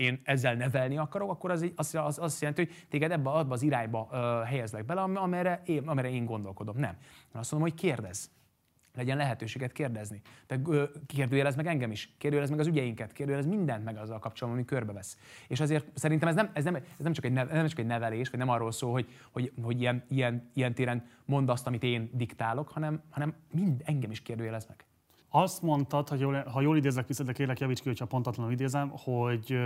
[0.00, 3.62] én ezzel nevelni akarok, akkor az, az, az azt jelenti, hogy téged ebbe, abba az
[3.62, 6.76] irányba uh, helyezlek bele, amire én, amire én gondolkodom.
[6.78, 6.96] Nem.
[7.32, 8.30] Azt mondom, hogy kérdez.
[8.94, 10.20] Legyen lehetőséget kérdezni.
[10.46, 14.64] Tehát kérdőjelez meg engem is, kérdőjelez meg az ügyeinket, kérdőjelez mindent meg azzal kapcsolatban, ami
[14.64, 15.18] körbevesz.
[15.48, 17.86] És azért szerintem ez nem, ez nem, ez nem, csak, egy nev, nem csak egy
[17.86, 21.82] nevelés, vagy nem arról szól, hogy, hogy, hogy ilyen, ilyen, ilyen téren mondd azt, amit
[21.82, 24.84] én diktálok, hanem, hanem mind engem is kérdőjelez meg.
[25.30, 28.88] Azt mondtad, hogy jól, ha jól idézek vissza, de kérlek javíts ki, hogyha pontatlanul idézem,
[28.88, 29.58] hogy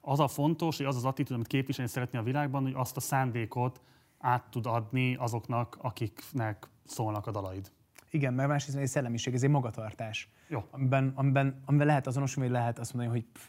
[0.00, 3.00] az a fontos, hogy az az attitűd, amit képviselni szeretné a világban, hogy azt a
[3.00, 3.80] szándékot
[4.18, 7.70] át tud adni azoknak, akiknek szólnak a dalaid.
[8.10, 10.28] Igen, mert másrészt egy szellemiség, ez egy magatartás.
[10.48, 10.64] Jó.
[10.70, 13.42] Amiben, amiben, amiben lehet azonosulni, hogy lehet azt mondani, hogy pff,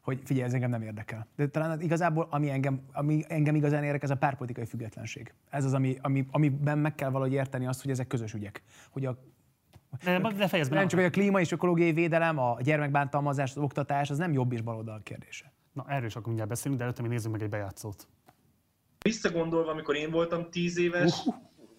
[0.00, 1.26] hogy figyelj, ez engem nem érdekel.
[1.36, 5.34] De talán igazából, ami engem, ami engem igazán érdekel, ez a párpolitikai függetlenség.
[5.50, 8.62] Ez az, ami, ami, amiben meg kell valahogy érteni azt, hogy ezek közös ügyek.
[8.90, 9.18] Hogy a
[10.04, 10.68] de, de be.
[10.68, 14.52] Nem csak, hogy a klíma és ökológiai védelem, a gyermekbántalmazás, az oktatás, az nem jobb
[14.52, 15.52] és baloldal kérdése.
[15.72, 18.06] Na, erről is akkor mindjárt beszélünk, de előtte még nézzük meg egy bejátszót.
[19.02, 21.34] Visszagondolva, amikor én voltam tíz éves, uh.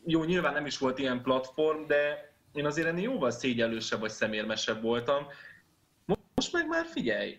[0.05, 4.81] jó, nyilván nem is volt ilyen platform, de én azért ennél jóval szégyellősebb vagy szemérmesebb
[4.81, 5.25] voltam.
[6.35, 7.37] Most meg már figyelj,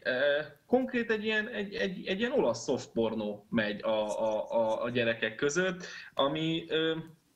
[0.67, 4.91] konkrét egy ilyen, egy, egy, egy ilyen olasz soft pornó megy a, a, a, a
[4.91, 6.65] gyerekek között, ami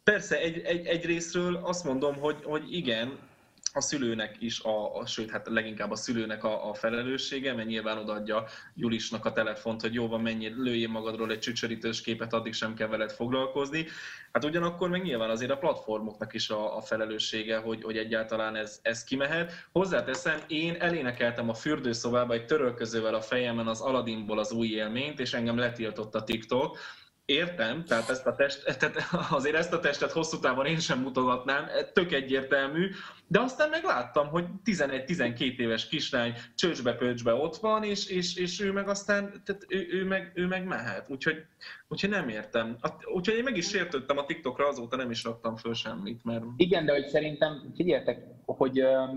[0.05, 3.19] Persze, egy, egy, egy részről azt mondom, hogy, hogy igen,
[3.73, 7.99] a szülőnek is, a, a, sőt, hát leginkább a szülőnek a, a felelőssége, mert nyilván
[7.99, 8.45] odaadja
[8.75, 12.89] Julisnak a telefont, hogy jó van, mennyi lőjél magadról egy csücsörítős képet, addig sem kell
[12.89, 13.87] veled foglalkozni.
[14.33, 18.79] Hát ugyanakkor meg nyilván azért a platformoknak is a, a felelőssége, hogy, hogy egyáltalán ez,
[18.83, 19.53] ez kimehet.
[19.73, 25.33] Hozzáteszem, én elénekeltem a fürdőszobába egy törölközővel a fejemen az Aladdinból az új élményt, és
[25.33, 26.79] engem letiltott a TikTok,
[27.31, 28.97] Értem, tehát, ezt a test, tehát
[29.31, 32.91] azért ezt a testet hosszú távon én sem mutogatnám, tök egyértelmű,
[33.27, 38.89] de aztán megláttam, hogy 11-12 éves kislány csőcsbe-pöcsbe ott van, és, és, és ő meg
[38.89, 41.45] aztán, tehát ő, ő, meg, ő meg mehet, úgyhogy,
[41.89, 42.77] úgyhogy nem értem.
[43.15, 46.45] Úgyhogy én meg is sértődtem a TikTokra, azóta nem is raktam föl semmit, mert...
[46.57, 48.77] Igen, de hogy szerintem, figyeljetek, hogy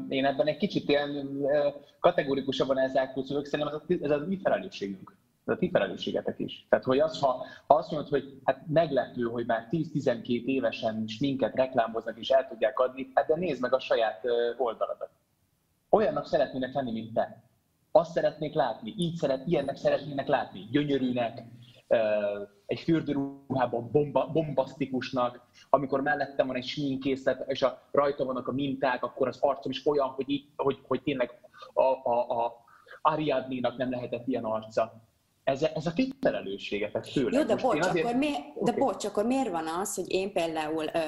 [0.09, 1.27] én ebben egy kicsit ilyen
[1.99, 6.65] kategórikusabban elzárkózom, szerintem ez a, ez a mi felelősségünk ez a ti felelősségetek is.
[6.69, 11.55] Tehát, hogy az, ha, ha azt mondod, hogy hát meglepő, hogy már 10-12 évesen minket
[11.55, 14.21] reklámoznak és el tudják adni, hát de nézd meg a saját
[14.57, 15.09] oldaladat.
[15.89, 17.43] Olyannak szeretnének lenni, mint te.
[17.91, 21.43] Azt szeretnék látni, így szeret, ilyennek szeretnének látni, gyönyörűnek,
[22.65, 29.03] egy fürdőruhában bomba, bombasztikusnak, amikor mellettem van egy sminkészlet, és a, rajta vannak a minták,
[29.03, 31.39] akkor az arcom is olyan, hogy, hogy, hogy tényleg
[31.73, 32.65] a, a, a
[33.01, 35.01] Ariadnénak nem lehetett ilyen arca
[35.43, 37.33] ez, ez a ti felelősségetek főleg.
[37.33, 38.05] Jó, de bocs, azért...
[38.05, 38.79] akkor, mi, de okay.
[38.79, 40.99] bocs, akkor miért van az, hogy én például ö,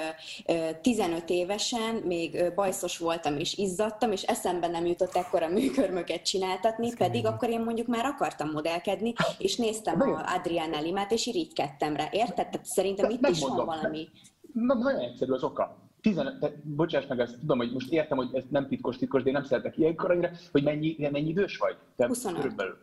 [0.53, 6.21] ö, 15 évesen még ö, bajszos voltam és izzadtam, és eszembe nem jutott ekkora műkörmöket
[6.21, 11.25] csináltatni, Ez pedig akkor én mondjuk már akartam modellkedni, és néztem a Adrián Elimát, és
[11.25, 12.49] irigykedtem rá, érted?
[12.49, 14.07] Tehát szerintem itt is van valami.
[14.53, 15.83] Na, nagyon egyszerű az oka.
[16.01, 19.27] 15, te, bocsáss meg, ezt tudom, hogy most értem, hogy ez nem titkos, titkos, de
[19.27, 21.77] én nem szeretek ilyenkor annyira, hogy mennyi, mennyi idős vagy?
[21.95, 22.41] Te 25.
[22.41, 22.77] Körülbelül.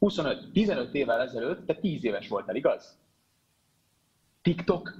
[0.00, 2.98] 25, 15 évvel ezelőtt te 10 éves voltál, igaz?
[4.42, 4.94] TikTok,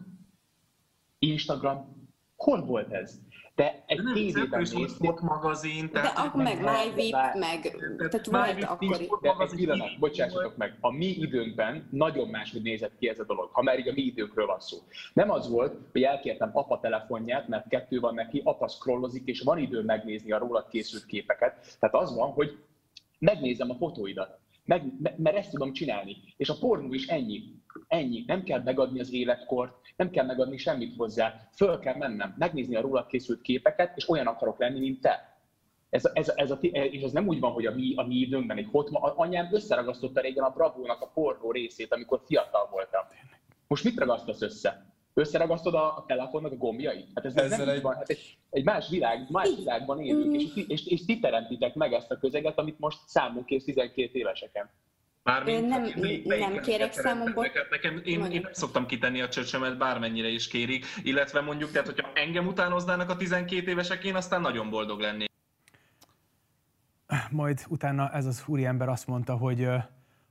[1.18, 3.20] Instagram, hol volt ez?
[3.60, 6.18] te egy Nem, tévében néztél, Sport magazin, De tehát...
[6.26, 7.60] akkor meg MyVip, meg,
[7.98, 9.00] tehát volt akkor...
[9.00, 13.24] is de egy pillanat, bocsássatok meg, a mi időnkben nagyon máshogy nézett ki ez a
[13.24, 14.78] dolog, ha már így a mi időnkről van szó.
[15.12, 19.58] Nem az volt, hogy elkértem apa telefonját, mert kettő van neki, apa scrollozik, és van
[19.58, 21.76] idő megnézni a rólad készült képeket.
[21.80, 22.58] Tehát az van, hogy
[23.18, 24.38] megnézem a fotóidat,
[24.70, 26.16] meg, me- mert ezt tudom csinálni.
[26.36, 27.42] És a pornó is ennyi.
[27.88, 28.24] Ennyi.
[28.26, 31.48] Nem kell megadni az életkort, nem kell megadni semmit hozzá.
[31.56, 35.38] Föl kell mennem, megnézni a rólad készült képeket, és olyan akarok lenni, mint te.
[35.90, 38.56] Ez, ez, ez a, és ez nem úgy van, hogy a mi, a mi időnkben
[38.56, 43.02] egy hotma, anyám összeragasztotta régen a Bravónak a pornó részét, amikor fiatal voltam.
[43.66, 44.94] Most mit ragasztasz össze?
[45.14, 47.06] Összeragasztod a, a telefonnak a gombjait?
[47.14, 47.94] Hát ez, ez Ezzel nem egy- van.
[47.94, 51.92] Hát egy, egy más, világ, más világban élünk, és, ti- és, és ti teremtitek meg
[51.92, 54.70] ezt a közeget, amit most számunk kész 12 éveseken.
[55.22, 57.68] Bármint, Én nem- melyik- nem kérek ezeket.
[57.70, 58.36] Nekem, én, Mondja.
[58.36, 63.10] én nem szoktam kitenni a csöcsömet, bármennyire is kérik, illetve mondjuk, tehát hogyha engem utánoznának
[63.10, 65.28] a 12 évesek, én aztán nagyon boldog lennék.
[67.30, 69.64] Majd utána ez az úriember azt mondta, hogy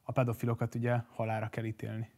[0.03, 2.09] a pedofilokat ugye halára kell ítélni.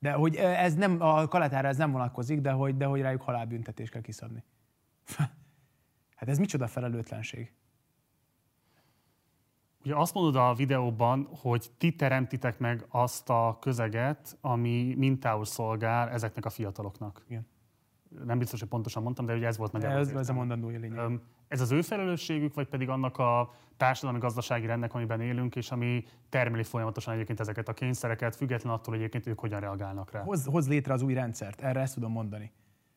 [0.00, 3.92] De hogy ez nem, a kaletára ez nem vonatkozik, de hogy, de hogy rájuk halálbüntetést
[3.92, 4.44] kell kiszabni.
[6.20, 7.52] Hát ez micsoda felelőtlenség.
[9.84, 16.08] Ugye azt mondod a videóban, hogy ti teremtitek meg azt a közeget, ami mintául szolgál
[16.08, 17.24] ezeknek a fiataloknak.
[17.28, 17.46] Igen.
[18.24, 19.98] Nem biztos, hogy pontosan mondtam, de ugye ez volt nagyjából.
[19.98, 21.20] Ez, ez a mondandója lényeg.
[21.50, 26.62] Ez az ő felelősségük, vagy pedig annak a társadalmi-gazdasági rendnek, amiben élünk, és ami termeli
[26.62, 30.22] folyamatosan egyébként ezeket a kényszereket, független attól, hogy egyébként ők hogyan reagálnak rá.
[30.22, 32.52] Hoz, hoz létre az új rendszert, erre ezt tudom mondani.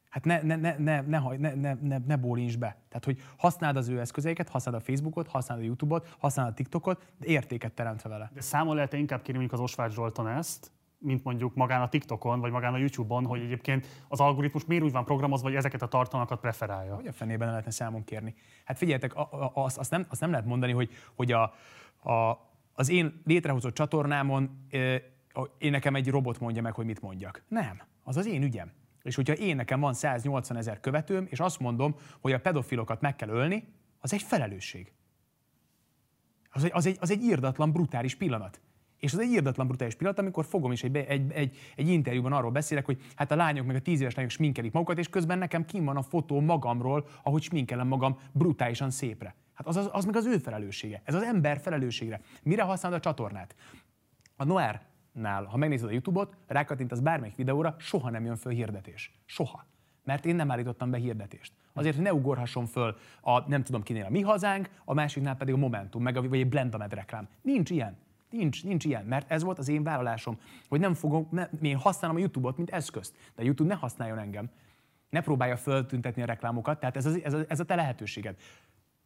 [0.09, 2.77] Hát ne, ne, ne, ne, ne, ne, ne, ne, ne bólincs be.
[2.87, 7.13] Tehát, hogy használd az ő eszközeiket, használd a Facebookot, használd a YouTube-ot, használd a TikTokot,
[7.17, 8.31] de értéket teremtve vele.
[8.33, 10.71] De számon lehet inkább kérni mondjuk az Osváth Zsolton ezt,
[11.03, 14.91] mint mondjuk magán a TikTokon, vagy magán a YouTube-on, hogy egyébként az algoritmus miért úgy
[14.91, 16.95] van programozva, hogy ezeket a tartalmakat preferálja.
[16.95, 18.35] Hogy a fenében ne lehetne számon kérni?
[18.65, 19.11] Hát figyeljetek,
[19.53, 21.43] azt, azt, nem, azt nem lehet mondani, hogy, hogy a,
[22.09, 24.67] a, az én létrehozott csatornámon
[25.57, 27.43] én nekem egy robot mondja meg, hogy mit mondjak.
[27.47, 28.71] Nem, az az én ügyem.
[29.01, 33.15] És hogyha én nekem van 180 ezer követőm, és azt mondom, hogy a pedofilokat meg
[33.15, 33.67] kell ölni,
[33.99, 34.93] az egy felelősség.
[36.49, 38.61] Az egy, az egy, az egy írdatlan, brutális pillanat.
[39.03, 42.51] És az egy írdatlan, brutális pillanat, amikor fogom is egy, egy, egy, egy interjúban arról
[42.51, 45.65] beszélek, hogy hát a lányok, meg a tíz éves lányok sminkelik magukat, és közben nekem
[45.65, 49.35] kim van a fotó magamról, ahogy sminkelem magam brutálisan szépre.
[49.53, 51.01] Hát az, az, az meg az ő felelőssége.
[51.03, 52.21] Ez az ember felelősségre.
[52.43, 53.55] Mire használod a csatornát?
[54.35, 59.11] A Noir-nál, ha megnézed a YouTube-ot, rákattintasz bármelyik videóra, soha nem jön föl hirdetés.
[59.25, 59.65] Soha.
[60.03, 61.53] Mert én nem állítottam be hirdetést.
[61.73, 65.53] Azért, hogy ne ugorhasson föl a nem tudom kinél a mi hazánk, a másiknál pedig
[65.53, 67.27] a Momentum, meg a, vagy egy Blendamed reklám.
[67.41, 67.97] Nincs ilyen.
[68.33, 70.37] Nincs, nincs ilyen, mert ez volt az én vállalásom,
[70.69, 74.17] hogy nem fogom, ne, én használom a YouTube-ot, mint eszközt, de a YouTube ne használjon
[74.17, 74.49] engem.
[75.09, 78.35] Ne próbálja föltüntetni a reklámokat, tehát ez, az, ez, a, ez a te lehetőséged.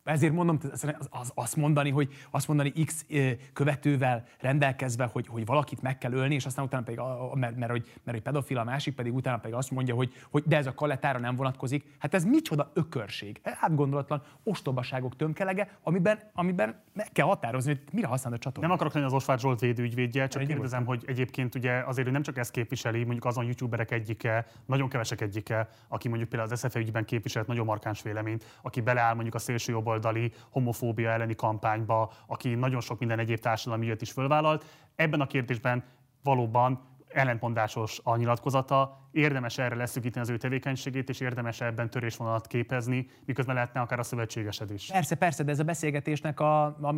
[0.08, 3.06] Ezért mondom, az, az, azt mondani, hogy azt mondani X
[3.54, 7.72] követővel rendelkezve, hogy, hogy valakit meg kell ölni, és aztán utána pedig, a, mert, mert,
[7.72, 10.68] hogy, mert hogy pedofil a másik, pedig utána pedig azt mondja, hogy, hogy de ez
[10.68, 11.96] a kalettára nem vonatkozik.
[12.00, 18.40] Hát ez micsoda ökörség, átgondolatlan ostobaságok tömkelege, amiben, amiben meg kell határozni, hogy mire használod
[18.40, 18.70] a csatornát.
[18.70, 22.22] Nem akarok lenni az Osváth Zsolt védőügyvédje, csak kérdezem, hogy egyébként ugye azért ő nem
[22.22, 26.80] csak ezt képviseli, mondjuk azon youtuberek egyike, nagyon kevesek egyike, aki mondjuk például az SZFE
[26.80, 32.56] ügyben képviselt nagyon markáns véleményt, aki beleáll mondjuk a szélső jobboldali homofóbia elleni kampányba, aki
[32.56, 34.66] nagyon sok minden egyéb társadalmi ügyet is fölvállalt.
[34.96, 35.84] Ebben a kérdésben
[36.24, 43.10] valóban ellentmondásos a nyilatkozata, érdemes erre leszűkíteni az ő tevékenységét, és érdemes ebben törésvonalat képezni,
[43.26, 44.90] miközben lehetne akár a szövetségesed is.
[44.92, 46.96] Persze, persze, de ez a beszélgetésnek a, a,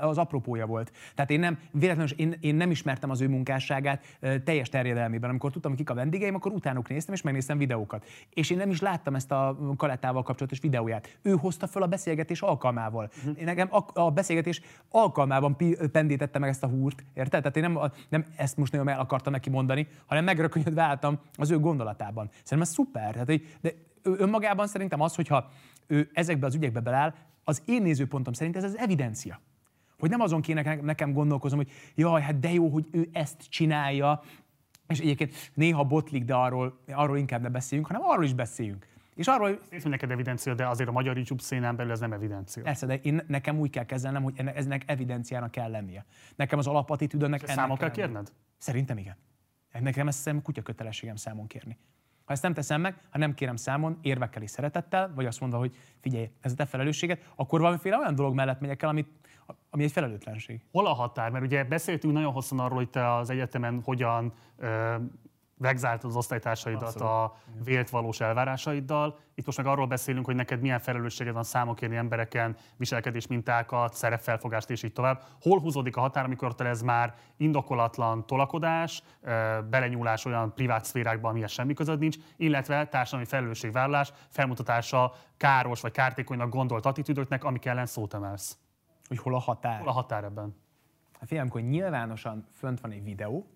[0.00, 0.92] az apropója volt.
[1.14, 4.04] Tehát én nem, véletlenül én, én nem ismertem az ő munkásságát
[4.44, 5.30] teljes terjedelmében.
[5.30, 8.06] Amikor tudtam, kik a vendégeim, akkor utánuk néztem, és megnéztem videókat.
[8.30, 11.18] És én nem is láttam ezt a kalettával kapcsolatos videóját.
[11.22, 13.10] Ő hozta fel a beszélgetés alkalmával.
[13.24, 13.38] Mhm.
[13.38, 15.56] Én nekem a, a beszélgetés alkalmában
[15.92, 17.40] pendítette meg ezt a húrt, érted?
[17.40, 21.50] Tehát én nem, nem ezt most nagyon el akartam neki mondani, hanem megrökönyödve álltam az
[21.50, 22.28] ő gondolatában.
[22.30, 23.12] Szerintem ez szuper.
[23.12, 23.26] Tehát,
[23.60, 25.50] de önmagában szerintem az, hogyha
[25.86, 29.40] ő ezekbe az ügyekbe beláll, az én nézőpontom szerint ez az evidencia.
[29.98, 34.22] Hogy nem azon kéne nekem gondolkozom, hogy jaj, hát de jó, hogy ő ezt csinálja,
[34.88, 38.86] és egyébként néha botlik, de arról, arról inkább ne beszéljünk, hanem arról is beszéljünk.
[39.14, 42.62] És arról, hogy neked evidencia, de azért a magyar YouTube szénán belül ez nem evidencia.
[42.62, 46.04] persze, de én, nekem úgy kell kezelnem, hogy ennek, eznek evidenciának kell lennie.
[46.36, 48.32] Nekem az alapattitűdönnek Ezt számon kell kérned?
[48.58, 49.16] Szerintem igen.
[49.80, 51.78] Nekem ezt szerintem kutya kötelességem számon kérni.
[52.24, 55.58] Ha ezt nem teszem meg, ha nem kérem számon, érvekkel és szeretettel, vagy azt mondva,
[55.58, 59.08] hogy figyelj, ez a te felelősséged, akkor valamiféle olyan dolog mellett megyek el, amit,
[59.70, 60.64] ami egy felelőtlenség.
[60.72, 61.30] Hol a határ?
[61.30, 64.94] Mert ugye beszéltünk nagyon hosszan arról, hogy te az egyetemen hogyan ö,
[65.60, 69.18] vegzáltad az osztálytársaidat a vélt valós elvárásaiddal.
[69.34, 73.94] Itt most meg arról beszélünk, hogy neked milyen felelősséged van számon kérni embereken, viselkedés mintákat,
[73.94, 75.22] szerepfelfogást és így tovább.
[75.40, 79.02] Hol húzódik a határ, amikor ez már indokolatlan tolakodás,
[79.70, 86.50] belenyúlás olyan privát szférákba, amihez semmi között nincs, illetve társadalmi felelősségvállalás, felmutatása káros vagy kártékonynak
[86.50, 88.58] gondolt attitűdöknek, amik ellen szót emelsz.
[89.08, 89.78] Hogy hol a határ?
[89.78, 90.56] Hol a határ ebben?
[91.12, 93.46] Hát figyelj, amikor nyilvánosan fönt van egy videó,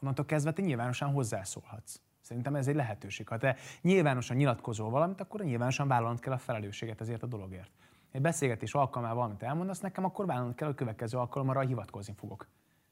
[0.00, 2.00] onnantól kezdve te nyilvánosan hozzászólhatsz.
[2.20, 3.28] Szerintem ez egy lehetőség.
[3.28, 7.70] Ha te nyilvánosan nyilatkozol valamit, akkor nyilvánosan vállalnod kell a felelősséget ezért a dologért.
[8.10, 12.46] Egy beszélgetés alkalmával valamit elmondasz nekem, akkor vállalnod kell a következő alkalommal hivatkozni fogok.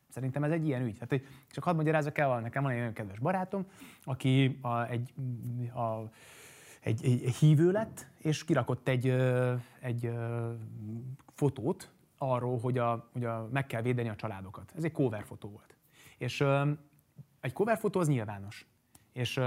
[0.09, 0.99] Szerintem ez egy ilyen ügy.
[0.99, 3.67] Hát, hogy csak hadd magyarázzak el, nekem van egy nagyon kedves barátom,
[4.05, 5.15] aki a, egy,
[5.75, 6.11] a,
[6.81, 9.09] egy, egy, egy hívő lett, és kirakott egy,
[9.81, 10.13] egy
[11.35, 14.73] fotót arról, hogy, a, hogy a, meg kell védeni a családokat.
[14.77, 15.77] Ez egy cover fotó volt.
[16.19, 16.45] És
[17.41, 18.67] egy cover fotó az nyilvános.
[19.13, 19.41] És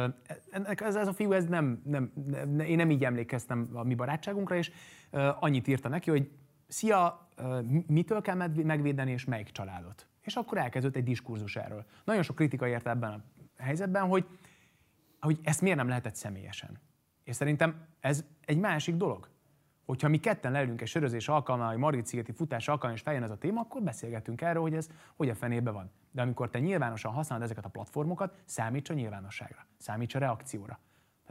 [0.75, 4.55] ez, ez a fiú, ez nem, nem, nem, én nem így emlékeztem a mi barátságunkra,
[4.55, 4.71] és
[5.39, 6.31] annyit írta neki, hogy
[6.67, 7.27] szia,
[7.87, 10.07] mitől kell megvédeni, és melyik családot.
[10.21, 11.85] És akkor elkezdődött egy diskurzus erről.
[12.03, 13.23] Nagyon sok kritika ért ebben a
[13.57, 14.27] helyzetben, hogy,
[15.19, 16.79] hogy ezt miért nem lehetett személyesen.
[17.23, 19.29] És szerintem ez egy másik dolog.
[19.91, 23.29] Hogyha mi ketten leülünk egy sörözés alkalmával, egy Margit szigeti futás alkalmával, és feljön ez
[23.29, 25.91] a téma, akkor beszélgetünk erről, hogy ez hogy a fenébe van.
[26.11, 30.79] De amikor te nyilvánosan használod ezeket a platformokat, számíts a nyilvánosságra, számíts a reakcióra.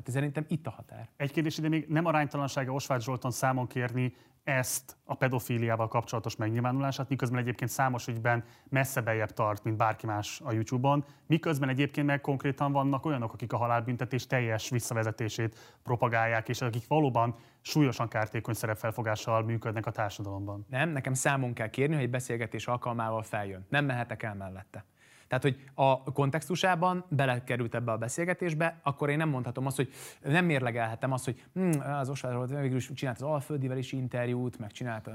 [0.02, 1.08] Tehát szerintem itt a határ.
[1.16, 4.14] Egy kérdés ide még nem aránytalansága Osváth Zsolton számon kérni
[4.44, 10.40] ezt a pedofíliával kapcsolatos megnyilvánulását, miközben egyébként számos ügyben messze bejebb tart, mint bárki más
[10.44, 16.60] a YouTube-on, miközben egyébként meg konkrétan vannak olyanok, akik a halálbüntetés teljes visszavezetését propagálják, és
[16.60, 20.66] akik valóban súlyosan kártékony szerepfelfogással működnek a társadalomban.
[20.68, 23.66] Nem, nekem számon kell kérni, hogy egy beszélgetés alkalmával feljön.
[23.68, 24.84] Nem mehetek el mellette.
[25.30, 29.88] Tehát, hogy a kontextusában belekerült ebbe a beszélgetésbe, akkor én nem mondhatom azt, hogy
[30.22, 34.70] nem mérlegelhetem azt, hogy hm, az Osvald végül is csinált az Alföldivel is interjút, meg
[34.70, 35.12] csinálta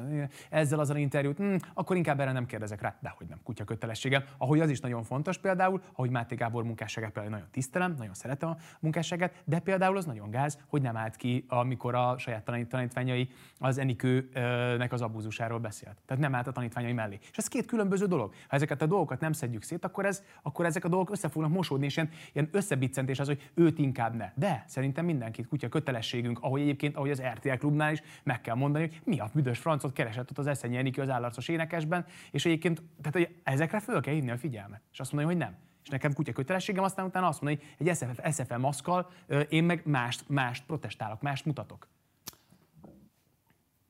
[0.50, 4.24] ezzel az interjút, hm, akkor inkább erre nem kérdezek rá, de hogy nem, kutya kötelességem.
[4.38, 8.50] Ahogy az is nagyon fontos például, ahogy Máté Gábor munkásságát például nagyon tisztelem, nagyon szeretem
[8.50, 13.30] a munkásságát, de például az nagyon gáz, hogy nem állt ki, amikor a saját tanítványai
[13.60, 15.98] az Enikőnek az abúzusáról beszélt.
[16.06, 17.20] Tehát nem állt a tanítványai mellé.
[17.32, 18.34] És ez két különböző dolog.
[18.48, 21.30] Ha ezeket a dolgokat nem szedjük szét, akkor akkor, ez, akkor ezek a dolgok össze
[21.30, 24.32] fognak mosódni, és ilyen, ilyen összebiccentés az, hogy őt inkább ne.
[24.36, 28.88] De szerintem mindenkit kutya kötelességünk, ahogy egyébként, ahogy az RTL klubnál is meg kell mondani,
[28.88, 32.84] hogy mi a büdös francot keresett ott az Eszenyi Enikő az állarcos énekesben, és egyébként,
[33.02, 36.14] tehát hogy ezekre föl kell hívni a figyelmet, és azt mondani, hogy nem és nekem
[36.14, 39.12] kutya kötelességem, aztán utána azt mondani, hogy egy SFF, SFL maszkal
[39.50, 41.88] én meg mást, mást protestálok, mást mutatok.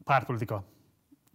[0.04, 0.66] Pártpolitika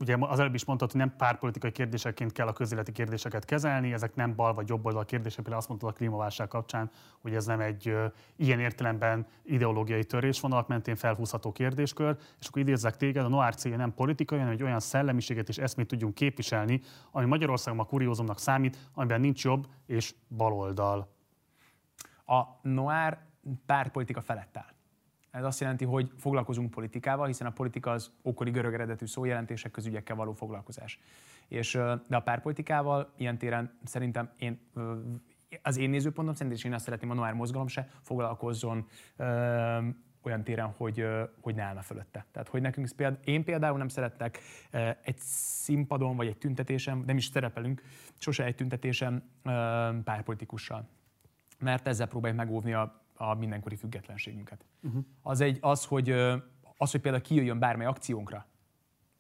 [0.00, 4.14] ugye az előbb is mondtad, hogy nem párpolitikai kérdéseként kell a közéleti kérdéseket kezelni, ezek
[4.14, 7.60] nem bal vagy jobb oldal kérdések, például azt mondtad a klímaválság kapcsán, hogy ez nem
[7.60, 7.96] egy
[8.36, 13.94] ilyen értelemben ideológiai törésvonalak mentén felhúzható kérdéskör, és akkor idézzek téged, a Noir célja nem
[13.94, 16.80] politikai, hanem egy olyan szellemiséget és eszmét tudjunk képviselni,
[17.10, 21.08] ami Magyarországon a kuriózumnak számít, amiben nincs jobb és baloldal.
[22.26, 23.18] A Noir
[23.66, 24.79] pártpolitika felett áll.
[25.30, 30.16] Ez azt jelenti, hogy foglalkozunk politikával, hiszen a politika az ókori görög eredetű szójelentések közügyekkel
[30.16, 31.00] való foglalkozás.
[31.48, 31.72] És,
[32.06, 34.60] de a párpolitikával ilyen téren szerintem én
[35.62, 38.86] az én nézőpontom szerint, és én azt szeretném, a Noár mozgalom se foglalkozzon
[39.16, 39.78] ö,
[40.22, 41.06] olyan téren, hogy,
[41.40, 42.26] hogy ne állna fölötte.
[42.32, 44.38] Tehát, hogy nekünk, például, én például nem szerettek
[45.02, 47.82] egy színpadon, vagy egy tüntetésen, nem is szerepelünk,
[48.18, 49.30] sose egy tüntetésen
[50.04, 50.88] párpolitikussal.
[51.58, 54.64] Mert ezzel próbáljuk megóvni a a mindenkori függetlenségünket.
[54.82, 55.04] Uh-huh.
[55.22, 56.10] Az, egy, az, hogy,
[56.76, 58.46] az, hogy például kijöjjön bármely akciónkra,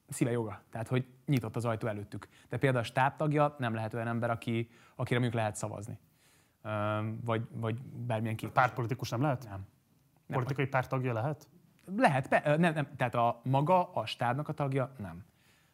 [0.08, 0.62] szíve joga.
[0.70, 2.28] Tehát, hogy nyitott az ajtó előttük.
[2.48, 5.98] De például a stábtagja nem lehet olyan ember, aki, akire mondjuk lehet szavazni.
[7.24, 8.50] Vagy, vagy bármilyen kép.
[8.50, 9.48] Pártpolitikus nem lehet?
[9.48, 9.66] Nem.
[10.26, 10.72] Politikai nem.
[10.72, 11.48] pártagja lehet?
[11.96, 15.24] Lehet, be, nem, nem, tehát a maga, a stábnak a tagja nem.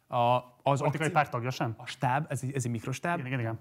[0.07, 1.11] A, az Politikai akci...
[1.11, 1.73] pártagja sem?
[1.77, 3.19] A stáb, ez, ez egy mikrostáb.
[3.19, 3.59] Igen, igen, igen.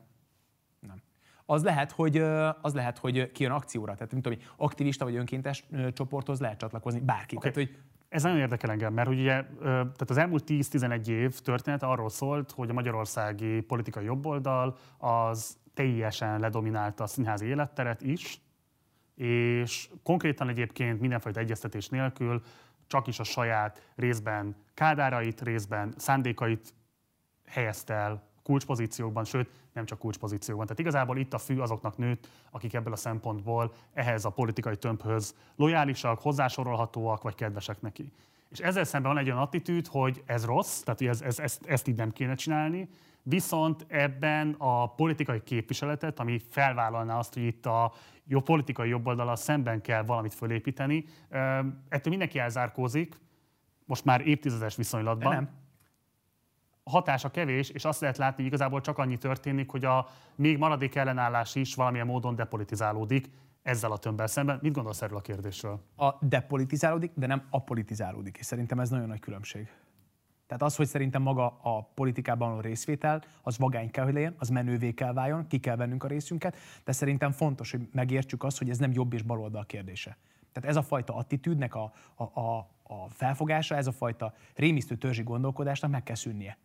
[1.47, 2.16] Az lehet, hogy,
[2.60, 3.94] az lehet, hogy kijön akcióra.
[3.94, 7.36] Tehát nem tudom, aktivista vagy önkéntes csoporthoz lehet csatlakozni bárki.
[7.36, 7.50] Okay.
[7.50, 12.08] Tehát, hogy ez nagyon érdekel engem, mert ugye tehát az elmúlt 10-11 év történet arról
[12.08, 18.41] szólt, hogy a magyarországi politikai jobboldal az teljesen ledominálta a színházi életteret is,
[19.15, 22.42] és konkrétan egyébként mindenfajta egyeztetés nélkül
[22.86, 26.75] csak is a saját részben kádárait, részben szándékait
[27.47, 30.66] helyezte el kulcspozíciókban, sőt, nem csak kulcspozíciókban.
[30.66, 35.34] Tehát igazából itt a fű azoknak nőtt, akik ebből a szempontból ehhez a politikai tömbhöz
[35.57, 38.12] lojálisak, hozzásorolhatóak, vagy kedvesek neki.
[38.50, 41.89] És ezzel szemben van egy olyan attitűd, hogy ez rossz, tehát ez, ez, ezt, ezt
[41.89, 42.89] így nem kéne csinálni,
[43.23, 47.92] viszont ebben a politikai képviseletet, ami felvállalná azt, hogy itt a
[48.25, 51.05] jó politikai jobboldalal szemben kell valamit fölépíteni,
[51.89, 53.18] ettől mindenki elzárkózik,
[53.84, 55.31] most már évtizedes viszonylatban.
[55.31, 55.65] De nem.
[56.90, 60.94] Hatása kevés, és azt lehet látni, hogy igazából csak annyi történik, hogy a még maradék
[60.94, 63.31] ellenállás is valamilyen módon depolitizálódik
[63.62, 64.58] ezzel a tömbbel szemben.
[64.62, 65.81] Mit gondolsz erről a kérdésről?
[65.97, 69.70] A depolitizálódik, de nem apolitizálódik, és szerintem ez nagyon nagy különbség.
[70.47, 74.48] Tehát az, hogy szerintem maga a politikában a részvétel, az vagány kell, hogy legyen, az
[74.48, 78.70] menővé kell váljon, ki kell vennünk a részünket, de szerintem fontos, hogy megértsük azt, hogy
[78.70, 80.16] ez nem jobb és baloldal kérdése.
[80.52, 85.23] Tehát ez a fajta attitűdnek a, a, a, a felfogása, ez a fajta rémisztő törzsi
[85.23, 86.58] gondolkodásnak meg kell szűnnie.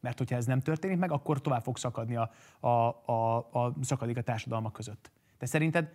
[0.00, 2.68] Mert hogyha ez nem történik meg, akkor tovább fog szakadni a, a,
[3.12, 5.10] a, a szakadék a társadalmak között.
[5.38, 5.90] De szerinted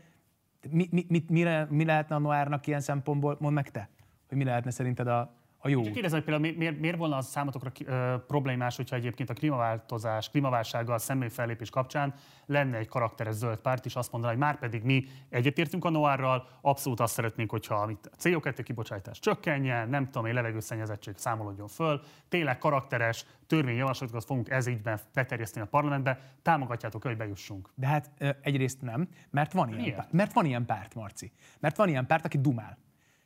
[0.70, 3.90] mi, mi, mi, mi, mi lehetne a Noárnak ilyen szempontból, mondd meg te,
[4.28, 5.82] hogy mi lehetne szerinted a, a jó.
[5.82, 10.98] Kérdezem, hogy például miért, miért volna az számotokra ö, problémás, hogyha egyébként a klímaváltozás, klímaválsággal
[10.98, 12.14] szemben fellépés kapcsán
[12.46, 16.48] lenne egy karakteres zöld párt, és azt mondaná, hogy már pedig mi egyetértünk a Noárral,
[16.62, 17.90] abszolút azt szeretnénk, hogyha a
[18.22, 25.00] CO2 kibocsátás csökkenjen, nem tudom, egy levegőszennyezettség számolódjon föl, tényleg karakteres törvényjavaslatokat fogunk ez ígyben
[25.14, 27.70] beterjeszteni a parlamentbe, támogatjátok, hogy bejussunk.
[27.76, 28.10] De hát
[28.42, 31.32] egyrészt nem, mert van ilyen, párt, mert van ilyen párt, Marci.
[31.60, 32.78] Mert van ilyen párt, aki dumál.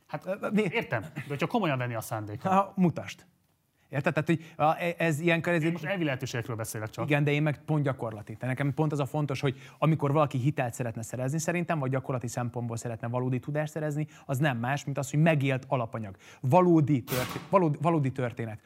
[0.08, 2.52] Hát értem, de hogyha komolyan venni a szándékot.
[2.52, 3.26] Ha, mutasd.
[3.90, 4.14] Érted?
[4.14, 7.06] Tehát, hogy e, ez ilyen Ez, Én most elvi lehetőségekről beszélek csak.
[7.06, 8.36] Igen, de én meg pont gyakorlati.
[8.36, 12.28] Tehát nekem pont az a fontos, hogy amikor valaki hitelt szeretne szerezni szerintem, vagy gyakorlati
[12.28, 16.16] szempontból szeretne valódi tudást szerezni, az nem más, mint az, hogy megélt alapanyag.
[16.42, 18.60] Valódi, történet, valódi, valódi történet.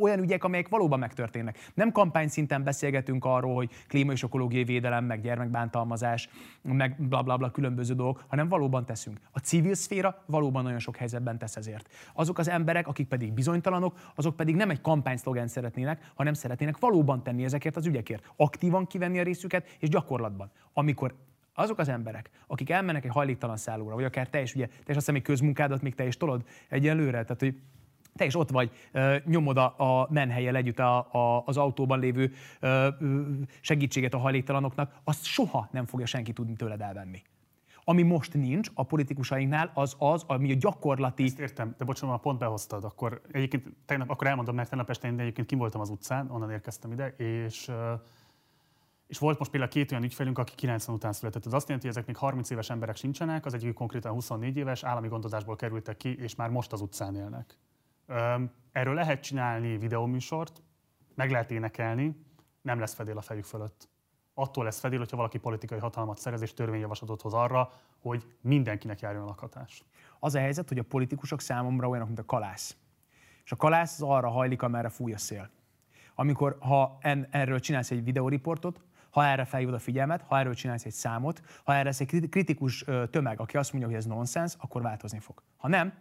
[0.00, 1.70] Olyan ügyek, amelyek valóban megtörténnek.
[1.74, 6.28] Nem kampány szinten beszélgetünk arról, hogy klíma és ökológiai védelem, meg gyermekbántalmazás,
[6.62, 9.20] meg bla, bla, bla különböző dolgok, hanem valóban teszünk.
[9.30, 11.88] A civil szféra valóban nagyon sok helyzetben tesz ezért.
[12.12, 16.78] Azok az emberek, akik pedig bizonytalanok, azok pedig nem nem egy kampányszlogán szeretnének, hanem szeretnének
[16.78, 18.32] valóban tenni ezekért az ügyekért.
[18.36, 20.50] Aktívan kivenni a részüket, és gyakorlatban.
[20.72, 21.14] Amikor
[21.54, 24.82] azok az emberek, akik elmennek egy hajléktalan szállóra, vagy akár te is, ugye, te is
[24.86, 27.54] azt hiszem, hogy közmunkádat még te is tolod egyelőre, tehát hogy
[28.16, 28.70] te is ott vagy,
[29.24, 32.32] nyomod a, a menhelyel együtt a, a, az autóban lévő
[33.60, 37.22] segítséget a hajléktalanoknak, azt soha nem fogja senki tudni tőled elvenni.
[37.88, 41.24] Ami most nincs a politikusainknál, az az, ami a gyakorlati...
[41.24, 42.84] Ezt értem, de bocsánat, pont behoztad.
[42.84, 46.50] Akkor egyébként tegnap, akkor elmondom, mert tegnap este én egyébként kim voltam az utcán, onnan
[46.50, 47.70] érkeztem ide, és
[49.06, 51.46] és volt most például két olyan ügyfelünk, aki 90 után született.
[51.46, 54.84] Ez azt jelenti, hogy ezek még 30 éves emberek sincsenek, az egyik konkrétan 24 éves,
[54.84, 57.58] állami gondozásból kerültek ki, és már most az utcán élnek.
[58.72, 60.62] Erről lehet csinálni videóműsort,
[61.14, 62.24] meg lehet énekelni,
[62.62, 63.88] nem lesz fedél a fejük fölött
[64.38, 69.22] attól lesz fedél, hogyha valaki politikai hatalmat szerez és törvényjavaslatot hoz arra, hogy mindenkinek járjon
[69.22, 69.84] a lakhatás.
[70.18, 72.76] Az a helyzet, hogy a politikusok számomra olyanok, mint a kalász.
[73.44, 75.50] És a kalász az arra hajlik, amerre fúj a szél.
[76.14, 80.84] Amikor, ha en, erről csinálsz egy videóriportot, ha erre felhívod a figyelmet, ha erről csinálsz
[80.84, 84.82] egy számot, ha erre lesz egy kritikus tömeg, aki azt mondja, hogy ez nonsens, akkor
[84.82, 85.42] változni fog.
[85.56, 85.92] Ha nem,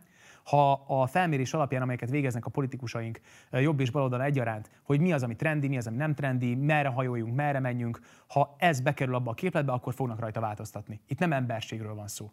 [0.49, 3.19] ha a felmérés alapján, amelyeket végeznek a politikusaink
[3.51, 6.89] jobb és baloldal egyaránt, hogy mi az, ami trendi, mi az, ami nem trendi, merre
[6.89, 11.01] hajoljunk, merre menjünk, ha ez bekerül abba a képletbe, akkor fognak rajta változtatni.
[11.07, 12.31] Itt nem emberségről van szó,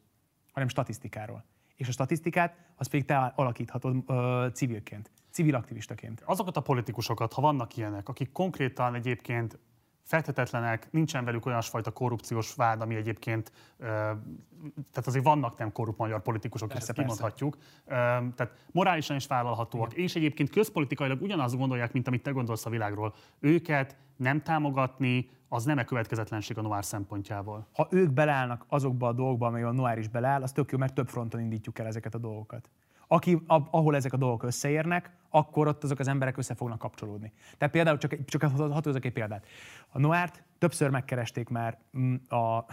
[0.52, 1.44] hanem statisztikáról.
[1.76, 6.22] És a statisztikát az pedig te alakíthatod ö, civilként, civil aktivistaként.
[6.26, 9.58] Azokat a politikusokat, ha vannak ilyenek, akik konkrétan egyébként
[10.05, 16.68] feltetetlenek, nincsen velük olyasfajta korrupciós vád, ami egyébként, tehát azért vannak nem korrupt magyar politikusok,
[16.68, 20.05] persze, ezt kimondhatjuk, tehát morálisan is vállalhatóak, Igen.
[20.05, 23.15] és egyébként közpolitikailag ugyanazt gondolják, mint amit te gondolsz a világról.
[23.41, 27.68] Őket nem támogatni, az nem-e következetlenség a Noir szempontjából?
[27.73, 30.94] Ha ők belállnak azokba a dolgokba, amely a Noir is beláll, az tök jó, mert
[30.94, 32.70] több fronton indítjuk el ezeket a dolgokat
[33.08, 37.32] aki, ahol ezek a dolgok összeérnek, akkor ott azok az emberek össze fognak kapcsolódni.
[37.58, 39.46] Tehát például csak, csak hatózok egy példát.
[39.88, 42.64] A Noárt többször megkeresték már, mm, a,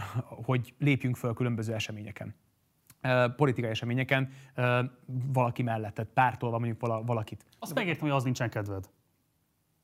[0.45, 2.35] hogy lépjünk föl különböző eseményeken
[3.35, 4.31] politikai eseményeken
[5.33, 7.45] valaki mellett, tehát pártolva mondjuk valakit.
[7.59, 8.89] Azt megértem, hogy az nincsen kedved.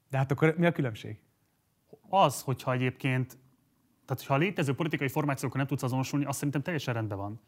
[0.10, 1.20] De hát akkor mi a különbség?
[2.10, 3.38] Az, hogyha egyébként,
[4.06, 7.40] tehát ha a létező politikai formációkkal nem tudsz azonosulni, azt szerintem teljesen rendben van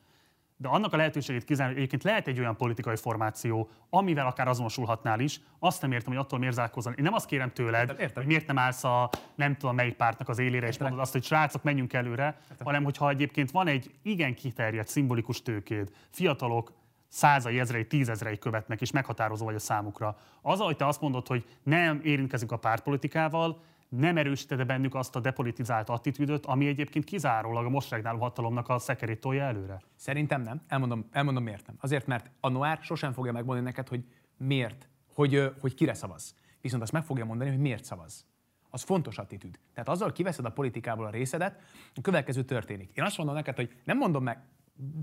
[0.61, 5.19] de annak a lehetőségét kizárni, hogy egyébként lehet egy olyan politikai formáció, amivel akár azonosulhatnál
[5.19, 6.93] is, azt nem értem, hogy attól miért zárkózol.
[6.93, 8.09] Én nem azt kérem tőled, értem.
[8.13, 10.69] hogy miért nem állsz a nem tudom melyik pártnak az élére, értem.
[10.69, 12.65] és mondod azt, hogy srácok, menjünk előre, értem.
[12.65, 16.71] hanem hogyha egyébként van egy igen kiterjedt szimbolikus tőkéd, fiatalok,
[17.07, 20.17] százai, ezrei, tízezrei követnek, és meghatározó vagy a számukra.
[20.41, 25.19] Az, hogy te azt mondod, hogy nem érintkezünk a pártpolitikával, nem erősíted bennük azt a
[25.19, 29.81] depolitizált attitűdöt, ami egyébként kizárólag a most regnáló hatalomnak a szekerét tolja előre?
[29.95, 30.61] Szerintem nem.
[30.67, 31.75] Elmondom, elmondom miért nem.
[31.79, 34.03] Azért, mert a Noir sosem fogja megmondani neked, hogy
[34.37, 36.35] miért, hogy, hogy kire szavaz.
[36.61, 38.25] Viszont azt meg fogja mondani, hogy miért szavaz.
[38.69, 39.59] Az fontos attitűd.
[39.73, 41.61] Tehát azzal kiveszed a politikából a részedet,
[41.95, 42.91] a következő történik.
[42.95, 44.43] Én azt mondom neked, hogy nem mondom meg,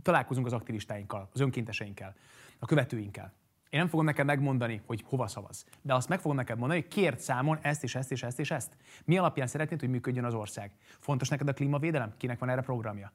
[0.03, 2.15] találkozunk az aktivistáinkkal, az önkénteseinkkel,
[2.59, 3.33] a követőinkkel.
[3.71, 5.67] Én nem fogom neked megmondani, hogy hova szavaz.
[5.83, 8.51] De azt meg fogom neked mondani, hogy kért számon ezt és ezt és ezt és
[8.51, 8.77] ezt.
[9.05, 10.71] Mi alapján szeretnéd, hogy működjön az ország?
[10.99, 12.15] Fontos neked a klímavédelem?
[12.17, 13.13] Kinek van erre programja?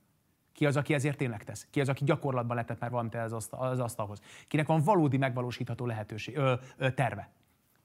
[0.54, 1.68] Ki az, aki ezért tényleg tesz?
[1.70, 4.22] Ki az, aki gyakorlatban letett már valamit az, asztal, az asztalhoz?
[4.48, 7.30] Kinek van valódi megvalósítható lehetőség, ö, ö, terve?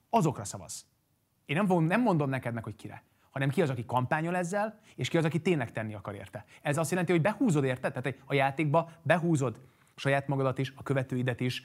[0.09, 0.85] Azokra szavaz.
[1.45, 3.03] Én nem, nem mondom neked meg, hogy kire
[3.37, 6.45] hanem ki az, aki kampányol ezzel, és ki az, aki tényleg tenni akar érte.
[6.61, 9.59] Ez azt jelenti, hogy behúzod érte, tehát a játékba behúzod
[9.97, 11.63] saját magadat is, a követőidet is,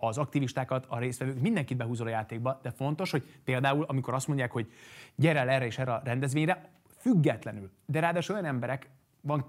[0.00, 4.50] az aktivistákat, a résztvevők, mindenkit behúzol a játékba, de fontos, hogy például, amikor azt mondják,
[4.50, 4.72] hogy
[5.14, 9.40] gyere el erre és erre a rendezvényre, függetlenül, de ráadásul olyan emberek van,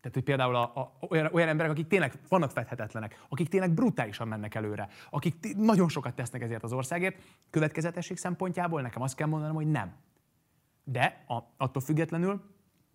[0.00, 4.28] tehát, hogy például a, a, olyan, olyan emberek, akik tényleg vannak fedhetetlenek, akik tényleg brutálisan
[4.28, 7.16] mennek előre, akik nagyon sokat tesznek ezért az országért,
[7.50, 9.94] következetesség szempontjából nekem azt kell mondanom, hogy nem.
[10.84, 12.42] De a, attól függetlenül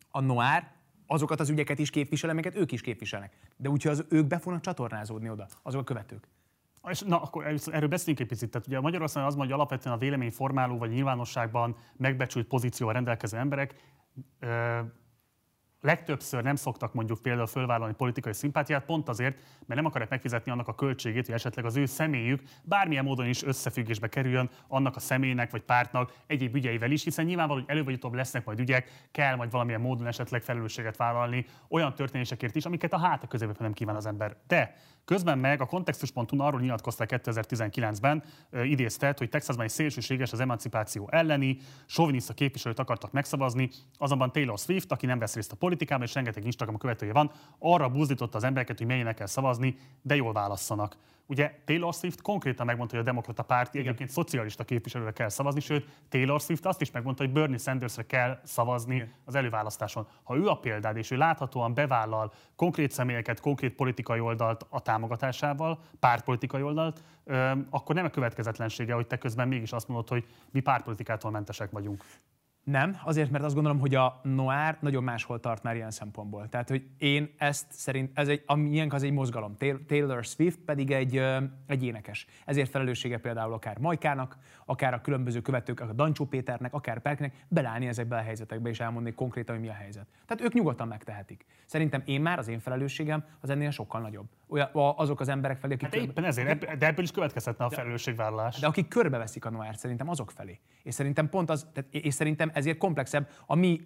[0.10, 0.72] a Noir
[1.14, 3.34] azokat az ügyeket is képvisel, amiket ők is képviselnek.
[3.58, 6.28] De úgyhogy az, ők be fognak csatornázódni oda, azok a követők.
[6.90, 8.52] És na, akkor erről beszéljünk egy picit.
[8.52, 13.76] Tehát ugye Magyarországon az mondja, hogy alapvetően a véleményformáló vagy nyilvánosságban megbecsült pozícióval rendelkező emberek
[15.84, 20.68] legtöbbször nem szoktak mondjuk például fölvállalni politikai szimpátiát, pont azért, mert nem akarják megfizetni annak
[20.68, 25.52] a költségét, hogy esetleg az ő személyük bármilyen módon is összefüggésbe kerüljön annak a személynek
[25.52, 29.36] vagy pártnak egyéb ügyeivel is, hiszen nyilvánvaló, hogy előbb vagy utóbb lesznek majd ügyek, kell
[29.36, 33.96] majd valamilyen módon esetleg felelősséget vállalni olyan történésekért is, amiket a háta közében nem kíván
[33.96, 34.38] az ember.
[34.48, 38.24] De Közben meg a kontextus.hu arról nyilatkozta 2019-ben,
[38.64, 44.92] idéztet, hogy Texasban egy szélsőséges az emancipáció elleni, soviniszta képviselőt akartak megszavazni, azonban Taylor Swift,
[44.92, 48.78] aki nem vesz részt a politikában, és rengeteg Instagram követője van, arra buzdította az embereket,
[48.78, 50.98] hogy melynek kell szavazni, de jól válasszanak.
[51.26, 55.88] Ugye Taylor Swift konkrétan megmondta, hogy a demokrata párt egyébként szocialista képviselőre kell szavazni, sőt
[56.10, 59.14] Taylor Swift azt is megmondta, hogy Bernie Sandersre kell szavazni Igen.
[59.26, 60.08] az előválasztáson.
[60.24, 65.80] Ha ő a példád, és ő láthatóan bevállal konkrét személyeket, konkrét politikai oldalt a támogatásával,
[66.00, 67.04] pártpolitikai oldalt,
[67.70, 72.04] akkor nem a következetlensége, hogy te közben mégis azt mondod, hogy mi pártpolitikától mentesek vagyunk.
[72.64, 76.50] Nem, azért, mert azt gondolom, hogy a Noir nagyon máshol tart már ilyen szempontból.
[76.50, 79.56] Tehát, hogy én ezt szerint, ez egy, ami ilyen az egy mozgalom.
[79.88, 81.22] Taylor Swift pedig egy,
[81.68, 82.26] egy énekes.
[82.46, 87.88] Ezért felelőssége például akár Majkának, akár a különböző követők, a Dancsó Péternek, akár Perknek belállni
[87.88, 90.08] ezekbe a helyzetekbe és elmondani konkrétan, hogy mi a helyzet.
[90.26, 91.46] Tehát ők nyugodtan megtehetik.
[91.66, 94.26] Szerintem én már az én felelősségem az ennél sokkal nagyobb.
[94.48, 95.86] Olyan, azok az emberek felé, akik...
[95.86, 96.12] Hát körbe...
[96.12, 98.60] éppen ezért, de ebből is következhetne a felelősségvállalás.
[98.60, 100.60] De akik körbeveszik a Noir, szerintem azok felé.
[100.84, 103.82] És szerintem pont az, tehát, és szerintem ezért komplexebb a mi,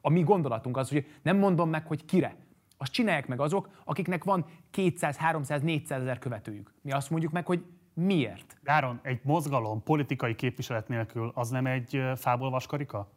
[0.00, 2.36] a mi gondolatunk az, hogy nem mondom meg, hogy kire.
[2.76, 6.74] Azt csinálják meg azok, akiknek van 200, 300, 400 ezer követőjük.
[6.82, 7.64] Mi azt mondjuk meg, hogy
[7.94, 8.56] miért.
[8.64, 13.12] Áron, egy mozgalom politikai képviselet nélkül az nem egy fából vaskarika?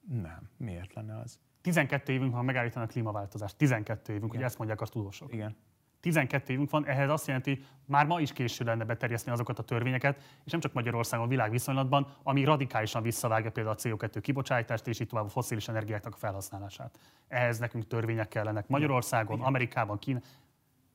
[0.00, 0.50] Nem.
[0.56, 1.38] Miért lenne az?
[1.60, 3.56] 12 évünk van megállítani a klímaváltozást.
[3.56, 5.32] 12 évünk, hogy ezt mondják a tudósok.
[5.32, 5.56] Igen.
[6.00, 10.22] 12 évünk van, ehhez azt jelenti, már ma is késő lenne beterjeszteni azokat a törvényeket,
[10.44, 15.08] és nem csak Magyarországon, a viszonylatban, ami radikálisan visszavágja például a CO2 kibocsátást, és itt
[15.08, 16.98] tovább a foszilis energiáknak a felhasználását.
[17.28, 19.48] Ehhez nekünk törvények kellenek Magyarországon, Igen.
[19.48, 20.20] Amerikában, Kína.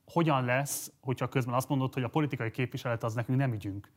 [0.06, 3.90] Hogyan lesz, hogyha közben azt mondod, hogy a politikai képviselet az nekünk nem ügyünk?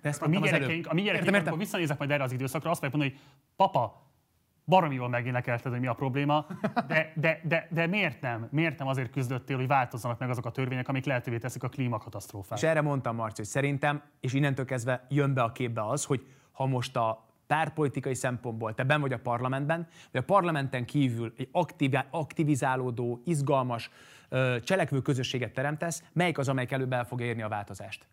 [0.00, 2.80] De ezt a mi gyerekeink, a mi gyerekeink, amikor visszanézek majd erre az időszakra, azt
[2.80, 3.18] mondani, hogy
[3.56, 4.07] papa,
[4.68, 6.46] baromi jól megénekelted, hogy mi a probléma,
[6.86, 8.48] de, de, de, de miért nem?
[8.50, 12.58] Miért nem azért küzdöttél, hogy változzanak meg azok a törvények, amik lehetővé teszik a klímakatasztrófát?
[12.58, 16.26] És erre mondtam, Marci, hogy szerintem, és innentől kezdve jön be a képbe az, hogy
[16.52, 21.48] ha most a pártpolitikai szempontból te ben vagy a parlamentben, vagy a parlamenten kívül egy
[22.10, 23.90] aktivizálódó, izgalmas,
[24.62, 28.06] cselekvő közösséget teremtesz, melyik az, amelyik előbb el fogja érni a változást?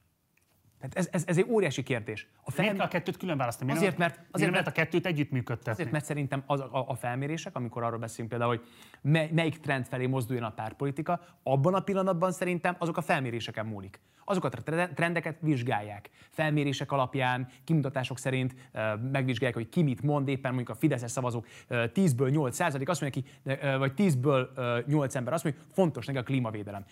[0.80, 2.28] Tehát ez, ez, ez egy óriási kérdés.
[2.44, 2.64] A fel...
[2.64, 3.72] Miért kell a kettőt külön választani?
[3.72, 5.72] Miért azért, mert, azért, mert, mert a kettőt együtt működtetni?
[5.72, 8.66] Azért, mert szerintem az, a, a felmérések, amikor arról beszélünk például, hogy
[9.02, 14.00] mely, melyik trend felé mozduljon a pártpolitika, abban a pillanatban szerintem azok a felméréseken múlik
[14.26, 16.10] azokat a trendeket vizsgálják.
[16.30, 18.56] Felmérések alapján, kimutatások szerint
[19.12, 23.22] megvizsgálják, hogy ki mit mond, éppen mondjuk a Fideszes szavazók 10-ből 8 százalék azt mondja
[23.22, 24.48] ki, vagy 10-ből
[24.88, 26.86] 8 ember azt mondja, hogy fontos neki a klímavédelem.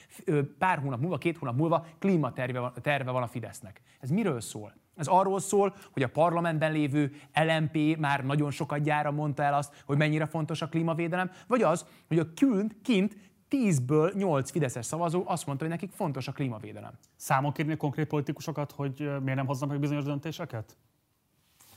[0.57, 3.81] Pár hónap múlva, két hónap múlva klímaterve terve van a Fidesznek.
[3.99, 4.73] Ez miről szól?
[4.95, 9.83] Ez arról szól, hogy a parlamentben lévő LMP már nagyon sokat gyára mondta el azt,
[9.85, 13.15] hogy mennyire fontos a klímavédelem, vagy az, hogy a kint, kint
[13.53, 16.93] 10-ből 8 Fideszes szavazó azt mondta, hogy nekik fontos a klímavédelem.
[17.15, 20.77] Számon kérni konkrét politikusokat, hogy miért nem hoznak meg bizonyos döntéseket?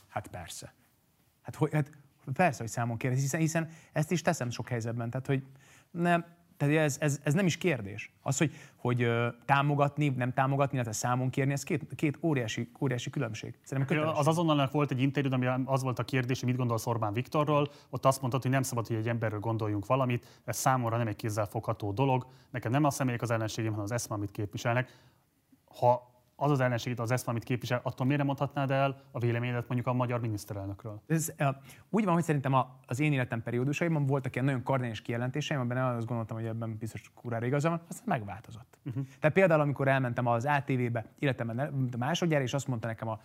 [0.07, 0.73] Hát persze.
[1.41, 1.91] Hát, hogy, hát
[2.33, 5.09] persze, hogy számon kérni, hiszen, hiszen ezt is teszem sok helyzetben.
[5.09, 5.43] Tehát, hogy
[5.91, 6.25] nem,
[6.57, 8.11] Tehát ez, ez, ez nem is kérdés.
[8.21, 9.07] Az, hogy, hogy
[9.45, 13.57] támogatni, nem támogatni, illetve számon kérni, ez két, két óriási, óriási különbség.
[13.63, 14.19] Szerintem kötelesség.
[14.19, 17.69] Az azonnalnak volt egy interjú, ami az volt a kérdés, hogy mit gondolsz Orbán Viktorról.
[17.89, 20.41] Ott azt mondtad, hogy nem szabad, hogy egy emberről gondoljunk valamit.
[20.45, 22.25] Ez számomra nem egy kézzelfogható dolog.
[22.49, 24.91] Nekem nem a személyek az ellenségem, hanem az eszme, amit képviselnek.
[25.79, 29.67] Ha az az ellenségét, az eszme, amit képvisel, attól miért nem mondhatnád el a véleményedet
[29.67, 31.01] mondjuk a magyar miniszterelnökről?
[31.07, 31.47] Ez, uh,
[31.89, 35.95] úgy van, hogy szerintem a, az én életem periódusaiban voltak ilyen nagyon kardinális kijelentéseim, amiben
[35.95, 38.77] azt gondoltam, hogy ebben biztos kurára igaza van, aztán megváltozott.
[38.85, 39.03] Uh-huh.
[39.19, 43.19] Tehát például, amikor elmentem az ATV-be életemben másodjára, és azt mondta nekem a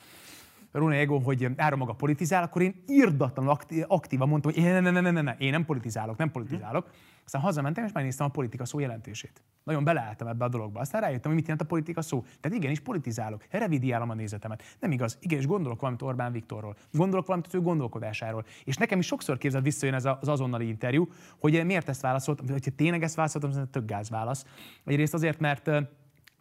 [0.72, 5.00] Rune Ego, hogy ára maga politizál, akkor én írdatlan aktívan mondtam, hogy én, ne, ne,
[5.00, 6.90] ne, ne, ne, én nem politizálok, nem politizálok.
[7.24, 9.42] Aztán hazamentem, és megnéztem a politika szó jelentését.
[9.64, 10.80] Nagyon beleálltam ebbe a dologba.
[10.80, 12.24] Aztán rájöttem, hogy mit jelent a politika szó.
[12.40, 14.62] Tehát igenis politizálok, revidiálom a nézetemet.
[14.80, 18.44] Nem igaz, igenis gondolok valamit Orbán Viktorról, gondolok valamit az ő gondolkodásáról.
[18.64, 22.70] És nekem is sokszor képzeld visszajön ez az azonnali interjú, hogy miért ezt válaszoltam, hogyha
[22.76, 24.44] tényleg ezt válaszoltam, ez tök gáz válasz.
[24.84, 25.70] Egyrészt azért, mert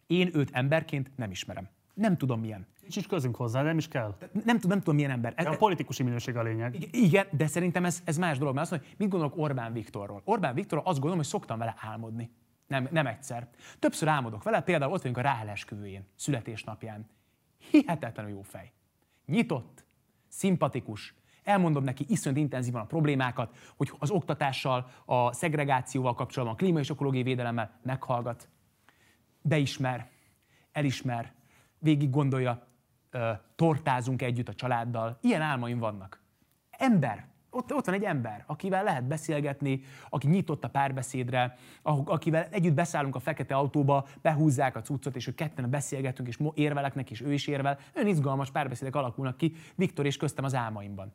[0.06, 1.68] én őt emberként nem ismerem.
[1.94, 2.66] Nem tudom milyen.
[2.80, 4.16] Nincs is közünk hozzá, nem is kell.
[4.32, 5.32] Nem, nem tudom, tudom milyen ember.
[5.36, 6.88] Ez, a politikusi minőség a lényeg.
[6.90, 10.22] Igen, de szerintem ez, ez más dolog, mert azt mondja, mit gondolok Orbán Viktorról.
[10.24, 12.30] Orbán Viktorról azt gondolom, hogy szoktam vele álmodni.
[12.66, 13.48] Nem, nem egyszer.
[13.78, 17.08] Többször álmodok vele, például ott vagyunk a ráhelesküvőjén, születésnapján.
[17.70, 18.72] Hihetetlenül jó fej.
[19.26, 19.84] Nyitott,
[20.28, 26.78] szimpatikus, elmondom neki iszonyat intenzívan a problémákat, hogy az oktatással, a szegregációval kapcsolatban, a klíma
[26.78, 28.48] és ökológiai védelemmel meghallgat,
[29.42, 30.10] beismer,
[30.72, 31.32] elismer,
[31.82, 32.66] végig gondolja,
[33.54, 35.18] tortázunk együtt a családdal.
[35.20, 36.20] Ilyen álmaim vannak.
[36.70, 42.74] Ember, ott, ott van egy ember, akivel lehet beszélgetni, aki nyitott a párbeszédre, akivel együtt
[42.74, 47.20] beszállunk a fekete autóba, behúzzák a cuccot, és ők ketten beszélgetünk, és érvelek neki, és
[47.20, 47.78] ő is érvel.
[47.92, 51.12] Ön izgalmas párbeszédek alakulnak ki Viktor és köztem az álmaimban.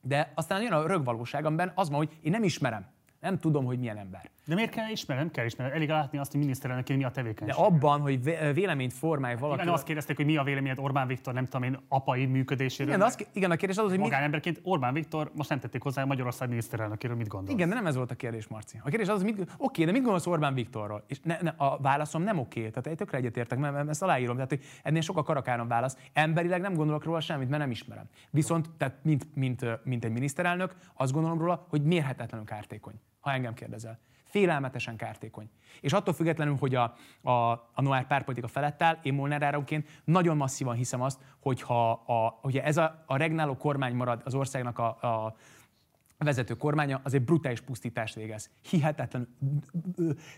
[0.00, 2.86] De aztán jön a rögvalóság, amiben az van, hogy én nem ismerem.
[3.20, 4.30] Nem tudom, hogy milyen ember.
[4.46, 5.22] De miért kell ismerni?
[5.22, 5.74] Nem kell ismerni.
[5.74, 7.56] Elég látni azt, hogy miniszterelnök mi a tevékenység.
[7.56, 8.22] De abban, hogy
[8.54, 9.62] véleményt formálj valaki.
[9.62, 12.94] Igen, azt kérdezték, hogy mi a véleményed Orbán Viktor, nem tudom én, apai működéséről.
[12.94, 16.48] Igen, az, igen a kérdés az, hogy magánemberként Orbán Viktor, most nem tették hozzá Magyarország
[16.48, 17.54] miniszterelnökéről, mit gondol?
[17.54, 18.80] Igen, de nem ez volt a kérdés, Marci.
[18.84, 21.04] A kérdés az, hogy mit, oké, de mit gondolsz Orbán Viktorról?
[21.06, 24.50] És ne, ne, a válaszom nem oké, tehát egy tökre egyetértek, mert ezt aláírom, tehát
[24.50, 25.96] hogy ennél sokkal karakáron válasz.
[26.12, 28.04] Emberileg nem gondolok róla semmit, mert nem ismerem.
[28.30, 33.54] Viszont, tehát mint, mint, mint egy miniszterelnök, azt gondolom róla, hogy mérhetetlenül kártékony ha engem
[33.54, 33.98] kérdezel.
[34.24, 35.50] Félelmetesen kártékony.
[35.80, 40.36] És attól függetlenül, hogy a, a, a Noir párpolitika felett áll, én Molnár Áronként nagyon
[40.36, 44.78] masszívan hiszem azt, hogy ha a, ugye ez a, a regnáló kormány marad az országnak
[44.78, 45.36] a, a
[46.18, 48.50] vezető kormánya, az egy brutális pusztítást végez.
[48.70, 49.36] Hihetetlen,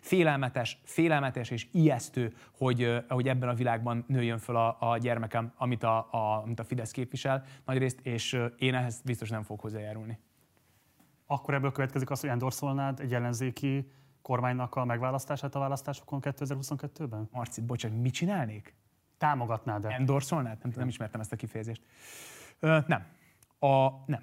[0.01, 5.83] félelmetes, félelmetes és ijesztő, hogy, hogy ebben a világban nőjön föl a, a gyermekem, amit
[5.83, 10.19] a, a, amit a Fidesz képvisel nagyrészt, és én ehhez biztos nem fogok hozzájárulni
[11.33, 13.91] akkor ebből következik az, hogy endorszolnád egy ellenzéki
[14.23, 17.29] kormánynak a megválasztását a választásokon 2022-ben?
[17.33, 18.75] Marci, bocsánat, mit csinálnék?
[19.19, 19.89] Támogatnád-e?
[19.89, 20.59] Endorszolnád?
[20.63, 21.83] Nem, nem ismertem ezt a kifejezést.
[22.59, 23.07] Ö, nem.
[23.59, 24.23] A, nem.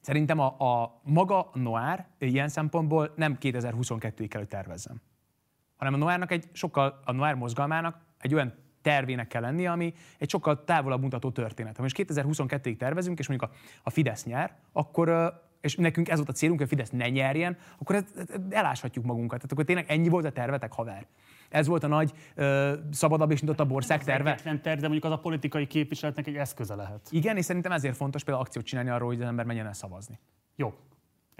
[0.00, 5.00] Szerintem a, a maga Noir ilyen szempontból nem 2022-ig kell, hogy tervezzem.
[5.76, 10.30] Hanem a Noárnak egy sokkal, a Noir mozgalmának egy olyan tervének kell lennie, ami egy
[10.30, 11.76] sokkal távolabb mutató történet.
[11.76, 15.08] Ha most 2022-ig tervezünk, és mondjuk a, a Fidesz nyer, akkor
[15.64, 18.04] és nekünk ez volt a célunk, hogy a Fidesz ne nyerjen, akkor ez,
[18.50, 19.36] eláshatjuk magunkat.
[19.36, 21.06] Tehát akkor tényleg ennyi volt a tervetek, haver.
[21.48, 24.38] Ez volt a nagy ö, szabadabb és nyitottabb ország terve.
[24.44, 27.08] Nem terv, de mondjuk az a politikai képviseletnek egy eszköze lehet.
[27.10, 30.18] Igen, és szerintem ezért fontos például akciót csinálni arról, hogy az ember menjen el szavazni.
[30.56, 30.74] Jó.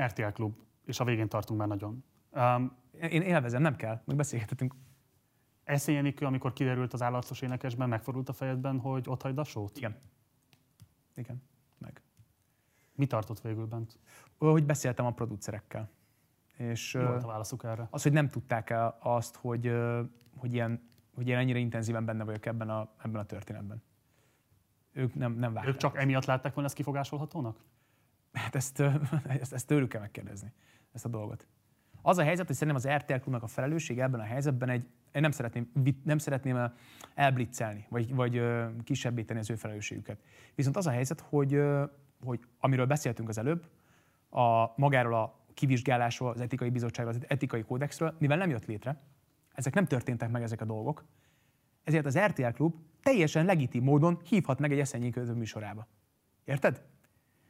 [0.03, 0.55] RTL klub.
[0.85, 2.05] És a végén tartunk már nagyon.
[2.31, 2.77] Um,
[3.11, 4.75] Én élvezem, nem kell, meg beszélgethetünk.
[5.65, 9.77] Enikő, amikor kiderült az állarcos énekesben, megfordult a fejedben, hogy ott hagyd a sót?
[9.77, 9.97] Igen.
[11.15, 11.43] Igen.
[12.94, 13.98] Mi tartott végül bent?
[14.39, 15.90] Hogy beszéltem a producerekkel.
[16.56, 17.89] És, Mi volt a válaszuk erre?
[17.90, 19.73] Az, hogy nem tudták el azt, hogy,
[20.36, 23.82] hogy, ilyen, hogy ilyen ennyire intenzíven benne vagyok ebben a, ebben a történetben.
[24.92, 25.73] Ők nem, nem várták.
[25.73, 27.56] Ők csak emiatt látták volna ezt kifogásolhatónak?
[28.32, 28.81] Hát ezt,
[29.40, 30.52] ezt, ezt tőlük kell megkérdezni,
[30.92, 31.47] ezt a dolgot.
[32.02, 35.23] Az a helyzet, hogy szerintem az RTL klubnak a felelősség ebben a helyzetben egy, én
[35.23, 35.70] nem szeretném,
[36.05, 36.73] nem szeretném
[37.14, 38.42] elblitzelni, vagy, vagy
[38.84, 40.23] kisebbíteni az ő felelősségüket.
[40.55, 41.60] Viszont az a helyzet, hogy
[42.25, 43.68] hogy amiről beszéltünk az előbb,
[44.31, 49.01] a, magáról a kivizsgálásról, az etikai bizottságról, az etikai kódexről, mivel nem jött létre,
[49.55, 51.05] ezek nem történtek meg ezek a dolgok,
[51.84, 55.86] ezért az RTL Klub teljesen legitim módon hívhat meg egy eszenyi műsorába.
[56.44, 56.83] Érted?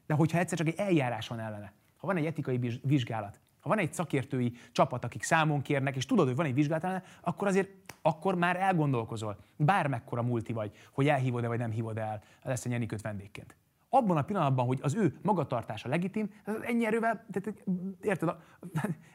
[0.07, 3.78] De hogyha egyszer csak egy eljárás van ellene, ha van egy etikai vizsgálat, ha van
[3.78, 7.70] egy szakértői csapat, akik számon kérnek, és tudod, hogy van egy vizsgálat ellene, akkor azért
[8.02, 13.57] akkor már elgondolkozol, bármekkora multi vagy, hogy elhívod-e vagy nem hívod el egy Enikőt vendégként
[13.97, 16.31] abban a pillanatban, hogy az ő magatartása legitim,
[16.62, 17.64] ennyi erővel, tehát,
[18.00, 18.36] érted,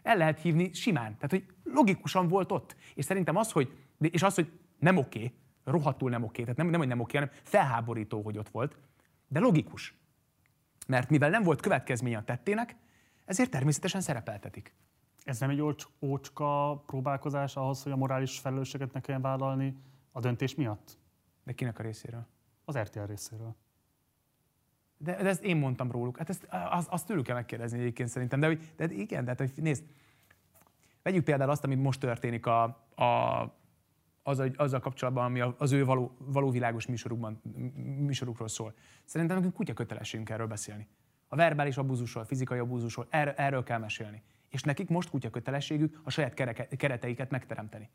[0.03, 1.16] el lehet hívni simán.
[1.16, 2.75] Tehát, hogy logikusan volt ott.
[2.95, 5.33] És szerintem az, hogy, és az, hogy nem oké,
[5.64, 8.77] rohadtul nem oké, tehát nem, nem, hogy nem oké, hanem felháborító, hogy ott volt,
[9.27, 9.98] de logikus.
[10.88, 12.75] Mert mivel nem volt következménye a tettének,
[13.25, 14.74] ezért természetesen szerepeltetik.
[15.24, 19.75] Ez nem egy ócs, ócska próbálkozás ahhoz, hogy a morális felelősséget ne kelljen vállalni
[20.11, 20.98] a döntés miatt?
[21.43, 22.27] De kinek a részéről?
[22.66, 23.56] Az RTL részéről.
[25.02, 26.18] De, de ezt én mondtam róluk.
[26.18, 28.40] Hát ezt, az, azt tőlük kell megkérdezni egyébként szerintem.
[28.40, 29.84] De, hogy, de igen, de hát, hogy nézd,
[31.03, 32.64] vegyük például azt, ami most történik a,
[32.95, 33.44] a,
[34.24, 37.42] azzal, azzal kapcsolatban, ami az ő való, való világos műsorukban,
[38.00, 38.74] műsorukról szól.
[39.06, 40.88] Szerintem nekünk kutya kötelességünk erről beszélni.
[41.28, 44.22] A verbális abúzusról, fizikai abúzusról, erről, erről kell mesélni.
[44.50, 47.90] És nekik most kutya kötelességük a saját kereke, kereteiket megteremteni.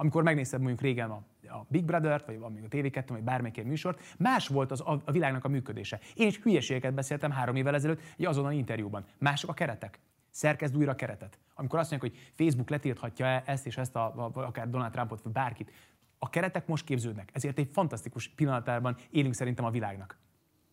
[0.00, 4.00] Amikor megnézted mondjuk régen a, a Big Brother-t, vagy mondjuk a TV2, vagy bármelyik műsort,
[4.18, 6.00] más volt az a, a világnak a működése.
[6.14, 9.04] Én is hülyeségeket beszéltem három évvel ezelőtt egy azonnal interjúban.
[9.18, 10.00] Mások a keretek.
[10.30, 11.38] Szerkezd újra a keretet.
[11.54, 15.32] Amikor azt mondják, hogy Facebook letilthatja ezt és ezt, a, a, akár Donald Trumpot, vagy
[15.32, 15.72] bárkit,
[16.18, 17.30] a keretek most képződnek.
[17.32, 20.18] Ezért egy fantasztikus pillanatában élünk szerintem a világnak.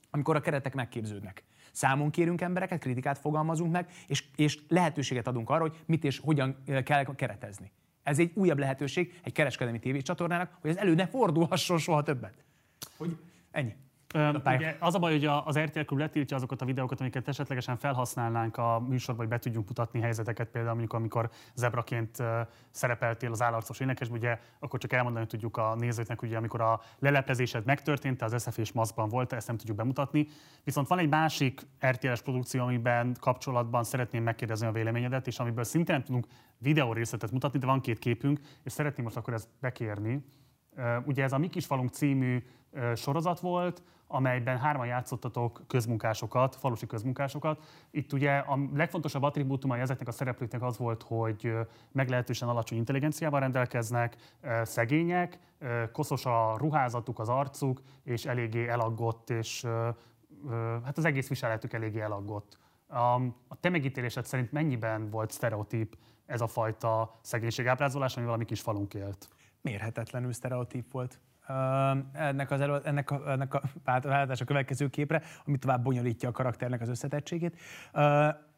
[0.09, 1.43] Amikor a keretek megképződnek.
[1.71, 6.63] Számon kérünk embereket, kritikát fogalmazunk meg, és, és lehetőséget adunk arra, hogy mit és hogyan
[6.83, 7.71] kell keretezni.
[8.05, 12.43] Ez egy újabb lehetőség egy kereskedelmi tévécsatornának, hogy ez elő ne fordulhasson soha többet.
[12.97, 13.17] Hogy
[13.51, 13.75] ennyi.
[14.45, 18.57] Ugye az a baj, hogy az RTL Klub letiltja azokat a videókat, amiket esetlegesen felhasználnánk
[18.57, 22.23] a műsorban, hogy be tudjunk mutatni helyzeteket, például mondjuk amikor zebraként
[22.71, 27.65] szerepeltél az állarcos énekes, ugye akkor csak elmondani tudjuk a nézőknek, ugye amikor a leleplezésed
[27.65, 30.27] megtörtént, az SZF és maszkban volt, ezt nem tudjuk bemutatni.
[30.63, 36.03] Viszont van egy másik RTL-es produkció, amiben kapcsolatban szeretném megkérdezni a véleményedet, és amiből szintén
[36.03, 36.27] tudunk
[36.57, 40.25] videó részletet mutatni, de van két képünk, és szeretném most akkor ezt bekérni.
[41.05, 42.43] Ugye ez a Mi kis falunk című
[42.95, 47.63] sorozat volt, amelyben hárman játszottatok közmunkásokat, falusi közmunkásokat.
[47.91, 51.53] Itt ugye a legfontosabb attribútumai ezeknek a szereplőknek az volt, hogy
[51.91, 54.15] meglehetősen alacsony intelligenciával rendelkeznek,
[54.63, 55.39] szegények,
[55.91, 59.65] koszos a ruházatuk, az arcuk, és eléggé elaggott, és
[60.83, 62.57] hát az egész viseletük eléggé elaggott.
[63.47, 68.93] A te megítélésed szerint mennyiben volt sztereotíp ez a fajta szegénységábrázolás, ami valami kis falunk
[68.93, 69.29] élt?
[69.61, 71.19] Mérhetetlenül sztereotíp volt
[72.13, 76.31] ennek, az elő, ennek, a, ennek a változás a következő képre, ami tovább bonyolítja a
[76.31, 77.59] karakternek az összetettségét.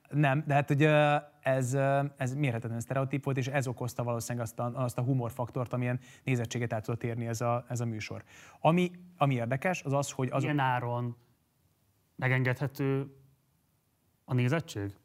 [0.09, 1.73] Nem, de hát ugye ez,
[2.17, 6.73] ez mérhetetlen sztereotíp volt, és ez okozta valószínűleg azt a, azt a humorfaktort, amilyen nézettséget
[6.73, 8.23] át tudott érni ez a, ez a műsor.
[8.59, 10.29] Ami, ami érdekes, az az, hogy...
[10.31, 11.15] Az Ilyen áron
[12.15, 13.15] megengedhető
[14.25, 14.95] a nézettség?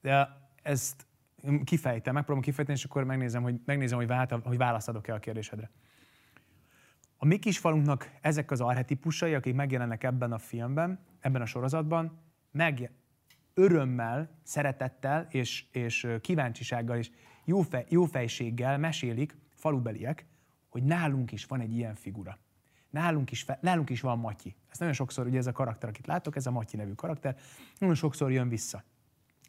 [0.00, 0.28] De
[0.62, 1.06] ezt
[1.64, 5.70] kifejtem, megpróbálom kifejteni, és akkor megnézem, hogy, megnézem, hogy, vált, hogy választ adok-e a kérdésedre.
[7.16, 12.90] A mi kisfalunknak ezek az arhetipusai, akik megjelennek ebben a filmben, ebben a sorozatban, meg
[13.54, 17.10] örömmel, szeretettel és, és kíváncsisággal és
[17.44, 20.26] jófej, jófejséggel mesélik falubeliek,
[20.68, 22.38] hogy nálunk is van egy ilyen figura.
[22.90, 24.56] Nálunk is, fe, nálunk is van Matyi.
[24.68, 27.36] Ez nagyon sokszor, ugye ez a karakter, akit látok, ez a Matyi nevű karakter,
[27.78, 28.84] nagyon sokszor jön vissza.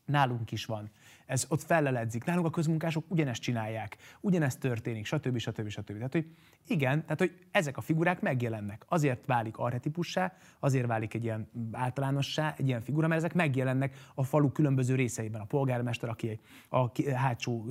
[0.06, 0.92] Nálunk is van
[1.26, 2.24] ez ott felleledzik.
[2.24, 5.38] Nálunk a közmunkások ugyanezt csinálják, ugyanezt történik, stb.
[5.38, 5.70] stb.
[5.70, 5.94] stb.
[5.94, 6.26] Tehát, hogy
[6.68, 8.86] igen, tehát, hogy ezek a figurák megjelennek.
[8.88, 14.24] Azért válik arhetipussá, azért válik egy ilyen általánossá, egy ilyen figura, mert ezek megjelennek a
[14.24, 15.42] falu különböző részeiben.
[15.42, 17.66] A polgármester, aki a hátsó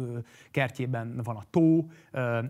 [0.51, 1.91] kertjében van a tó,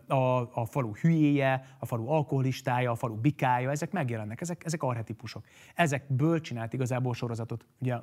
[0.06, 0.14] a,
[0.60, 5.44] a falu hülyéje, a falu alkoholistája, a falu bikája, ezek megjelennek, ezek, ezek arhetipusok.
[5.74, 8.02] Ezekből csinált igazából sorozatot, ugye a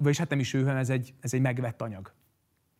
[0.00, 2.12] vagyis hát nem is ő, hanem ez egy, ez egy megvett anyag.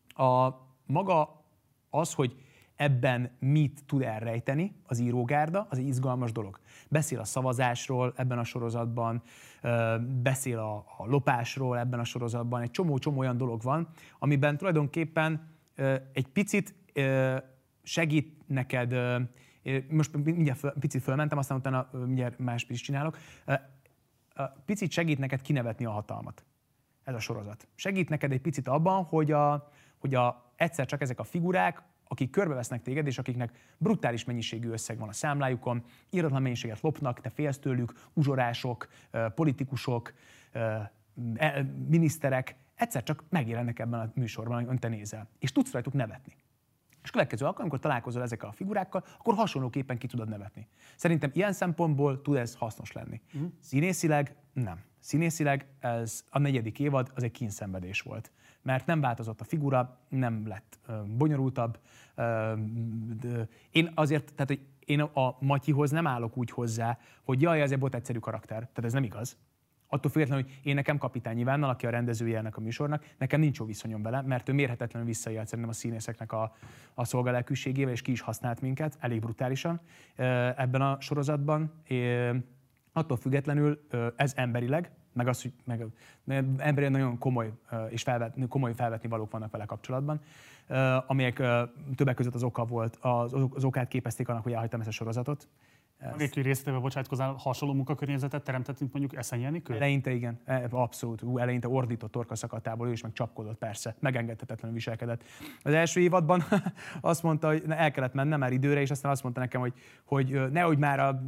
[0.09, 0.51] A
[0.87, 1.45] maga
[1.91, 2.37] az, hogy
[2.77, 6.61] ebben mit tud elrejteni az írógárda, az egy izgalmas dolog.
[6.89, 9.23] Beszél a szavazásról ebben a sorozatban,
[10.23, 15.49] beszél a, a lopásról ebben a sorozatban, egy csomó-csomó olyan dolog van, amiben tulajdonképpen
[16.13, 16.75] egy picit
[17.83, 18.95] segít neked,
[19.89, 23.19] most mindjárt föl, picit fölmentem, aztán utána mindjárt más is csinálok,
[24.65, 26.45] picit segít neked kinevetni a hatalmat
[27.11, 27.69] ez a sorozat.
[27.75, 32.31] Segít neked egy picit abban, hogy, a, hogy a, egyszer csak ezek a figurák, akik
[32.31, 37.59] körbevesznek téged, és akiknek brutális mennyiségű összeg van a számlájukon, íratlan mennyiséget lopnak, te félsz
[37.59, 38.89] tőlük, uzsorások,
[39.35, 40.13] politikusok,
[40.53, 40.93] e,
[41.89, 45.29] miniszterek, egyszer csak megjelennek ebben a műsorban, amit te nézel.
[45.39, 46.37] És tudsz rajtuk nevetni.
[47.03, 50.69] És következő alkalom, amikor találkozol ezekkel a figurákkal, akkor hasonlóképpen ki tudod nevetni.
[50.97, 53.21] Szerintem ilyen szempontból tud ez hasznos lenni.
[53.39, 53.45] Mm.
[53.61, 54.81] Színészileg nem.
[54.99, 58.33] Színészileg ez a negyedik évad az egy kínszenvedés volt.
[58.63, 61.79] Mert nem változott a figura, nem lett ö, bonyolultabb.
[62.15, 62.55] Ö,
[63.21, 67.73] de én azért, tehát hogy én a Matyihoz nem állok úgy hozzá, hogy jaj, ez
[67.73, 68.59] egy bot egyszerű karakter.
[68.59, 69.37] Tehát ez nem igaz
[69.93, 73.59] Attól függetlenül, hogy én nekem kapitány Ivánnal, aki a rendezője ennek a műsornak, nekem nincs
[73.59, 76.55] jó viszonyom vele, mert ő mérhetetlenül visszaélt szerintem a színészeknek a,
[76.95, 79.81] a szolgálelkűségével, és ki is használt minket elég brutálisan
[80.57, 81.73] ebben a sorozatban.
[82.93, 83.87] Attól függetlenül
[84.17, 85.85] ez emberileg, meg az, hogy meg,
[86.57, 87.53] emberileg nagyon komoly
[87.89, 90.21] és felvet, komoly felvetni valók vannak vele kapcsolatban,
[91.07, 91.43] amelyek
[91.95, 95.49] többek között az oka volt, az, az okát képezték annak, hogy elhagytam ezt a sorozatot.
[96.17, 99.75] Nélkül részletebe bocsátkozál, hasonló munkakörnyezetet teremtett, mint mondjuk Eszenyi Enikő?
[99.75, 101.23] Eleinte igen, e, abszolút.
[101.23, 105.25] Ú, eleinte ordított torka szakadtából, ő is meg csapkodott persze, megengedhetetlenül viselkedett.
[105.63, 106.45] Az első évadban
[107.01, 109.73] azt mondta, hogy el kellett mennem már időre, és aztán azt mondta nekem, hogy,
[110.05, 111.23] hogy nehogy már a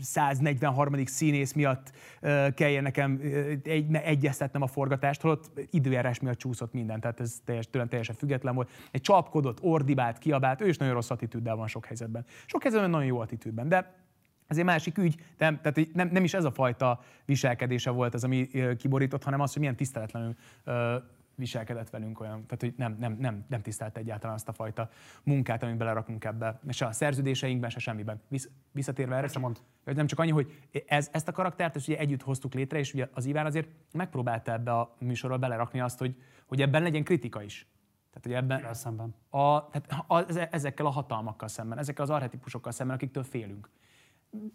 [0.00, 1.04] 143.
[1.04, 1.92] színész miatt
[2.54, 3.20] kelljen nekem
[3.62, 8.54] egy, egyeztetnem a forgatást, holott időjárás miatt csúszott minden, tehát ez teljes, tőlem teljesen független
[8.54, 8.70] volt.
[8.90, 12.24] Egy csapkodott, ordibált, kiabált, ő is nagyon rossz attitűddel van sok helyzetben.
[12.46, 13.93] Sok helyzetben nagyon jó attitűdben, de
[14.46, 18.24] ez egy másik ügy, de, tehát nem, nem is ez a fajta viselkedése volt az,
[18.24, 18.48] ami
[18.78, 20.96] kiborított, hanem az, hogy milyen tiszteletlenül ö,
[21.34, 24.90] viselkedett velünk olyan, tehát hogy nem, nem, nem, nem tisztelt egyáltalán azt a fajta
[25.22, 28.20] munkát, amit belerakunk ebbe, se a szerződéseinkben, se semmiben.
[28.28, 29.58] Visz, visszatérve erre, mond.
[29.84, 30.52] hogy nem csak annyi, hogy
[30.86, 34.52] ez, ezt a karaktert ezt ugye együtt hoztuk létre, és ugye az Iván azért megpróbálta
[34.52, 36.16] ebbe a műsorba belerakni azt, hogy,
[36.46, 37.66] hogy ebben legyen kritika is.
[38.10, 38.74] Tehát, hogy ebben...
[38.74, 39.14] szemben?
[39.30, 43.68] A, tehát a, ezekkel a hatalmakkal szemben, ezekkel az arhetipusokkal szemben, akiktől félünk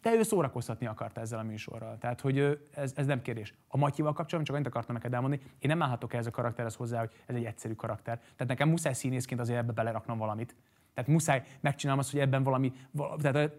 [0.02, 1.98] de ő szórakoztatni akarta ezzel a műsorral.
[1.98, 3.54] Tehát, hogy ez, ez nem kérdés.
[3.68, 7.00] A Matyival kapcsolatban csak annyit akartam neked elmondani, én nem állhatok ehhez a karakterhez hozzá,
[7.00, 8.18] hogy ez egy egyszerű karakter.
[8.18, 10.56] Tehát nekem muszáj színészként azért ebbe beleraknom valamit.
[10.94, 13.52] Tehát muszáj megcsinálnom azt, hogy ebben valami, valami tehát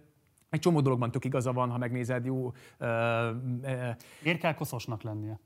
[0.51, 2.47] egy csomó dologban tök igaza van, ha megnézed, jó.
[2.47, 2.55] Uh,
[4.23, 5.41] Miért kell koszosnak lennie?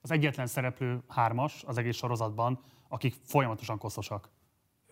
[0.00, 4.30] Az egyetlen szereplő hármas az egész sorozatban, akik folyamatosan koszosak.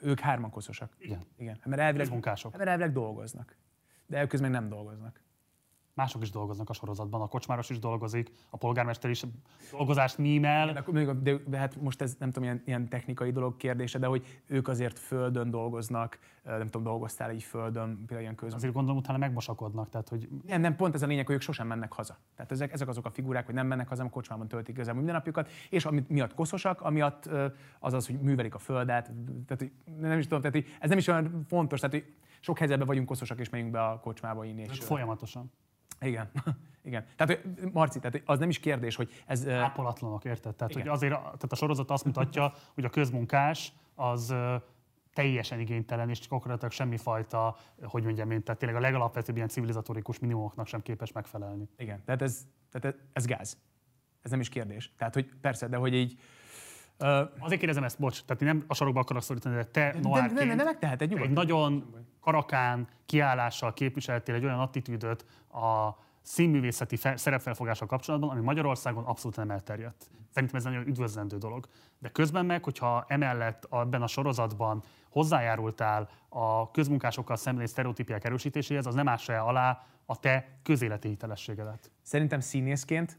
[0.00, 0.96] Ők hárman koszosak.
[0.98, 1.26] Igen.
[1.36, 1.60] Igen.
[1.64, 2.10] Mert elvileg,
[2.52, 3.56] mert elvileg dolgoznak
[4.06, 5.24] de közben nem dolgoznak.
[5.94, 9.24] Mások is dolgoznak a sorozatban, a kocsmáros is dolgozik, a polgármester is
[9.70, 10.84] dolgozást mímel.
[10.92, 14.42] De, de, de hát most ez nem tudom, ilyen, ilyen technikai dolog kérdése, de hogy
[14.46, 18.56] ők azért földön dolgoznak, nem tudom, dolgoztál így földön, például ilyen közben.
[18.56, 20.28] Azért gondolom utána megmosakodnak, tehát hogy...
[20.46, 22.18] Nem, nem, pont ez a lényeg, hogy ők sosem mennek haza.
[22.34, 25.14] Tehát ezek, ezek azok a figurák, hogy nem mennek haza, a kocsmában töltik közel minden
[25.14, 27.30] napjukat, és amit miatt koszosak, amiatt
[27.80, 29.12] az az, hogy művelik a földet,
[29.46, 32.14] tehát nem is tudom, tehát ez nem is olyan fontos, tehát hogy
[32.46, 34.62] sok helyzetben vagyunk koszosak, és megyünk be a kocsmába inni.
[34.62, 35.52] És folyamatosan.
[36.00, 36.30] Igen.
[36.82, 37.04] Igen.
[37.16, 37.42] Tehát,
[37.72, 39.48] Marci, tehát az nem is kérdés, hogy ez...
[39.48, 40.54] Ápolatlanok, érted?
[40.54, 44.34] Tehát, hogy azért tehát a sorozat azt mutatja, hogy a közmunkás az
[45.12, 50.66] teljesen igénytelen, és gyakorlatilag semmifajta, hogy mondjam én, tehát tényleg a legalapvetőbb ilyen civilizatórikus minimumoknak
[50.66, 51.68] sem képes megfelelni.
[51.76, 53.58] Igen, tehát ez, tehát ez gáz.
[54.22, 54.94] Ez nem is kérdés.
[54.96, 56.18] Tehát, hogy persze, de hogy így
[57.00, 57.08] Uh,
[57.38, 60.46] Azért kérdezem ezt, bocs, tehát nem a sarokba akarok szorítani, de te de, Noárként de,
[60.46, 61.30] de, de megteheted, nyugodtan.
[61.30, 65.88] Egy nagyon karakán kiállással képviseltél egy olyan attitűdöt a
[66.22, 70.10] színművészeti fe, szerepfelfogással kapcsolatban, ami Magyarországon abszolút nem elterjedt.
[70.30, 71.66] Szerintem ez egy nagyon üdvözlendő dolog.
[71.98, 78.94] De közben meg, hogyha emellett ebben a sorozatban hozzájárultál a közmunkásokkal szembeni sztereotípiák erősítéséhez, az
[78.94, 81.90] nem ássa alá a te közéleti hitelességedet.
[82.02, 83.18] Szerintem színészként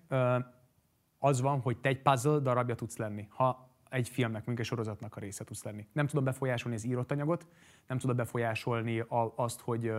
[1.20, 3.28] az van, hogy te egy puzzle darabja tudsz lenni.
[3.30, 5.88] Ha egy filmnek, mondjuk egy sorozatnak a része tudsz lenni.
[5.92, 7.48] Nem tudod befolyásolni az írott anyagot,
[7.88, 9.04] nem tudod befolyásolni
[9.36, 9.92] azt, hogy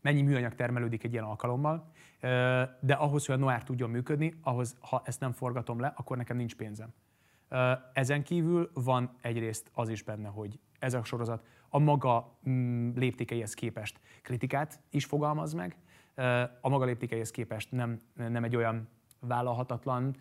[0.00, 1.90] mennyi műanyag termelődik egy ilyen alkalommal,
[2.80, 6.36] de ahhoz, hogy a Noir tudjon működni, ahhoz, ha ezt nem forgatom le, akkor nekem
[6.36, 6.92] nincs pénzem.
[7.92, 13.54] Ezen kívül van egyrészt az is benne, hogy ez a sorozat a maga mm, léptékeihez
[13.54, 15.76] képest kritikát is fogalmaz meg,
[16.60, 18.88] a maga léptékeihez képest nem, nem egy olyan
[19.20, 20.16] vállalhatatlan,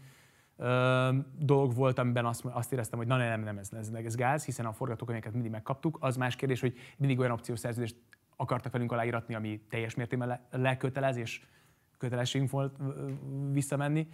[1.38, 4.66] dolog volt, amiben azt, azt éreztem, hogy na nem, nem, ez, ez, ez gáz, hiszen
[4.66, 5.98] a forgatókönyveket mindig megkaptuk.
[6.00, 7.96] Az más kérdés, hogy mindig olyan opciós szerződést
[8.36, 11.42] akartak velünk aláíratni, ami teljes mértékben le, lekötelez, és
[11.98, 12.78] kötelességünk volt
[13.52, 14.08] visszamenni.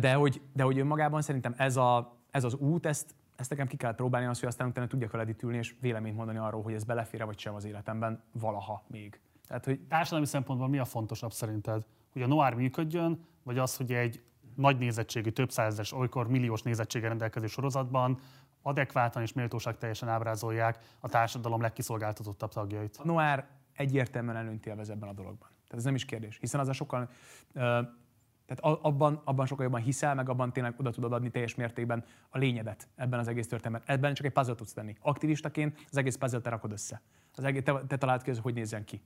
[0.00, 3.76] De hogy, de hogy önmagában szerintem ez, a, ez az út, ezt, ezt nekem ki
[3.76, 6.84] kell próbálni, az, hogy aztán utána tudjak vele ülni, és véleményt mondani arról, hogy ez
[6.84, 9.20] belefér vagy sem az életemben valaha még.
[9.46, 9.80] Tehát, hogy...
[9.80, 11.86] Társadalmi szempontból mi a fontosabb szerinted?
[12.12, 14.22] Hogy a noir működjön, vagy az, hogy egy
[14.54, 18.18] nagy nézettségű, több százezes, olykor milliós nézettsége rendelkező sorozatban
[18.62, 22.96] adekvátan és méltóság teljesen ábrázolják a társadalom legkiszolgáltatottabb tagjait.
[22.96, 25.48] A Noir egyértelműen előnyt élvez ebben a dologban.
[25.48, 27.10] Tehát ez nem is kérdés, hiszen az a sokkal
[28.50, 32.38] tehát abban, abban sokkal jobban hiszel, meg abban tényleg oda tudod adni teljes mértékben a
[32.38, 33.96] lényedet ebben az egész történetben.
[33.96, 34.96] Ebben csak egy puzzle tudsz tenni.
[35.00, 37.02] Aktivistaként az egész puzzle te rakod össze.
[37.34, 39.00] Az egész, te, te találd ki, hogy nézzen ki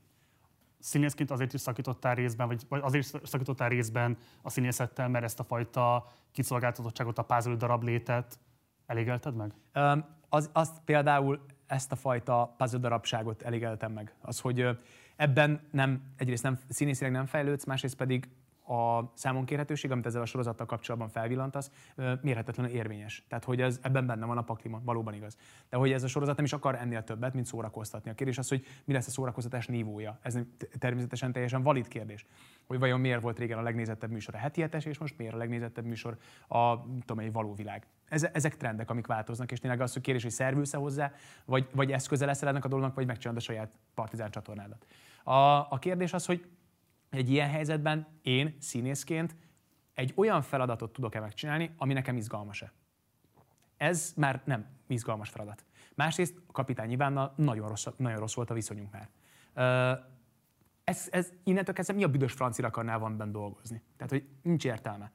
[0.84, 5.44] színészként azért is szakítottál részben, vagy, vagy azért szakítottál részben a színészettel, mert ezt a
[5.44, 8.38] fajta kiszolgáltatottságot, a puzzle darab létet
[8.86, 9.52] elégelted meg?
[9.74, 14.14] Um, az, azt például ezt a fajta puzzle darabságot elégeltem meg.
[14.20, 14.68] Az, hogy
[15.16, 18.28] ebben nem, egyrészt nem, színészileg nem fejlődsz, másrészt pedig
[18.64, 21.70] a számonkérhetőség, amit ezzel a sorozattal kapcsolatban felvillantasz,
[22.20, 23.24] mérhetetlenül érvényes.
[23.28, 25.36] Tehát, hogy ez, ebben benne van a pakliman, valóban igaz.
[25.68, 28.10] De hogy ez a sorozat nem is akar ennél többet, mint szórakoztatni.
[28.10, 30.18] A kérdés az, hogy mi lesz a szórakoztatás nívója.
[30.22, 30.38] Ez
[30.78, 32.26] természetesen teljesen valid kérdés.
[32.66, 35.36] Hogy vajon miért volt régen a legnézettebb műsor a heti hetes, és most miért a
[35.36, 36.18] legnézettebb műsor
[36.48, 37.86] a tudom, egy való világ.
[38.08, 41.12] Ezek trendek, amik változnak, és tényleg az, hogy kérdés, hogy szervülsz hozzá,
[41.44, 44.86] vagy, vagy eszköze leszel ennek a dolognak, vagy megcsinálod a saját partizán csatornádat.
[45.24, 45.32] A,
[45.70, 46.46] a kérdés az, hogy
[47.16, 49.36] egy ilyen helyzetben én színészként
[49.94, 52.72] egy olyan feladatot tudok-e megcsinálni, ami nekem izgalmas-e.
[53.76, 55.64] Ez már nem izgalmas feladat.
[55.94, 59.08] Másrészt a kapitány Ivánnal nagyon rossz, nagyon rossz volt a viszonyunk már.
[60.84, 63.82] Ez, ez innentől kezdve mi a büdös francira akarnál van benne dolgozni?
[63.96, 65.12] Tehát, hogy nincs értelme.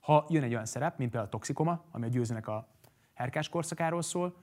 [0.00, 2.68] Ha jön egy olyan szerep, mint például a Toxikoma, ami a győzőnek a
[3.14, 4.36] herkás korszakáról szól,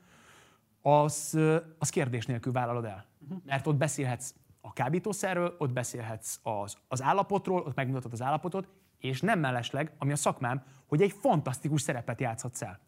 [0.81, 1.39] az,
[1.77, 3.05] az kérdés nélkül vállalod el.
[3.45, 9.21] Mert ott beszélhetsz a kábítószerről, ott beszélhetsz az, az állapotról, ott megmutatod az állapotot, és
[9.21, 12.79] nem mellesleg, ami a szakmám, hogy egy fantasztikus szerepet játszhatsz el.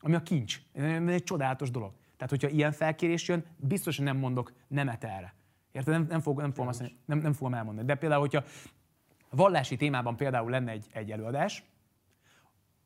[0.00, 0.60] Ami a kincs.
[1.06, 1.92] Egy csodálatos dolog.
[2.16, 5.34] Tehát, hogyha ilyen felkérés jön, biztosan nem mondok nemet erre.
[5.72, 5.92] Érted?
[5.94, 7.86] Nem, nem, fog, nem, fogom azt, nem, nem fogom elmondani.
[7.86, 8.44] De például, hogyha
[9.30, 11.64] vallási témában például lenne egy, egy előadás,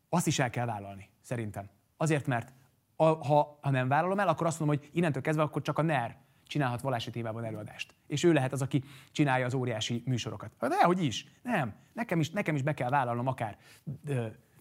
[0.08, 1.68] azt is el kell vállalni, szerintem.
[1.96, 2.52] Azért, mert
[2.96, 5.82] a, ha, ha nem vállalom el, akkor azt mondom, hogy innentől kezdve akkor csak a
[5.82, 6.16] NER
[6.50, 7.94] csinálhat vallási témában előadást.
[8.06, 10.50] És ő lehet az, aki csinálja az óriási műsorokat.
[10.60, 11.26] Hát hogy is.
[11.42, 11.74] Nem.
[11.92, 13.56] Nekem is, nekem is be kell vállalnom akár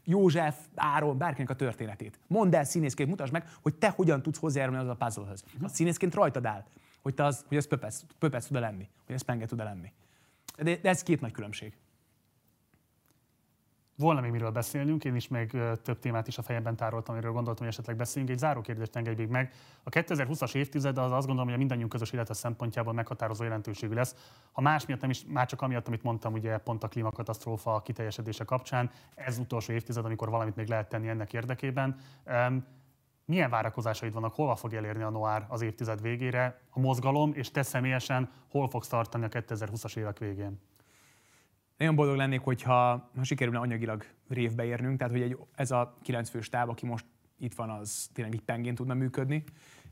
[0.04, 2.20] József, Áron, bárkinek a történetét.
[2.28, 5.44] Mondd el színészként, mutasd meg, hogy te hogyan tudsz hozzájárulni az a puzzlehoz.
[5.62, 6.64] A színészként rajtad áll,
[7.02, 9.92] hogy, te az, hogy ez pöpec, pöpec tud-e lenni, hogy ez penge tud-e lenni.
[10.58, 11.74] De, de ez két nagy különbség.
[14.00, 17.66] Volna még miről beszélnünk, én is még több témát is a fejemben tároltam, amiről gondoltam,
[17.66, 18.34] hogy esetleg beszéljünk.
[18.34, 19.54] Egy záró kérdést engedj még meg.
[19.84, 24.16] A 2020-as évtized az azt gondolom, hogy a mindannyiunk közös élete szempontjából meghatározó jelentőségű lesz.
[24.52, 28.44] Ha más miatt nem is, már csak amiatt, amit mondtam, ugye pont a klímakatasztrófa kiteljesedése
[28.44, 31.96] kapcsán, ez utolsó évtized, amikor valamit még lehet tenni ennek érdekében.
[33.26, 37.62] Milyen várakozásaid vannak, hova fog elérni a Noir az évtized végére, a mozgalom, és te
[37.62, 40.60] személyesen hol fogsz tartani a 2020-as évek végén?
[41.80, 46.30] Nagyon boldog lennék, hogyha ha sikerülne anyagilag révbe érnünk, tehát hogy egy, ez a kilenc
[46.30, 47.06] fős táv, aki most
[47.38, 49.44] itt van, az tényleg így pengén tudna működni,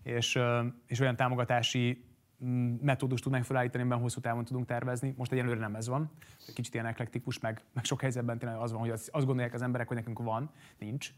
[0.04, 0.40] és,
[0.88, 2.04] és olyan támogatási
[2.46, 5.14] mm, metódust tudnánk felállítani, amiben hosszú távon tudunk tervezni.
[5.18, 6.12] Most egyelőre nem ez van.
[6.54, 9.62] Kicsit ilyen eklektikus, meg, meg sok helyzetben tényleg az van, hogy azt, azt gondolják az
[9.62, 11.14] emberek, hogy nekünk van, nincs.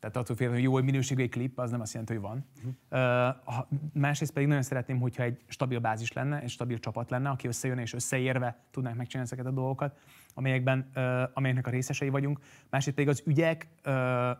[0.00, 2.44] Tehát attól félre, hogy jó minőségű egy klip, az nem azt jelenti, hogy van.
[2.56, 3.34] Uh-huh.
[3.58, 7.46] Uh, másrészt pedig nagyon szeretném, hogyha egy stabil bázis lenne, egy stabil csapat lenne, aki
[7.46, 9.98] összejön és összeérve tudnánk megcsinálni ezeket a dolgokat,
[10.34, 12.40] amelyekben, uh, amelyeknek a részesei vagyunk.
[12.70, 13.92] Másrészt pedig az ügyek uh,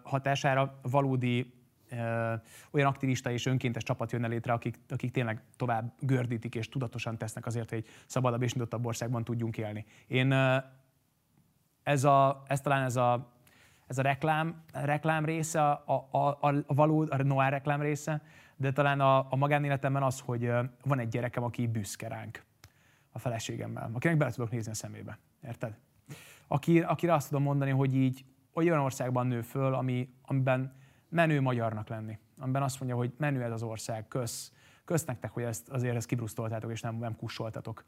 [0.03, 1.59] hatására valódi
[2.71, 7.47] olyan aktivista és önkéntes csapat jönne létre, akik, akik tényleg tovább gördítik és tudatosan tesznek
[7.47, 9.85] azért, hogy egy szabadabb és nyitottabb országban tudjunk élni.
[10.07, 10.33] Én
[11.83, 13.33] ez, a, ez talán ez a
[13.91, 18.23] ez a reklám, a reklám része, a, a, a, való, a noir reklám része,
[18.57, 20.51] de talán a, a magánéletemben az, hogy
[20.85, 22.45] van egy gyerekem, aki büszke ránk
[23.11, 25.19] a feleségemmel, akinek bele tudok nézni a szemébe.
[25.43, 25.79] Érted?
[26.47, 30.73] Aki, akire azt tudom mondani, hogy így olyan országban nő föl, ami, amiben
[31.09, 32.19] menő magyarnak lenni.
[32.39, 34.53] Amiben azt mondja, hogy menő ez az ország, kösz.
[34.85, 37.85] Kösz nektek, hogy ezt azért ezt kibrusztoltátok, és nem, nem kussoltatok.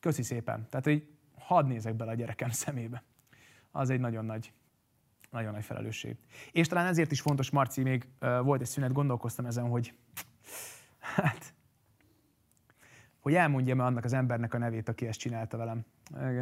[0.00, 0.66] Köszi szépen.
[0.70, 3.02] Tehát, hogy hadd nézek bele a gyerekem szemébe.
[3.70, 4.52] Az egy nagyon nagy,
[5.30, 6.16] nagyon nagy felelősség.
[6.52, 9.94] És talán ezért is fontos, Marci, még uh, volt egy szünet, gondolkoztam ezen, hogy
[10.98, 11.54] hát,
[13.28, 15.84] hogy elmondjam annak az embernek a nevét, aki ezt csinálta velem.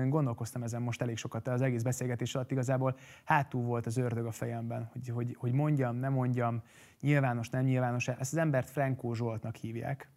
[0.09, 4.31] Gondolkoztam ezen most elég sokat, az egész beszélgetés alatt igazából hátul volt az ördög a
[4.31, 6.63] fejemben, hogy, hogy, hogy mondjam, nem mondjam,
[7.01, 8.09] nyilvános, nem nyilvános.
[8.09, 10.11] Ezt az embert Frankó Zsoltnak hívják.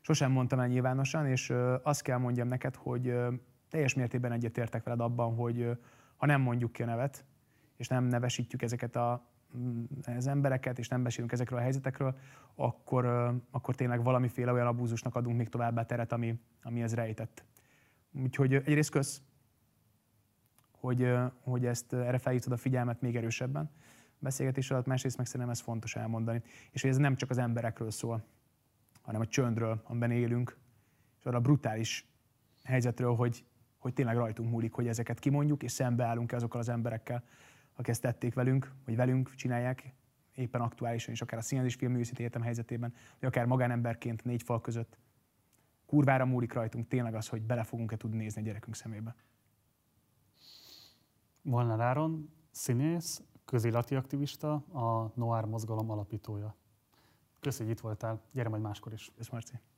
[0.00, 1.52] Sosem mondtam el nyilvánosan, és
[1.82, 3.14] azt kell mondjam neked, hogy
[3.70, 5.78] teljes mértékben egyetértek veled abban, hogy
[6.16, 7.24] ha nem mondjuk ki a nevet,
[7.76, 9.84] és nem nevesítjük ezeket a, mm,
[10.16, 12.16] az embereket, és nem beszélünk ezekről a helyzetekről,
[12.54, 13.04] akkor,
[13.50, 17.44] akkor tényleg valamiféle olyan abúzusnak adunk még továbbá teret, ami, ami ez rejtett.
[18.22, 19.22] Úgyhogy egyrészt kösz,
[20.70, 23.70] hogy, hogy ezt erre felhívtad a figyelmet még erősebben
[24.24, 26.42] beszélgetés alatt, másrészt meg szerintem ez fontos elmondani.
[26.70, 28.24] És hogy ez nem csak az emberekről szól,
[29.02, 30.56] hanem a csöndről, amiben élünk,
[31.18, 32.06] és arra a brutális
[32.64, 33.44] helyzetről, hogy,
[33.78, 37.24] hogy tényleg rajtunk múlik, hogy ezeket kimondjuk, és szembeállunk azokkal az emberekkel,
[37.74, 39.94] akik ezt tették velünk, vagy velünk csinálják,
[40.34, 44.60] éppen aktuálisan is, akár a Színház és Filmművészeti Egyetem helyzetében, vagy akár magánemberként négy fal
[44.60, 44.98] között.
[45.86, 49.14] Kurvára múlik rajtunk tényleg az, hogy bele fogunk-e tudni nézni a gyerekünk szemébe.
[51.42, 56.56] Molnár Áron, színész, közéleti aktivista, a Noir mozgalom alapítója.
[57.40, 58.22] Köszönjük, hogy itt voltál.
[58.32, 59.12] Gyere majd máskor is.
[59.16, 59.73] Köszönöm, Marci.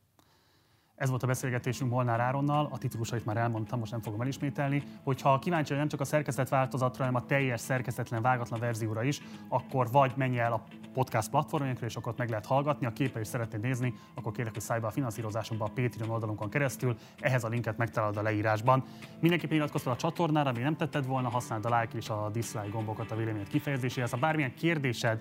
[0.97, 4.83] Ez volt a beszélgetésünk Molnár Áronnal, a titulusait már elmondtam, most nem fogom elismételni.
[5.03, 9.21] Hogyha kíváncsi vagy nem csak a szerkezet változatra, hanem a teljes szerkezetlen, vágatlan verzióra is,
[9.49, 12.87] akkor vagy menj el a podcast platformjainkra, és akkor ott meg lehet hallgatni.
[12.87, 16.51] A képe is szeretnéd nézni, akkor kérlek, hogy szállj be a finanszírozásunkba a Patreon oldalunkon
[16.51, 16.97] keresztül.
[17.21, 18.85] Ehhez a linket megtalálod a leírásban.
[19.21, 22.69] Mindenképpen iratkozz fel a csatornára, ami nem tetted volna, használd a like és a dislike
[22.69, 24.11] gombokat a véleményed kifejezéséhez.
[24.11, 25.21] Ha bármilyen kérdésed,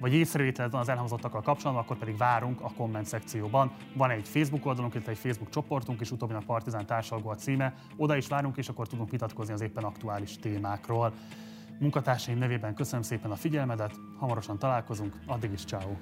[0.00, 3.72] vagy észrevételed van az elhangzottakkal kapcsolatban, akkor pedig várunk a komment szekcióban.
[3.94, 7.74] Van egy Facebook oldalunk, illetve egy Facebook csoportunk, és utóbbi a Partizán társalgó a címe.
[7.96, 11.12] Oda is várunk, és akkor tudunk vitatkozni az éppen aktuális témákról.
[11.78, 15.96] Munkatársaim nevében köszönöm szépen a figyelmedet, hamarosan találkozunk, addig is ciao.